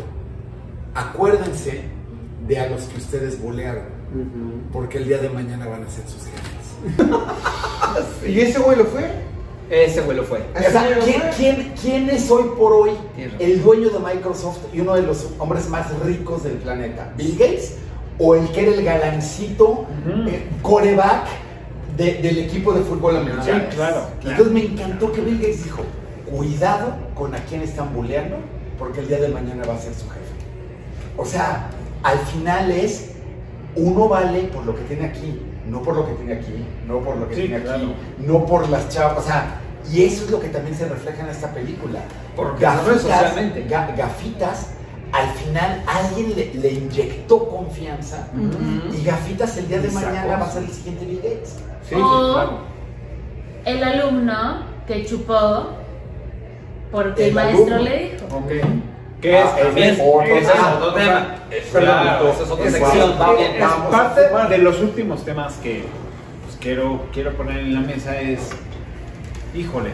acuérdense 0.94 1.82
de 2.46 2.58
a 2.60 2.68
los 2.68 2.82
que 2.82 2.98
ustedes 2.98 3.40
bolearon, 3.40 3.84
porque 4.72 4.98
el 4.98 5.04
día 5.08 5.18
de 5.18 5.28
mañana 5.28 5.66
van 5.66 5.84
a 5.84 5.90
ser 5.90 6.04
sus 6.08 6.22
jefes. 6.24 6.46
¿Y 8.28 8.40
ese 8.40 8.58
güey 8.60 8.76
lo 8.76 8.84
fue? 8.84 9.08
Ese 9.70 10.00
güey 10.02 10.16
lo 10.16 10.22
fue. 10.24 10.40
O 10.54 10.70
sea, 10.70 10.86
¿quién, 11.04 11.22
quién, 11.36 11.72
quién 11.80 12.10
es 12.10 12.30
hoy 12.30 12.44
por 12.56 12.72
hoy 12.72 12.90
el 13.40 13.62
dueño 13.62 13.90
de 13.90 13.98
Microsoft 13.98 14.58
y 14.72 14.80
uno 14.80 14.94
de 14.94 15.02
los 15.02 15.26
hombres 15.38 15.68
más 15.68 15.86
ricos 16.00 16.44
del 16.44 16.54
planeta? 16.54 17.12
¿Bill 17.16 17.32
Gates? 17.38 17.76
¿O 18.18 18.34
el 18.34 18.48
que 18.52 18.62
era 18.62 18.72
el 18.72 18.84
galancito 18.84 19.86
eh, 20.28 20.46
coreback 20.62 21.26
de- 21.96 22.14
del 22.14 22.38
equipo 22.38 22.72
de 22.72 22.82
fútbol 22.82 23.16
americano? 23.16 23.64
Sí, 23.70 23.76
claro, 23.76 24.06
Entonces 24.22 24.50
me 24.52 24.62
encantó 24.64 25.10
que 25.12 25.20
Bill 25.20 25.38
Gates 25.38 25.64
dijo, 25.64 25.82
cuidado 26.30 26.94
con 27.14 27.34
a 27.34 27.38
quién 27.44 27.62
están 27.62 27.92
bulleando, 27.92 28.36
porque 28.78 29.00
el 29.00 29.08
día 29.08 29.18
de 29.18 29.28
mañana 29.28 29.64
va 29.66 29.74
a 29.74 29.78
ser 29.78 29.92
su 29.94 30.08
jefe. 30.08 30.20
O 31.16 31.24
sea, 31.24 31.70
al 32.02 32.18
final 32.20 32.70
es, 32.70 33.10
uno 33.74 34.08
vale 34.08 34.42
por 34.44 34.64
lo 34.64 34.74
que 34.76 34.82
tiene 34.82 35.06
aquí, 35.06 35.40
no 35.68 35.82
por 35.82 35.96
lo 35.96 36.06
que 36.06 36.12
tiene 36.14 36.34
aquí, 36.34 36.64
no 36.86 37.00
por 37.00 37.16
lo 37.16 37.28
que 37.28 37.34
Sí, 37.34 37.40
tiene 37.42 37.56
aquí, 37.56 37.64
claro. 37.64 37.94
no 38.18 38.46
por 38.46 38.68
las 38.68 38.88
chavas, 38.88 39.18
o 39.18 39.22
sea, 39.22 39.60
y 39.92 40.02
eso 40.04 40.24
es 40.24 40.30
lo 40.30 40.40
que 40.40 40.48
también 40.48 40.74
se 40.76 40.88
refleja 40.88 41.22
en 41.22 41.28
esta 41.30 41.52
película. 41.52 42.00
Porque 42.34 42.64
socialmente. 42.66 43.66
ga- 43.68 43.96
gafitas, 43.96 44.70
al 45.12 45.28
final 45.30 45.82
alguien 45.86 46.34
le, 46.36 46.54
le 46.54 46.72
inyectó 46.72 47.48
confianza 47.48 48.28
y 48.92 49.04
gafitas 49.04 49.56
el 49.56 49.68
día 49.68 49.80
de 49.80 49.90
mañana 49.90 50.36
va 50.36 50.46
a 50.46 50.50
ser 50.50 50.64
el 50.64 50.70
siguiente 50.70 51.04
Bill 51.06 51.20
Gates. 51.22 51.56
Sí, 51.88 51.94
O- 51.94 52.32
claro. 52.34 52.58
el 53.64 53.82
alumno 53.84 54.62
que 54.86 55.04
chupó 55.06 55.68
porque 56.90 57.22
el, 57.22 57.28
El 57.28 57.34
maestro 57.34 57.74
alumno. 57.76 57.82
le 57.90 58.10
dijo. 58.12 58.36
Ok. 58.36 58.52
¿Qué 59.20 59.38
es? 59.38 59.46
Ah, 59.46 59.60
es, 59.76 59.98
otro 60.00 60.92
tema. 60.94 61.36
parte 63.90 64.28
fumar. 64.28 64.48
de 64.48 64.58
los 64.58 64.80
últimos 64.80 65.24
temas 65.24 65.54
que 65.54 65.84
pues, 66.44 66.56
quiero, 66.60 67.06
quiero 67.12 67.32
poner 67.32 67.58
en 67.58 67.74
la 67.74 67.80
mesa 67.80 68.20
es, 68.20 68.50
híjole, 69.54 69.90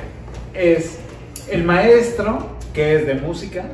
es 0.55 0.99
el 1.49 1.65
maestro 1.65 2.57
que 2.75 2.97
es 2.97 3.07
de 3.07 3.15
música 3.15 3.65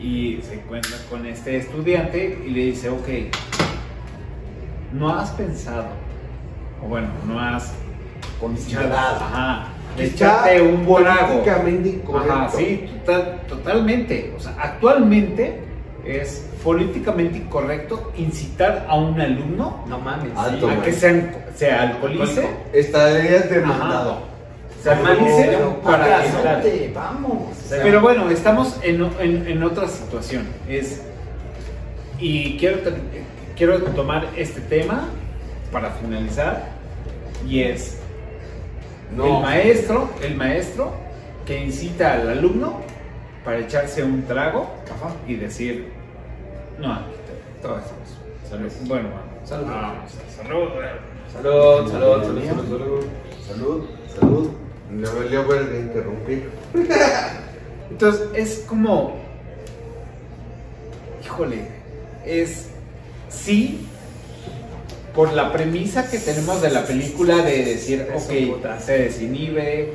y 0.00 0.40
se 0.42 0.54
encuentra 0.54 0.96
con 1.08 1.26
este 1.26 1.56
estudiante 1.56 2.42
y 2.44 2.50
le 2.50 2.60
dice, 2.66 2.88
ok, 2.88 3.08
no 4.92 5.16
has 5.16 5.30
pensado, 5.30 5.88
o 6.84 6.88
bueno, 6.88 7.08
no 7.26 7.38
has 7.38 7.72
Considerado. 8.42 9.16
Ajá, 9.20 9.68
Está 9.98 10.54
echarte 10.54 10.62
un 10.62 10.84
trago. 11.02 11.28
políticamente 11.28 11.88
incorrecto. 11.90 12.32
Ajá, 12.32 12.50
sí, 12.56 12.90
total- 13.04 13.40
totalmente. 13.48 14.34
O 14.36 14.40
sea, 14.40 14.54
actualmente 14.58 15.60
es 16.04 16.48
políticamente 16.64 17.38
incorrecto 17.38 18.12
incitar 18.16 18.86
a 18.88 18.96
un 18.96 19.20
alumno 19.20 19.84
No 19.88 19.98
mames. 19.98 20.36
Alto, 20.36 20.68
a 20.68 20.80
que 20.82 20.92
se, 20.92 21.30
se 21.56 21.70
alcoholice, 21.70 22.48
Estarías 22.72 23.50
demandado. 23.50 24.22
se 24.82 24.90
alcoholice 24.90 25.44
Pero, 25.50 25.80
para 25.80 26.24
evitar. 26.26 26.64
vamos. 26.94 27.48
Pero 27.68 28.00
bueno, 28.00 28.30
estamos 28.30 28.78
en, 28.82 29.02
en- 29.20 29.46
en 29.46 29.62
otra 29.62 29.86
situación. 29.88 30.46
Es, 30.68 31.02
y 32.18 32.56
quiero, 32.58 32.78
quiero 33.56 33.80
tomar 33.82 34.28
este 34.36 34.60
tema 34.62 35.08
para 35.72 35.90
finalizar. 35.90 36.70
Y 37.48 37.62
es 37.62 37.98
No. 39.16 39.36
el 39.38 39.42
maestro, 39.42 40.10
el 40.22 40.36
maestro 40.36 40.92
que 41.46 41.64
incita 41.64 42.14
al 42.14 42.28
alumno 42.30 42.80
para 43.44 43.58
echarse 43.58 44.02
un 44.02 44.22
trago 44.22 44.70
Ajá. 44.84 45.14
y 45.26 45.34
decir, 45.34 45.88
no, 46.78 47.00
Todo 47.60 47.78
eso. 47.78 47.90
salud. 48.48 48.70
Bueno, 48.86 49.08
Salud. 49.44 49.66
salud. 50.36 50.68
Salud, 51.32 51.90
salud, 51.90 52.22
salud, 52.22 52.44
salud, 52.44 53.04
salud. 53.48 53.84
Salud, 54.18 54.50
valió 55.18 55.46
ver 55.48 55.68
de 55.70 55.80
interrumpir. 55.80 56.50
Entonces 57.90 58.28
es 58.34 58.64
como, 58.68 59.16
híjole, 61.24 61.66
es 62.24 62.68
sí 63.28 63.86
por 65.14 65.32
la 65.32 65.52
premisa 65.52 66.10
que 66.10 66.18
tenemos 66.18 66.62
de 66.62 66.70
la 66.70 66.84
película 66.86 67.36
de 67.38 67.64
decir, 67.64 68.06
ok, 68.14 68.80
se 68.80 68.98
desinhibe, 68.98 69.92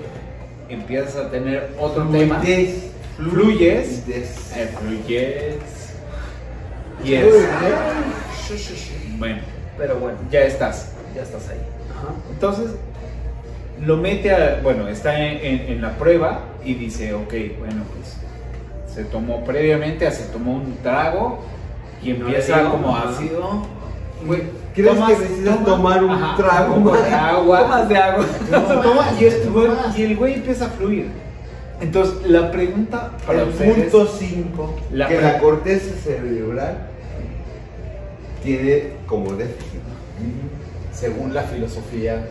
empiezas 0.70 1.16
a 1.16 1.32
tener 1.32 1.72
otro 1.80 2.08
tema, 2.10 2.40
Fluyes. 2.40 2.76
fluyes, 3.18 4.04
eh, 4.10 4.70
fluyes, 4.80 5.56
y 7.04 7.14
es, 7.16 7.26
bueno, 9.18 9.42
Pero 9.78 9.96
bueno, 10.00 10.18
ya 10.32 10.42
estás. 10.42 10.92
ya 11.16 11.22
estás 11.24 11.48
ahí. 11.50 11.60
Entonces, 12.32 12.72
lo 13.84 13.98
mete 13.98 14.32
a, 14.32 14.60
bueno, 14.64 14.88
está 14.88 15.20
en, 15.20 15.38
en- 15.46 15.72
en 15.74 15.82
la 15.82 15.96
prueba 15.98 16.42
y 16.64 16.74
dice, 16.76 17.14
ok, 17.14 17.34
bueno, 17.60 17.84
pues 17.96 18.18
se 18.94 19.04
tomó 19.04 19.44
previamente, 19.46 20.10
se 20.12 20.26
tomó 20.26 20.54
un 20.56 20.78
trago 20.84 21.40
y 22.04 22.12
empieza 22.12 22.70
como 22.70 22.96
ácido. 22.96 23.64
Güey, 24.26 24.42
¿crees 24.82 24.98
que 24.98 25.24
necesitas 25.24 25.66
tomar 25.66 26.04
un 26.04 26.36
trago 26.38 26.76
más? 26.78 27.06
de 27.06 27.14
agua? 27.14 27.60
Tomas 27.62 27.90
de 27.90 27.98
agua. 27.98 28.26
Toma, 28.84 29.06
y, 29.20 29.26
el, 29.26 29.50
güey, 29.50 29.68
y 29.98 30.02
el 30.04 30.16
güey 30.16 30.34
empieza 30.36 30.66
a 30.66 30.70
fluir. 30.70 31.08
Entonces, 31.82 32.30
la 32.30 32.52
pregunta 32.52 33.12
para 33.26 33.42
el 33.44 33.50
ustedes... 33.50 33.92
punto 33.92 34.08
5, 34.08 34.76
La 34.94 35.08
que 35.08 35.22
la 35.22 35.40
corteza 35.40 35.96
cerebral 36.04 36.88
tiene 38.44 38.94
como 39.06 39.34
déficit. 39.34 39.82
Según 40.92 41.34
la 41.34 41.44
filosofía 41.44 42.28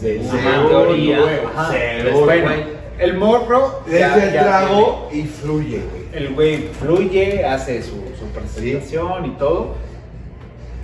del 0.00 0.22
Según 0.22 0.30
ser 0.30 0.68
teoría. 0.68 1.18
Ajá, 1.56 1.72
Según, 1.72 2.24
bueno, 2.24 2.44
güey. 2.44 2.64
el 2.98 3.16
morro... 3.16 3.82
Echa 3.88 4.24
el 4.26 4.32
ya 4.32 4.42
trago 4.44 5.08
y 5.12 5.22
fluye, 5.22 5.80
güey. 5.90 6.04
el 6.12 6.34
güey 6.34 6.68
fluye, 6.80 7.44
hace 7.44 7.82
su, 7.82 7.96
su 8.18 8.26
presentación 8.32 9.26
y 9.26 9.30
todo. 9.30 9.74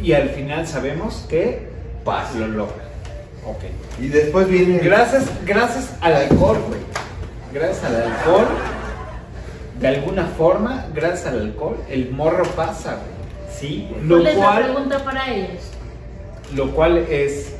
Y 0.02 0.12
al 0.12 0.31
final 0.31 0.66
sabemos 0.66 1.27
que 1.28 1.68
Pasa. 2.05 2.39
lo 2.39 2.47
logra. 2.48 2.85
Ok. 3.47 3.64
Y 4.01 4.09
después 4.09 4.48
viene 4.48 4.78
Gracias, 4.78 5.24
gracias 5.47 5.90
al 6.01 6.14
alcohol, 6.14 6.59
güey. 6.68 6.81
Gracias 7.52 7.85
al 7.85 7.97
alcohol. 7.97 8.47
De 9.81 9.89
alguna 9.89 10.27
forma, 10.36 10.86
gracias 10.94 11.27
al 11.27 11.40
alcohol, 11.40 11.77
el 11.89 12.10
morro 12.12 12.44
pasa, 12.55 12.97
güey. 12.97 13.20
Sí, 13.59 13.89
lo 14.02 14.16
¿Cuál 14.18 14.27
es 14.28 14.36
la 14.36 14.44
cual, 14.44 14.62
pregunta 14.64 15.05
para 15.05 15.31
ellos? 15.32 15.62
lo 16.55 16.70
cual 16.72 16.98
es. 17.09 17.55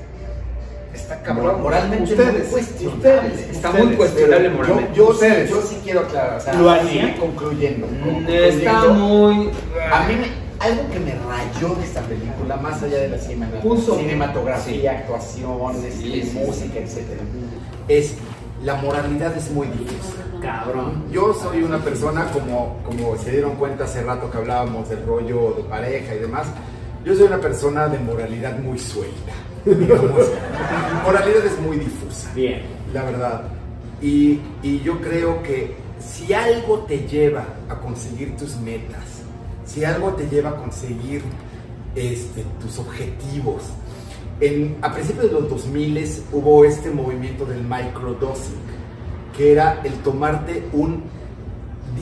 Está 0.95 1.23
cabrón. 1.23 1.63
Moralmente 1.63 2.13
ustedes, 2.13 2.43
muy 2.43 2.51
cuestionable. 2.51 2.97
ustedes, 3.29 3.51
Está 3.51 3.69
ustedes. 3.69 3.87
muy 3.87 3.97
cuestionable 3.97 4.49
moralmente. 4.51 4.91
Yo, 4.95 4.97
yo, 4.97 5.07
sí, 5.07 5.13
Ustedes. 5.27 5.51
yo 5.51 5.63
sí 5.63 5.81
quiero 5.85 6.01
aclarar. 6.01 6.37
O 6.37 6.41
sea, 6.41 6.55
¿Lo 6.55 6.71
harían? 6.71 7.13
concluyendo. 7.15 7.87
con- 7.87 8.27
Está 8.29 8.71
concluyendo, 8.81 8.95
muy. 8.95 9.51
A 9.93 10.03
mí 10.09 10.15
me- 10.17 10.50
algo 10.61 10.83
que 10.93 11.01
me 11.01 11.15
rayó 11.15 11.75
de 11.75 11.85
esta 11.85 12.03
película, 12.03 12.57
más 12.57 12.83
allá 12.83 12.99
de 12.99 13.09
la 13.09 13.17
Puso- 13.63 13.97
cinematografía, 13.97 14.93
actuaciones, 14.93 15.95
Sí, 15.95 16.23
sí, 16.23 16.39
música, 16.39 16.79
etcétera, 16.79 17.21
es 17.89 18.15
la 18.63 18.75
moralidad 18.77 19.35
es 19.37 19.51
muy 19.51 19.67
difícil. 19.69 20.21
Cabrón. 20.43 21.05
Yo 21.11 21.33
soy 21.35 21.63
una 21.63 21.79
persona, 21.79 22.31
como, 22.33 22.79
como 22.85 23.17
se 23.17 23.31
dieron 23.33 23.57
cuenta 23.57 23.85
hace 23.85 24.03
rato 24.03 24.31
que 24.31 24.39
hablábamos 24.39 24.89
del 24.89 25.05
rollo 25.07 25.55
de 25.57 25.63
pareja 25.65 26.15
y 26.15 26.19
demás, 26.19 26.47
yo 27.05 27.15
soy 27.15 27.25
una 27.27 27.39
persona 27.41 27.89
de 27.89 27.99
moralidad 27.99 28.59
muy 28.59 28.79
suelta. 28.79 29.33
moralidad 31.05 31.45
es 31.47 31.59
muy 31.61 31.79
difusa 31.79 32.31
Bien. 32.35 32.63
la 32.93 33.03
verdad. 33.05 33.43
Y, 34.03 34.41
y 34.63 34.81
yo 34.81 35.01
creo 35.01 35.43
que 35.43 35.75
si 35.99 36.33
algo 36.33 36.79
te 36.81 37.07
lleva 37.07 37.45
a 37.69 37.77
conseguir 37.77 38.37
tus 38.37 38.57
metas, 38.57 39.20
si 39.73 39.85
algo 39.85 40.11
te 40.15 40.29
lleva 40.29 40.51
a 40.51 40.57
conseguir 40.57 41.23
este, 41.95 42.45
tus 42.61 42.79
objetivos, 42.79 43.63
en, 44.41 44.77
a 44.83 44.93
principios 44.93 45.27
de 45.27 45.33
los 45.33 45.49
2000 45.51 46.23
hubo 46.33 46.65
este 46.65 46.91
movimiento 46.91 47.45
del 47.45 47.63
microdosing, 47.63 48.55
que 49.37 49.53
era 49.53 49.81
el 49.85 49.93
tomarte 50.03 50.65
un 50.73 51.03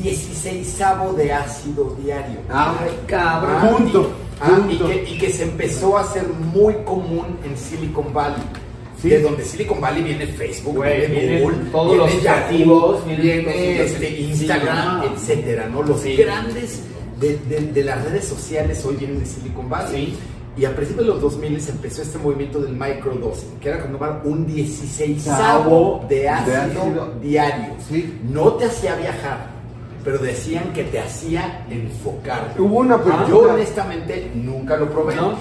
16 0.01 0.79
de 1.17 1.33
ácido 1.33 1.97
diario. 2.03 2.39
Ay, 2.49 2.91
cabrón. 3.07 3.57
Ah, 3.61 3.77
Punto, 3.77 4.01
y- 4.03 4.37
ah, 4.41 4.49
y, 4.59 4.61
punto. 4.77 4.87
que, 4.89 5.05
y 5.11 5.19
que 5.19 5.31
se 5.33 5.43
empezó 5.45 5.97
a 5.99 6.03
hacer 6.03 6.25
muy 6.29 6.75
común 6.85 7.39
en 7.45 7.57
Silicon 7.57 8.13
Valley. 8.13 8.43
Sí. 9.01 9.09
De 9.11 9.23
donde 9.23 9.45
Silicon 9.45 9.81
Valley 9.81 10.03
viene 10.03 10.27
Facebook, 10.27 10.83
viene 10.85 11.41
Google, 11.41 11.59
todos 11.71 11.93
viene 11.97 12.13
los 12.15 12.23
Yahoo, 12.23 13.01
viene 13.07 13.81
este, 13.83 14.09
sí, 14.09 14.25
Instagram, 14.31 14.99
no. 14.99 15.05
etcétera, 15.05 15.69
¿no? 15.69 15.83
Los 15.85 16.01
Sí. 16.01 16.17
grandes 16.17 16.83
de, 17.21 17.39
de- 17.49 17.73
de 17.73 17.85
las 17.85 18.05
redes 18.05 18.25
sociales 18.27 18.85
hoy 18.85 18.97
vienen 18.97 19.21
de 19.21 19.27
Silicon 19.27 19.69
Valley. 19.69 20.07
Sí. 20.07 20.19
Y 20.57 20.65
a 20.65 20.75
principios 20.75 21.07
de 21.07 21.13
los 21.13 21.21
2000 21.23 21.69
empezó 21.69 22.03
este 22.03 22.19
movimiento 22.19 22.59
del 22.61 22.73
microdosing, 22.73 23.61
que 23.61 23.69
era 23.69 23.85
tomar 23.85 24.23
un 24.25 24.45
16 24.45 25.23
Savo 25.23 26.05
de 26.09 26.17
de 26.17 26.29
ácido, 26.29 26.57
ácido. 26.83 27.15
diario. 27.23 27.75
Sí. 27.89 28.19
No 28.29 28.55
te 28.55 28.65
hacía 28.65 28.97
viajar, 28.97 29.47
pero 30.03 30.19
decían 30.19 30.73
que 30.73 30.83
te 30.85 30.99
hacía 30.99 31.65
enfocar. 31.71 32.55
Hubo 32.59 32.79
una 32.81 32.97
Ah, 32.97 33.27
yo 33.29 33.53
honestamente 33.53 34.33
nunca 34.35 34.77
lo 34.77 34.91
probé. 34.91 35.15
¿No? 35.15 35.35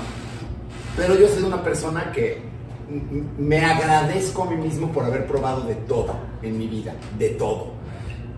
Pero 0.95 1.15
yo 1.15 1.27
soy 1.29 1.43
una 1.43 1.63
persona 1.63 2.11
que 2.11 2.41
me 3.39 3.59
agradezco 3.65 4.43
a 4.43 4.49
mí 4.51 4.55
mismo 4.57 4.91
por 4.91 5.03
haber 5.03 5.25
probado 5.25 5.61
de 5.61 5.75
todo 5.75 6.13
en 6.43 6.57
mi 6.59 6.67
vida, 6.67 6.93
de 7.17 7.29
todo. 7.29 7.69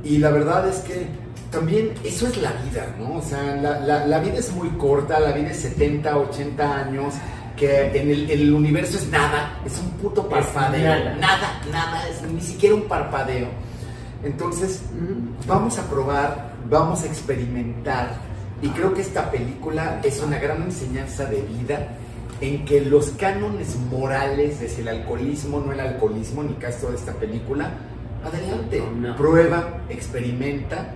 Y 0.03 0.17
la 0.17 0.29
verdad 0.31 0.67
es 0.67 0.77
que 0.79 1.07
también 1.51 1.93
eso 2.03 2.27
es 2.27 2.37
la 2.37 2.51
vida, 2.63 2.95
¿no? 2.99 3.15
O 3.17 3.21
sea, 3.21 3.55
la, 3.55 3.79
la- 3.79 4.05
la 4.05 4.19
vida 4.19 4.35
es 4.37 4.51
muy 4.53 4.69
corta, 4.71 5.19
la 5.19 5.31
vida 5.31 5.49
es 5.51 5.57
70, 5.61 6.17
80 6.17 6.75
años, 6.77 7.13
que 7.57 7.87
en 7.99 8.09
el, 8.11 8.29
el 8.29 8.53
universo 8.53 8.97
es 8.97 9.07
nada, 9.09 9.57
es 9.65 9.77
un 9.79 9.89
puto 9.91 10.27
parpadeo. 10.29 10.83
nada. 10.87 11.15
nada, 11.15 11.61
nada, 11.71 12.07
es 12.07 12.21
ni 12.23 12.41
siquiera 12.41 12.75
un 12.75 12.83
parpadeo. 12.83 13.47
Entonces, 14.23 14.81
vamos 15.47 15.77
a 15.79 15.83
probar, 15.89 16.53
vamos 16.69 17.03
a 17.03 17.05
experimentar. 17.07 18.11
Y 18.61 18.67
creo 18.69 18.93
que 18.93 19.01
esta 19.01 19.31
película 19.31 20.01
es 20.03 20.21
una 20.21 20.37
gran 20.39 20.61
enseñanza 20.63 21.25
de 21.25 21.41
vida 21.41 21.87
en 22.41 22.63
que 22.65 22.81
los 22.81 23.09
cánones 23.11 23.75
morales 23.89 24.59
de 24.59 24.67
si 24.69 24.81
el 24.81 24.89
alcoholismo, 24.89 25.61
no 25.65 25.71
el 25.71 25.79
alcoholismo, 25.79 26.43
ni 26.43 26.53
caso 26.55 26.89
de 26.89 26.95
esta 26.97 27.13
película, 27.13 27.71
adelante, 28.23 28.81
No, 28.95 29.09
no. 29.09 29.15
prueba, 29.15 29.79
experimenta, 29.89 30.93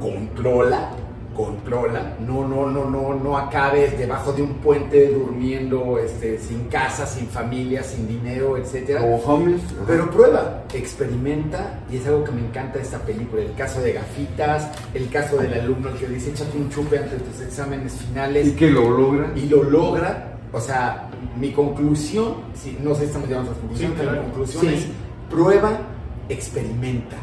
controla, 0.00 0.90
controla, 1.36 2.16
no, 2.26 2.46
no, 2.48 2.68
no, 2.68 2.84
no, 2.90 3.14
no 3.14 3.38
acabes 3.38 3.96
debajo 3.96 4.32
de 4.32 4.42
un 4.42 4.54
puente 4.54 5.08
durmiendo 5.08 5.96
este, 5.98 6.36
sin 6.38 6.64
casa, 6.64 7.06
sin 7.06 7.28
familia, 7.28 7.82
sin 7.84 8.08
dinero, 8.08 8.56
etcétera. 8.56 9.02
Homeless. 9.02 9.62
ajá. 9.62 9.84
Pero 9.86 10.10
prueba, 10.10 10.64
experimenta, 10.74 11.78
y 11.92 11.98
es 11.98 12.06
algo 12.08 12.24
que 12.24 12.32
me 12.32 12.40
encanta 12.40 12.78
de 12.78 12.82
esta 12.84 12.98
película. 12.98 13.42
El 13.42 13.54
caso 13.54 13.80
de 13.80 13.92
Gafitas, 13.92 14.68
el 14.94 15.08
caso 15.10 15.36
del 15.36 15.54
alumno 15.54 15.90
que 15.98 16.08
dice 16.08 16.30
échate 16.30 16.56
un 16.58 16.70
chupe 16.70 16.98
antes 16.98 17.12
de 17.12 17.18
tus 17.18 17.40
exámenes 17.40 17.92
finales 17.92 18.48
y 18.48 18.52
que 18.52 18.70
lo 18.70 18.90
logra. 18.90 19.30
y 19.36 19.48
lo 19.48 19.62
logra. 19.62 20.24
O 20.52 20.60
sea, 20.60 21.08
mi 21.38 21.52
conclusión, 21.52 22.34
si, 22.54 22.76
no 22.82 22.94
sé 22.94 23.02
si 23.02 23.06
estamos 23.06 23.28
llegando 23.28 23.50
a 23.50 23.54
nuestra 23.54 23.68
conclusión, 23.68 23.90
Sí, 23.92 23.96
pero 23.96 24.10
claro. 24.10 24.22
mi 24.24 24.28
conclusión 24.32 24.62
Sí. 24.62 24.74
es 24.74 24.86
prueba, 25.30 25.78
experimenta. 26.30 27.16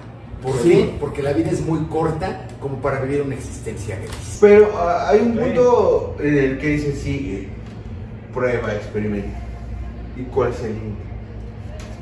¿Por 0.45 0.61
Sí. 0.61 0.69
qué? 0.69 0.95
Porque 0.99 1.23
la 1.23 1.33
vida 1.33 1.49
es 1.51 1.61
muy 1.65 1.79
corta 1.85 2.41
como 2.61 2.77
para 2.77 2.99
vivir 3.01 3.21
una 3.23 3.35
existencia 3.35 3.97
gris. 3.97 4.37
Pero 4.39 4.69
ah, 4.77 5.09
hay 5.09 5.19
un 5.19 5.33
Sí. 5.33 5.39
punto 5.39 6.15
en 6.19 6.37
el 6.37 6.57
que 6.59 6.67
dice 6.67 6.93
sí, 6.95 7.47
prueba, 8.33 8.73
experimenta. 8.73 9.39
¿Y 10.17 10.23
cuál 10.23 10.51
es 10.51 10.59
el 10.61 10.73
límite? 10.75 11.01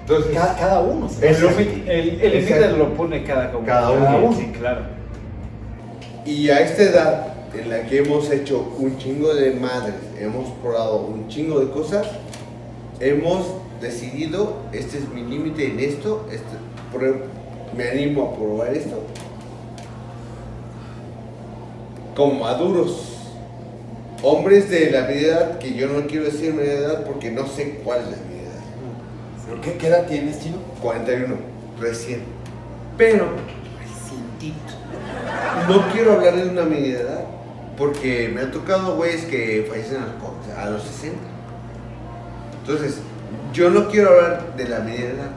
Entonces, 0.02 0.34
Cada, 0.34 0.56
cada 0.58 0.82
uno. 0.82 1.10
El 1.22 1.36
límite- 1.36 1.84
el 1.88 2.64
el 2.74 2.80
lo 2.80 2.94
pone 2.94 3.24
cada 3.24 3.50
uno. 3.56 3.66
Cada 3.66 3.92
uno. 3.92 4.34
Sí, 4.38 4.52
claro. 4.58 4.82
y 6.26 6.50
a 6.50 6.60
esta 6.62 6.84
edad 6.84 7.28
en 7.54 7.70
la 7.70 7.84
que 7.84 7.98
hemos 8.00 8.30
hecho 8.32 8.74
un 8.80 8.98
chingo 8.98 9.34
de 9.34 9.52
madres, 9.56 9.96
hemos 10.20 10.50
probado 10.62 10.98
un 11.02 11.28
chingo 11.28 11.60
de 11.60 11.70
cosas, 11.70 12.08
hemos 13.00 13.46
decidido, 13.82 14.58
este 14.72 15.00
es 15.00 15.10
mi 15.10 15.24
límite 15.24 15.68
en 15.68 15.80
esto, 15.82 16.26
este, 16.32 16.56
me 17.76 17.90
animo 17.90 18.32
a 18.32 18.36
probar 18.38 18.74
esto. 18.74 19.02
Como 22.16 22.40
maduros, 22.44 23.18
hombres 24.22 24.70
de 24.70 24.92
la 24.92 25.02
media 25.02 25.28
edad, 25.30 25.58
que 25.58 25.74
yo 25.74 25.88
no 25.88 26.06
quiero 26.06 26.26
decir 26.26 26.54
media 26.54 26.74
edad 26.74 27.04
porque 27.06 27.32
no 27.32 27.48
sé 27.48 27.80
cuál 27.84 28.02
es 28.02 28.06
la 28.06 28.18
media 28.28 28.44
edad. 28.44 29.62
¿Qué, 29.62 29.78
qué 29.78 29.88
edad 29.88 30.06
tienes, 30.06 30.40
Chino? 30.42 30.58
41, 30.82 31.36
recién. 31.80 32.22
Pero, 32.98 33.26
no 35.68 35.92
quiero 35.92 36.14
hablar 36.14 36.36
de 36.36 36.50
una 36.50 36.64
media 36.64 37.00
edad, 37.00 37.24
porque 37.78 38.30
me 38.34 38.42
ha 38.42 38.52
tocado 38.52 38.96
güeyes 38.96 39.24
que 39.26 39.66
fallecen 39.68 39.98
a 39.98 40.06
los, 40.06 40.16
co- 40.16 40.36
a 40.62 40.70
los 40.70 40.84
60. 40.84 41.18
Entonces, 42.62 43.00
yo 43.54 43.70
no 43.72 43.88
quiero 43.90 44.10
hablar 44.10 44.56
de 44.56 44.68
la 44.68 44.80
media 44.80 45.06
edad, 45.10 45.32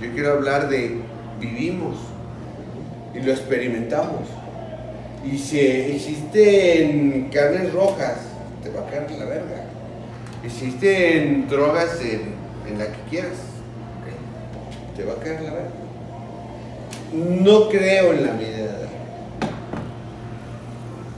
yo 0.00 0.12
quiero 0.12 0.32
hablar 0.34 0.68
de 0.68 1.00
vivimos 1.40 1.96
y 3.14 3.20
lo 3.20 3.32
experimentamos. 3.32 4.28
Y 5.24 5.36
si 5.38 5.58
existen 5.58 7.28
carnes 7.32 7.72
rojas, 7.72 8.18
te 8.62 8.70
va 8.70 8.80
a 8.80 8.90
caer 8.90 9.10
la 9.10 9.24
verga. 9.24 9.64
Existen 10.44 11.48
drogas 11.48 12.00
en, 12.00 12.34
en 12.70 12.78
la 12.78 12.86
que 12.86 13.00
quieras, 13.10 13.38
te 14.96 15.04
va 15.04 15.14
a 15.14 15.16
caer 15.16 15.42
la 15.42 15.52
verga. 15.52 15.70
No 17.12 17.68
creo 17.68 18.12
en 18.12 18.26
la 18.26 18.40
edad. 18.40 18.88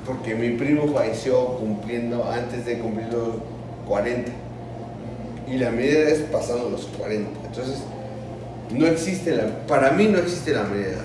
Porque 0.07 0.35
mi 0.35 0.51
primo 0.57 0.93
falleció 0.93 1.57
cumpliendo, 1.57 2.29
antes 2.31 2.65
de 2.65 2.79
cumplir 2.79 3.13
los 3.13 3.37
40. 3.87 4.31
Y 5.49 5.59
la 5.59 5.71
media 5.71 6.01
edad 6.01 6.09
es 6.11 6.21
pasando 6.23 6.71
los 6.71 6.87
40. 6.87 7.31
Entonces, 7.47 7.83
no 8.73 8.87
existe 8.87 9.35
la, 9.37 9.67
para 9.67 9.93
mí 9.93 10.07
no 10.07 10.19
existe 10.19 10.53
la 10.53 10.65
media 10.65 10.89
edad. 10.89 11.05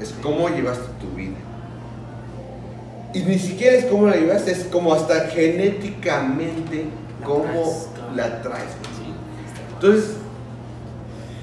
Es 0.00 0.14
cómo 0.22 0.48
llevaste 0.48 0.84
tu 1.00 1.14
vida. 1.16 1.36
Y 3.14 3.20
ni 3.20 3.38
siquiera 3.38 3.76
es 3.76 3.84
cómo 3.86 4.06
la 4.06 4.16
llevaste, 4.16 4.52
es 4.52 4.64
como 4.64 4.92
hasta 4.94 5.28
genéticamente 5.28 6.86
cómo 7.24 7.86
la 8.14 8.42
traes. 8.42 8.70
Entonces, 9.74 10.12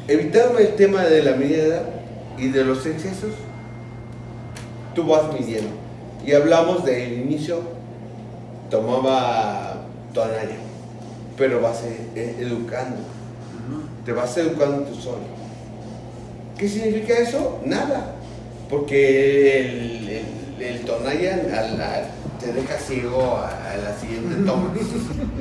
evitando 0.07 0.59
el 0.59 0.75
tema 0.75 1.03
de 1.03 1.23
la 1.23 1.35
media 1.35 1.63
edad 1.63 1.83
y 2.37 2.47
de 2.49 2.63
los 2.65 2.85
excesos, 2.85 3.31
tú 4.95 5.05
vas 5.05 5.31
midiendo. 5.33 5.69
Y 6.25 6.33
hablamos 6.33 6.83
del 6.85 7.13
inicio, 7.21 7.61
tomaba 8.69 9.81
tonalla, 10.13 10.57
pero 11.37 11.61
vas 11.61 11.83
e- 11.83 12.19
e- 12.19 12.35
educando, 12.41 12.97
te 14.05 14.11
vas 14.11 14.35
educando 14.37 14.83
tú 14.83 14.95
solo. 14.95 15.38
¿Qué 16.59 16.67
significa 16.67 17.13
eso? 17.19 17.59
Nada, 17.65 18.15
porque 18.69 19.61
el, 19.61 20.09
el, 20.61 20.85
la- 21.77 22.03
te 22.39 22.53
deja 22.53 22.77
ciego 22.77 23.35
a, 23.37 23.47
a 23.49 23.75
la 23.77 23.97
siguiente 23.99 24.35
toma. 24.45 24.69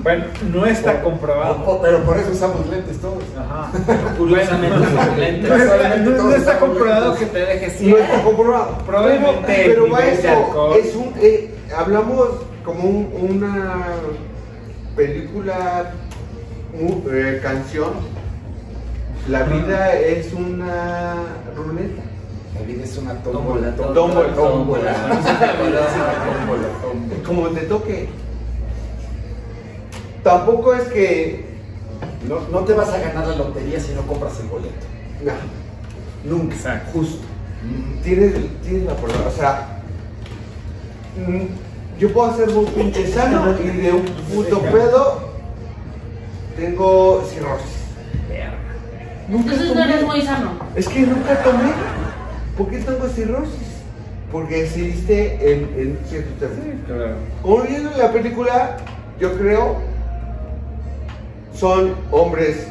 Bueno, 0.02 0.24
no 0.52 0.66
está 0.66 1.00
comprobado. 1.00 1.80
Pero 1.80 2.02
por 2.04 2.18
eso 2.18 2.30
usamos 2.32 2.66
lentes 2.68 2.98
todos. 3.00 3.22
Ajá. 3.38 3.70
Curiosamente, 4.18 4.76
con 4.96 5.20
lentes. 5.20 5.48
No 5.48 5.56
está, 5.56 5.96
no- 5.96 6.10
no 6.10 6.36
comprobado 6.58 7.10
lentes. 7.14 7.28
que 7.28 7.32
te 7.34 7.46
dejes 7.46 7.72
No 7.74 7.78
ciego. 7.78 7.98
está 7.98 8.22
comprobado. 8.24 8.78
Probablemente 8.84 9.62
Pero, 9.66 9.90
va 9.90 10.06
eso, 10.06 10.74
es 10.76 10.94
un, 10.96 11.12
eh, 11.20 11.54
hablamos 11.76 12.30
como 12.64 12.82
un- 12.88 13.12
una 13.30 13.86
película, 14.96 15.92
eh, 17.12 17.40
canción. 17.42 18.17
La 19.28 19.42
vida 19.42 19.92
es 19.94 20.32
una 20.32 21.16
ruleta. 21.54 22.02
La 22.54 22.62
vida 22.66 22.84
es 22.84 22.96
una 22.96 23.14
Tómbola, 23.22 23.76
tómbola. 23.76 24.34
tómbola. 24.34 24.94
Como 27.26 27.48
te 27.48 27.60
toque. 27.62 28.08
Tampoco 30.22 30.74
es 30.74 30.84
que. 30.88 31.46
No, 32.26 32.40
no 32.50 32.60
te 32.60 32.72
vas 32.72 32.88
a 32.88 32.98
ganar 32.98 33.26
la 33.28 33.36
lotería 33.36 33.78
si 33.80 33.92
no 33.92 34.02
compras 34.02 34.40
el 34.40 34.46
boleto. 34.48 34.86
nah, 35.22 35.32
Nunca. 36.24 36.54
Exacto. 36.54 36.90
justo. 36.94 37.18
Tienes, 38.02 38.34
tienes 38.62 38.84
la 38.84 38.94
palabra. 38.96 39.28
O 39.28 39.36
sea, 39.36 39.82
mm, 41.16 41.98
yo 42.00 42.12
puedo 42.12 42.36
ser 42.36 42.50
muy 42.50 42.66
pinche 42.66 43.06
sano 43.12 43.54
y 43.62 43.66
de 43.68 43.92
un 43.92 44.04
puto 44.32 44.60
pedo 44.60 45.28
tengo 46.56 47.22
cirrosis. 47.28 47.78
Nunca 49.28 49.52
Entonces 49.52 49.74
no 49.76 49.82
eres 49.84 50.02
muy 50.04 50.22
sano. 50.22 50.52
Es 50.74 50.88
que 50.88 51.00
nunca 51.00 51.42
tomé. 51.42 51.70
¿Por 52.56 52.68
qué 52.70 52.78
tengo 52.78 53.06
cirrosis? 53.08 53.68
Porque 54.32 54.62
decidiste 54.62 55.52
en, 55.52 55.58
en 55.78 55.98
cierto 56.08 56.30
término. 56.38 56.80
Claro. 56.86 57.14
Como 57.42 57.62
viendo 57.62 57.90
en 57.92 57.98
la 57.98 58.12
película, 58.12 58.76
yo 59.20 59.32
creo, 59.38 59.76
son 61.54 61.94
hombres 62.10 62.66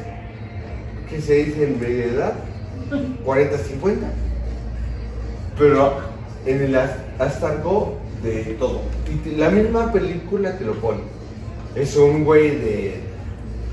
que 1.10 1.22
se 1.22 1.34
dicen 1.36 1.78
media 1.80 2.06
edad, 2.06 2.34
40, 3.26 3.58
50, 3.58 4.08
pero 5.58 5.94
en 6.46 6.62
el 6.62 6.76
as- 6.76 6.92
astargo 7.20 7.98
de 8.24 8.44
todo. 8.60 8.82
Y 9.26 9.36
la 9.36 9.50
misma 9.50 9.92
película 9.92 10.58
te 10.58 10.66
lo 10.66 10.74
pone. 10.76 11.00
Es 11.76 11.96
un 11.96 12.24
güey 12.24 12.52
de. 12.58 13.00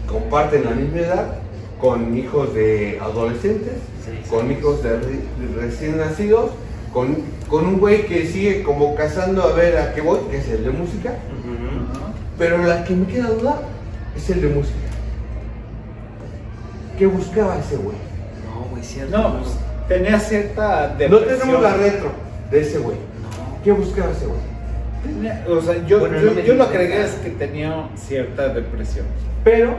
comparten 0.09 0.65
la 0.65 0.70
misma 0.73 0.98
edad, 0.98 1.35
con 1.85 2.16
hijos 2.16 2.55
de 2.55 2.98
adolescentes, 2.98 3.74
con 4.31 4.51
hijos 4.51 4.82
de, 4.82 4.97
re- 5.01 5.02
de 5.39 5.61
recién 5.61 5.98
nacidos, 5.98 6.52
con, 6.94 7.15
con 7.47 7.66
un 7.66 7.78
güey 7.78 8.06
que 8.06 8.27
sigue 8.27 8.62
como 8.62 8.94
cazando 8.94 9.43
a 9.43 9.52
ver 9.52 9.77
a 9.77 9.93
qué 9.93 10.01
voy, 10.01 10.20
que 10.31 10.39
es 10.39 10.48
el 10.48 10.65
de 10.65 10.70
música. 10.70 11.12
Pero 12.39 12.56
la 12.56 12.85
que 12.85 12.94
me 12.94 13.06
queda 13.06 13.28
duda 13.28 13.61
es 14.16 14.31
el 14.31 14.40
de 14.40 14.48
música. 14.48 14.78
¿Qué 16.98 17.05
buscaba 17.05 17.59
ese 17.59 17.77
güey? 17.77 17.97
No, 18.47 18.65
güey, 18.70 18.82
cierto. 18.82 19.19
No, 19.19 19.40
pues, 19.43 19.55
tenía 19.86 20.19
cierta 20.19 20.89
No 20.89 21.19
depresión. 21.19 21.39
tenemos 21.40 21.62
la 21.62 21.74
retro 21.77 22.12
de 22.51 22.61
ese 22.62 22.78
güey. 22.78 22.97
¿Qué 23.62 23.73
buscaba 23.73 24.11
ese 24.11 24.24
güey? 24.24 24.39
Tenía- 25.05 25.44
O 25.51 25.61
sea, 25.61 25.86
yo, 25.86 26.01
Bueno, 26.01 26.19
yo, 26.19 26.31
no 26.32 26.40
yo 26.40 26.55
lo 26.55 26.70
que 26.70 27.02
es 27.05 27.11
que 27.16 27.28
tenía 27.28 27.90
cierta 27.94 28.48
depresión. 28.55 29.05
Pero 29.44 29.77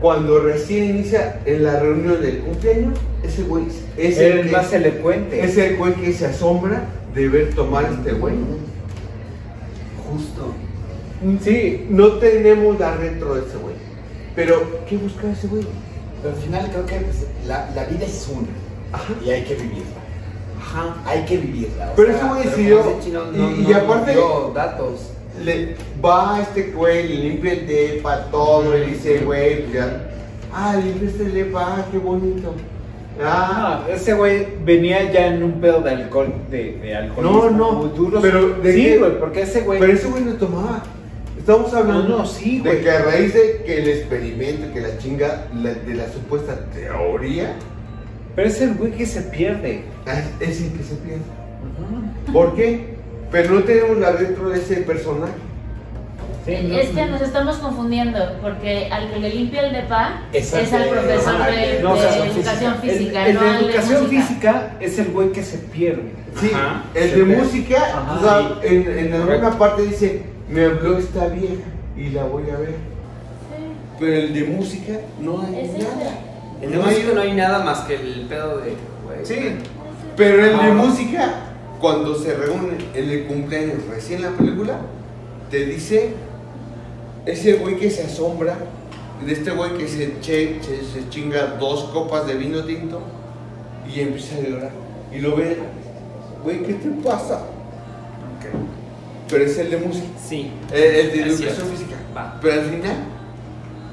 cuando 0.00 0.40
recién 0.40 0.84
inicia 0.84 1.40
en 1.46 1.64
la 1.64 1.80
reunión 1.80 2.20
del 2.20 2.38
cumpleaños, 2.40 2.98
ese 3.22 3.42
güey 3.44 3.64
es 3.96 4.18
el, 4.18 4.38
el 4.38 4.46
que, 4.46 4.52
más 4.52 4.72
elocuente. 4.72 5.42
es 5.44 5.56
el 5.56 5.76
güey 5.76 5.94
que 5.94 6.12
se 6.12 6.26
asombra 6.26 6.84
de 7.14 7.28
ver 7.28 7.54
tomar 7.54 7.86
a 7.86 7.90
este 7.90 8.12
güey. 8.12 8.34
Justo. 10.10 10.52
Sí, 11.42 11.86
No 11.88 12.12
tenemos 12.18 12.78
la 12.78 12.96
retro 12.96 13.34
de 13.34 13.46
ese 13.48 13.56
güey. 13.56 13.74
Pero, 14.36 14.80
¿qué 14.88 14.96
buscaba 14.96 15.32
ese 15.32 15.46
güey? 15.46 15.64
Pero 16.22 16.34
al 16.34 16.40
final 16.42 16.68
creo 16.70 16.86
que 16.86 16.96
pues, 16.96 17.26
la, 17.46 17.70
la 17.74 17.84
vida 17.84 18.04
es 18.04 18.28
una 18.30 18.48
Ajá. 18.92 19.14
y 19.24 19.30
hay 19.30 19.42
que 19.44 19.54
vivirla. 19.54 19.84
Ajá. 20.60 20.96
Hay 21.06 21.24
que 21.24 21.36
vivirla. 21.38 21.92
Pero 21.96 22.08
sea, 22.08 22.16
ese 22.18 22.26
güey 22.28 22.42
decidió. 22.44 22.80
ese 22.80 23.00
chino 23.04 23.22
y, 23.32 23.38
no- 23.38 23.50
y 23.56 23.72
no 23.72 23.76
aparte, 23.78 24.16
datos. 24.54 25.10
Le 25.42 25.74
va 26.04 26.36
a 26.36 26.42
este 26.42 26.70
güey, 26.72 27.08
le 27.08 27.14
limpia 27.28 27.52
el 27.52 27.66
depa, 27.66 28.26
todo, 28.30 28.72
le 28.74 28.86
dice, 28.86 29.18
güey, 29.24 29.70
ya. 29.72 30.10
Ah, 30.52 30.76
limpia 30.82 31.08
este 31.08 31.24
depa, 31.24 31.60
ah, 31.78 31.86
qué 31.90 31.98
bonito. 31.98 32.54
Ah, 33.22 33.84
No, 33.86 33.94
ese 33.94 34.12
güey 34.14 34.46
venía 34.64 35.10
ya 35.12 35.28
en 35.28 35.42
un 35.42 35.60
pedo 35.60 35.80
de 35.80 35.90
alcohol, 35.90 36.32
de, 36.50 36.72
de 36.78 36.96
alcoholismo. 36.96 37.42
No, 37.42 37.50
no, 37.50 37.72
muy 37.72 37.90
duro. 37.96 38.20
pero 38.20 38.54
¿de 38.60 38.72
sí, 38.72 38.96
güey, 38.96 39.18
porque 39.20 39.42
ese 39.42 39.60
güey. 39.60 39.78
pero 39.80 39.92
ese 39.92 40.08
güey 40.08 40.24
no 40.24 40.32
tomaba. 40.34 40.82
Estamos 41.38 41.74
hablando 41.74 42.08
No, 42.08 42.18
no, 42.20 42.26
sí, 42.26 42.60
de 42.60 42.80
que 42.80 42.90
a 42.90 43.02
raíz 43.02 43.34
de 43.34 43.62
que 43.66 43.78
el 43.78 43.88
experimento, 43.88 44.72
que 44.72 44.80
la 44.80 44.96
chinga, 44.98 45.46
la- 45.54 45.74
de 45.74 45.94
la 45.94 46.08
supuesta 46.10 46.58
teoría, 46.72 47.54
Pero 48.34 48.48
es 48.48 48.60
el 48.62 48.74
güey 48.74 48.92
que 48.92 49.06
se 49.06 49.20
pierde. 49.22 49.84
ah, 50.06 50.20
es 50.40 50.60
el 50.62 50.72
que 50.72 50.82
se 50.82 50.94
piensa. 50.96 51.26
¿Por 52.32 52.54
qué? 52.56 52.93
Pero 53.34 53.52
no 53.54 53.64
tenemos 53.64 53.98
la 53.98 54.12
retro 54.12 54.48
de 54.50 54.58
ese 54.60 54.76
personaje. 54.76 55.32
Sí, 56.46 56.56
no, 56.68 56.76
Es 56.78 56.90
que 56.90 57.04
no. 57.06 57.12
nos 57.12 57.22
estamos 57.22 57.56
confundiendo, 57.56 58.18
porque 58.40 58.88
al 58.92 59.10
que 59.10 59.18
le 59.18 59.30
limpia 59.30 59.66
el 59.66 59.72
depa 59.72 60.20
es 60.32 60.54
al 60.54 60.84
profesor 60.88 61.34
Ajá, 61.40 61.46
de, 61.50 61.80
No, 61.82 61.92
o 61.92 61.94
de 61.96 62.00
sea, 62.02 62.26
educación 62.26 62.74
física, 62.76 63.26
El, 63.26 63.34
no 63.34 63.40
de 63.42 63.48
de 63.50 63.58
educación 63.58 64.02
música. 64.04 64.22
física 64.22 64.72
es 64.78 64.98
el 65.00 65.06
güey 65.10 65.32
que 65.32 65.42
se 65.42 65.58
pierde. 65.58 66.12
Sí, 66.40 66.50
Ajá. 66.54 66.84
el 66.94 67.14
de 67.14 67.24
música, 67.36 67.76
Ajá, 67.76 68.14
o 68.14 68.22
sea, 68.22 68.58
sí. 68.62 68.68
en, 68.76 68.98
en 68.98 69.12
alguna 69.14 69.36
Correcto. 69.40 69.58
parte 69.58 69.82
dice, 69.82 70.22
me 70.48 70.64
habló 70.66 70.98
esta 70.98 71.26
vieja 71.26 71.64
y 71.96 72.10
la 72.10 72.22
voy 72.24 72.44
a 72.50 72.56
ver. 72.58 72.74
Pero 73.98 74.12
el 74.14 74.32
de 74.34 74.44
música 74.44 74.92
no 75.20 75.40
hay 75.42 75.60
Es 75.64 75.72
nada. 75.72 75.94
ese. 76.02 76.66
En 76.66 76.72
el 76.72 76.78
No 76.78 76.84
hay- 76.86 76.94
músico 76.94 77.14
no 77.14 77.20
hay 77.22 77.32
nada 77.32 77.64
más 77.64 77.80
que 77.80 77.94
el 77.94 78.26
pedo 78.28 78.58
de. 78.58 78.74
güey. 79.04 79.24
Sí, 79.24 79.56
pero 80.16 80.44
el 80.44 80.58
de 80.58 80.72
música, 80.72 81.34
cuando 81.84 82.14
se 82.18 82.32
reúnen 82.32 82.78
en 82.94 83.10
el 83.10 83.24
cumpleaños 83.26 83.84
recién 83.90 84.22
la 84.22 84.30
película, 84.30 84.78
te 85.50 85.66
dice 85.66 86.14
ese 87.26 87.54
güey 87.56 87.76
que 87.76 87.90
se 87.90 88.04
asombra 88.04 88.56
de 89.22 89.30
este 89.30 89.50
güey 89.50 89.76
que 89.76 89.86
se, 89.86 90.18
che- 90.22 90.60
se, 90.62 90.82
se 90.82 91.06
chinga 91.10 91.58
dos 91.60 91.84
copas 91.92 92.26
de 92.26 92.36
vino 92.36 92.64
tinto 92.64 93.02
y 93.86 94.00
empieza 94.00 94.36
a 94.36 94.40
llorar. 94.40 94.70
Y 95.12 95.18
lo 95.18 95.36
ve, 95.36 95.58
güey, 96.42 96.62
¿qué 96.62 96.72
te 96.72 96.88
pasa? 97.06 97.42
Pero 99.28 99.44
es 99.44 99.58
el 99.58 99.70
de 99.70 99.76
música, 99.76 100.06
Sí. 100.26 100.50
el, 100.72 100.82
el 100.82 101.12
de 101.12 101.22
educación 101.24 101.68
física. 101.68 101.96
Va. 102.16 102.38
Pero 102.40 102.62
al 102.62 102.66
final, 102.70 102.96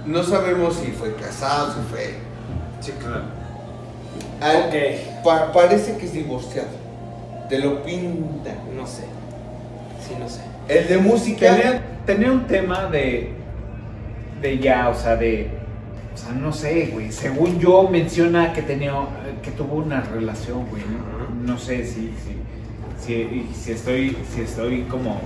no 0.05 0.23
sabemos 0.23 0.75
si 0.77 0.91
fue 0.93 1.13
casado, 1.15 1.73
si 1.73 1.79
fue. 1.93 2.15
Sí, 2.79 2.93
claro. 3.01 3.23
Pa- 5.25 5.51
parece 5.51 5.97
que 5.97 6.05
es 6.05 6.13
divorciado. 6.13 6.80
Te 7.51 7.59
lo 7.59 7.83
pinta. 7.83 8.55
No 8.77 8.87
sé. 8.87 9.03
Sí, 10.07 10.15
no 10.17 10.29
sé. 10.29 10.39
El 10.69 10.87
de 10.87 10.97
música. 10.99 11.53
Tenía, 11.53 11.81
tenía 12.05 12.31
un 12.31 12.47
tema 12.47 12.85
de. 12.85 13.33
de 14.41 14.57
ya, 14.57 14.87
o 14.87 14.95
sea, 14.95 15.17
de. 15.17 15.49
O 16.13 16.17
sea, 16.17 16.31
no 16.31 16.53
sé, 16.53 16.91
güey. 16.93 17.11
Según 17.11 17.59
yo 17.59 17.89
menciona 17.89 18.53
que 18.53 18.61
tenía. 18.61 18.93
que 19.43 19.51
tuvo 19.51 19.75
una 19.75 19.99
relación, 19.99 20.65
güey. 20.69 20.81
No, 20.83 21.53
No 21.53 21.59
sé 21.59 21.85
si. 21.85 22.13
si, 22.23 22.37
si, 23.05 23.47
si 23.53 23.71
estoy. 23.73 24.15
si 24.33 24.41
estoy 24.43 24.83
como. 24.83 25.19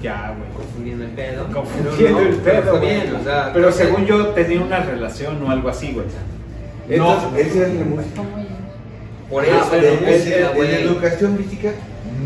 ya, 0.00 0.36
güey. 0.38 0.50
Confundiendo 0.56 1.04
el 1.04 1.10
pedo. 1.10 1.46
Confundiendo 1.52 2.20
no, 2.20 2.26
el 2.28 2.36
pedo, 2.36 2.78
bien, 2.78 3.16
o 3.20 3.24
sea, 3.24 3.50
Pero 3.52 3.72
según 3.72 4.06
yo 4.06 4.28
tenía 4.28 4.60
una 4.60 4.78
relación 4.78 5.42
o 5.42 5.50
algo 5.50 5.68
así, 5.68 5.90
güey. 5.92 6.06
No, 6.96 7.14
Entonces- 7.14 7.46
ese 7.48 7.62
es 7.62 7.68
el 7.70 7.78
de 7.78 7.84
Por 9.32 9.44
Ah, 9.44 9.46
eso 9.48 9.68
pero 9.70 9.94
música, 9.94 10.36
de 10.50 10.54
güey. 10.54 10.74
educación 10.82 11.38
física 11.38 11.70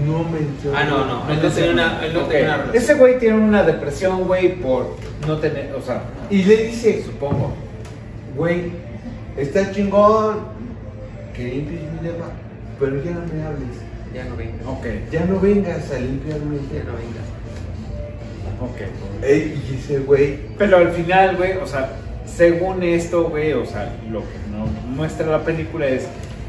no 0.05 0.25
menciona. 0.25 0.81
Ah, 0.81 0.85
no, 0.85 1.05
no. 1.07 1.31
Él 1.33 1.39
no 1.43 1.49
tenía 1.51 1.71
una, 1.71 2.05
él 2.05 2.13
no 2.13 2.21
Ok, 2.25 2.29
tenía 2.31 2.45
una 2.47 2.57
relación. 2.57 2.83
Ese 2.83 2.95
güey 2.95 3.19
tiene 3.19 3.39
una 3.39 3.63
depresión, 3.63 4.25
güey, 4.25 4.57
por 4.57 4.97
no 5.27 5.39
tener. 5.39 5.73
O 5.75 5.81
sea, 5.81 6.03
Y 6.31 6.43
le 6.43 6.57
dice, 6.65 7.03
supongo. 7.05 7.55
güey, 8.37 8.73
está 9.37 9.71
chingón 9.71 10.41
que 11.35 11.45
limpies 11.45 11.81
mi 11.93 12.09
depa, 12.09 12.27
pero 12.81 13.03
ya 13.05 13.13
no 13.13 13.21
me 13.33 13.43
hables. 13.45 13.77
Ya 14.13 14.25
no 14.25 14.37
venga. 14.37 14.69
Ok, 14.69 14.87
Ya 15.13 15.25
no 15.27 15.39
vengas 15.41 15.91
a 15.93 15.99
limpiarme 15.99 16.57
Ya 16.73 16.83
no 16.85 16.93
venga. 16.97 17.23
ok. 18.61 19.23
Ey, 19.23 19.63
y 19.71 19.75
ese 19.79 19.99
güey, 20.01 20.39
Pero 20.59 20.79
al 20.79 20.91
final, 20.91 21.37
güey, 21.37 21.53
o 21.59 21.67
sea, 21.67 21.91
según 22.27 22.83
esto, 22.83 23.29
güey, 23.29 23.53
o 23.53 23.65
sea, 23.67 23.95
lo 24.11 24.21
que 24.21 24.37
nos 24.51 24.69
muestra 24.97 25.27
la 25.27 25.45
película 25.45 25.87
es, 25.87 26.07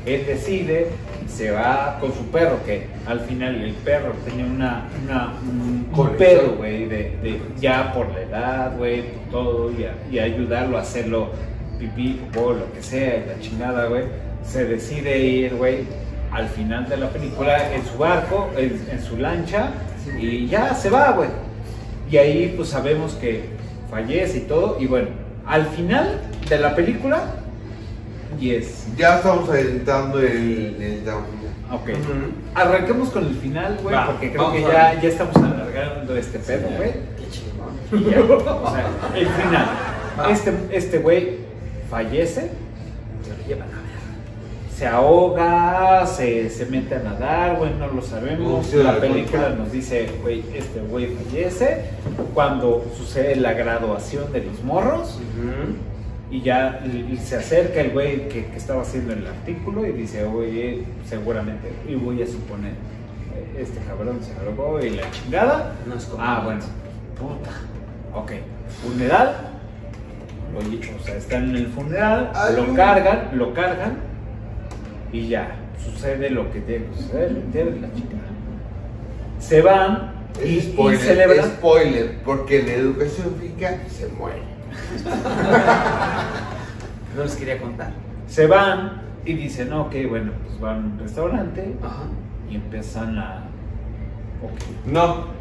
él 0.08 0.26
decide, 0.26 0.88
se 1.28 1.52
va 1.52 1.98
con 2.00 2.14
su 2.14 2.26
perro, 2.28 2.60
que 2.66 2.88
al 3.06 3.20
final 3.22 3.56
el 3.62 3.74
perro 3.74 4.14
tenía 4.26 4.46
una, 4.46 4.88
una 5.04 5.34
un, 5.42 5.88
un 5.94 6.10
pedo, 6.18 6.56
güey, 6.58 6.86
de, 6.86 7.18
de 7.22 7.42
ya 7.60 7.92
por 7.94 8.10
la 8.14 8.22
edad, 8.22 8.78
güey, 8.78 9.02
por 9.12 9.24
todo, 9.32 9.72
y, 9.72 9.84
a- 9.84 9.96
y 10.12 10.20
ayudarlo 10.20 10.78
a 10.78 10.82
hacerlo 10.82 11.32
pipí, 11.80 12.22
o 12.38 12.54
lo 12.54 12.72
que 12.74 12.82
sea, 12.82 13.18
y 13.18 13.28
la 13.28 13.40
chingada, 13.40 13.86
güey, 13.88 14.04
se 14.44 14.66
decide 14.66 15.20
ir, 15.20 15.56
güey, 15.56 15.80
al 16.32 16.48
final 16.48 16.88
de 16.90 16.98
la 16.98 17.10
película 17.10 17.74
en 17.74 17.86
su 17.86 17.98
barco, 17.98 18.50
en, 18.58 18.82
en 18.92 19.02
su 19.04 19.18
lancha, 19.18 19.72
y 20.20 20.48
ya 20.48 20.74
se 20.74 20.90
va, 20.90 21.12
güey. 21.12 21.30
Y 22.10 22.18
ahí 22.18 22.54
pues 22.56 22.70
sabemos 22.70 23.14
que 23.16 23.50
fallece 23.92 24.38
y 24.38 24.42
todo. 24.42 24.78
Y 24.80 24.88
bueno, 24.88 25.10
al 25.46 25.66
final 25.68 26.22
de 26.50 26.58
la 26.58 26.74
película, 26.76 27.26
yes. 28.40 28.88
ya 28.98 29.18
estamos 29.18 29.50
adelantando 29.50 30.20
el, 30.20 30.76
el 30.82 31.06
down. 31.06 31.24
Ok. 31.72 31.90
Arranquemos 32.56 33.10
con 33.10 33.26
el 33.28 33.36
final, 33.36 33.78
güey, 33.84 33.94
Va, 33.94 34.08
porque 34.08 34.32
creo 34.32 34.52
que 34.54 34.62
ya, 34.62 35.00
ya 35.02 35.10
estamos 35.10 35.36
alargando 35.36 36.16
este 36.16 36.40
pedo, 36.40 36.68
güey. 36.78 36.92
Qué 36.94 37.30
chingón. 37.30 37.78
Y 37.92 38.10
ya, 38.12 38.22
O 38.22 38.72
sea, 38.72 38.88
el 39.16 39.28
final. 39.28 39.66
Va. 40.20 40.32
Este 40.32 40.54
este 40.72 41.00
güey 41.00 41.40
fallece, 41.90 42.52
Se 43.24 43.30
lo 43.30 43.48
llevan 43.48 43.68
a 43.70 43.76
ver. 43.82 44.78
se 44.78 44.88
ahoga, 44.88 46.06
se, 46.08 46.50
se 46.50 46.66
mete 46.68 46.96
a 46.96 47.00
nadar, 47.00 47.58
güey, 47.58 47.74
no 47.74 47.88
lo 47.88 48.02
sabemos. 48.02 48.74
Uh, 48.74 48.84
la 48.84 49.00
película 49.00 49.50
nos 49.50 49.72
dice, 49.72 50.08
güey, 50.22 50.44
este 50.56 50.80
güey 50.82 51.08
fallece 51.16 51.86
cuando 52.34 52.86
sucede 52.98 53.36
la 53.36 53.52
graduación 53.54 54.32
de 54.32 54.44
los 54.46 54.64
morros. 54.64 55.20
Y 56.30 56.42
ya 56.42 56.82
y- 56.86 57.16
se 57.18 57.38
acerca 57.38 57.80
el 57.82 57.92
güey 57.92 58.28
que, 58.28 58.46
que 58.48 58.58
estaba 58.58 58.82
haciendo 58.82 59.14
el 59.14 59.26
artículo 59.26 59.86
y 59.86 59.94
dice, 59.94 60.26
oye, 60.26 60.84
seguramente, 61.08 61.72
y 61.88 61.96
voy 61.96 62.22
a 62.22 62.28
suponer, 62.28 62.72
eh, 62.74 63.62
este 63.62 63.80
cabrón 63.88 64.20
se 64.22 64.34
drogó 64.44 64.80
y 64.84 64.90
la 64.92 65.10
chingada. 65.12 65.74
No 65.86 65.96
es 65.96 66.06
como 66.06 66.22
Ah, 66.24 66.42
bueno, 66.44 66.62
puta. 67.18 67.50
Ok, 68.14 68.32
funeral. 68.84 69.36
Oye, 70.58 70.80
o 71.00 71.04
sea, 71.06 71.16
están 71.16 71.50
en 71.52 71.56
el 71.56 71.68
funeral, 71.68 72.32
Ay, 72.34 72.56
lo 72.56 72.74
cargan, 72.74 73.30
lo 73.38 73.54
cargan 73.54 73.98
y 75.14 75.28
ya, 75.30 75.56
sucede 75.84 76.30
lo 76.30 76.52
que 76.52 76.60
tiene 76.62 76.86
que 76.88 76.96
suceder. 76.96 77.32
La 77.32 77.94
chingada. 77.94 78.28
Se 79.40 79.62
van 79.62 80.14
y, 80.44 80.58
Es 80.58 80.66
y 80.66 80.72
spoiler, 80.74 81.00
celebran. 81.00 81.46
spoiler, 81.52 82.18
porque 82.26 82.64
la 82.64 82.74
educación 82.74 83.36
física 83.40 83.78
se 83.88 84.08
muere. 84.08 84.57
No 87.16 87.24
les 87.24 87.36
quería 87.36 87.60
contar. 87.60 87.92
Se 88.28 88.46
van 88.46 89.02
y 89.26 89.34
dicen, 89.34 89.74
ok, 89.74 89.96
bueno, 90.08 90.34
pues 90.46 90.60
van 90.60 90.76
a 90.76 90.80
un 90.80 91.00
restaurante 91.00 91.76
Ajá. 91.82 92.04
y 92.50 92.56
empiezan 92.56 93.18
a... 93.18 93.44
No, 94.86 95.38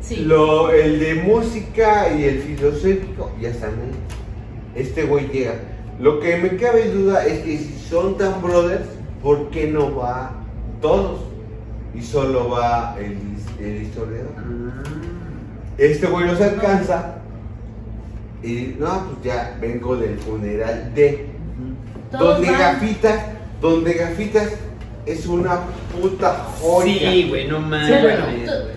Sí. 0.00 0.16
Lo, 0.24 0.70
el 0.70 0.98
de 0.98 1.14
música 1.14 2.12
y 2.14 2.24
el 2.24 2.40
filosófico 2.40 3.30
ya 3.40 3.50
están 3.50 3.70
ahí. 3.70 3.92
Este 4.74 5.04
güey 5.04 5.28
llega. 5.28 5.54
Lo 6.00 6.20
que 6.20 6.38
me 6.38 6.56
cabe 6.56 6.90
duda 6.90 7.24
es 7.26 7.40
que 7.40 7.58
si 7.58 7.78
son 7.78 8.16
tan 8.16 8.40
brothers, 8.40 8.86
¿por 9.22 9.50
qué 9.50 9.68
no 9.68 9.94
va 9.94 10.32
todos? 10.80 11.20
Y 11.94 12.00
solo 12.00 12.48
va 12.48 12.96
el, 12.98 13.18
el 13.64 13.82
historiador. 13.82 14.32
Este 15.80 16.06
güey 16.06 16.26
los 16.26 16.40
alcanza. 16.40 17.14
Y 18.42 18.76
no, 18.78 19.06
pues 19.06 19.22
ya 19.24 19.56
vengo 19.60 19.96
del 19.96 20.16
funeral 20.18 20.92
de. 20.94 21.26
Donde. 22.12 22.50
Gafitas, 22.52 23.20
donde 23.60 23.92
Gafitas 23.94 24.48
es 25.06 25.26
una 25.26 25.60
puta 25.92 26.46
joya. 26.60 26.84
Sí, 27.10 27.26
güey, 27.28 27.48
no 27.48 27.60
mames. 27.60 28.02
Bueno. 28.02 28.24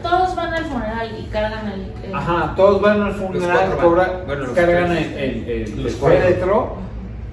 todos 0.01 0.35
van 0.35 0.53
al 0.53 0.65
funeral 0.65 1.15
y 1.19 1.25
cargan 1.29 1.67
el. 1.71 1.81
el- 2.05 2.15
Ajá, 2.15 2.53
todos 2.55 2.81
van 2.81 3.01
al 3.01 3.13
funeral, 3.13 3.49
cuatro 3.51 3.77
van. 3.77 3.85
cobra- 3.85 4.23
Bueno, 4.25 4.41
los 4.45 4.51
cargan 4.55 4.89
tres. 4.89 5.07
el, 5.07 5.49
el, 5.49 5.79
el- 5.85 5.89
féretro 5.91 6.77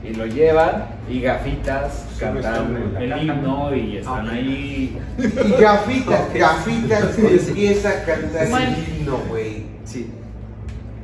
y 0.02 0.14
lo 0.14 0.24
llevan 0.27 0.86
y 1.09 1.20
gafitas 1.20 2.06
cantando 2.18 2.98
el 2.98 3.22
himno 3.22 3.74
y 3.74 3.98
están 3.98 4.28
Ah, 4.28 4.32
ahí. 4.32 4.98
Y 5.18 5.60
Gafitas, 5.60 6.32
Gafitas 6.35 7.18
empieza 7.18 7.89
a 7.90 8.05
cantar 8.05 8.48
Bueno. 8.48 8.77
el 8.77 9.01
himno, 9.01 9.18
güey. 9.28 9.64
Sí. 9.85 10.10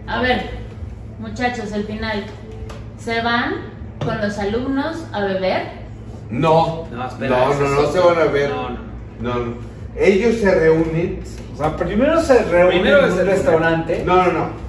A 0.07 0.21
ver, 0.23 0.51
muchachos, 1.19 1.73
el 1.73 1.85
final. 1.85 2.25
Se 2.99 3.21
van 3.23 3.55
con 4.05 4.21
los 4.21 4.39
alumnos 4.39 5.05
a 5.13 5.21
beber. 5.25 5.63
No, 6.31 6.87
No, 6.91 7.07
espera, 7.07 7.39
no, 7.39 7.55
no, 7.55 7.69
no 7.83 7.93
se 7.93 7.99
van 8.01 8.19
a 8.19 8.25
ver. 8.25 8.51
No, 8.51 8.71
no. 8.71 8.79
No, 9.21 9.35
no. 9.47 9.55
Ellos 9.97 10.37
se 10.41 10.55
reúnen. 10.55 11.21
O 11.55 11.57
sea, 11.59 11.77
primero 11.77 12.21
se 12.21 12.43
reúnen 12.45 12.81
Primero 12.83 13.07
en 13.07 13.13
un 13.13 13.19
el 13.21 13.27
restaurante. 13.27 14.03
No, 14.07 14.25
no, 14.27 14.33
no. 14.33 14.67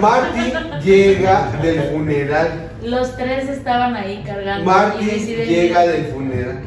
Marty 0.00 0.52
llega 0.82 1.50
del 1.62 1.90
funeral 1.90 2.70
Los 2.82 3.16
tres 3.16 3.48
estaban 3.48 3.94
ahí 3.94 4.22
cargando. 4.26 4.98
deciden 4.98 5.48
llega 5.48 5.86
del 5.86 6.06
funeral 6.06 6.60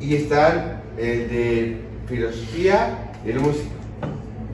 y 0.00 0.16
están 0.16 0.80
el 0.98 1.28
de 1.28 1.80
filosofía 2.08 2.98
y 3.24 3.30
el 3.30 3.40
músico. 3.40 3.70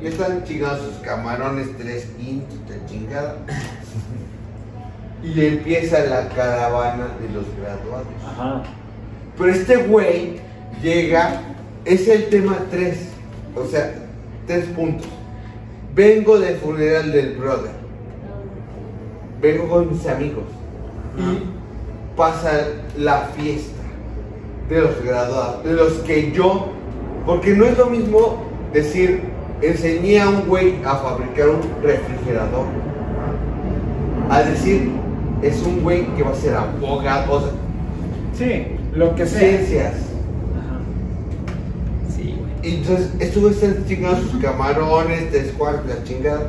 Y 0.03 0.07
están 0.07 0.45
chingados 0.45 0.87
sus 0.87 0.97
camarones, 1.03 1.69
tres 1.79 2.07
quintos, 2.19 2.59
chingada. 2.87 3.37
Y 5.23 5.45
empieza 5.45 6.01
la 6.07 6.29
caravana 6.29 7.09
de 7.21 7.29
los 7.35 7.45
graduados. 7.59 8.07
Ajá. 8.27 8.63
Pero 9.37 9.53
este 9.53 9.77
güey 9.77 10.37
llega, 10.83 11.41
es 11.85 12.09
el 12.09 12.29
tema 12.31 12.59
3, 12.71 12.99
o 13.57 13.67
sea, 13.67 13.95
tres 14.47 14.67
puntos. 14.67 15.09
Vengo 15.95 16.39
del 16.39 16.57
funeral 16.57 17.13
del 17.13 17.37
brother. 17.37 17.73
Vengo 19.41 19.69
con 19.69 19.91
mis 19.91 20.07
amigos. 20.07 20.45
Y 21.19 22.17
pasa 22.17 22.51
la 22.97 23.29
fiesta 23.37 23.81
de 24.69 24.81
los 24.81 25.03
graduados, 25.05 25.65
de 25.65 25.73
los 25.73 25.93
que 26.05 26.31
yo, 26.33 26.69
porque 27.27 27.55
no 27.55 27.65
es 27.65 27.77
lo 27.77 27.87
mismo 27.87 28.45
decir, 28.73 29.23
enseñé 29.63 30.21
a 30.21 30.29
un 30.29 30.47
güey 30.47 30.77
a 30.85 30.97
fabricar 30.97 31.49
un 31.49 31.61
refrigerador, 31.83 32.67
a 34.31 34.43
decir, 34.43 34.91
es 35.43 35.61
un 35.63 35.83
güey 35.83 36.07
que 36.15 36.23
va 36.23 36.31
a 36.31 36.35
ser 36.35 36.55
abogado, 36.55 37.33
o 37.33 37.41
sea, 37.41 37.51
Sí, 38.35 38.67
lo 38.95 39.15
que 39.15 39.27
sea. 39.27 39.39
ciencias. 39.41 39.95
Ajá. 39.95 40.79
Sí, 42.17 42.37
güey. 42.39 42.73
Y 42.73 42.77
entonces, 42.77 43.11
güeyes 43.43 43.63
están 43.63 43.85
chingando 43.87 44.21
sus 44.23 44.41
camarones, 44.41 45.31
tres 45.31 45.53
cuartos, 45.59 45.87
la 45.87 46.03
chingada. 46.05 46.43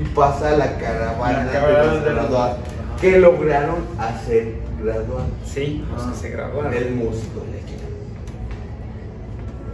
Y 0.00 0.04
pasa 0.14 0.56
la 0.56 0.76
caravana, 0.78 1.44
La 1.44 1.52
caravana 1.52 1.78
de 1.78 1.94
los- 1.94 2.04
graduados. 2.04 2.56
Que 3.02 3.18
lograron 3.18 3.78
hacer 3.98 4.54
graduados 4.82 5.26
Sí, 5.44 5.84
los 5.92 6.02
que 6.04 6.14
se 6.16 6.30
graduaron. 6.30 6.70
del 6.72 6.92
músico 6.94 7.44
de 7.50 7.58
aquí. 7.58 7.74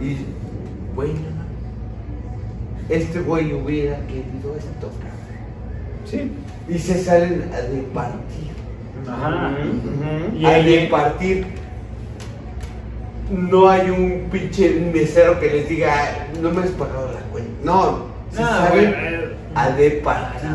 Y, 0.01 0.25
güey, 0.95 1.13
no 1.13 1.19
mames. 1.19 2.89
este 2.89 3.19
güey 3.21 3.53
hubiera 3.53 3.97
querido 4.07 4.55
esto. 4.57 4.89
Sí. 6.05 6.31
Y 6.67 6.79
se 6.79 6.97
salen 7.03 7.49
a 7.53 7.61
departir. 7.61 8.49
Ajá. 9.07 9.51
Y 10.35 10.45
a 10.45 10.53
departir. 10.63 11.45
No 13.29 13.69
hay 13.69 13.89
un 13.91 14.27
pinche 14.31 14.71
mesero 14.91 15.39
que 15.39 15.49
les 15.51 15.69
diga, 15.69 15.93
"Ay, 15.93 16.39
no 16.41 16.49
me 16.51 16.63
has 16.63 16.69
pagado 16.71 17.11
la 17.13 17.19
cuenta. 17.31 17.51
No, 17.63 18.05
se 18.31 18.41
No, 18.41 18.47
salen 18.47 18.89
güey, 18.91 19.03
eh, 19.13 19.35
a 19.53 19.69
departir. 19.69 20.49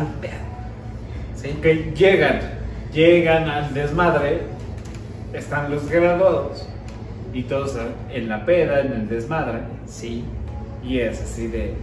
Sí. 1.35 1.49
que 1.61 1.93
llegan, 1.95 2.39
llegan 2.95 3.49
al 3.49 3.73
desmadre, 3.73 4.39
están 5.33 5.69
los 5.69 5.87
graduados 5.89 6.67
y 7.33 7.43
todos 7.43 7.77
en 8.11 8.29
la 8.29 8.45
peda, 8.45 8.79
en 8.81 8.93
el 8.93 9.09
desmadre, 9.09 9.59
Sí. 9.85 10.23
y 10.83 10.99
es 10.99 11.21
así 11.21 11.47
de... 11.47 11.73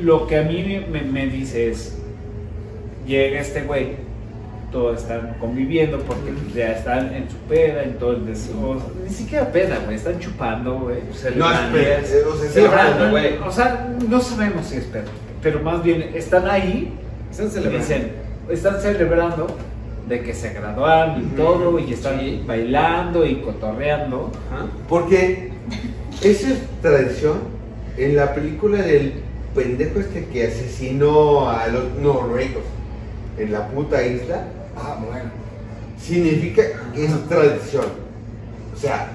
Lo 0.00 0.26
que 0.26 0.38
a 0.38 0.42
mí 0.42 0.82
me, 0.90 1.02
me 1.02 1.26
dice 1.26 1.70
es, 1.70 1.96
llega 3.06 3.40
este 3.40 3.62
güey, 3.62 3.90
todos 4.72 5.02
están 5.02 5.36
conviviendo 5.40 5.98
porque 6.00 6.32
ya 6.54 6.72
están 6.72 7.14
en 7.14 7.30
su 7.30 7.36
peda, 7.48 7.82
en 7.84 7.94
todo 7.98 8.12
el 8.12 8.26
des... 8.26 8.50
o- 8.60 8.82
ni 9.04 9.10
siquiera 9.10 9.50
peda, 9.52 9.78
güey, 9.84 9.96
están 9.96 10.18
chupando, 10.18 10.80
güey. 10.80 10.98
No, 11.36 11.48
sea, 11.48 12.02
Sí, 12.04 12.48
Celebrando, 12.52 13.04
no, 13.06 13.10
güey. 13.12 13.38
O 13.38 13.52
sea, 13.52 13.88
no 14.08 14.20
sabemos 14.20 14.66
si 14.66 14.76
es 14.78 14.84
pedo, 14.84 15.04
pero 15.42 15.60
más 15.60 15.82
bien 15.82 16.10
están 16.14 16.48
ahí 16.48 16.92
Están 17.30 17.46
y 17.46 17.50
celebrando. 17.50 17.78
dicen, 17.78 18.10
están 18.48 18.80
celebrando 18.80 19.46
de 20.08 20.22
que 20.22 20.34
se 20.34 20.52
graduaron 20.52 21.20
y 21.20 21.36
todo, 21.36 21.78
y 21.78 21.92
están 21.92 22.20
Sí. 22.20 22.42
bailando 22.46 23.26
y 23.26 23.36
cotorreando. 23.40 24.30
Ajá. 24.52 24.66
Porque 24.88 25.50
esa 26.22 26.50
es 26.50 26.58
tradición 26.80 27.38
en 27.96 28.14
la 28.16 28.32
película 28.34 28.82
del 28.82 29.14
pendejo 29.54 29.98
este 30.00 30.26
que 30.26 30.46
asesinó 30.46 31.48
a 31.50 31.66
los 31.68 31.94
noruegos 32.00 32.62
en 33.38 33.52
la 33.52 33.66
puta 33.68 34.04
isla. 34.04 34.44
Ah, 34.76 34.98
bueno. 35.04 35.30
Significa 36.00 36.62
que 36.94 37.04
es 37.06 37.28
tradición. 37.28 37.86
O 38.74 38.78
sea, 38.78 39.08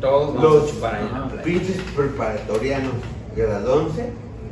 Todos 0.00 0.34
vamos 0.34 0.42
los 0.54 0.64
a 0.70 0.72
chupar 0.74 0.94
ahí 0.94 1.06
en 1.06 1.36
la 1.36 1.42
pinches 1.42 1.76
preparatorianos 1.94 2.92
graduándose 3.36 4.06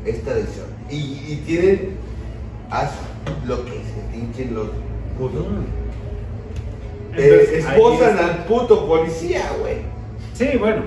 es 0.04 0.22
tradición. 0.22 0.66
Y, 0.90 0.96
y 0.96 1.42
tienen 1.46 1.96
haz 2.70 2.90
lo 3.46 3.64
que 3.64 3.72
los 4.52 4.68
putos. 5.18 5.46
Eh, 7.16 7.30
Entonces, 7.30 7.66
ahí 7.66 7.74
esposan 7.74 8.18
al 8.18 8.44
puto 8.44 8.86
policía, 8.86 9.42
güey. 9.60 9.76
Sí, 10.34 10.56
bueno. 10.58 10.82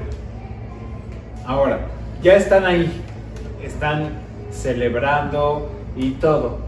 Ahora, 1.45 1.79
ya 2.21 2.35
están 2.35 2.65
ahí, 2.65 3.01
están 3.63 4.09
celebrando 4.51 5.69
y 5.95 6.11
todo. 6.11 6.59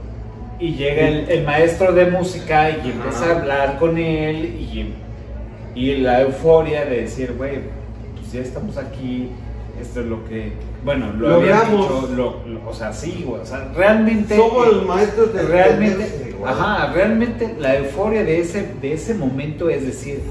Y 0.60 0.76
llega 0.76 1.08
el, 1.08 1.30
el 1.30 1.46
maestro 1.46 1.94
de 1.94 2.06
música 2.08 2.70
y 2.70 2.92
empieza 2.92 3.26
a 3.26 3.40
hablar 3.40 3.80
con 3.80 3.98
él 3.98 4.46
y, 4.46 4.94
y 5.76 5.96
la 5.98 6.22
euforia 6.22 6.86
de 6.86 7.02
decir, 7.02 7.34
güey, 7.38 7.60
pues 8.16 8.32
ya 8.32 8.42
estamos 8.42 8.78
aquí, 8.78 9.30
esto 9.82 10.02
es 10.02 10.06
lo 10.06 10.24
que, 10.26 10.54
bueno, 10.84 11.14
lo 11.18 11.30
Logramos. 11.30 11.70
dicho, 11.72 12.10
lo- 12.16 12.42
lo- 12.48 12.70
o 12.70 12.74
sea, 12.74 12.92
sí, 12.94 13.24
güey, 13.26 13.42
o 13.42 13.46
sea, 13.46 13.72
realmente... 13.76 14.36
Somos 14.36 14.68
los 14.68 14.86
maestros 14.86 15.34
del 15.34 15.48
realmente, 15.48 16.36
ajá, 16.46 16.92
realmente 16.94 17.56
la 17.60 17.78
euforia 17.78 18.24
de 18.24 18.40
ese, 18.42 18.74
de 18.82 18.94
ese 18.94 19.14
momento 19.16 19.70
es 19.70 19.86
decir, 19.86 20.22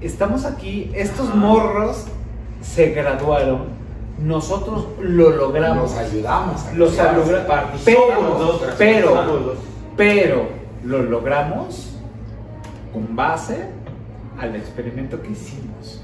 estamos 0.00 0.44
aquí, 0.44 0.90
estos 0.94 1.34
morros 1.34 2.06
se 2.62 2.90
graduaron, 2.90 3.64
nosotros 4.18 4.86
lo 5.00 5.30
logramos, 5.30 5.90
Nos 5.92 5.98
ayudamos. 5.98 6.64
a 6.66 6.72
los 6.74 6.96
logramos, 6.96 7.80
pero, 7.84 8.60
pero, 8.76 9.54
pero 9.96 10.42
lo 10.84 11.02
logramos 11.02 11.92
con 12.92 13.14
base 13.14 13.66
al 14.38 14.56
experimento 14.56 15.20
que 15.22 15.30
hicimos. 15.30 16.02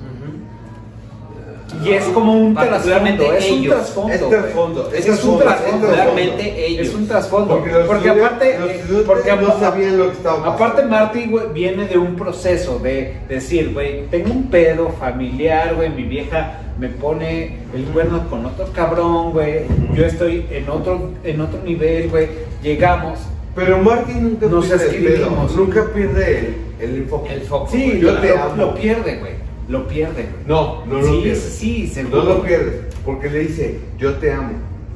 Y 1.85 1.91
es 1.91 2.05
como 2.05 2.33
un 2.33 2.55
Particularmente 2.55 3.25
trasfondo, 3.25 3.39
es 3.39 3.51
un 3.51 3.67
trasfondo. 3.69 4.13
Es 4.15 4.21
güey. 4.21 4.31
trasfondo, 4.41 4.91
es 4.93 5.07
Es 5.07 5.25
un 5.25 5.39
trasfondo. 5.39 5.87
Particularmente 5.87 6.67
ellos. 6.67 6.87
Es 6.89 6.95
un 6.95 7.09
trasfondo. 7.09 7.49
Porque 7.57 7.73
los 7.73 7.87
Porque 7.87 8.09
estudiantes- 8.09 8.25
aparte, 8.25 8.59
los 8.89 9.01
eh, 9.01 9.05
porque 9.07 9.37
no 9.37 9.49
apa- 9.49 9.61
sabían 9.61 9.99
lo 9.99 10.05
que 10.07 10.13
estaba 10.13 10.37
pasando. 10.45 10.65
Aparte 10.65 10.83
Marty 10.87 11.27
güey, 11.27 11.45
viene 11.53 11.87
de 11.87 11.99
un 11.99 12.15
proceso 12.17 12.79
de 12.79 13.17
decir, 13.29 13.73
güey, 13.75 14.07
tengo 14.07 14.31
un 14.33 14.49
pedo 14.49 14.91
familiar, 14.91 15.75
güey, 15.75 15.91
mi 15.91 16.05
vieja 16.05 16.61
me 16.79 16.89
pone 16.89 17.59
el 17.75 17.85
cuerno 17.87 18.29
con 18.31 18.47
otro 18.47 18.67
cabrón, 18.73 19.33
güey, 19.33 19.63
yo 19.95 20.05
estoy 20.07 20.47
en 20.51 20.69
otro 20.71 21.11
en 21.25 21.41
otro 21.41 21.59
nivel, 21.65 22.09
güey, 22.11 22.29
llegamos. 22.63 23.19
Pero 23.55 23.79
Martin 23.79 24.23
nunca 24.23 24.47
Nos 24.47 24.67
pierde 24.67 24.97
el 24.97 25.05
pedo, 25.05 25.31
nunca 25.57 25.85
pierde 25.95 26.39
el, 26.39 26.57
el 26.91 26.97
enfoque. 26.99 27.33
El 27.35 27.41
foco. 27.41 27.69
Sí, 27.73 27.99
yo 28.01 28.13
lo, 28.13 28.21
te 28.21 28.29
lo- 28.29 28.43
amo. 28.43 28.55
lo 28.57 28.75
pierde, 28.75 29.17
güey. 29.17 29.33
Lo 29.69 29.89
pierde. 29.89 30.29
No, 30.47 30.85
no 30.87 31.01
lo 31.01 31.07
sí, 31.07 31.21
pierdes. 31.23 31.43
sí, 31.43 31.87
seguro. 31.89 32.23
No 32.23 32.25
lo 32.25 32.43
pierdes, 32.43 32.75
porque 33.05 33.29
le 33.31 33.41
dice, 33.41 33.81
yo 33.99 34.15
te 34.15 34.33
amo 34.33 34.53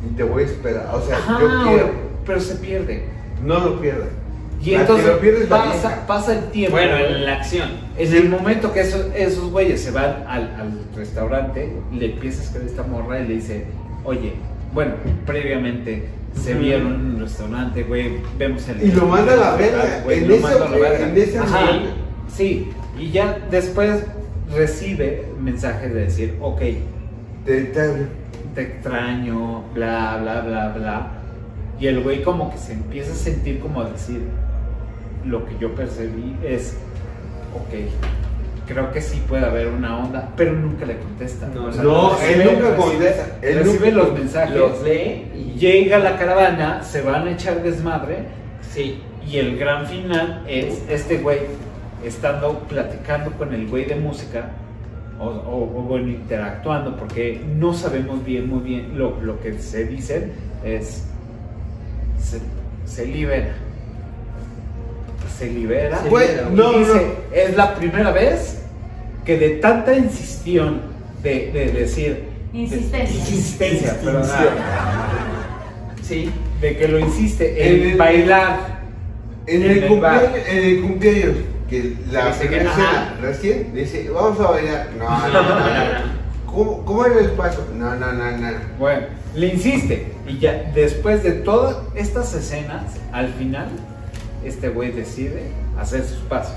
y 0.09 0.15
te 0.17 0.23
voy 0.23 0.45
a 0.45 0.47
esperar. 0.47 0.91
O 0.95 1.03
sea, 1.03 1.17
Ajá, 1.17 1.39
yo 1.41 1.49
quiero. 1.69 1.91
pero 2.25 2.41
se 2.41 2.55
pierde. 2.57 3.05
No 3.45 3.59
lo 3.59 3.81
pierdas. 3.81 4.09
Y 4.63 4.73
La 4.73 4.83
entonces 4.83 5.11
pierdes 5.23 5.47
pasa, 5.49 6.07
pasa 6.07 6.35
el 6.39 6.45
tiempo. 6.51 6.77
Bueno, 6.77 6.97
en 6.99 7.25
la 7.25 7.37
acción. 7.37 7.71
En 7.97 8.15
el 8.15 8.29
momento 8.29 8.73
que 8.73 8.81
esos, 8.81 9.07
esos 9.15 9.51
güeyes 9.51 9.81
se 9.83 9.91
van 9.91 10.25
al, 10.29 10.43
al 10.55 10.81
restaurante, 10.95 11.73
le 11.93 12.13
empieza 12.13 12.43
a 12.43 12.45
escribir 12.45 12.69
esta 12.69 12.83
morra 12.83 13.21
y 13.21 13.27
le 13.29 13.35
dice, 13.35 13.65
oye, 14.05 14.35
bueno, 14.75 14.93
previamente 15.27 16.09
se 16.41 16.55
vieron 16.55 16.89
en 16.95 17.01
un 17.15 17.21
restaurante, 17.21 17.83
güey, 17.85 18.19
vemos 18.39 18.69
el... 18.69 18.83
Y 18.87 18.93
lo 18.93 19.07
manda 19.07 19.33
a 19.33 19.37
la 19.37 19.57
verga, 19.57 20.03
güey, 20.05 20.19
en 20.19 20.29
lo 20.29 20.35
ese- 20.35 20.43
manda 20.43 20.67
a 20.67 20.69
la 20.69 20.77
verga. 20.77 21.09
en 21.09 21.17
ese 21.17 21.39
Ajá, 21.39 21.67
sí, 22.33 22.69
y 22.99 23.11
ya 23.11 23.39
después 23.51 24.05
recibe 24.55 25.27
mensajes 25.41 25.93
de 25.95 26.01
decir, 26.01 26.37
ok, 26.41 26.61
Te, 27.45 27.63
te- 27.65 28.07
te 28.55 28.61
extraño, 28.63 29.63
bla, 29.75 30.19
bla, 30.21 30.41
bla, 30.43 30.69
bla. 30.77 31.07
Y 31.79 31.87
el 31.87 32.03
güey 32.03 32.23
como 32.23 32.51
que 32.51 32.59
se 32.59 32.73
empieza 32.75 33.13
a 33.13 33.17
sentir 33.17 33.61
como 33.61 33.81
a 33.81 33.89
decir, 33.91 34.21
lo 35.25 35.47
que 35.47 35.57
yo 35.59 35.75
percibí 35.75 36.37
es, 36.45 36.77
ok, 37.55 37.89
creo 38.67 38.93
que 38.93 39.01
sí 39.01 39.23
puede 39.27 39.47
haber 39.47 39.69
una 39.69 39.99
onda, 39.99 40.29
pero 40.37 40.53
nunca 40.53 40.85
le 40.85 40.99
contesta. 40.99 41.49
No, 41.55 41.67
O 41.67 41.73
sea, 41.73 41.83
no, 41.83 42.19
él 42.21 42.51
nunca 42.53 42.77
contesta. 42.77 43.39
Él 43.43 43.59
recibe 43.61 43.91
nunca- 43.93 44.05
los 44.05 44.19
mensajes, 44.19 44.57
Los 44.57 44.83
lee 44.83 45.25
y 45.35 45.59
llega 45.59 45.99
la 45.99 46.19
caravana, 46.19 46.83
se 46.83 47.01
van 47.03 47.27
a 47.27 47.31
echar 47.33 47.63
desmadre 47.63 48.25
Sí. 48.71 49.01
y 49.27 49.39
el 49.39 49.59
gran 49.59 49.87
final 49.87 50.45
es 50.47 50.83
este 50.91 51.17
güey 51.19 51.39
estando 52.05 52.59
platicando 52.69 53.33
con 53.33 53.53
el 53.55 53.67
güey 53.69 53.85
de 53.85 53.97
música 53.97 54.51
o, 55.19 55.27
o- 55.27 55.63
o, 55.79 55.83
bueno, 55.83 56.09
interactuando, 56.09 56.97
porque 56.97 57.41
no 57.57 57.75
sabemos 57.75 58.25
bien, 58.25 58.49
muy 58.49 58.61
bien, 58.61 58.99
lo, 58.99 59.21
lo 59.21 59.39
que 59.41 59.59
se 59.59 59.85
dice 59.85 60.29
es, 60.65 61.05
se, 62.19 62.41
se 62.87 63.07
libera. 63.07 63.53
se 65.39 65.51
libera. 65.51 66.03
Se 66.03 66.09
Güey, 66.09 66.29
libera, 66.29 66.49
Y 66.51 66.55
no, 66.55 66.73
no, 66.73 66.79
dice, 66.79 67.07
es 67.35 67.57
la 67.57 67.75
primera 67.75 68.11
vez 68.13 68.63
que 69.25 69.39
de 69.39 69.51
tanta 69.57 69.95
insistión 69.95 70.81
de, 71.23 71.51
de 71.53 71.73
decir... 71.73 72.25
de- 72.53 72.59
Insistencia. 72.59 73.17
insistencia, 73.17 74.01
perdón. 74.03 74.25
Sí. 76.03 76.31
De 76.61 76.77
que 76.77 76.89
lo 76.89 76.99
insiste 76.99 77.69
En 77.75 77.83
en 77.83 77.91
el- 77.93 77.97
bailar. 77.99 78.81
En 79.47 79.63
En 79.63 79.71
el, 79.71 79.79
el 79.79 79.89
cumpleaños, 79.89 80.31
en 80.49 80.59
el 80.65 80.81
cumpleaños, 80.83 81.35
que 81.71 81.97
la 82.11 82.31
escena, 82.31 83.17
recién, 83.23 83.73
dice, 83.75 84.11
vamos 84.11 84.39
a 84.41 84.51
bailar. 84.51 84.89
No, 84.99 85.09
no, 85.09 85.29
no, 85.29 85.43
no. 85.43 86.21
¿Cómo, 86.53 86.85
¿Cómo 86.85 87.07
era 87.07 87.21
el 87.21 87.31
paso? 87.31 87.65
No, 87.77 87.95
no, 87.95 88.13
no, 88.13 88.31
no. 88.37 88.49
Bueno, 88.79 89.07
le 89.37 89.47
insiste. 89.47 90.13
Y 90.27 90.39
ya 90.39 90.71
después 90.75 91.23
de 91.23 91.31
todas 91.33 91.77
estas 91.95 92.35
escenas, 92.35 92.83
al 93.13 93.29
final, 93.29 93.69
este 94.45 94.69
güey 94.69 94.91
decide 94.91 95.53
hacer 95.79 96.05
sus 96.05 96.19
pasos. 96.23 96.57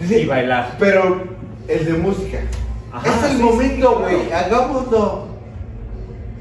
Dice, 0.00 0.22
Y 0.22 0.26
bailar. 0.26 0.76
Pero 0.78 1.22
el 1.68 1.84
de 1.84 1.92
música. 1.92 2.38
Ajá, 2.92 3.08
es 3.08 3.30
el 3.30 3.36
sí, 3.36 3.42
momento, 3.42 3.96
sí, 3.96 4.14
güey. 4.14 4.26
claro. 4.26 4.56
Hagámoslo. 4.56 5.26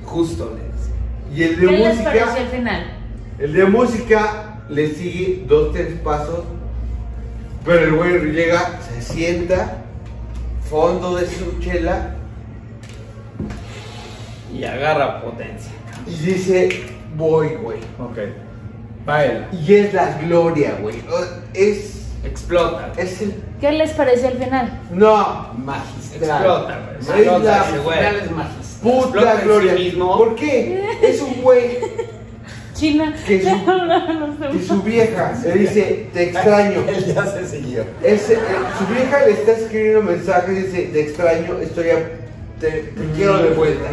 Justo 0.05 0.55
le 0.57 0.63
dice. 0.65 0.91
Y 1.35 1.43
el 1.43 1.59
de 1.61 1.67
¿Qué 1.67 1.77
les 1.77 1.87
música. 1.95 2.11
pareció 2.11 2.37
el 2.43 2.47
final? 2.49 2.83
El 3.39 3.53
de 3.53 3.65
música 3.65 4.61
le 4.69 4.87
sigue 4.89 5.43
dos, 5.47 5.71
tres 5.71 5.93
pasos. 6.03 6.43
Pero 7.65 7.83
el 7.85 7.93
güey 7.95 8.31
llega, 8.31 8.79
se 8.81 9.01
sienta, 9.01 9.77
fondo 10.69 11.15
de 11.15 11.27
su 11.27 11.59
chela 11.59 12.15
Y 14.53 14.63
agarra 14.63 15.21
potencia. 15.21 15.71
y 16.07 16.11
dice, 16.11 16.83
voy, 17.15 17.49
güey. 17.61 17.77
Ok. 17.99 18.17
Baila. 19.05 19.47
Y 19.51 19.73
es 19.75 19.93
la 19.93 20.17
gloria, 20.21 20.77
güey. 20.81 20.95
Es. 21.53 21.97
Explota. 22.23 22.91
Es 22.97 23.19
el. 23.21 23.33
¿Qué 23.59 23.71
les 23.71 23.91
pareció 23.91 24.27
el 24.29 24.37
final? 24.37 24.79
No, 24.91 25.53
Magistral. 25.57 26.21
Explota, 26.43 26.79
güey. 26.85 26.97
Es 26.99 27.09
Explota 27.09 27.65
güey. 27.83 27.97
Final 27.97 28.15
es 28.17 28.31
magistral. 28.31 28.81
puta 28.83 29.01
Explota 29.05 29.31
en 29.33 29.39
sí 29.39 29.45
gloria. 29.45 29.73
mismo. 29.73 30.17
¿Por 30.17 30.35
qué? 30.35 30.85
Es 31.01 31.21
un 31.21 31.41
güey 31.41 31.77
China. 32.81 33.15
Que 33.27 33.41
su- 33.43 33.49
No, 33.65 33.85
no, 33.85 34.27
no 34.27 34.51
sé. 34.51 34.57
y 34.57 34.61
su 34.67 34.81
vieja 34.81 35.33
le 35.45 35.53
dice, 35.53 36.07
te 36.13 36.23
extraño. 36.23 36.81
Él 36.87 37.05
ya 37.13 37.25
se 37.27 37.47
siguió. 37.47 37.83
Ese, 38.03 38.33
eh, 38.33 38.37
su 38.77 38.85
vieja 38.93 39.25
le 39.25 39.31
está 39.33 39.51
escribiendo 39.51 40.01
mensajes 40.01 40.49
y 40.57 40.61
dice, 40.63 40.89
te 40.91 41.01
extraño, 41.01 41.59
estoy 41.59 41.89
a, 41.91 41.95
te, 42.59 42.69
te 42.71 43.05
quiero 43.15 43.37
de 43.37 43.49
vuelta. 43.51 43.85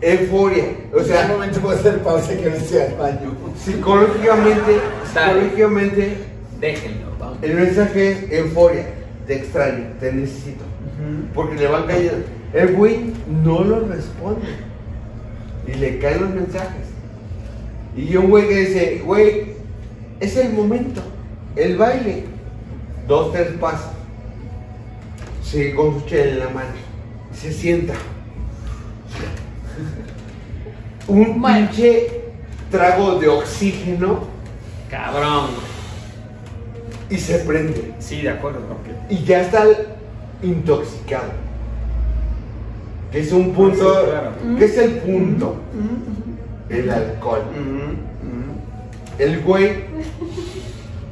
Euforia. 0.00 0.64
O 0.94 1.02
sea, 1.02 1.16
sea, 1.16 1.26
un 1.26 1.32
momento 1.32 1.60
puede 1.60 1.78
hacer 1.78 1.98
pausa 2.02 2.36
que 2.36 2.48
no 2.50 2.54
esté 2.56 2.82
al 2.82 2.94
baño. 2.94 3.32
psicológicamente, 3.64 4.78
psicológicamente, 5.12 6.16
Déjenlo, 6.60 7.06
vamos. 7.18 7.38
el 7.42 7.54
mensaje 7.54 8.12
es 8.12 8.32
euforia. 8.32 8.84
Te 9.26 9.34
extraño, 9.36 9.84
te 10.00 10.12
necesito. 10.12 10.64
Porque 11.34 11.56
le 11.56 11.66
van 11.68 11.86
cayendo. 11.86 12.24
El 12.52 12.74
güey 12.74 13.12
no 13.44 13.62
lo 13.64 13.80
responde. 13.88 14.46
Y 15.66 15.74
le 15.74 15.98
caen 15.98 16.20
los 16.22 16.30
mensajes. 16.30 16.87
Y 17.98 18.16
un 18.16 18.30
güey 18.30 18.48
que 18.48 18.56
dice, 18.60 19.02
güey, 19.04 19.46
es 20.20 20.36
el 20.36 20.52
momento. 20.52 21.02
El 21.56 21.76
baile. 21.76 22.24
Dos, 23.08 23.32
tres 23.32 23.48
pasos. 23.60 23.90
Sigue 25.42 25.74
con 25.74 25.98
su 26.00 26.06
chela 26.06 26.30
en 26.32 26.38
la 26.38 26.48
mano. 26.50 26.70
Se 27.32 27.52
sienta. 27.52 27.94
Un 31.08 31.42
pinche 31.42 32.20
trago 32.70 33.18
de 33.18 33.28
oxígeno 33.28 34.20
Cabrón. 34.90 35.46
y 37.08 37.16
se 37.16 37.38
prende. 37.40 37.94
Sí, 37.98 38.20
de 38.22 38.30
acuerdo. 38.30 38.60
y 39.08 39.24
ya 39.24 39.40
está 39.42 39.64
intoxicado. 40.42 41.30
Que 43.10 43.20
es 43.20 43.32
un 43.32 43.52
punto, 43.54 43.76
Sí, 44.04 44.10
claro. 44.10 44.32
que 44.58 44.64
es 44.66 44.76
el 44.76 44.90
punto, 44.98 45.56
el 46.70 46.90
alcohol. 46.90 47.42
El 49.18 49.40
güey 49.42 49.84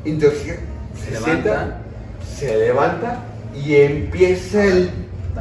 intoxica, 0.04 0.56
se, 0.94 1.16
Se 1.16 1.22
sienta, 1.22 1.50
levanta. 1.50 1.78
se 2.24 2.56
levanta 2.56 3.24
y 3.54 3.74
empieza 3.74 4.64
el 4.64 4.90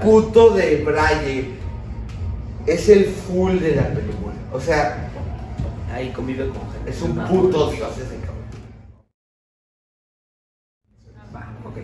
puto 0.01 0.49
de 0.51 0.83
Braille. 0.83 1.49
Es 2.65 2.89
el 2.89 3.05
full 3.05 3.59
de 3.59 3.75
la 3.75 3.83
película. 3.89 4.33
O 4.51 4.59
sea, 4.59 5.09
Ahí 5.93 6.09
convive 6.09 6.49
con 6.49 6.61
gente. 6.73 6.89
es 6.89 7.01
un 7.03 7.19
Ah, 7.19 7.27
puto 7.27 7.69
dios 7.71 7.91
ese 7.97 8.15
cabrón. 8.17 8.43
Va, 11.33 11.47
ok. 11.63 11.77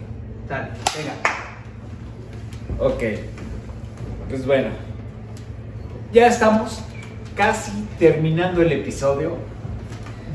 Dale, 0.50 0.70
venga. 0.98 1.14
Ok. 2.80 3.04
Pues 4.30 4.46
bueno. 4.46 4.70
Ya 6.12 6.28
estamos 6.28 6.82
casi 7.36 7.72
terminando 8.00 8.62
el 8.62 8.72
episodio. 8.72 9.36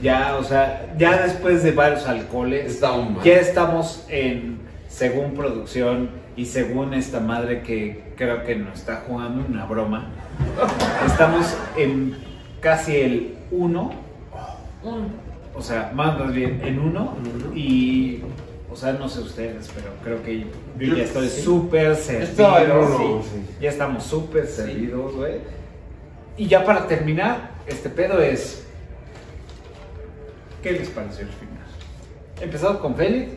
Ya, 0.03 0.37
o 0.37 0.45
sea, 0.45 0.95
ya 0.99 1.23
después 1.23 1.63
de 1.63 1.73
varios 1.73 2.07
alcoholes. 2.07 2.73
Estamos. 2.73 3.25
Ya 3.25 3.37
estamos 3.37 4.05
en, 4.09 4.59
según 4.89 5.35
producción 5.35 6.11
y 6.37 6.45
según 6.47 6.93
esta 6.95 7.21
madre 7.21 7.63
que 7.63 8.13
creo 8.17 8.45
que 8.45 8.57
nos 8.57 8.81
está 8.81 9.05
jugando 9.07 9.45
una 9.49 9.65
broma. 9.65 10.11
Estamos 11.07 11.57
en 11.77 12.17
casi 12.61 12.97
el 12.97 13.35
1 13.51 13.93
Un- 14.83 15.27
o 15.55 15.63
sea, 15.63 15.91
más 15.95 16.19
más 16.19 16.33
bien 16.35 16.61
en 16.63 16.79
uno 16.79 17.17
y, 17.55 18.21
o 18.71 18.77
sea, 18.77 18.93
no 18.93 19.09
sé 19.09 19.21
ustedes, 19.21 19.71
pero 19.75 19.89
creo 20.05 20.23
que 20.23 20.41
yo 20.79 20.95
ya 20.97 21.05
estoy 21.05 21.29
súper 21.29 21.97
servido. 21.97 23.23
Sí. 23.23 23.29
sí. 23.33 23.47
Ya 23.63 23.71
estamos 23.71 24.03
súper 24.05 24.47
servidos, 24.47 25.15
güey. 25.17 25.37
Y 26.37 26.47
ya 26.49 26.65
para 26.65 26.87
terminar, 26.87 27.51
este 27.67 27.89
pedo 27.89 28.21
es, 28.21 28.65
¿qué 30.63 30.73
les 30.73 30.89
pareció 30.89 31.23
el 31.23 31.29
final? 31.33 31.65
Empezamos 32.41 32.79
con 32.79 32.95
Félix, 32.95 33.33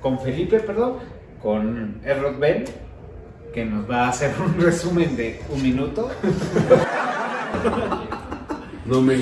con 0.00 0.20
Felipe, 0.20 0.60
perdón, 0.60 0.98
con 1.42 2.00
Errol 2.04 2.36
Ben, 2.38 2.64
que 3.52 3.64
nos 3.64 3.90
va 3.90 4.06
a 4.06 4.08
hacer 4.10 4.32
un 4.40 4.60
resumen 4.60 5.16
de 5.16 5.40
un 5.48 5.62
minuto. 5.62 6.10
No 8.86 9.00
me. 9.00 9.16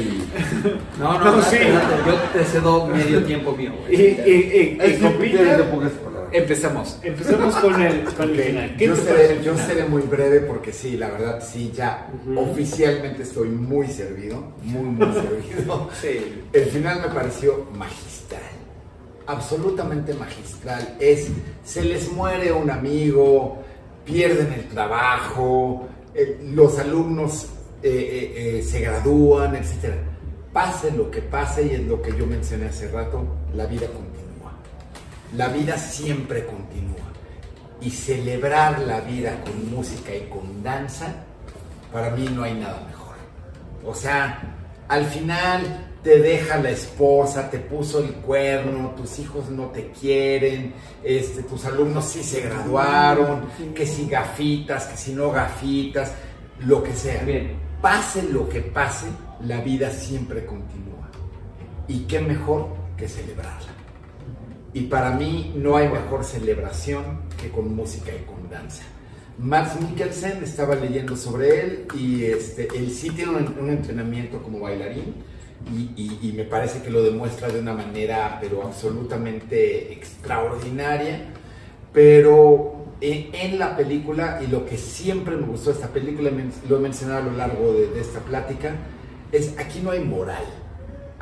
No, 0.99 1.19
no, 1.19 1.25
No, 1.25 1.37
no, 1.37 1.43
sí. 1.51 1.57
yo 2.07 2.15
te 2.33 2.45
cedo 2.45 2.87
medio 2.87 3.23
tiempo 3.25 3.53
mío, 3.57 3.73
Y, 3.89 3.95
güey. 3.97 4.01
y, 4.01 4.33
y- 4.33 4.77
y 4.77 4.79
Es 4.81 4.99
con 4.99 5.13
empezamos. 6.33 6.99
Empecemos 7.03 7.55
con 7.57 7.81
el, 7.81 8.05
con 8.17 8.31
el 8.31 8.41
final. 8.41 8.77
¿Qué 8.77 8.87
Yo 8.87 8.97
seré, 8.97 9.43
yo 9.43 9.57
seré 9.57 9.85
muy 9.85 10.03
breve 10.03 10.41
porque 10.41 10.73
sí, 10.73 10.97
la 10.97 11.11
verdad 11.11 11.43
sí, 11.47 11.73
ya 11.75 12.09
oficialmente 12.37 13.23
estoy 13.23 13.49
muy 13.49 13.89
servido, 13.89 14.53
muy, 14.63 14.83
muy 14.83 15.13
servido. 15.15 15.91
Sí. 16.01 16.43
El 16.53 16.65
final 16.67 17.01
me 17.01 17.09
pareció 17.09 17.69
magistral, 17.75 18.41
absolutamente 19.27 20.15
magistral. 20.15 20.97
Es, 20.99 21.29
se 21.65 21.83
les 21.83 22.11
muere 22.13 22.53
un 22.53 22.71
amigo, 22.71 23.63
pierden 24.05 24.53
el 24.53 24.69
trabajo, 24.69 25.89
eh, 26.15 26.39
los 26.53 26.79
alumnos 26.79 27.47
eh, 27.83 27.91
eh, 27.91 28.59
eh, 28.59 28.63
se 28.63 28.81
gradúan, 28.81 29.57
etc. 29.57 29.95
Pase 30.53 30.93
lo 30.93 31.11
que 31.11 31.21
pase, 31.21 31.67
y 31.67 31.71
es 31.71 31.81
lo 31.81 32.01
que 32.01 32.17
yo 32.17 32.27
mencioné 32.27 32.67
hace 32.67 32.89
rato, 32.89 33.25
la 33.55 33.67
vida 33.67 33.89
continúa. 33.89 34.12
La 35.37 35.49
vida 35.49 35.77
siempre 35.79 36.45
continúa. 36.45 36.97
Y 37.81 37.91
celebrar 37.91 38.81
la 38.81 39.01
vida 39.01 39.41
con 39.45 39.75
música 39.75 40.15
y 40.15 40.29
con 40.29 40.63
danza, 40.63 41.25
para 41.93 42.11
mí 42.11 42.29
no 42.33 42.45
hay 42.45 42.55
nada 42.55 42.81
mejor. 42.87 43.17
O 43.85 43.95
sea, 43.95 44.41
al 44.89 45.05
final 45.07 45.89
te 46.03 46.19
deja 46.19 46.59
la 46.59 46.71
esposa, 46.71 47.51
te 47.51 47.59
puso 47.59 48.01
el 48.01 48.13
cuerno, 48.15 48.95
tus 48.97 49.19
hijos 49.21 49.49
no 49.51 49.67
te 49.67 49.91
quieren, 49.91 50.75
este, 51.03 51.43
tus 51.43 51.65
alumnos 51.65 52.05
sí 52.07 52.23
se 52.23 52.41
graduaron, 52.43 53.47
que 53.75 53.87
si 53.87 54.07
gafitas, 54.07 54.87
que 54.87 54.97
si 54.97 55.13
no 55.13 55.31
gafitas, 55.31 56.13
lo 56.61 56.83
que 56.83 56.93
sea. 56.93 57.23
Bien. 57.25 57.57
Pase 57.81 58.23
lo 58.23 58.49
que 58.49 58.61
pase, 58.61 59.07
la 59.41 59.61
vida 59.61 59.91
siempre 59.91 60.47
continúa. 60.47 61.09
Y 61.89 62.01
qué 62.01 62.21
mejor 62.21 62.69
que 62.97 63.09
celebrarla. 63.09 63.72
Y 64.75 64.83
para 64.83 65.11
mí 65.11 65.53
no 65.55 65.77
hay 65.77 65.89
mejor 65.89 66.25
celebración 66.25 67.21
que 67.41 67.51
con 67.51 67.75
música 67.75 68.11
y 68.13 68.25
con 68.25 68.49
danza. 68.49 68.85
Max 69.39 69.81
Mikkelsen 69.81 70.43
estaba 70.43 70.75
leyendo 70.75 71.17
sobre 71.17 71.61
él 71.61 71.87
y 71.99 72.25
este, 72.25 72.69
él 72.77 72.91
sí 72.91 73.11
tiene 73.11 73.33
un, 73.33 73.71
entrenamiento 73.71 74.43
como 74.43 74.61
bailarín 74.61 75.15
y, 75.71 76.33
me 76.37 76.45
parece 76.45 76.83
que 76.83 76.91
lo 76.91 77.03
demuestra 77.03 77.49
de 77.49 77.61
una 77.61 77.73
manera 77.73 78.39
pero 78.41 78.63
absolutamente 78.63 79.93
extraordinaria. 79.93 81.29
Pero 81.93 82.87
en, 83.01 83.35
en 83.35 83.59
la 83.59 83.77
película, 83.77 84.41
y 84.43 84.47
lo 84.47 84.65
que 84.65 84.79
siempre 84.79 85.37
me 85.37 85.47
gustó 85.47 85.71
esta 85.71 85.89
película, 85.89 86.31
lo 86.69 86.77
he 86.77 86.81
mencionado 86.81 87.21
a 87.21 87.33
lo 87.33 87.37
largo 87.37 87.73
de, 87.75 87.89
de 87.89 88.01
esta 88.01 88.21
plática, 88.21 88.75
es 89.31 89.59
aquí 89.59 89.81
no 89.81 89.91
hay 89.91 90.01
moral. 90.01 90.45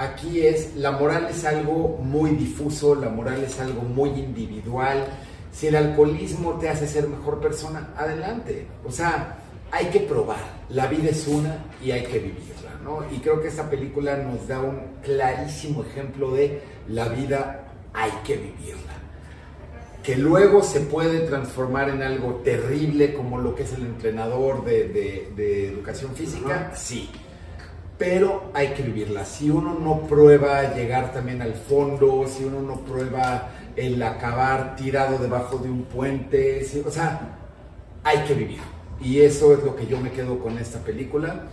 Aquí 0.01 0.47
es, 0.47 0.75
la 0.77 0.93
moral 0.93 1.29
es 1.31 1.45
algo 1.45 1.99
muy 2.03 2.31
difuso, 2.31 2.95
la 2.95 3.09
moral 3.11 3.45
es 3.45 3.61
algo 3.61 3.83
muy 3.83 4.11
individual. 4.11 5.07
Si 5.53 5.67
el 5.67 5.77
alcoholismo 5.77 6.55
te 6.59 6.69
hace 6.69 6.87
ser 6.87 7.07
mejor 7.09 7.41
persona, 7.41 7.91
adelante. 7.97 8.67
O 8.85 8.91
sea, 8.91 9.37
hay 9.71 9.87
que 9.87 10.01
probar. 10.01 10.39
La 10.71 10.87
vida 10.87 11.11
es 11.11 11.27
una 11.29 11.65
y 11.85 11.91
hay 11.91 12.05
que 12.05 12.19
vivirla, 12.19 12.73
¿no? 12.83 13.01
Y 13.15 13.19
creo 13.19 13.41
que 13.43 13.49
esta 13.49 13.69
película 13.69 14.17
nos 14.17 14.47
da 14.49 14.61
un 14.61 14.79
clarísimo 15.03 15.83
ejemplo 15.85 16.33
de 16.33 16.63
la 16.89 17.09
vida 17.09 17.67
hay 17.93 18.13
que 18.25 18.37
vivirla. 18.37 18.95
Que 20.03 20.17
luego 20.17 20.63
se 20.63 20.81
puede 20.81 21.21
transformar 21.27 21.91
en 21.91 22.03
algo 22.03 22.37
terrible 22.45 23.13
como 23.13 23.39
lo 23.39 23.55
que 23.55 23.65
es 23.65 23.73
el 23.75 23.83
entrenador 23.83 24.65
de, 24.65 24.89
de- 24.89 25.33
de 25.37 25.69
educación 25.69 26.15
física, 26.15 26.73
sí. 26.75 27.11
Pero 28.01 28.51
hay 28.55 28.69
que 28.69 28.83
vivirla. 28.83 29.27
Si 29.27 29.51
uno 29.51 29.75
no 29.79 30.01
prueba 30.09 30.75
llegar 30.75 31.13
también 31.13 31.43
al 31.43 31.53
fondo, 31.53 32.25
si 32.27 32.45
uno 32.45 32.63
no 32.63 32.81
prueba 32.81 33.51
el 33.77 34.03
acabar 34.03 34.75
tirado 34.75 35.19
debajo 35.19 35.59
de 35.59 35.69
un 35.71 35.83
puente, 35.85 36.65
si- 36.65 36.81
o 36.81 36.91
sea, 36.91 37.37
hay 38.03 38.21
que 38.25 38.33
vivir. 38.33 38.61
Y 39.03 39.21
eso 39.21 39.53
es 39.53 39.63
lo 39.63 39.77
que 39.77 39.87
yo 39.87 40.01
me 40.01 40.11
quedo 40.13 40.39
con 40.39 40.57
esta 40.59 40.79
película. 40.79 41.49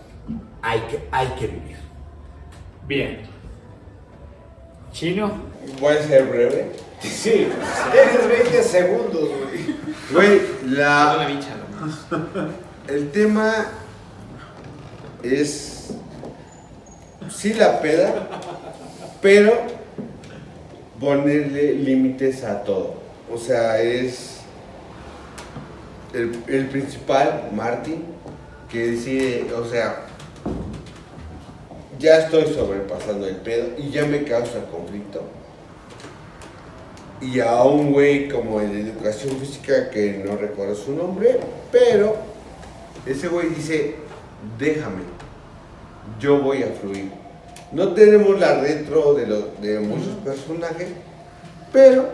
Hay 0.61 0.79
que, 0.89 1.07
hay 1.11 1.27
que 1.37 1.47
vivir. 1.47 1.77
Bien. 2.87 3.23
Chino. 4.93 5.31
Voy 5.81 5.95
a 5.97 6.01
ser 6.01 6.27
breve. 6.27 6.71
Sí, 7.01 7.49
tienes 7.91 8.27
20 8.29 8.63
segundos, 8.63 9.29
güey. 9.29 9.75
Güey, 10.13 10.41
la 10.65 11.17
la, 11.17 11.27
bicha, 11.27 11.49
nomás. 11.57 12.05
el 12.87 13.11
tema 13.11 13.53
es. 15.23 15.76
Sí, 17.29 17.53
la 17.53 17.79
peda, 17.81 18.27
pero 19.21 19.53
ponerle 20.99 21.73
límites 21.73 22.43
a 22.43 22.63
todo. 22.63 22.95
O 23.33 23.37
sea, 23.37 23.81
es. 23.81 24.35
El, 26.13 26.67
principal, 26.67 27.49
Martin, 27.53 28.03
que 28.71 28.91
decide, 28.91 29.53
o 29.53 29.69
sea, 29.69 30.05
ya 31.99 32.19
estoy 32.19 32.45
sobrepasando 32.45 33.27
el 33.27 33.35
pedo 33.35 33.67
y 33.77 33.91
ya 33.91 34.05
me 34.05 34.23
causa 34.23 34.65
conflicto. 34.71 35.21
Y 37.21 37.39
a 37.39 37.61
un 37.63 37.91
güey 37.91 38.29
como 38.29 38.61
el 38.61 38.71
de 38.71 38.91
educación 38.91 39.37
física, 39.37 39.89
que 39.91 40.23
no 40.25 40.37
recuerdo 40.37 40.75
su 40.75 40.93
nombre, 40.93 41.39
pero 41.71 42.15
ese 43.05 43.27
güey 43.27 43.49
dice, 43.49 43.95
déjame, 44.57 45.16
yo 46.19 46.41
voy 46.41 46.63
a 46.63 46.67
fluir. 46.67 47.11
No 47.71 47.93
tenemos 47.93 48.39
la 48.39 48.61
retro 48.61 49.13
de, 49.13 49.27
los 49.27 49.61
de 49.61 49.79
muchos 49.79 50.15
personajes, 50.23 50.87
pero 51.71 52.09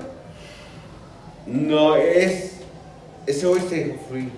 no 1.45 1.95
es, 1.95 2.53
ese 3.27 3.47
güey 3.47 3.61
se 3.61 3.75
dejó 3.85 3.99
fluir 4.09 4.29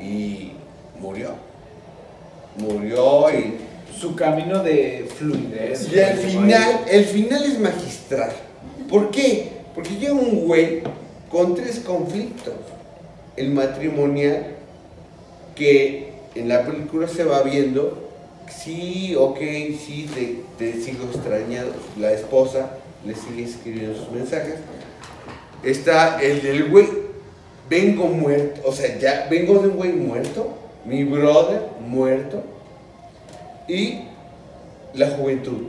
y 0.00 0.52
murió. 1.00 1.30
Murió 2.56 3.30
y 3.30 3.54
Su 3.96 4.16
camino 4.16 4.62
de 4.62 5.08
fluidez. 5.16 5.92
y 5.92 6.00
al 6.00 6.18
final, 6.18 6.80
el 6.88 7.04
final 7.04 7.44
es 7.44 7.58
magistral. 7.58 8.32
¿Por 8.88 9.10
qué? 9.10 9.52
Porque 9.74 9.96
llega 9.96 10.12
un 10.12 10.46
güey 10.46 10.82
con 11.30 11.54
tres 11.54 11.80
conflictos. 11.80 12.54
El 13.36 13.50
matrimonial, 13.50 14.56
que 15.54 16.12
en 16.34 16.48
la 16.48 16.64
película 16.64 17.06
se 17.06 17.24
va 17.24 17.42
viendo, 17.42 18.07
sí, 18.50 19.14
ok, 19.16 19.38
sí, 19.38 20.08
te, 20.14 20.42
te 20.58 20.80
sigo 20.80 21.04
extrañando. 21.04 21.74
La 21.98 22.12
esposa 22.12 22.70
le 23.04 23.14
sigue 23.14 23.44
escribiendo 23.44 23.96
sus 23.96 24.10
mensajes. 24.10 24.56
Está 25.62 26.20
el 26.20 26.42
del 26.42 26.70
güey, 26.70 26.88
vengo 27.68 28.06
muerto, 28.06 28.60
o 28.64 28.72
sea, 28.72 28.98
ya 28.98 29.26
vengo 29.30 29.54
de 29.60 29.68
un 29.68 29.76
güey 29.76 29.92
muerto, 29.92 30.56
mi 30.84 31.04
brother 31.04 31.62
muerto, 31.80 32.42
y 33.66 34.04
la 34.94 35.10
juventud. 35.10 35.68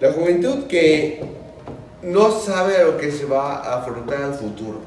La 0.00 0.12
juventud 0.12 0.66
que 0.66 1.20
no 2.02 2.30
sabe 2.30 2.76
a 2.76 2.84
lo 2.84 2.96
que 2.96 3.10
se 3.10 3.24
va 3.24 3.56
a 3.56 3.80
afrontar 3.80 4.22
al 4.22 4.34
futuro. 4.34 4.80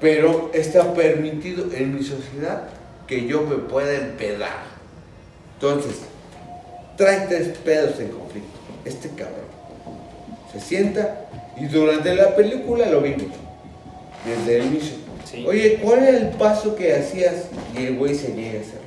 Pero 0.00 0.50
está 0.54 0.94
permitido 0.94 1.66
en 1.72 1.94
mi 1.94 2.02
sociedad 2.02 2.68
que 3.06 3.26
yo 3.26 3.42
me 3.42 3.56
pueda 3.56 3.94
empedar. 3.94 4.79
Entonces, 5.60 5.96
trae 6.96 7.26
tres 7.26 7.58
pedos 7.58 8.00
en 8.00 8.08
conflicto. 8.08 8.58
Este 8.86 9.10
cabrón 9.10 9.50
se 10.50 10.58
sienta 10.58 11.26
y 11.58 11.66
durante 11.66 12.14
la 12.14 12.34
película 12.34 12.86
lo 12.86 13.02
vimos. 13.02 13.26
Desde 14.24 14.58
el 14.58 14.66
inicio. 14.66 14.96
Sí. 15.30 15.44
Oye, 15.46 15.78
¿cuál 15.82 16.02
era 16.02 16.16
el 16.16 16.28
paso 16.30 16.74
que 16.74 16.94
hacías? 16.94 17.44
Y 17.76 17.86
el 17.86 17.98
güey 17.98 18.14
se 18.14 18.30
niega 18.30 18.58
a 18.58 18.62
hacerlo. 18.62 18.80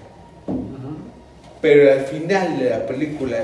Pero 1.61 1.91
al 1.91 2.05
final 2.05 2.59
de 2.59 2.69
la 2.71 2.85
película 2.87 3.37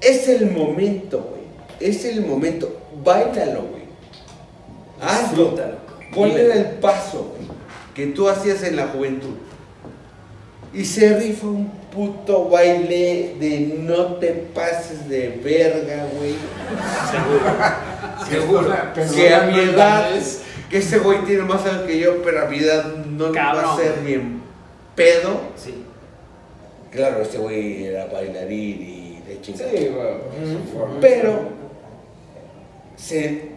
es 0.00 0.28
el 0.28 0.50
momento, 0.50 1.30
güey. 1.30 1.90
Es 1.90 2.04
el 2.04 2.24
momento. 2.24 2.76
Báilalo, 3.02 3.62
güey. 3.62 3.84
Hazlo. 5.00 5.56
¿Cuál 6.14 6.32
era 6.32 6.54
el 6.54 6.66
paso 6.76 7.34
que 7.94 8.06
tú 8.08 8.28
hacías 8.28 8.62
en 8.62 8.76
la 8.76 8.88
juventud? 8.88 9.34
Y 10.72 10.84
se 10.84 11.18
rifa 11.18 11.46
un 11.46 11.70
puto 11.94 12.48
baile 12.48 13.36
de 13.38 13.76
no 13.78 14.16
te 14.16 14.28
pases 14.32 15.08
de 15.08 15.40
verga, 15.42 16.06
güey. 16.16 16.34
Seguro. 18.28 18.74
Que 19.14 19.34
a 19.34 19.42
mi 19.42 19.58
edad, 19.58 20.10
que 20.70 20.78
ese 20.78 20.98
güey 20.98 21.24
tiene 21.24 21.42
más 21.42 21.64
años 21.66 21.82
que 21.82 21.98
yo, 21.98 22.22
pero 22.22 22.42
a 22.42 22.48
mi 22.48 22.58
edad 22.58 22.84
no 22.94 23.32
va 23.32 23.50
a 23.50 23.74
hacer 23.74 23.98
ni 24.04 24.14
en 24.14 24.42
pedo. 24.94 25.40
Sí. 25.56 25.84
Claro, 26.90 27.22
este 27.22 27.38
güey 27.38 27.84
era 27.84 28.06
bailarín 28.06 28.80
y 28.80 29.22
de 29.26 29.40
chingada. 29.40 29.70
Sí, 29.70 29.88
güey. 29.88 30.98
Pero 31.00 31.48
se, 32.96 33.50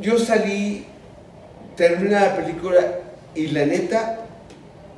yo 0.00 0.18
salí, 0.18 0.86
terminé 1.76 2.14
la 2.14 2.36
película 2.36 2.80
y 3.34 3.48
la 3.48 3.66
neta 3.66 4.20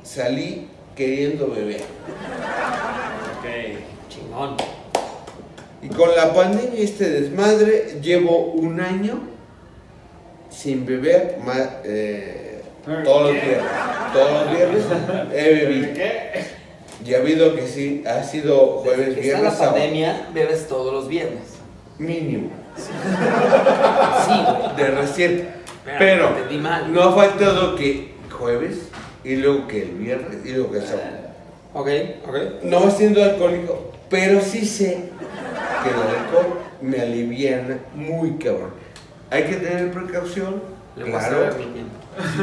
salí 0.03 0.69
queriendo 0.95 1.47
beber. 1.47 1.81
Ok. 3.37 3.79
Chingón. 4.09 4.55
Y 5.81 5.89
con 5.89 6.15
la 6.15 6.33
pandemia 6.33 6.79
y 6.79 6.83
este 6.83 7.09
desmadre 7.09 7.99
llevo 8.01 8.45
un 8.53 8.79
año 8.81 9.19
sin 10.49 10.85
beber 10.85 11.37
ma- 11.45 11.81
eh, 11.83 12.61
todos 13.03 13.23
los 13.23 13.33
viernes. 13.33 13.71
Todos 14.13 14.31
los 14.45 14.55
viernes 14.55 14.83
he 15.33 15.53
bebido. 15.53 15.93
¿Qué? 15.93 16.55
Y 17.05 17.13
ha 17.13 17.17
habido 17.17 17.55
que 17.55 17.67
sí, 17.67 18.03
ha 18.07 18.23
sido 18.23 18.79
jueves, 18.79 19.09
Está 19.09 19.21
viernes, 19.21 19.43
la 19.43 19.51
sábado. 19.51 19.73
pandemia, 19.73 20.27
bebes 20.33 20.67
todos 20.67 20.91
los 20.93 21.07
viernes. 21.07 21.43
Mínimo. 21.99 22.49
Sí. 22.77 24.33
De 24.81 24.87
reciente. 24.91 25.47
Pero 25.99 26.31
no 26.89 27.01
ha 27.03 27.13
faltado 27.15 27.75
que 27.75 28.15
jueves 28.31 28.89
y 29.25 29.35
luego 29.37 29.67
que 29.67 29.81
el 29.81 29.91
viernes 29.91 30.45
y 30.45 30.51
luego 30.51 30.71
que 30.71 30.77
el 30.77 30.85
sábado. 30.85 31.09
Ok, 31.73 31.89
ok. 32.27 32.63
No 32.63 32.91
siendo 32.91 33.23
alcohólico, 33.23 33.91
pero 34.09 34.39
sí 34.39 34.65
sé 34.65 35.09
que 35.83 35.89
el 35.89 35.95
alcohol 35.95 36.59
me 36.81 37.01
aliviana 37.01 37.79
muy 37.95 38.37
cabrón. 38.37 38.71
Hay 39.31 39.43
que 39.43 39.55
tener 39.55 39.91
precaución, 39.91 40.61
Le 40.95 41.05
claro, 41.05 41.49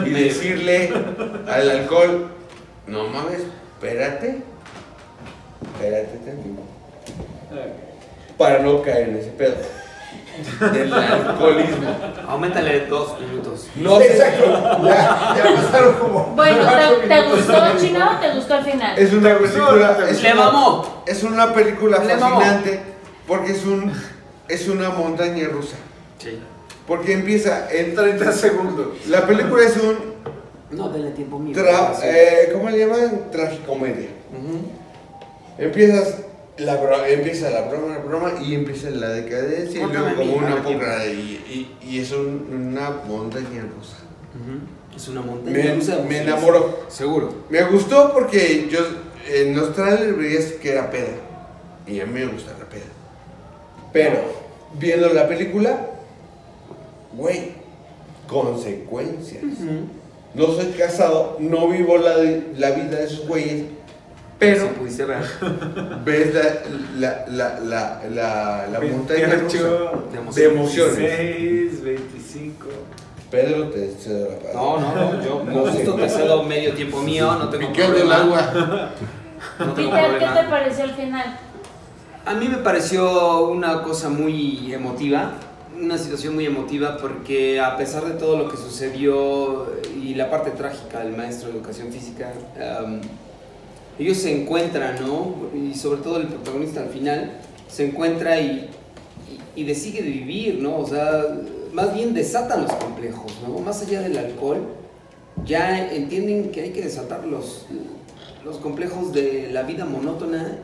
y 0.05 0.11
decirle 0.11 0.91
al 1.47 1.71
alcohol, 1.71 2.27
no 2.89 3.07
mames, 3.09 3.43
espérate, 3.75 4.43
espérate 5.75 6.17
tantito, 6.19 6.63
para 8.37 8.59
no 8.59 8.83
caer 8.83 9.11
en 9.11 9.17
ese 9.17 9.31
pedo 9.31 9.55
del 10.73 10.93
alcoholismo. 10.95 11.89
Aumentale 12.29 12.87
dos 12.87 13.19
minutos. 13.21 13.67
No 13.77 13.99
sé, 13.99 14.07
Exacto. 14.13 14.45
Ya, 14.85 15.35
ya 15.37 15.55
pasaron 15.57 15.95
como. 15.95 16.25
Bueno, 16.37 16.59
¿te, 17.03 17.09
te 17.09 17.23
gustó, 17.29 17.55
Chino? 17.79 18.11
o 18.11 18.21
¿Te 18.21 18.35
gustó 18.35 18.55
al 18.55 18.65
final? 18.65 18.99
es 18.99 19.13
una 19.13 19.39
película, 19.39 19.97
es 20.09 20.23
Le 20.23 20.33
una- 20.33 20.45
mamó. 20.45 21.03
Es 21.07 21.23
una 21.23 21.53
película 21.53 21.99
Le 22.05 22.17
mamó. 22.17 22.37
fascinante 22.41 22.81
porque 23.27 23.53
es 23.53 23.65
un 23.65 23.93
es 24.49 24.69
una 24.69 24.91
montaña 24.91 25.49
rusa. 25.49 25.77
Sí. 26.19 26.39
Porque 26.87 27.13
empieza 27.13 27.71
en 27.71 27.91
En 27.91 27.95
30 27.97 28.33
segundos. 28.33 28.89
la 29.09 29.27
película 29.27 29.65
es 29.65 29.77
un 29.77 30.13
No, 30.71 30.89
denle 30.89 31.11
tiempo 31.13 31.39
mío. 31.39 31.55
tra- 31.57 31.95
eh, 32.03 32.51
¿cómo 32.53 32.69
le 32.71 32.79
llaman? 32.79 33.31
Tragicomedia. 33.31 34.09
Empiezas 35.59 36.17
la 36.59 36.77
bro- 36.77 37.05
empieza 37.07 37.51
la 37.51 37.63
broma, 37.63 37.95
la 37.95 37.99
broma 38.01 38.33
y 38.43 38.55
empieza 38.55 38.91
la 38.91 39.09
decadencia 39.11 39.81
y 39.81 39.85
luego 39.93 40.17
como 40.17 40.33
una 40.35 40.63
poca 40.63 41.07
y, 41.07 41.69
y, 41.83 41.87
y 41.89 41.99
es 42.01 42.13
un- 42.13 42.49
una 42.73 42.91
montaña 43.07 43.63
rusa. 43.77 43.97
Es 44.95 45.09
una 45.09 45.23
montaña. 45.23 45.57
Me, 45.57 45.75
rusa 45.75 45.99
me 46.07 46.19
enamoró. 46.23 46.81
Seguro. 46.89 47.35
Me 47.49 47.63
gustó 47.65 48.13
porque 48.13 48.69
yo 48.71 48.81
en 49.35 49.57
los 49.57 49.75
trailers 49.75 50.17
veías 50.19 50.45
que 50.53 50.73
era 50.73 50.91
peda. 50.91 51.15
Y 51.87 52.01
a 52.01 52.07
mí 52.07 52.13
me 52.21 52.27
gusta 52.27 52.53
la 52.59 52.67
peda. 52.67 52.83
Pero, 53.93 54.19
viendo 54.79 55.09
la 55.13 55.27
película, 55.29 55.87
güey, 57.15 57.53
consecuencias. 58.29 59.43
No 60.35 60.47
soy 60.47 60.67
casado, 60.79 61.37
no 61.41 61.69
vivo 61.69 61.99
la, 61.99 62.17
la 62.57 62.71
vida 62.71 62.97
de 62.99 63.05
esos 63.05 63.27
güeyes, 63.29 63.65
pero 64.43 64.69
Si 64.69 64.75
pudiese 64.75 65.05
ver. 65.05 65.25
ves 66.05 66.35
la, 66.35 66.43
la, 66.99 67.27
la, 67.29 67.61
la, 67.61 68.03
la, 68.11 68.67
la 68.73 68.81
montaña 68.81 69.27
rusa 69.27 69.59
28, 69.59 70.09
de 70.35 70.45
emociones. 70.45 70.97
26, 70.99 71.83
25. 71.85 72.67
Pedro, 73.31 73.69
te 73.71 73.91
cedo 73.99 74.29
la 74.31 74.39
palabra. 74.39 74.61
No, 74.61 74.79
no, 74.95 75.13
no, 75.15 75.25
yo 75.25 75.39
con 75.45 75.55
No 75.55 75.61
gusto 75.63 75.95
te 75.95 76.09
cedo 76.09 76.43
medio 76.43 76.75
tiempo 76.75 77.01
mío, 77.01 77.33
no 77.39 77.49
tengo 77.49 77.69
el 77.69 77.73
problema. 77.73 78.17
agua. 78.17 78.91
No 79.59 79.73
tengo 79.73 79.91
Peter, 79.91 80.19
¿qué 80.19 80.27
te 80.43 80.49
pareció 80.49 80.85
el 80.85 80.91
final? 80.93 81.39
A 82.27 82.35
mí 82.35 82.49
me 82.49 82.59
pareció 82.59 83.41
una 83.49 83.83
cosa 83.83 84.09
muy 84.09 84.73
emotiva, 84.73 85.33
una 85.81 85.99
situación 85.99 86.35
muy 86.35 86.47
emotiva 86.47 86.97
porque 86.99 87.61
a 87.61 87.77
pesar 87.77 88.05
de 88.05 88.13
todo 88.13 88.37
lo 88.37 88.49
que 88.49 88.57
sucedió 88.57 89.67
y 90.01 90.15
la 90.15 90.31
parte 90.31 90.51
trágica 90.53 91.01
del 91.01 91.17
maestro 91.17 91.49
de 91.49 91.57
educación 91.57 91.91
física, 91.91 92.33
ellos 94.03 94.19
se 94.19 94.43
encuentran, 94.43 94.97
¿no? 95.01 95.37
Y 95.55 95.75
sobre 95.75 96.01
todo 96.01 96.17
el 96.19 96.27
protagonista 96.27 96.81
al 96.81 96.89
final 96.89 97.39
se 97.69 97.87
encuentra 97.87 98.41
y, 98.41 98.69
y, 99.55 99.65
decide 99.65 100.03
vivir, 100.03 100.59
¿no? 100.59 100.79
O 100.79 100.87
sea, 100.87 101.25
más 101.73 101.95
bien 101.95 102.13
desatan 102.13 102.63
los 102.63 102.73
complejos, 102.73 103.33
¿no? 103.47 103.59
Más 103.61 103.81
allá 103.83 104.01
del 104.03 104.19
alcohol, 104.19 104.67
ya 105.45 105.93
entienden 105.93 106.51
que 106.51 106.63
hay 106.63 106.71
que 106.71 106.83
desatar 106.83 107.25
los, 107.25 107.67
los 108.45 108.57
complejos 108.59 109.13
de 109.13 109.49
la 109.53 109.63
vida 109.63 109.85
monótona 109.85 110.59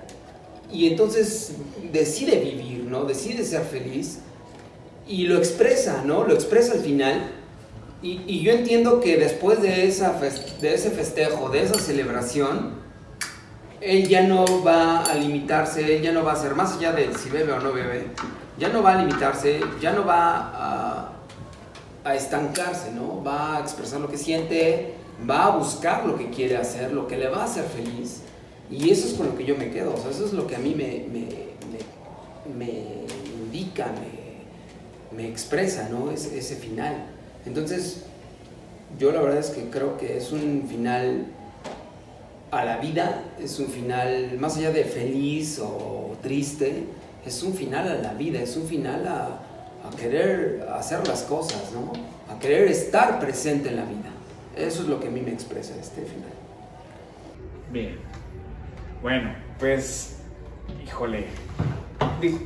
y 0.73 0.89
entonces 0.89 1.53
decide 1.93 2.41
vivir, 2.41 2.85
¿no? 2.85 3.05
Decide 3.05 3.45
ser 3.45 3.63
feliz 3.63 4.19
y 5.07 5.27
lo 5.29 5.39
expresa, 5.39 6.03
¿no? 6.05 6.25
Lo 6.25 6.35
expresa 6.35 6.73
al 6.73 6.81
final. 6.81 7.31
Y, 8.03 8.21
y 8.27 8.43
yo 8.43 8.53
entiendo 8.53 9.01
que 9.01 9.17
después 9.17 9.63
de, 9.63 9.87
esa 9.87 10.21
de 10.61 10.75
ese 10.75 10.91
festejo, 10.91 11.49
de 11.51 11.63
esa 11.63 11.79
celebración, 11.79 12.88
él 13.81 14.09
ya 14.09 14.23
no 14.23 14.45
va 14.65 15.03
a 15.03 15.15
limitarse, 15.15 15.97
él 15.97 16.03
ya 16.03 16.13
no 16.13 16.25
va 16.25 16.33
a 16.33 16.37
ser 16.37 16.55
más 16.55 16.77
allá 16.77 16.93
de 16.93 17.15
si 17.15 17.29
bebe 17.31 17.53
o 17.53 17.61
no 17.61 17.73
bebe, 17.73 18.07
ya 18.59 18.69
no 18.69 18.83
va 18.83 18.93
a 18.93 19.05
limitarse, 19.05 19.61
ya 19.81 19.93
no 19.93 20.05
va 20.05 21.13
a, 22.05 22.15
estancarse, 22.15 22.91
¿no? 22.93 23.23
Va 23.23 23.59
a 23.59 23.61
expresar 23.61 24.01
lo 24.01 24.09
que 24.09 24.17
siente, 24.17 24.95
va 25.29 25.45
a 25.45 25.51
buscar 25.57 26.07
lo 26.07 26.17
que 26.17 26.31
quiere 26.31 26.57
hacer, 26.57 26.93
lo 26.93 27.07
que 27.07 27.19
le 27.19 27.29
va 27.29 27.43
a 27.43 27.45
hacer 27.45 27.65
feliz. 27.65 28.23
Y 28.71 28.89
eso 28.91 29.07
es 29.09 29.15
con 29.15 29.27
lo 29.27 29.37
que 29.37 29.45
yo 29.45 29.57
me 29.57 29.71
quedo, 29.71 29.95
o 29.95 29.99
sea, 29.99 30.11
eso 30.11 30.25
es 30.25 30.33
lo 30.33 30.47
que 30.47 30.57
a 30.57 30.59
mí 30.59 30.75
me, 30.75 31.05
me, 31.13 31.29
me- 31.71 32.55
me 32.57 33.05
indica, 33.45 33.93
me, 35.15 35.29
expresa, 35.29 35.89
¿no? 35.91 36.11
Ese, 36.11 36.39
ese 36.39 36.57
final. 36.57 37.05
Entonces, 37.45 38.05
yo 38.99 39.13
la 39.13 39.21
verdad 39.21 39.39
es 39.39 39.51
que 39.51 39.69
creo 39.69 39.99
que 39.99 40.17
es 40.17 40.33
un 40.33 40.65
final 40.69 41.27
a 42.51 42.65
la 42.65 42.79
vida, 42.79 43.23
es 43.41 43.59
un 43.59 43.67
final, 43.69 44.37
más 44.39 44.57
allá 44.57 44.71
de 44.71 44.85
feliz 44.85 45.59
o 45.63 46.17
triste, 46.23 46.85
es 47.27 47.43
un 47.43 47.55
final 47.55 47.89
a 47.89 47.95
la 47.97 48.15
vida, 48.15 48.41
es 48.41 48.57
un 48.57 48.67
final 48.67 49.07
a, 49.07 49.41
querer 49.99 50.69
hacer 50.75 51.07
las 51.09 51.23
cosas, 51.23 51.73
¿no? 51.73 51.93
A 52.33 52.39
querer 52.39 52.69
estar 52.69 53.19
presente 53.19 53.71
en 53.71 53.77
la 53.77 53.85
vida. 53.85 54.11
Eso 54.55 54.83
es 54.83 54.89
lo 54.89 55.01
que 55.01 55.09
a 55.09 55.11
mí 55.11 55.21
me 55.23 55.33
expresa 55.33 55.75
este 55.81 56.03
final. 56.03 56.29
Bien. 57.73 57.97
Bueno, 59.01 59.35
pues, 59.59 60.19
híjole. 60.85 61.25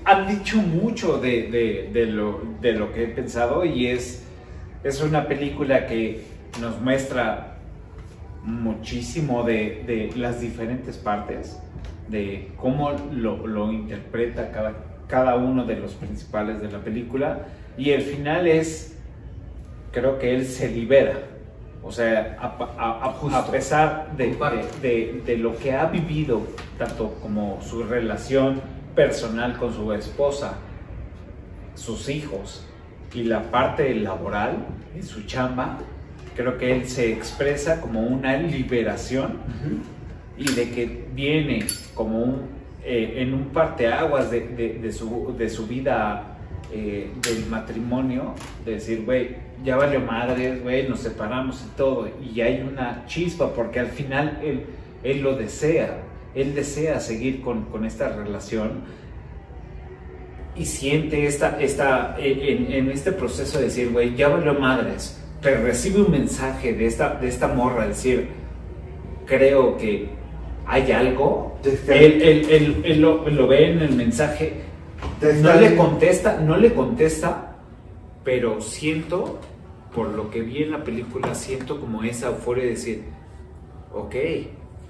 Han 0.05 0.29
dicho 0.29 0.59
mucho 0.59 1.19
de, 1.19 1.51
de- 1.51 1.91
de 1.93 2.07
lo, 2.07 2.43
de 2.61 2.73
lo 2.73 2.93
que 2.93 3.05
he 3.05 3.09
pensado 3.09 3.65
y 3.65 3.89
es, 3.89 4.23
es 4.85 5.01
una 5.03 5.27
película 5.27 5.87
que 5.87 6.24
nos 6.61 6.81
muestra 6.81 7.52
muchísimo 8.43 9.43
de, 9.44 9.85
de 9.86 10.12
las 10.16 10.40
diferentes 10.40 10.97
partes, 10.97 11.59
de 12.09 12.52
cómo 12.56 12.93
lo, 13.12 13.47
lo 13.47 13.73
interpreta 13.73 14.51
cada, 14.51 14.74
cada 15.06 15.36
uno 15.36 15.64
de 15.64 15.77
los 15.77 15.94
principales 15.94 16.60
de 16.60 16.70
la 16.70 16.78
película. 16.78 17.47
Y 17.77 17.90
el 17.90 18.02
final 18.02 18.47
es, 18.47 18.98
creo 19.93 20.19
que 20.19 20.35
él 20.35 20.44
se 20.47 20.69
libera. 20.70 21.14
O 21.85 21.90
sea, 21.90 22.36
a, 22.40 22.47
a- 22.78 23.05
a- 23.06 23.39
a 23.39 23.47
pesar 23.51 24.16
de, 24.16 24.27
de- 24.28 24.69
de- 24.81 25.23
de 25.27 25.36
lo 25.39 25.56
que 25.56 25.73
ha 25.74 25.86
vivido, 25.86 26.43
tanto 26.78 27.14
como 27.23 27.60
su 27.62 27.82
relación 27.82 28.60
personal 28.94 29.56
con 29.56 29.73
su 29.73 29.93
esposa, 29.93 30.55
sus 31.74 32.09
hijos 32.09 32.66
y 33.14 33.24
la 33.24 33.43
parte 33.51 33.94
laboral 33.94 34.66
su 35.02 35.23
chamba, 35.23 35.78
creo 36.37 36.59
que 36.59 36.73
él 36.73 36.89
se 36.89 37.13
expresa 37.13 37.81
como 37.81 38.01
una 38.01 38.37
liberación 38.37 39.39
y 40.37 40.51
de 40.53 40.71
que 40.71 41.05
viene 41.15 41.65
como 41.95 42.23
un, 42.23 42.43
eh, 42.85 43.15
en 43.19 43.35
un 43.35 43.47
parteaguas 43.47 44.31
de, 44.31 44.41
de, 44.81 44.93
su, 44.93 45.35
de 45.37 45.49
su 45.49 45.67
vida 45.67 46.37
eh, 46.73 47.11
del 47.23 47.47
matrimonio, 47.47 48.35
de 48.65 48.73
decir, 48.73 49.05
güey, 49.05 49.37
ya 49.63 49.77
valió 49.77 50.01
madres, 50.01 50.63
güey, 50.63 50.89
nos 50.89 51.01
separamos 51.01 51.65
y 51.67 51.77
todo, 51.77 52.09
y 52.21 52.41
hay 52.41 52.63
una 52.63 53.05
chispa 53.07 53.53
porque 53.55 53.79
al 53.79 53.89
final 53.89 54.41
él, 54.43 54.65
él 55.05 55.21
lo 55.23 55.37
desea, 55.37 56.03
él 56.35 56.55
desea 56.55 56.99
seguir 56.99 57.43
con, 57.43 57.67
con 57.67 57.85
esta 57.85 58.09
relación 58.09 58.81
y 60.57 60.65
siente 60.65 61.27
esta, 61.27 61.61
esta, 61.61 62.17
en, 62.19 62.73
en 62.73 62.91
este 62.91 63.13
proceso 63.13 63.59
de 63.59 63.65
decir, 63.65 63.91
güey, 63.91 64.15
ya 64.17 64.29
valió 64.29 64.55
madres, 64.55 65.22
pero 65.43 65.62
recibe 65.62 66.01
un 66.02 66.10
mensaje 66.10 66.73
de 66.73 66.86
esta, 66.86 67.14
de 67.16 67.28
esta 67.28 67.48
morra, 67.48 67.86
decir, 67.89 68.28
creo 69.27 69.77
que 69.77 70.09
hay 70.66 70.93
algo, 70.93 71.59
Te 71.62 71.70
él, 71.70 72.23
él- 72.23 72.47
él- 72.51 72.82
él 72.85 73.01
lo, 73.01 73.28
lo 73.28 73.47
ve 73.48 73.70
en 73.73 73.81
el 73.81 73.94
mensaje, 73.94 74.55
Te 75.20 75.35
no 75.35 75.55
le 75.55 75.77
contesta, 75.77 76.39
no 76.40 76.56
le 76.56 76.73
contesta, 76.73 77.56
pero 78.24 78.60
siento, 78.60 79.40
por 79.94 80.09
lo 80.10 80.31
que 80.31 80.43
vi 80.43 80.62
en 80.62 80.70
la 80.70 80.85
película, 80.85 81.35
siento 81.35 81.81
como 81.81 82.02
esa 82.05 82.28
euforia 82.28 82.64
de 82.64 82.70
decir, 82.70 83.02
ok, 83.93 84.14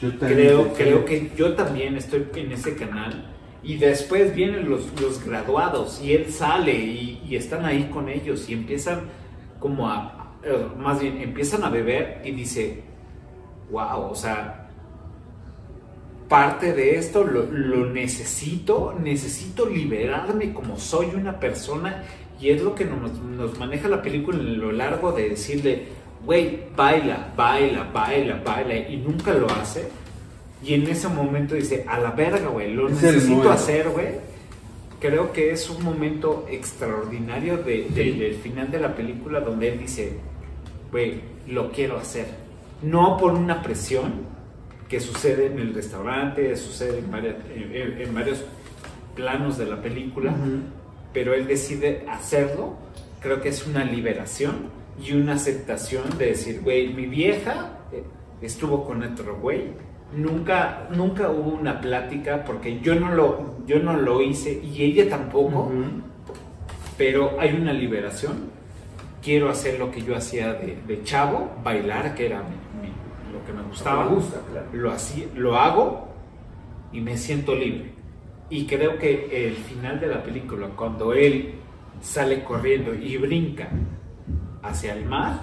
Yo 0.01 0.19
creo, 0.19 0.63
te 0.67 0.83
creo 0.85 1.05
que 1.05 1.31
yo 1.37 1.55
también 1.55 1.97
estoy 1.97 2.27
en 2.37 2.53
ese 2.53 2.75
canal. 2.75 3.29
Y 3.65 3.77
después 3.77 4.35
vienen 4.35 4.69
los, 4.69 4.83
los 5.01 5.25
graduados 5.25 6.01
y 6.03 6.13
él 6.15 6.33
sale 6.33 6.75
y, 6.75 7.23
y 7.29 7.37
están 7.37 7.65
ahí 7.65 7.89
con 7.93 8.09
ellos 8.09 8.49
y 8.51 8.55
empiezan 8.55 9.03
como 9.61 9.89
a, 9.89 10.22
más 10.79 11.01
bien, 11.01 11.19
empiezan 11.21 11.63
a 11.65 11.71
beber 11.71 12.21
y 12.25 12.33
dice, 12.33 12.83
wow, 13.71 14.11
o 14.11 14.15
sea, 14.15 14.69
parte 16.29 16.73
de 16.73 16.97
esto 16.97 17.25
lo, 17.25 17.45
lo 17.51 17.87
necesito, 17.91 18.95
necesito 19.03 19.67
liberarme 19.69 20.53
como 20.53 20.79
soy 20.79 21.09
una 21.15 21.39
persona 21.39 22.05
y 22.41 22.51
es 22.51 22.63
lo 22.63 22.75
que 22.75 22.85
nos, 22.87 23.13
nos 23.21 23.59
maneja 23.59 23.89
la 23.89 24.03
película 24.03 24.39
en 24.39 24.59
lo 24.59 24.73
largo 24.73 25.13
de 25.13 25.29
decirle, 25.31 25.85
güey, 26.25 26.61
baila, 26.75 27.33
baila, 27.37 27.85
baila, 27.93 28.41
baila 28.45 28.77
y 28.89 28.97
nunca 28.97 29.33
lo 29.35 29.47
hace. 29.51 29.89
Y 30.65 30.75
en 30.75 30.87
ese 30.89 31.09
momento 31.09 31.55
dice, 31.55 31.85
a 31.89 31.99
la 31.99 32.13
verga, 32.13 32.49
güey, 32.49 32.73
lo 32.73 32.89
Es 32.89 32.95
necesito 33.03 33.51
hacer, 33.51 33.91
güey. 33.91 34.07
Creo 35.01 35.33
que 35.33 35.51
es 35.51 35.69
un 35.69 35.83
momento 35.85 36.47
extraordinario 36.49 37.59
de- 37.59 37.89
de- 37.93 38.13
del 38.13 38.35
final 38.37 38.71
de 38.71 38.79
la 38.79 38.95
película 38.95 39.41
donde 39.41 39.73
él 39.73 39.79
dice, 39.81 40.13
güey, 40.93 41.21
lo 41.49 41.73
quiero 41.73 41.97
hacer. 41.99 42.27
No 42.83 43.17
por 43.17 43.33
una 43.33 43.63
presión 43.63 44.13
que 44.89 45.01
sucede 45.01 45.47
en 45.47 45.59
el 45.59 45.75
restaurante, 45.75 46.55
sucede 46.57 46.99
en, 46.99 47.11
varias- 47.11 47.37
en- 47.55 48.01
en- 48.01 48.15
varios 48.15 48.45
planos 49.17 49.57
de 49.59 49.67
la 49.67 49.81
película, 49.83 50.33
pero 51.13 51.35
él 51.35 51.47
decide 51.47 52.05
hacerlo. 52.09 52.75
Creo 53.21 53.41
que 53.41 53.49
es 53.51 53.67
una 53.67 53.85
liberación 53.85 54.69
y 55.03 55.13
una 55.13 55.35
aceptación 55.35 56.19
de 56.19 56.27
decir, 56.27 56.61
güey, 56.63 56.93
mi 56.93 57.07
vieja 57.07 57.79
eh, 57.93 58.03
estuvo 58.43 58.85
con 58.85 59.03
otro 59.03 59.39
güey. 59.41 59.63
Nunca, 60.15 60.89
nunca 60.95 61.31
hubo 61.31 61.53
una 61.55 61.81
plática 61.81 62.45
porque 62.45 62.81
yo 62.81 62.95
no 62.95 63.15
lo, 63.15 63.57
yo 63.67 63.79
no 63.79 63.97
lo 63.97 64.21
hice 64.21 64.61
y 64.63 64.83
ella 64.83 65.09
tampoco 65.09 65.71
pero 66.99 67.41
hay 67.41 67.55
una 67.55 67.73
liberación. 67.73 68.51
Quiero 69.23 69.49
hacer 69.51 69.79
lo 69.79 69.91
que 69.91 70.03
yo 70.03 70.17
hacía 70.17 70.53
de, 70.55 70.79
de 70.87 71.03
chavo, 71.05 71.51
bailar, 71.63 72.15
que 72.15 72.27
era 72.27 72.39
mi- 72.43 72.87
mi- 72.89 73.33
lo 73.33 73.45
que 73.47 73.53
me 73.53 73.63
gustaba. 73.63 74.05
me 74.05 74.17
gusta, 74.17 74.39
claro. 74.51 74.67
lo, 74.73 74.91
hacía, 74.91 75.27
lo 75.37 75.57
hago 75.57 76.09
y 76.93 77.01
me 77.01 77.17
siento 77.17 77.55
libre. 77.55 77.93
Y 78.51 78.67
creo 78.67 78.99
que 78.99 79.47
el 79.49 79.55
final 79.55 80.01
de 80.01 80.09
la 80.09 80.23
película, 80.23 80.67
cuando 80.77 81.13
él 81.15 81.55
sale 82.03 82.43
corriendo 82.45 82.93
y 82.95 83.17
brinca 83.17 83.69
hacia 84.63 84.93
el 84.95 85.05
mar, 85.07 85.41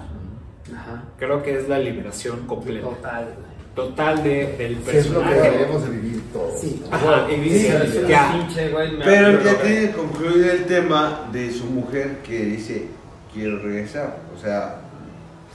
creo 1.18 1.42
que 1.42 1.56
es 1.58 1.68
la 1.68 1.78
liberación 1.78 2.46
completa. 2.46 2.86
Total. 2.86 3.34
total 3.74 4.22
de, 4.22 4.56
del 4.58 4.76
Sí, 4.84 4.90
es 4.96 5.10
lo 5.10 5.20
que 5.20 5.26
personaje. 5.26 5.50
debemos 5.58 5.82
de 5.88 5.90
vivir 5.96 6.22
todos. 6.32 6.60
Sí. 6.60 6.82
Ajá, 6.90 7.26
y 7.32 7.40
dice, 7.40 7.86
Sí, 7.88 7.98
ya. 8.08 8.32
Pinche 8.36 8.68
güey, 8.70 8.92
me 8.96 9.04
Pero 9.04 9.42
ya 9.42 9.62
tiene 9.62 9.90
concluido 9.92 10.52
el 10.52 10.64
tema 10.66 11.28
de 11.32 11.50
su 11.50 11.64
mujer 11.66 12.18
que 12.22 12.44
dice, 12.44 12.86
quiero 13.32 13.58
regresar. 13.58 14.16
O 14.36 14.40
sea, 14.40 14.80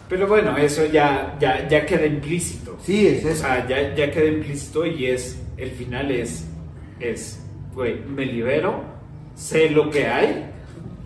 Pero 0.09 0.27
bueno, 0.27 0.55
eso 0.57 0.85
ya, 0.85 1.35
ya, 1.39 1.67
ya 1.67 1.85
queda 1.85 2.05
implícito. 2.05 2.77
sí, 2.83 3.07
es 3.07 3.25
O 3.25 3.29
eso. 3.29 3.41
sea, 3.41 3.67
ya, 3.67 3.95
ya 3.95 4.11
queda 4.11 4.25
implícito 4.27 4.85
y 4.85 5.07
es, 5.07 5.39
el 5.57 5.71
final 5.71 6.11
es, 6.11 6.45
es, 6.99 7.39
güey, 7.73 7.99
me 8.01 8.25
libero, 8.25 8.83
sé 9.35 9.69
lo 9.69 9.89
que 9.89 10.05
hay 10.07 10.45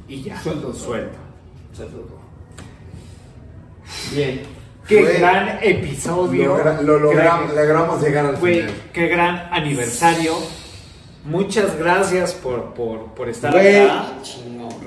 y 0.08 0.24
ya, 0.24 0.40
Suelto. 0.42 0.74
suelto. 0.74 1.18
Bien. 4.14 4.42
Qué 4.88 5.02
Güey, 5.04 5.20
gran 5.20 5.60
episodio. 5.62 6.58
Logra- 6.58 6.82
lo 6.82 7.00
logramos, 7.00 7.54
logramos 7.54 8.02
llegar 8.02 8.26
al 8.26 8.36
Güey, 8.38 8.62
final. 8.62 8.74
qué 8.92 9.08
gran 9.08 9.48
aniversario. 9.54 10.34
Muchas 11.26 11.78
gracias 11.78 12.34
por, 12.34 12.74
por, 12.74 13.14
por 13.14 13.30
estar 13.30 13.52
Güey. 13.52 13.84
acá. 13.86 14.14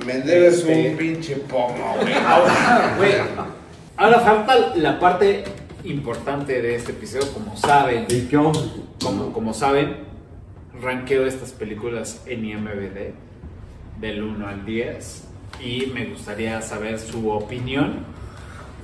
Me 0.07 0.15
debes 0.21 0.59
Este- 0.59 0.91
un 0.91 0.97
pinche 0.97 1.37
pomo, 1.37 1.95
güey. 2.01 2.13
Ahora, 2.27 2.95
güey, 2.97 3.13
ahora 3.97 4.21
falta 4.21 4.75
la 4.77 4.99
parte 4.99 5.45
importante 5.85 6.61
de 6.61 6.75
este 6.77 6.93
episodio, 6.93 7.33
como 7.33 7.57
saben. 7.57 8.07
Como, 9.03 9.33
como 9.33 9.55
saben, 9.55 9.97
ranqueo 10.81 11.27
estas 11.27 11.53
películas 11.53 12.23
en 12.27 12.45
IMBD 12.45 13.13
del 14.01 14.23
1 14.23 14.47
al 14.49 14.65
10 14.65 15.25
y 15.63 15.87
me 15.95 16.07
gustaría 16.07 16.61
saber 16.63 16.99
su 16.99 17.31
opinión. 17.31 18.05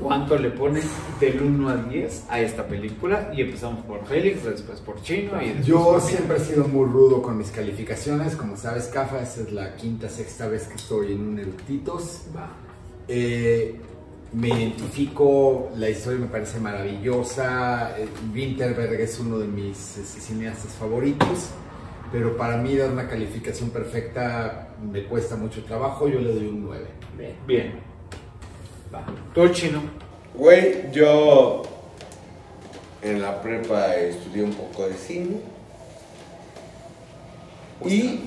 ¿Cuánto 0.01 0.39
le 0.39 0.51
ponen 0.51 0.83
del 1.19 1.43
1 1.43 1.69
al 1.69 1.89
10 1.89 2.27
a 2.29 2.41
esta 2.41 2.67
película? 2.67 3.31
Y 3.35 3.43
empezamos 3.43 3.85
por 3.85 4.07
Félix, 4.07 4.45
después 4.45 4.81
por 4.81 5.03
Chino 5.03 5.43
y 5.43 5.47
después 5.47 5.67
Yo 5.67 5.85
por 5.85 6.01
siempre 6.01 6.37
he 6.37 6.41
sido 6.41 6.69
muy 6.69 6.87
rudo 6.87 7.21
con 7.21 7.37
mis 7.37 7.51
calificaciones. 7.51 8.37
Como 8.37 8.57
sabes, 8.57 8.87
Cafa, 8.87 9.21
esta 9.21 9.43
es 9.43 9.53
la 9.53 9.75
quinta, 9.77 10.09
sexta 10.09 10.47
vez 10.47 10.69
que 10.69 10.77
estoy 10.77 11.13
en 11.13 11.21
un 11.21 11.39
Eructitos. 11.39 12.23
Eh, 13.09 13.81
me 14.33 14.49
identifico, 14.49 15.71
la 15.77 15.91
historia 15.91 16.21
me 16.21 16.27
parece 16.27 16.61
maravillosa. 16.61 17.99
eh, 17.99 18.09
Winterberg 18.33 19.01
es 19.01 19.19
uno 19.19 19.39
de 19.39 19.49
mis 19.49 19.99
eh, 19.99 20.05
cineastas 20.05 20.73
favoritos. 20.73 21.51
Pero 22.13 22.37
para 22.37 22.57
mí 22.57 22.75
dar 22.77 22.91
una 22.91 23.07
calificación 23.09 23.71
perfecta 23.71 24.69
me 24.81 25.05
cuesta 25.05 25.37
mucho 25.37 25.65
trabajo. 25.65 26.09
Yo 26.09 26.21
le 26.21 26.33
doy 26.33 26.47
un 26.47 26.65
9. 26.65 26.87
Bien. 27.17 27.35
Bien. 27.47 27.88
Va. 28.95 29.05
Todo 29.35 29.49
Chino. 29.49 29.83
Güey, 30.35 30.91
yo 30.93 31.63
en 33.03 33.21
la 33.23 33.41
prepa 33.43 33.95
estudié 33.97 34.43
un 34.43 34.53
poco 34.53 34.89
de 34.89 34.95
cine. 34.95 35.37
Y 37.85 38.21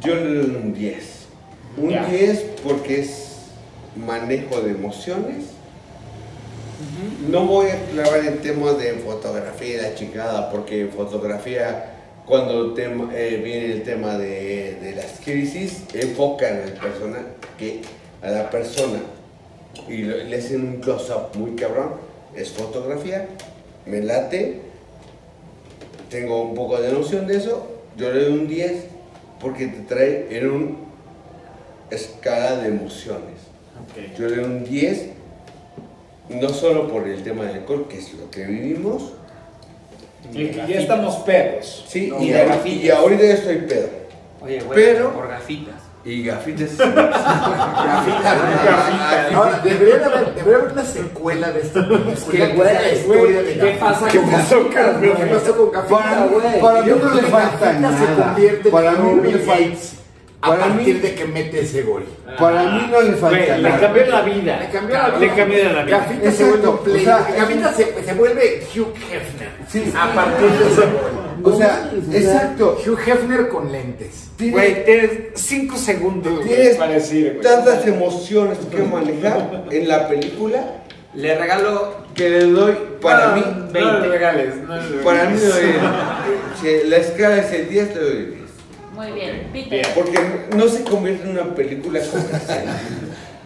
yo 0.00 0.14
le 0.14 0.34
doy 0.34 0.56
un 0.56 0.74
10. 0.74 1.26
Un 1.76 1.90
Ya. 1.90 2.04
10 2.06 2.44
porque 2.64 3.00
es 3.00 3.36
manejo 3.96 4.60
de 4.60 4.72
emociones. 4.72 5.46
No 7.28 7.44
voy 7.44 7.68
a 7.68 7.84
clavar 7.90 8.24
en 8.24 8.38
temas 8.38 8.78
de 8.78 8.94
fotografía 8.94 9.74
y 9.74 9.76
la 9.76 9.94
chingada, 9.94 10.50
porque 10.50 10.86
fotografía, 10.86 11.94
cuando 12.26 12.74
eh, 12.76 13.40
viene 13.44 13.72
el 13.72 13.82
tema 13.82 14.16
de, 14.16 14.78
de 14.80 14.94
las 14.96 15.20
crisis, 15.22 15.84
enfocan 15.92 16.62
al 16.62 16.72
persona, 16.72 17.18
que 17.58 17.82
a 18.22 18.30
la 18.30 18.48
persona 18.50 19.00
y 19.88 19.98
le 20.02 20.36
hacen 20.36 20.60
un 20.66 20.76
close-up 20.80 21.36
muy 21.36 21.52
cabrón. 21.56 21.92
Es 22.34 22.50
fotografía, 22.50 23.26
me 23.86 24.00
late, 24.00 24.60
tengo 26.10 26.42
un 26.42 26.54
poco 26.54 26.80
de 26.80 26.92
noción 26.92 27.26
de 27.26 27.36
eso. 27.36 27.66
Yo 27.96 28.12
le 28.12 28.24
doy 28.24 28.32
un 28.32 28.48
10 28.48 28.84
porque 29.40 29.66
te 29.66 29.80
trae 29.82 30.26
en 30.36 30.50
un 30.50 30.78
escala 31.90 32.56
de 32.56 32.68
emociones. 32.68 33.40
Yo 34.18 34.28
le 34.28 34.36
doy 34.36 34.44
un 34.44 34.64
10, 34.64 35.06
no 36.30 36.48
solo 36.50 36.88
por 36.88 37.08
el 37.08 37.22
tema 37.22 37.44
del 37.46 37.56
alcohol, 37.58 37.86
que 37.88 37.98
es 37.98 38.12
lo 38.14 38.30
que 38.30 38.44
vivimos, 38.44 39.14
Y 40.32 40.48
que 40.48 40.54
ya 40.68 40.80
estamos 40.80 41.16
pedos. 41.16 41.84
sí, 41.88 42.08
No, 42.08 42.20
y, 42.22 42.30
y 42.70 42.90
ahorita 42.90 43.22
ya 43.24 43.34
estoy 43.34 43.56
pedo. 43.62 43.88
Oye, 44.42 44.60
güey, 44.60 44.74
Pero- 44.74 45.12
por 45.14 45.28
gafitas. 45.28 45.79
Y 46.04 46.22
gafitas. 46.26 46.70
Ahora, 49.34 49.60
debería 49.62 49.98
de 49.98 50.04
haber, 50.04 50.34
debería 50.34 50.58
haber 50.60 50.72
una 50.72 50.84
secuela 50.84 51.50
de 51.52 51.60
esta 51.60 51.80
película. 51.88 52.14
que, 52.30 52.38
que 52.38 52.46
güey, 52.54 52.68
sea 52.70 52.80
la 52.82 52.92
historia 52.92 53.42
de 53.42 53.58
¿qué 53.58 53.76
pasa 53.80 54.08
¿Qué 54.08 54.18
con 54.18 54.30
pasó, 54.30 54.56
Gafita, 54.58 54.74
Carlos? 54.74 54.98
güey? 55.00 55.14
¿Qué 55.28 55.34
pasó 55.34 55.56
con 55.56 55.70
Gafita, 55.72 55.98
Para, 55.98 56.26
güey? 56.26 56.60
para 56.60 56.82
mí 56.82 56.88
Yo 56.88 56.96
no 56.96 57.02
creo 57.02 57.14
le 57.14 57.20
que 57.20 57.26
falta 57.28 57.72
nada. 57.74 58.16
convierte 58.24 58.70
Para 58.70 58.90
en 58.92 59.04
mí 59.04 59.12
no 59.16 59.22
le 59.30 59.38
falta- 59.38 59.76
a 60.42 60.48
para 60.48 60.60
partir 60.68 60.94
mí- 60.94 61.00
de 61.00 61.14
que 61.14 61.24
mete 61.26 61.60
ese 61.60 61.82
gol. 61.82 62.04
Para 62.38 62.62
mí 62.62 62.88
no 62.90 63.02
le 63.02 63.12
falta 63.12 63.36
Güey, 63.36 63.60
le 63.62 63.70
cambió 63.78 64.06
la 64.06 64.22
vida. 64.22 64.58
Le 64.60 64.70
cambió 64.70 64.96
la 64.96 65.08
vida. 65.10 65.18
Le 65.18 65.28
cambió 65.34 65.64
la 65.72 65.82
vida. 65.84 65.98
Gafita 65.98 66.30
se 66.32 66.44
vuelve 66.44 66.66
o 66.66 66.98
sea, 67.04 67.28
Gafita 67.36 67.72
se, 67.74 68.04
se 68.04 68.14
vuelve 68.14 68.66
Hugh 68.74 68.94
Hefner. 69.12 69.50
Sí. 69.68 69.92
a 69.94 70.14
partir 70.14 70.48
de 70.50 70.66
ese 70.72 70.80
gol. 70.80 71.29
O 71.44 71.56
sea, 71.56 71.92
exacto. 72.12 72.78
Hugh 72.86 72.98
Hefner 73.06 73.48
con 73.48 73.70
lentes. 73.72 74.28
Güey, 74.38 74.84
tienes 74.84 75.10
5 75.34 75.76
segundos 75.76 76.42
Tienes 76.46 76.76
para 76.76 76.92
decir, 76.92 77.30
güey. 77.34 77.40
tantas 77.42 77.86
emociones 77.86 78.58
que 78.70 78.82
manejar 78.82 79.64
en 79.70 79.86
la 79.86 80.08
película 80.08 80.82
Le 81.14 81.36
regalo 81.36 81.94
que 82.14 82.30
le 82.30 82.44
doy 82.46 82.74
para 83.02 83.28
No, 83.28 83.36
mí 83.36 83.42
No 83.44 83.72
20. 83.72 84.00
le 84.00 84.08
regales. 84.08 84.56
No 84.66 84.76
le 84.76 84.82
regales. 84.82 85.04
para 85.04 85.28
mí 85.28 85.38
le 85.38 85.46
doy 85.46 85.62
si 86.60 86.88
la 86.88 86.96
escala 86.96 87.36
es 87.38 87.52
el 87.52 87.68
10 87.68 87.92
te 87.92 87.98
doy 88.00 88.16
10 88.26 88.36
Muy 88.94 89.12
bien, 89.12 89.48
Peter. 89.52 89.86
Porque 89.94 90.18
no 90.56 90.68
se 90.68 90.84
convierte 90.84 91.24
en 91.24 91.30
una 91.38 91.54
película 91.54 92.00
comercial 92.00 92.64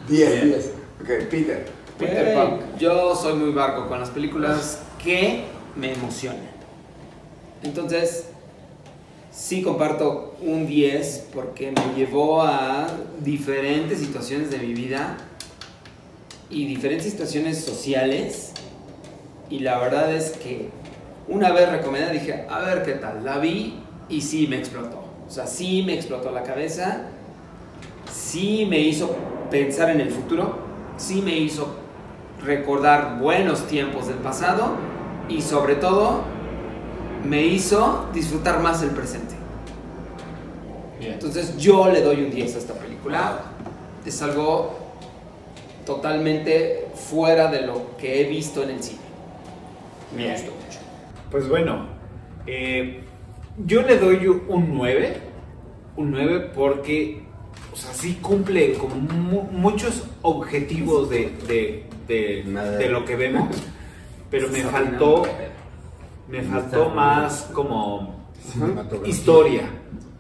10, 0.08 0.42
10. 0.44 0.70
Ok, 1.00 1.08
Peter. 1.30 1.64
Peter 1.98 2.24
Güey, 2.24 2.36
Pan. 2.36 2.58
Yo 2.78 3.14
soy 3.16 3.34
muy 3.34 3.52
barco 3.52 3.88
con 3.88 3.98
las 4.00 4.10
películas 4.10 4.78
que 5.02 5.44
me 5.76 5.92
emocionan. 5.92 6.53
Entonces, 7.64 8.26
sí 9.32 9.62
comparto 9.62 10.36
un 10.40 10.66
10 10.66 11.28
porque 11.34 11.72
me 11.72 11.96
llevó 11.96 12.42
a 12.42 12.86
diferentes 13.20 13.98
situaciones 13.98 14.50
de 14.50 14.58
mi 14.58 14.74
vida 14.74 15.16
y 16.50 16.66
diferentes 16.66 17.10
situaciones 17.10 17.64
sociales. 17.64 18.52
Y 19.50 19.60
la 19.60 19.78
verdad 19.78 20.14
es 20.14 20.32
que 20.32 20.68
una 21.26 21.52
vez 21.52 21.70
recomendada 21.70 22.12
dije, 22.12 22.46
a 22.48 22.60
ver 22.60 22.84
qué 22.84 22.92
tal. 22.92 23.24
La 23.24 23.38
vi 23.38 23.74
y 24.08 24.20
sí 24.20 24.46
me 24.46 24.58
explotó. 24.58 25.02
O 25.26 25.30
sea, 25.30 25.46
sí 25.46 25.82
me 25.84 25.94
explotó 25.94 26.30
la 26.30 26.42
cabeza. 26.42 27.06
Sí 28.12 28.66
me 28.68 28.78
hizo 28.78 29.16
pensar 29.50 29.90
en 29.90 30.00
el 30.00 30.10
futuro. 30.10 30.58
Sí 30.96 31.22
me 31.22 31.36
hizo 31.36 31.74
recordar 32.44 33.18
buenos 33.18 33.66
tiempos 33.66 34.06
del 34.06 34.18
pasado. 34.18 34.76
Y 35.28 35.40
sobre 35.40 35.76
todo, 35.76 36.33
me 37.24 37.42
hizo 37.44 38.06
disfrutar 38.12 38.60
más 38.60 38.82
el 38.82 38.90
presente. 38.90 39.34
Bien. 41.00 41.12
Entonces 41.14 41.56
yo 41.56 41.90
le 41.90 42.02
doy 42.02 42.22
un 42.24 42.30
10 42.30 42.54
a 42.54 42.58
esta 42.58 42.74
película. 42.74 43.40
Es 44.06 44.20
algo 44.22 44.78
totalmente 45.86 46.86
fuera 46.94 47.50
de 47.50 47.62
lo 47.62 47.96
que 47.96 48.20
he 48.20 48.24
visto 48.28 48.62
en 48.62 48.70
el 48.70 48.82
cine. 48.82 49.00
Me 50.16 50.30
gustó 50.32 50.46
mucho. 50.52 50.78
Pues 51.30 51.48
bueno, 51.48 51.86
eh, 52.46 53.00
yo 53.66 53.82
le 53.82 53.98
doy 53.98 54.26
un 54.26 54.74
9. 54.74 55.16
Un 55.96 56.10
9 56.10 56.50
porque, 56.54 57.22
o 57.72 57.76
sea, 57.76 57.92
sí 57.94 58.18
cumple 58.20 58.76
mu- 59.10 59.42
muchos 59.50 60.04
objetivos 60.22 61.10
de, 61.10 61.30
de, 61.46 61.84
de- 62.08 62.44
Nada. 62.46 62.72
de 62.72 62.88
lo 62.88 63.04
que 63.04 63.16
vemos. 63.16 63.48
Pero 64.30 64.48
me 64.48 64.62
faltó, 64.62 65.22
me 66.28 66.42
faltó 66.42 66.90
más 66.90 67.50
como 67.52 68.28
historia. 69.04 69.62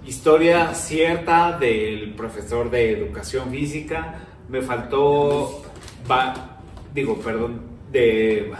Historia 0.06 0.74
cierta 0.74 1.58
del 1.58 2.14
profesor 2.14 2.70
de 2.70 2.92
educación 2.92 3.50
física. 3.50 4.16
Me 4.48 4.60
faltó, 4.60 5.62
va, 6.10 6.58
digo, 6.94 7.16
perdón, 7.20 7.62
de, 7.90 8.52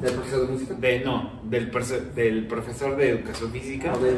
¿Del 0.00 0.14
profesor 0.14 0.46
de 0.46 0.52
música? 0.52 0.74
de 0.74 1.00
no, 1.00 1.40
del, 1.44 1.70
del 2.14 2.46
profesor 2.46 2.96
de 2.96 3.10
educación 3.10 3.52
física. 3.52 3.92
Ver, 3.96 4.14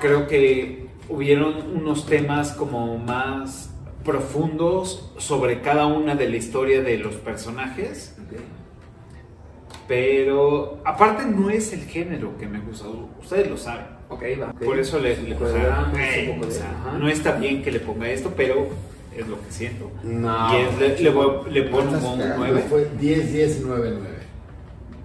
Creo 0.00 0.26
que 0.26 0.86
hubieron 1.08 1.76
unos 1.76 2.06
temas 2.06 2.52
como 2.52 2.96
más 2.96 3.70
profundos 4.04 5.12
sobre 5.18 5.60
cada 5.60 5.86
una 5.86 6.14
de 6.14 6.28
la 6.28 6.36
historia 6.36 6.82
de 6.82 6.96
los 6.98 7.14
personajes. 7.16 8.16
ok. 8.18 8.38
Pero 9.88 10.78
aparte 10.84 11.24
no 11.26 11.50
es 11.50 11.72
el 11.72 11.80
género 11.84 12.36
que 12.38 12.46
me 12.46 12.60
gusta, 12.60 12.86
ustedes 13.20 13.50
lo 13.50 13.56
saben. 13.56 13.86
Ok, 14.08 14.22
va. 14.40 14.50
ok. 14.50 14.64
Por 14.64 14.78
eso 14.78 14.98
le, 14.98 15.16
le- 15.16 15.30
eh, 15.32 16.30
un 16.30 16.40
poco 16.40 16.48
o 16.48 16.50
sea, 16.50 16.70
ajá. 16.70 16.98
no 16.98 17.08
está 17.08 17.32
bien 17.32 17.62
que 17.62 17.70
le 17.72 17.80
ponga 17.80 18.08
esto, 18.08 18.32
pero 18.36 18.68
es 19.16 19.26
lo 19.26 19.36
que 19.42 19.50
siento. 19.50 19.90
No. 20.04 20.52
y 20.52 20.62
es, 20.62 20.78
le, 20.78 20.98
le, 21.02 21.10
voy- 21.10 21.50
le 21.50 21.62
pongo 21.64 21.90
un 22.12 22.18
No, 22.18 22.34
9. 22.38 22.64
Fue 22.68 22.88
10, 23.00 23.32
10, 23.32 23.60
9, 23.66 23.90
9. 23.98 24.08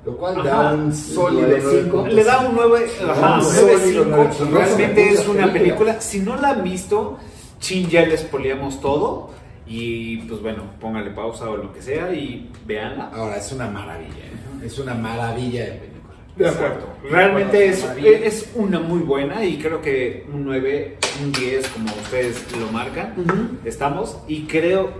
lo 0.05 0.17
cual 0.17 0.39
Ajá. 0.39 0.49
da 0.63 0.73
un 0.73 0.93
sólido 0.93 1.57
5. 1.83 2.07
Le 2.07 2.23
da 2.23 2.39
un 2.47 2.55
9, 2.55 2.85
ajá, 3.09 3.33
Un 3.33 3.39
un 3.39 3.43
sólido 3.45 4.05
9.5. 4.05 4.29
9.5. 4.47 4.49
Realmente 4.51 5.09
es 5.09 5.19
una 5.27 5.31
película. 5.51 5.53
película. 5.53 6.01
Si 6.01 6.19
no 6.19 6.35
la 6.37 6.49
han 6.51 6.63
visto, 6.63 7.17
chin, 7.59 7.89
ya 7.89 8.05
les 8.05 8.21
poliamos 8.23 8.79
todo. 8.79 9.31
Y 9.68 10.18
pues 10.19 10.41
bueno, 10.41 10.64
póngale 10.80 11.11
pausa 11.11 11.49
o 11.49 11.57
lo 11.57 11.73
que 11.73 11.81
sea 11.81 12.14
y 12.14 12.49
véanla. 12.65 13.10
Ahora, 13.14 13.38
es 13.38 13.52
una 13.52 13.68
maravilla, 13.68 14.15
¿eh? 14.15 14.65
es 14.65 14.80
una 14.80 14.94
maravilla 14.94 15.65
de 15.65 15.72
película. 15.72 15.98
De 16.35 16.48
acuerdo. 16.48 16.88
Realmente 17.10 17.68
es, 17.68 17.85
es 17.98 18.52
una 18.56 18.80
muy 18.80 18.99
buena 18.99 19.44
y 19.44 19.57
creo 19.57 19.81
que 19.81 20.26
un 20.31 20.45
9, 20.45 20.98
un 21.23 21.31
10, 21.31 21.68
como 21.69 21.88
ustedes 21.88 22.45
lo 22.57 22.72
marcan, 22.72 23.60
estamos. 23.65 24.18
Y 24.27 24.44
creo, 24.44 24.91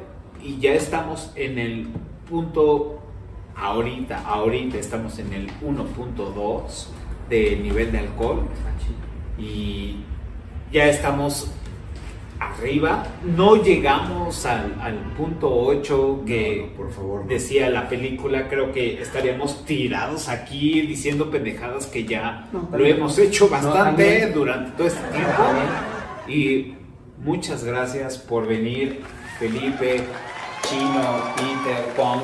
y 0.44 0.60
ya 0.60 0.74
estamos 0.74 1.32
en 1.36 1.60
el 1.60 1.88
punto, 2.28 3.00
ahorita, 3.56 4.26
ahorita 4.26 4.78
estamos 4.78 5.20
en 5.20 5.32
el 5.32 5.48
1.2 5.62 6.88
de 7.30 7.56
nivel 7.58 7.92
de 7.92 8.00
alcohol. 8.00 8.42
Y 9.38 9.98
ya 10.72 10.90
estamos 10.90 11.52
arriba. 12.40 13.06
No 13.24 13.56
llegamos 13.56 14.46
al, 14.46 14.80
al 14.82 14.98
punto 15.16 15.50
8 15.54 16.24
que 16.26 16.72
por 16.76 16.92
favor. 16.92 17.22
no. 17.22 17.28
decía 17.28 17.70
la 17.70 17.88
película. 17.88 18.48
Creo 18.48 18.72
que 18.72 19.02
estaríamos 19.02 19.66
tirados 19.66 20.30
aquí 20.30 20.82
diciendo 20.82 21.30
pendejadas 21.30 21.88
que 21.88 22.06
ya 22.06 22.48
lo 22.72 22.86
hemos 22.86 23.18
hecho 23.18 23.50
bastante 23.50 24.32
durante 24.32 24.72
todo 24.72 24.88
este 24.88 25.04
tiempo. 25.10 25.44
Y 26.28 26.76
muchas 27.24 27.64
gracias 27.64 28.18
por 28.18 28.48
venir, 28.48 29.02
Felipe, 29.40 30.04
Chino, 30.64 31.34
Peter, 31.36 31.86
Pong. 31.96 32.22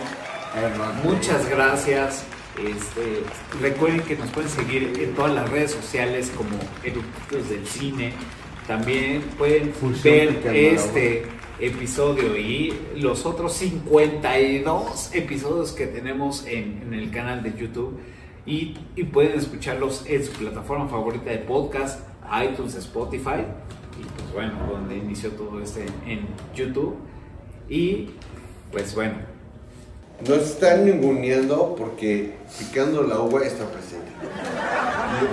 Muchas 1.04 1.50
gracias. 1.50 2.26
Este, 2.58 3.24
recuerden 3.60 4.02
que 4.02 4.16
nos 4.16 4.30
pueden 4.30 4.50
seguir 4.50 4.94
en 5.02 5.16
todas 5.16 5.34
las 5.34 5.50
redes 5.50 5.72
sociales 5.72 6.32
como 6.36 6.52
Eructitos 6.84 7.50
del 7.50 7.66
Cine. 7.66 8.14
También 8.68 9.22
pueden 9.38 9.74
Fusión 9.74 10.38
ver 10.44 10.56
este 10.56 11.24
episodio 11.60 12.38
y 12.38 12.74
los 12.96 13.26
otros 13.26 13.54
52 13.54 15.14
episodios 15.14 15.72
que 15.74 15.88
tenemos 15.88 16.46
en, 16.48 16.82
en 16.84 16.94
el 16.94 17.12
canal 17.12 17.44
de 17.44 17.54
YouTube. 17.54 18.00
Y, 18.46 18.78
y 18.96 19.04
pueden 19.06 19.40
escucharlos 19.40 20.04
en 20.06 20.24
su 20.26 20.32
plataforma 20.34 20.88
favorita 20.88 21.30
de 21.32 21.38
podcast, 21.40 22.00
iTunes, 22.44 22.76
Spotify. 22.76 23.46
Y 24.00 24.04
pues 24.04 24.34
bueno, 24.34 24.54
donde 24.70 24.98
inició 24.98 25.32
todo 25.32 25.62
este 25.62 25.86
en 26.08 26.28
YouTube. 26.56 26.96
Y 27.70 28.10
pues 28.72 28.94
bueno, 28.96 29.16
Nos 30.28 30.40
están 30.40 30.86
ninguneando 30.86 31.76
porque 31.76 32.34
picando 32.58 33.04
la 33.04 33.20
uva 33.20 33.44
está 33.44 33.66
presente. 33.70 34.12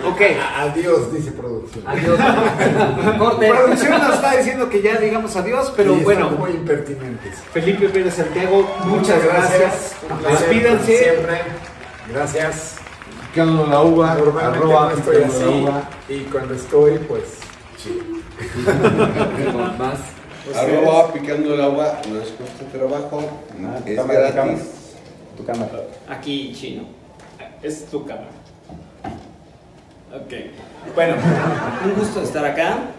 Ok. 0.07 0.21
Adiós, 0.59 1.13
dice 1.13 1.33
producción. 1.33 1.85
Adiós. 1.87 2.19
Corte. 3.19 3.49
Producción 3.51 3.99
nos 3.99 4.15
está 4.15 4.37
diciendo 4.37 4.69
que 4.69 4.83
ya 4.83 4.97
digamos 4.99 5.35
adiós, 5.37 5.73
pero 5.77 5.95
Sí, 5.97 6.01
bueno, 6.05 6.25
están 6.27 6.39
muy 6.41 6.51
impertinentes. 6.51 7.39
Felipe 7.53 7.89
Pérez 7.89 8.15
Santiago, 8.15 8.69
muchas 8.85 9.25
gracias. 9.25 9.95
Placer, 10.07 10.39
Despídanse. 10.49 10.99
Siempre. 10.99 11.39
Gracias. 12.13 12.77
Picando 13.33 13.67
la 13.67 13.81
uva, 13.83 14.15
Normalmente 14.15 14.59
arroba 14.59 14.91
no 14.93 14.99
estoy 14.99 15.17
picando 15.17 15.39
la 15.39 15.47
así. 15.47 15.63
uva, 15.63 15.83
Y 16.09 16.19
cuando 16.25 16.55
estoy, 16.55 16.99
pues. 16.99 17.23
Sí. 17.77 18.23
Más. 19.79 19.99
arroba 20.57 21.13
picando 21.13 21.57
la 21.57 21.69
uva, 21.69 22.01
no 22.09 22.21
es 22.21 22.33
de 22.39 22.79
trabajo, 22.79 23.23
Ah, 23.63 23.79
es 23.87 23.97
cámara, 23.97 24.31
gratis. 24.33 24.63
Tu 25.37 25.45
cámara. 25.45 25.71
Aquí, 26.09 26.53
chino. 26.59 26.83
Es 27.63 27.87
tu 27.87 28.05
cámara. 28.05 28.29
Ok. 30.13 30.33
Bueno, 30.95 31.15
Un 31.85 31.95
gusto 31.95 32.23
estar 32.23 32.45
acá. 32.45 32.91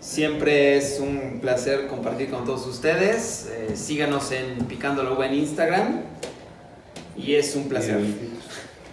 Siempre 0.00 0.76
es 0.76 0.98
un 1.00 1.38
placer 1.40 1.86
compartir 1.86 2.30
con 2.30 2.44
todos 2.44 2.66
ustedes. 2.66 3.48
Eh, 3.52 3.76
síganos 3.76 4.32
en 4.32 4.58
Picando 4.66 5.04
la 5.04 5.12
Uva 5.12 5.26
en 5.26 5.34
Instagram. 5.34 6.00
Y 7.16 7.34
es 7.34 7.54
un 7.54 7.68
placer. 7.68 8.00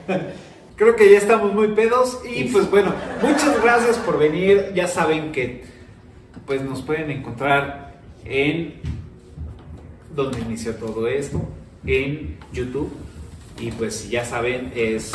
creo 0.76 0.96
que 0.96 1.12
ya 1.12 1.18
estamos 1.18 1.54
muy 1.54 1.70
pedos 1.70 2.20
y 2.26 2.46
pues 2.46 2.70
bueno, 2.70 2.94
muchas 3.22 3.62
gracias 3.64 3.98
por 3.98 4.20
venir. 4.20 4.72
Ya 4.76 4.88
saben 4.88 5.32
que 5.32 5.64
pues 6.46 6.62
nos 6.62 6.82
pueden 6.84 7.10
encontrar 7.10 7.96
en 8.26 8.76
donde 10.16 10.40
inició 10.40 10.76
todo 10.76 11.08
esto, 11.08 11.42
en 11.86 12.38
YouTube. 12.52 12.92
Y 13.60 13.72
pues 13.72 14.10
ya 14.10 14.24
saben, 14.24 14.72
es 14.76 15.14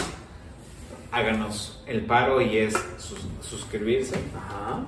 háganos 1.13 1.78
el 1.89 2.03
paro 2.03 2.41
y 2.41 2.59
es 2.59 2.75
sus- 2.99 3.27
suscribirse, 3.41 4.17
Ajá. 4.37 4.81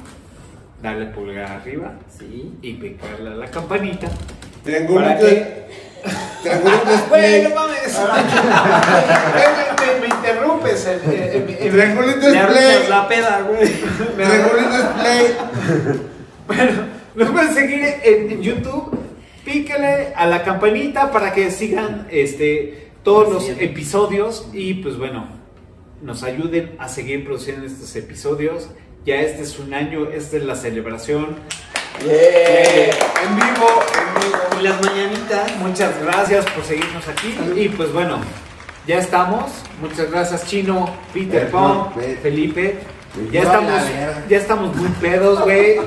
darle 0.82 1.06
pulgar 1.06 1.50
arriba 1.50 1.94
Sí. 2.18 2.52
y 2.62 2.74
picarle 2.74 3.30
a 3.30 3.34
la 3.34 3.46
campanita. 3.50 4.08
Triangulito, 4.64 5.04
¿Para 5.08 5.18
qué? 5.18 5.64
triangulito 6.42 6.82
Güey, 7.08 7.22
display. 7.32 7.42
no 7.42 7.54
mames. 7.54 8.00
me, 9.80 10.00
me 10.08 10.14
interrumpes. 10.14 10.86
eh, 10.86 11.00
eh, 11.06 11.56
eh, 11.60 11.70
Triangulito 11.70 12.28
la 12.88 13.08
peda, 13.08 13.40
güey. 13.42 13.68
Triangulito 14.16 14.76
display. 14.76 15.36
Bueno, 16.46 16.72
nos 17.14 17.30
pueden 17.30 17.54
seguir 17.54 17.80
en, 18.02 18.42
YouTube. 18.42 18.98
Píquele 19.44 20.12
a 20.14 20.26
la 20.26 20.42
campanita 20.42 21.10
para 21.10 21.32
que 21.32 21.50
sigan 21.50 22.06
este, 22.10 22.90
todos 23.02 23.32
los 23.32 23.48
episodios 23.58 24.48
y 24.52 24.74
pues 24.74 24.96
bueno, 24.98 25.26
nos 26.02 26.22
ayuden 26.22 26.76
a 26.78 26.88
seguir 26.88 27.24
produciendo 27.24 27.66
estos 27.66 27.94
episodios. 27.96 28.68
Ya 29.04 29.16
este 29.20 29.42
es 29.42 29.58
un 29.58 29.72
año, 29.74 30.06
esta 30.10 30.36
es 30.36 30.44
la 30.44 30.54
celebración. 30.54 31.36
En 32.00 33.36
vivo, 33.36 33.68
en 33.96 34.20
vivo. 34.20 34.38
Y 34.58 34.62
las 34.62 34.80
mañanitas. 34.84 35.56
Muchas 35.58 36.02
gracias 36.02 36.44
por 36.50 36.64
seguirnos 36.64 37.06
aquí 37.08 37.36
y 37.56 37.68
pues 37.68 37.92
bueno, 37.92 38.18
ya 38.86 38.98
estamos. 38.98 39.50
Muchas 39.80 40.10
gracias 40.10 40.46
Chino, 40.46 40.94
Peter 41.12 41.50
Pong, 41.50 41.92
Felipe. 42.22 42.78
Ya 43.32 43.42
estamos, 43.42 43.82
ya 44.28 44.36
estamos 44.36 44.76
muy 44.76 44.88
pedos, 45.00 45.40
güey. 45.40 45.78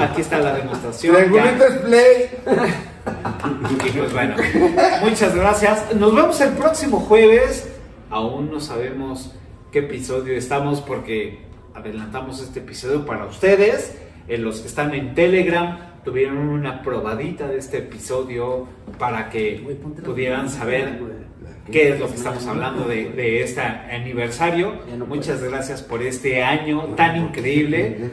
Aquí 0.00 0.22
está 0.22 0.38
la 0.38 0.54
demostración. 0.54 1.32
Ya. 1.32 1.52
display. 1.52 2.30
Y 3.70 3.90
pues 3.90 4.12
bueno, 4.12 4.36
muchas 5.02 5.34
gracias. 5.34 5.94
Nos 5.94 6.14
vemos 6.14 6.40
el 6.40 6.50
próximo 6.50 7.00
jueves. 7.00 7.68
Aún 8.10 8.50
no 8.50 8.60
sabemos 8.60 9.32
qué 9.72 9.80
episodio 9.80 10.34
estamos 10.36 10.80
porque 10.82 11.38
adelantamos 11.74 12.40
este 12.40 12.60
episodio 12.60 13.04
para 13.06 13.24
ustedes. 13.24 13.96
Eh, 14.28 14.38
los 14.38 14.60
que 14.60 14.68
están 14.68 14.94
en 14.94 15.14
Telegram 15.14 15.78
tuvieron 16.04 16.36
una 16.36 16.82
probadita 16.82 17.48
de 17.48 17.58
este 17.58 17.78
episodio 17.78 18.68
para 18.98 19.30
que 19.30 19.78
pudieran 20.04 20.50
saber 20.50 21.00
qué 21.70 21.90
es 21.90 22.00
lo 22.00 22.08
que 22.08 22.16
estamos 22.16 22.46
hablando 22.46 22.84
de, 22.84 23.10
de 23.10 23.42
este 23.42 23.62
aniversario. 23.62 24.74
Muchas 25.08 25.42
gracias 25.42 25.80
por 25.82 26.02
este 26.02 26.42
año 26.42 26.82
tan 26.96 27.16
increíble. 27.16 28.10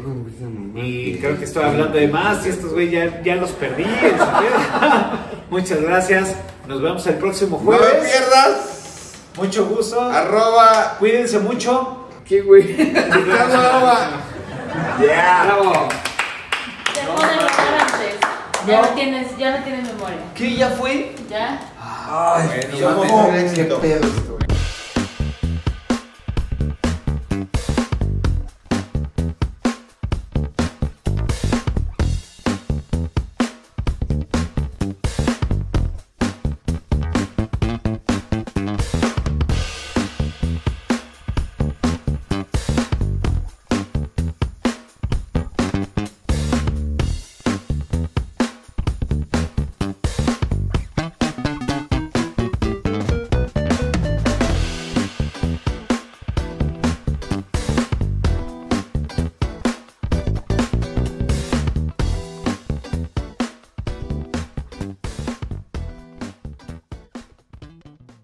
Y 0.75 1.15
creo 1.15 1.37
que 1.37 1.43
estoy 1.45 1.63
hablando 1.63 1.97
de 1.97 2.07
más 2.07 2.45
y 2.45 2.49
estos 2.49 2.71
güey 2.73 2.89
ya, 2.89 3.21
ya 3.21 3.35
los 3.35 3.51
perdí. 3.51 3.83
Muchas 5.49 5.81
gracias. 5.81 6.35
Nos 6.67 6.81
vemos 6.81 7.05
el 7.07 7.15
próximo 7.15 7.59
No 7.63 7.71
me 7.71 7.77
jueves. 7.77 8.09
pierdas. 8.09 8.78
Mucho 9.35 9.65
gusto. 9.65 10.01
Arroba 10.01 10.95
Cuídense 10.99 11.39
mucho. 11.39 12.07
¿Qué, 12.25 12.41
güey? 12.41 12.75
Picando 12.75 13.57
la 13.61 13.79
uva. 13.79 14.09
Ya. 15.01 15.43
Bravo. 15.45 15.89
Dejó 16.93 17.13
de 17.21 17.35
grabar 17.35 17.81
antes. 17.81 18.15
Ya 18.67 18.81
no 18.81 18.87
tienes, 18.89 19.37
ya 19.37 19.57
no 19.57 19.63
tienes 19.63 19.83
memoria. 19.93 20.17
¿Qué 20.35 20.55
ya 20.55 20.69
fue? 20.69 21.15
¿Ya? 21.29 21.59
Ay, 22.11 22.69
No 22.79 23.03
mames, 23.05 23.53
qué 23.53 23.63
pedo 23.63 24.05
esto, 24.07 24.38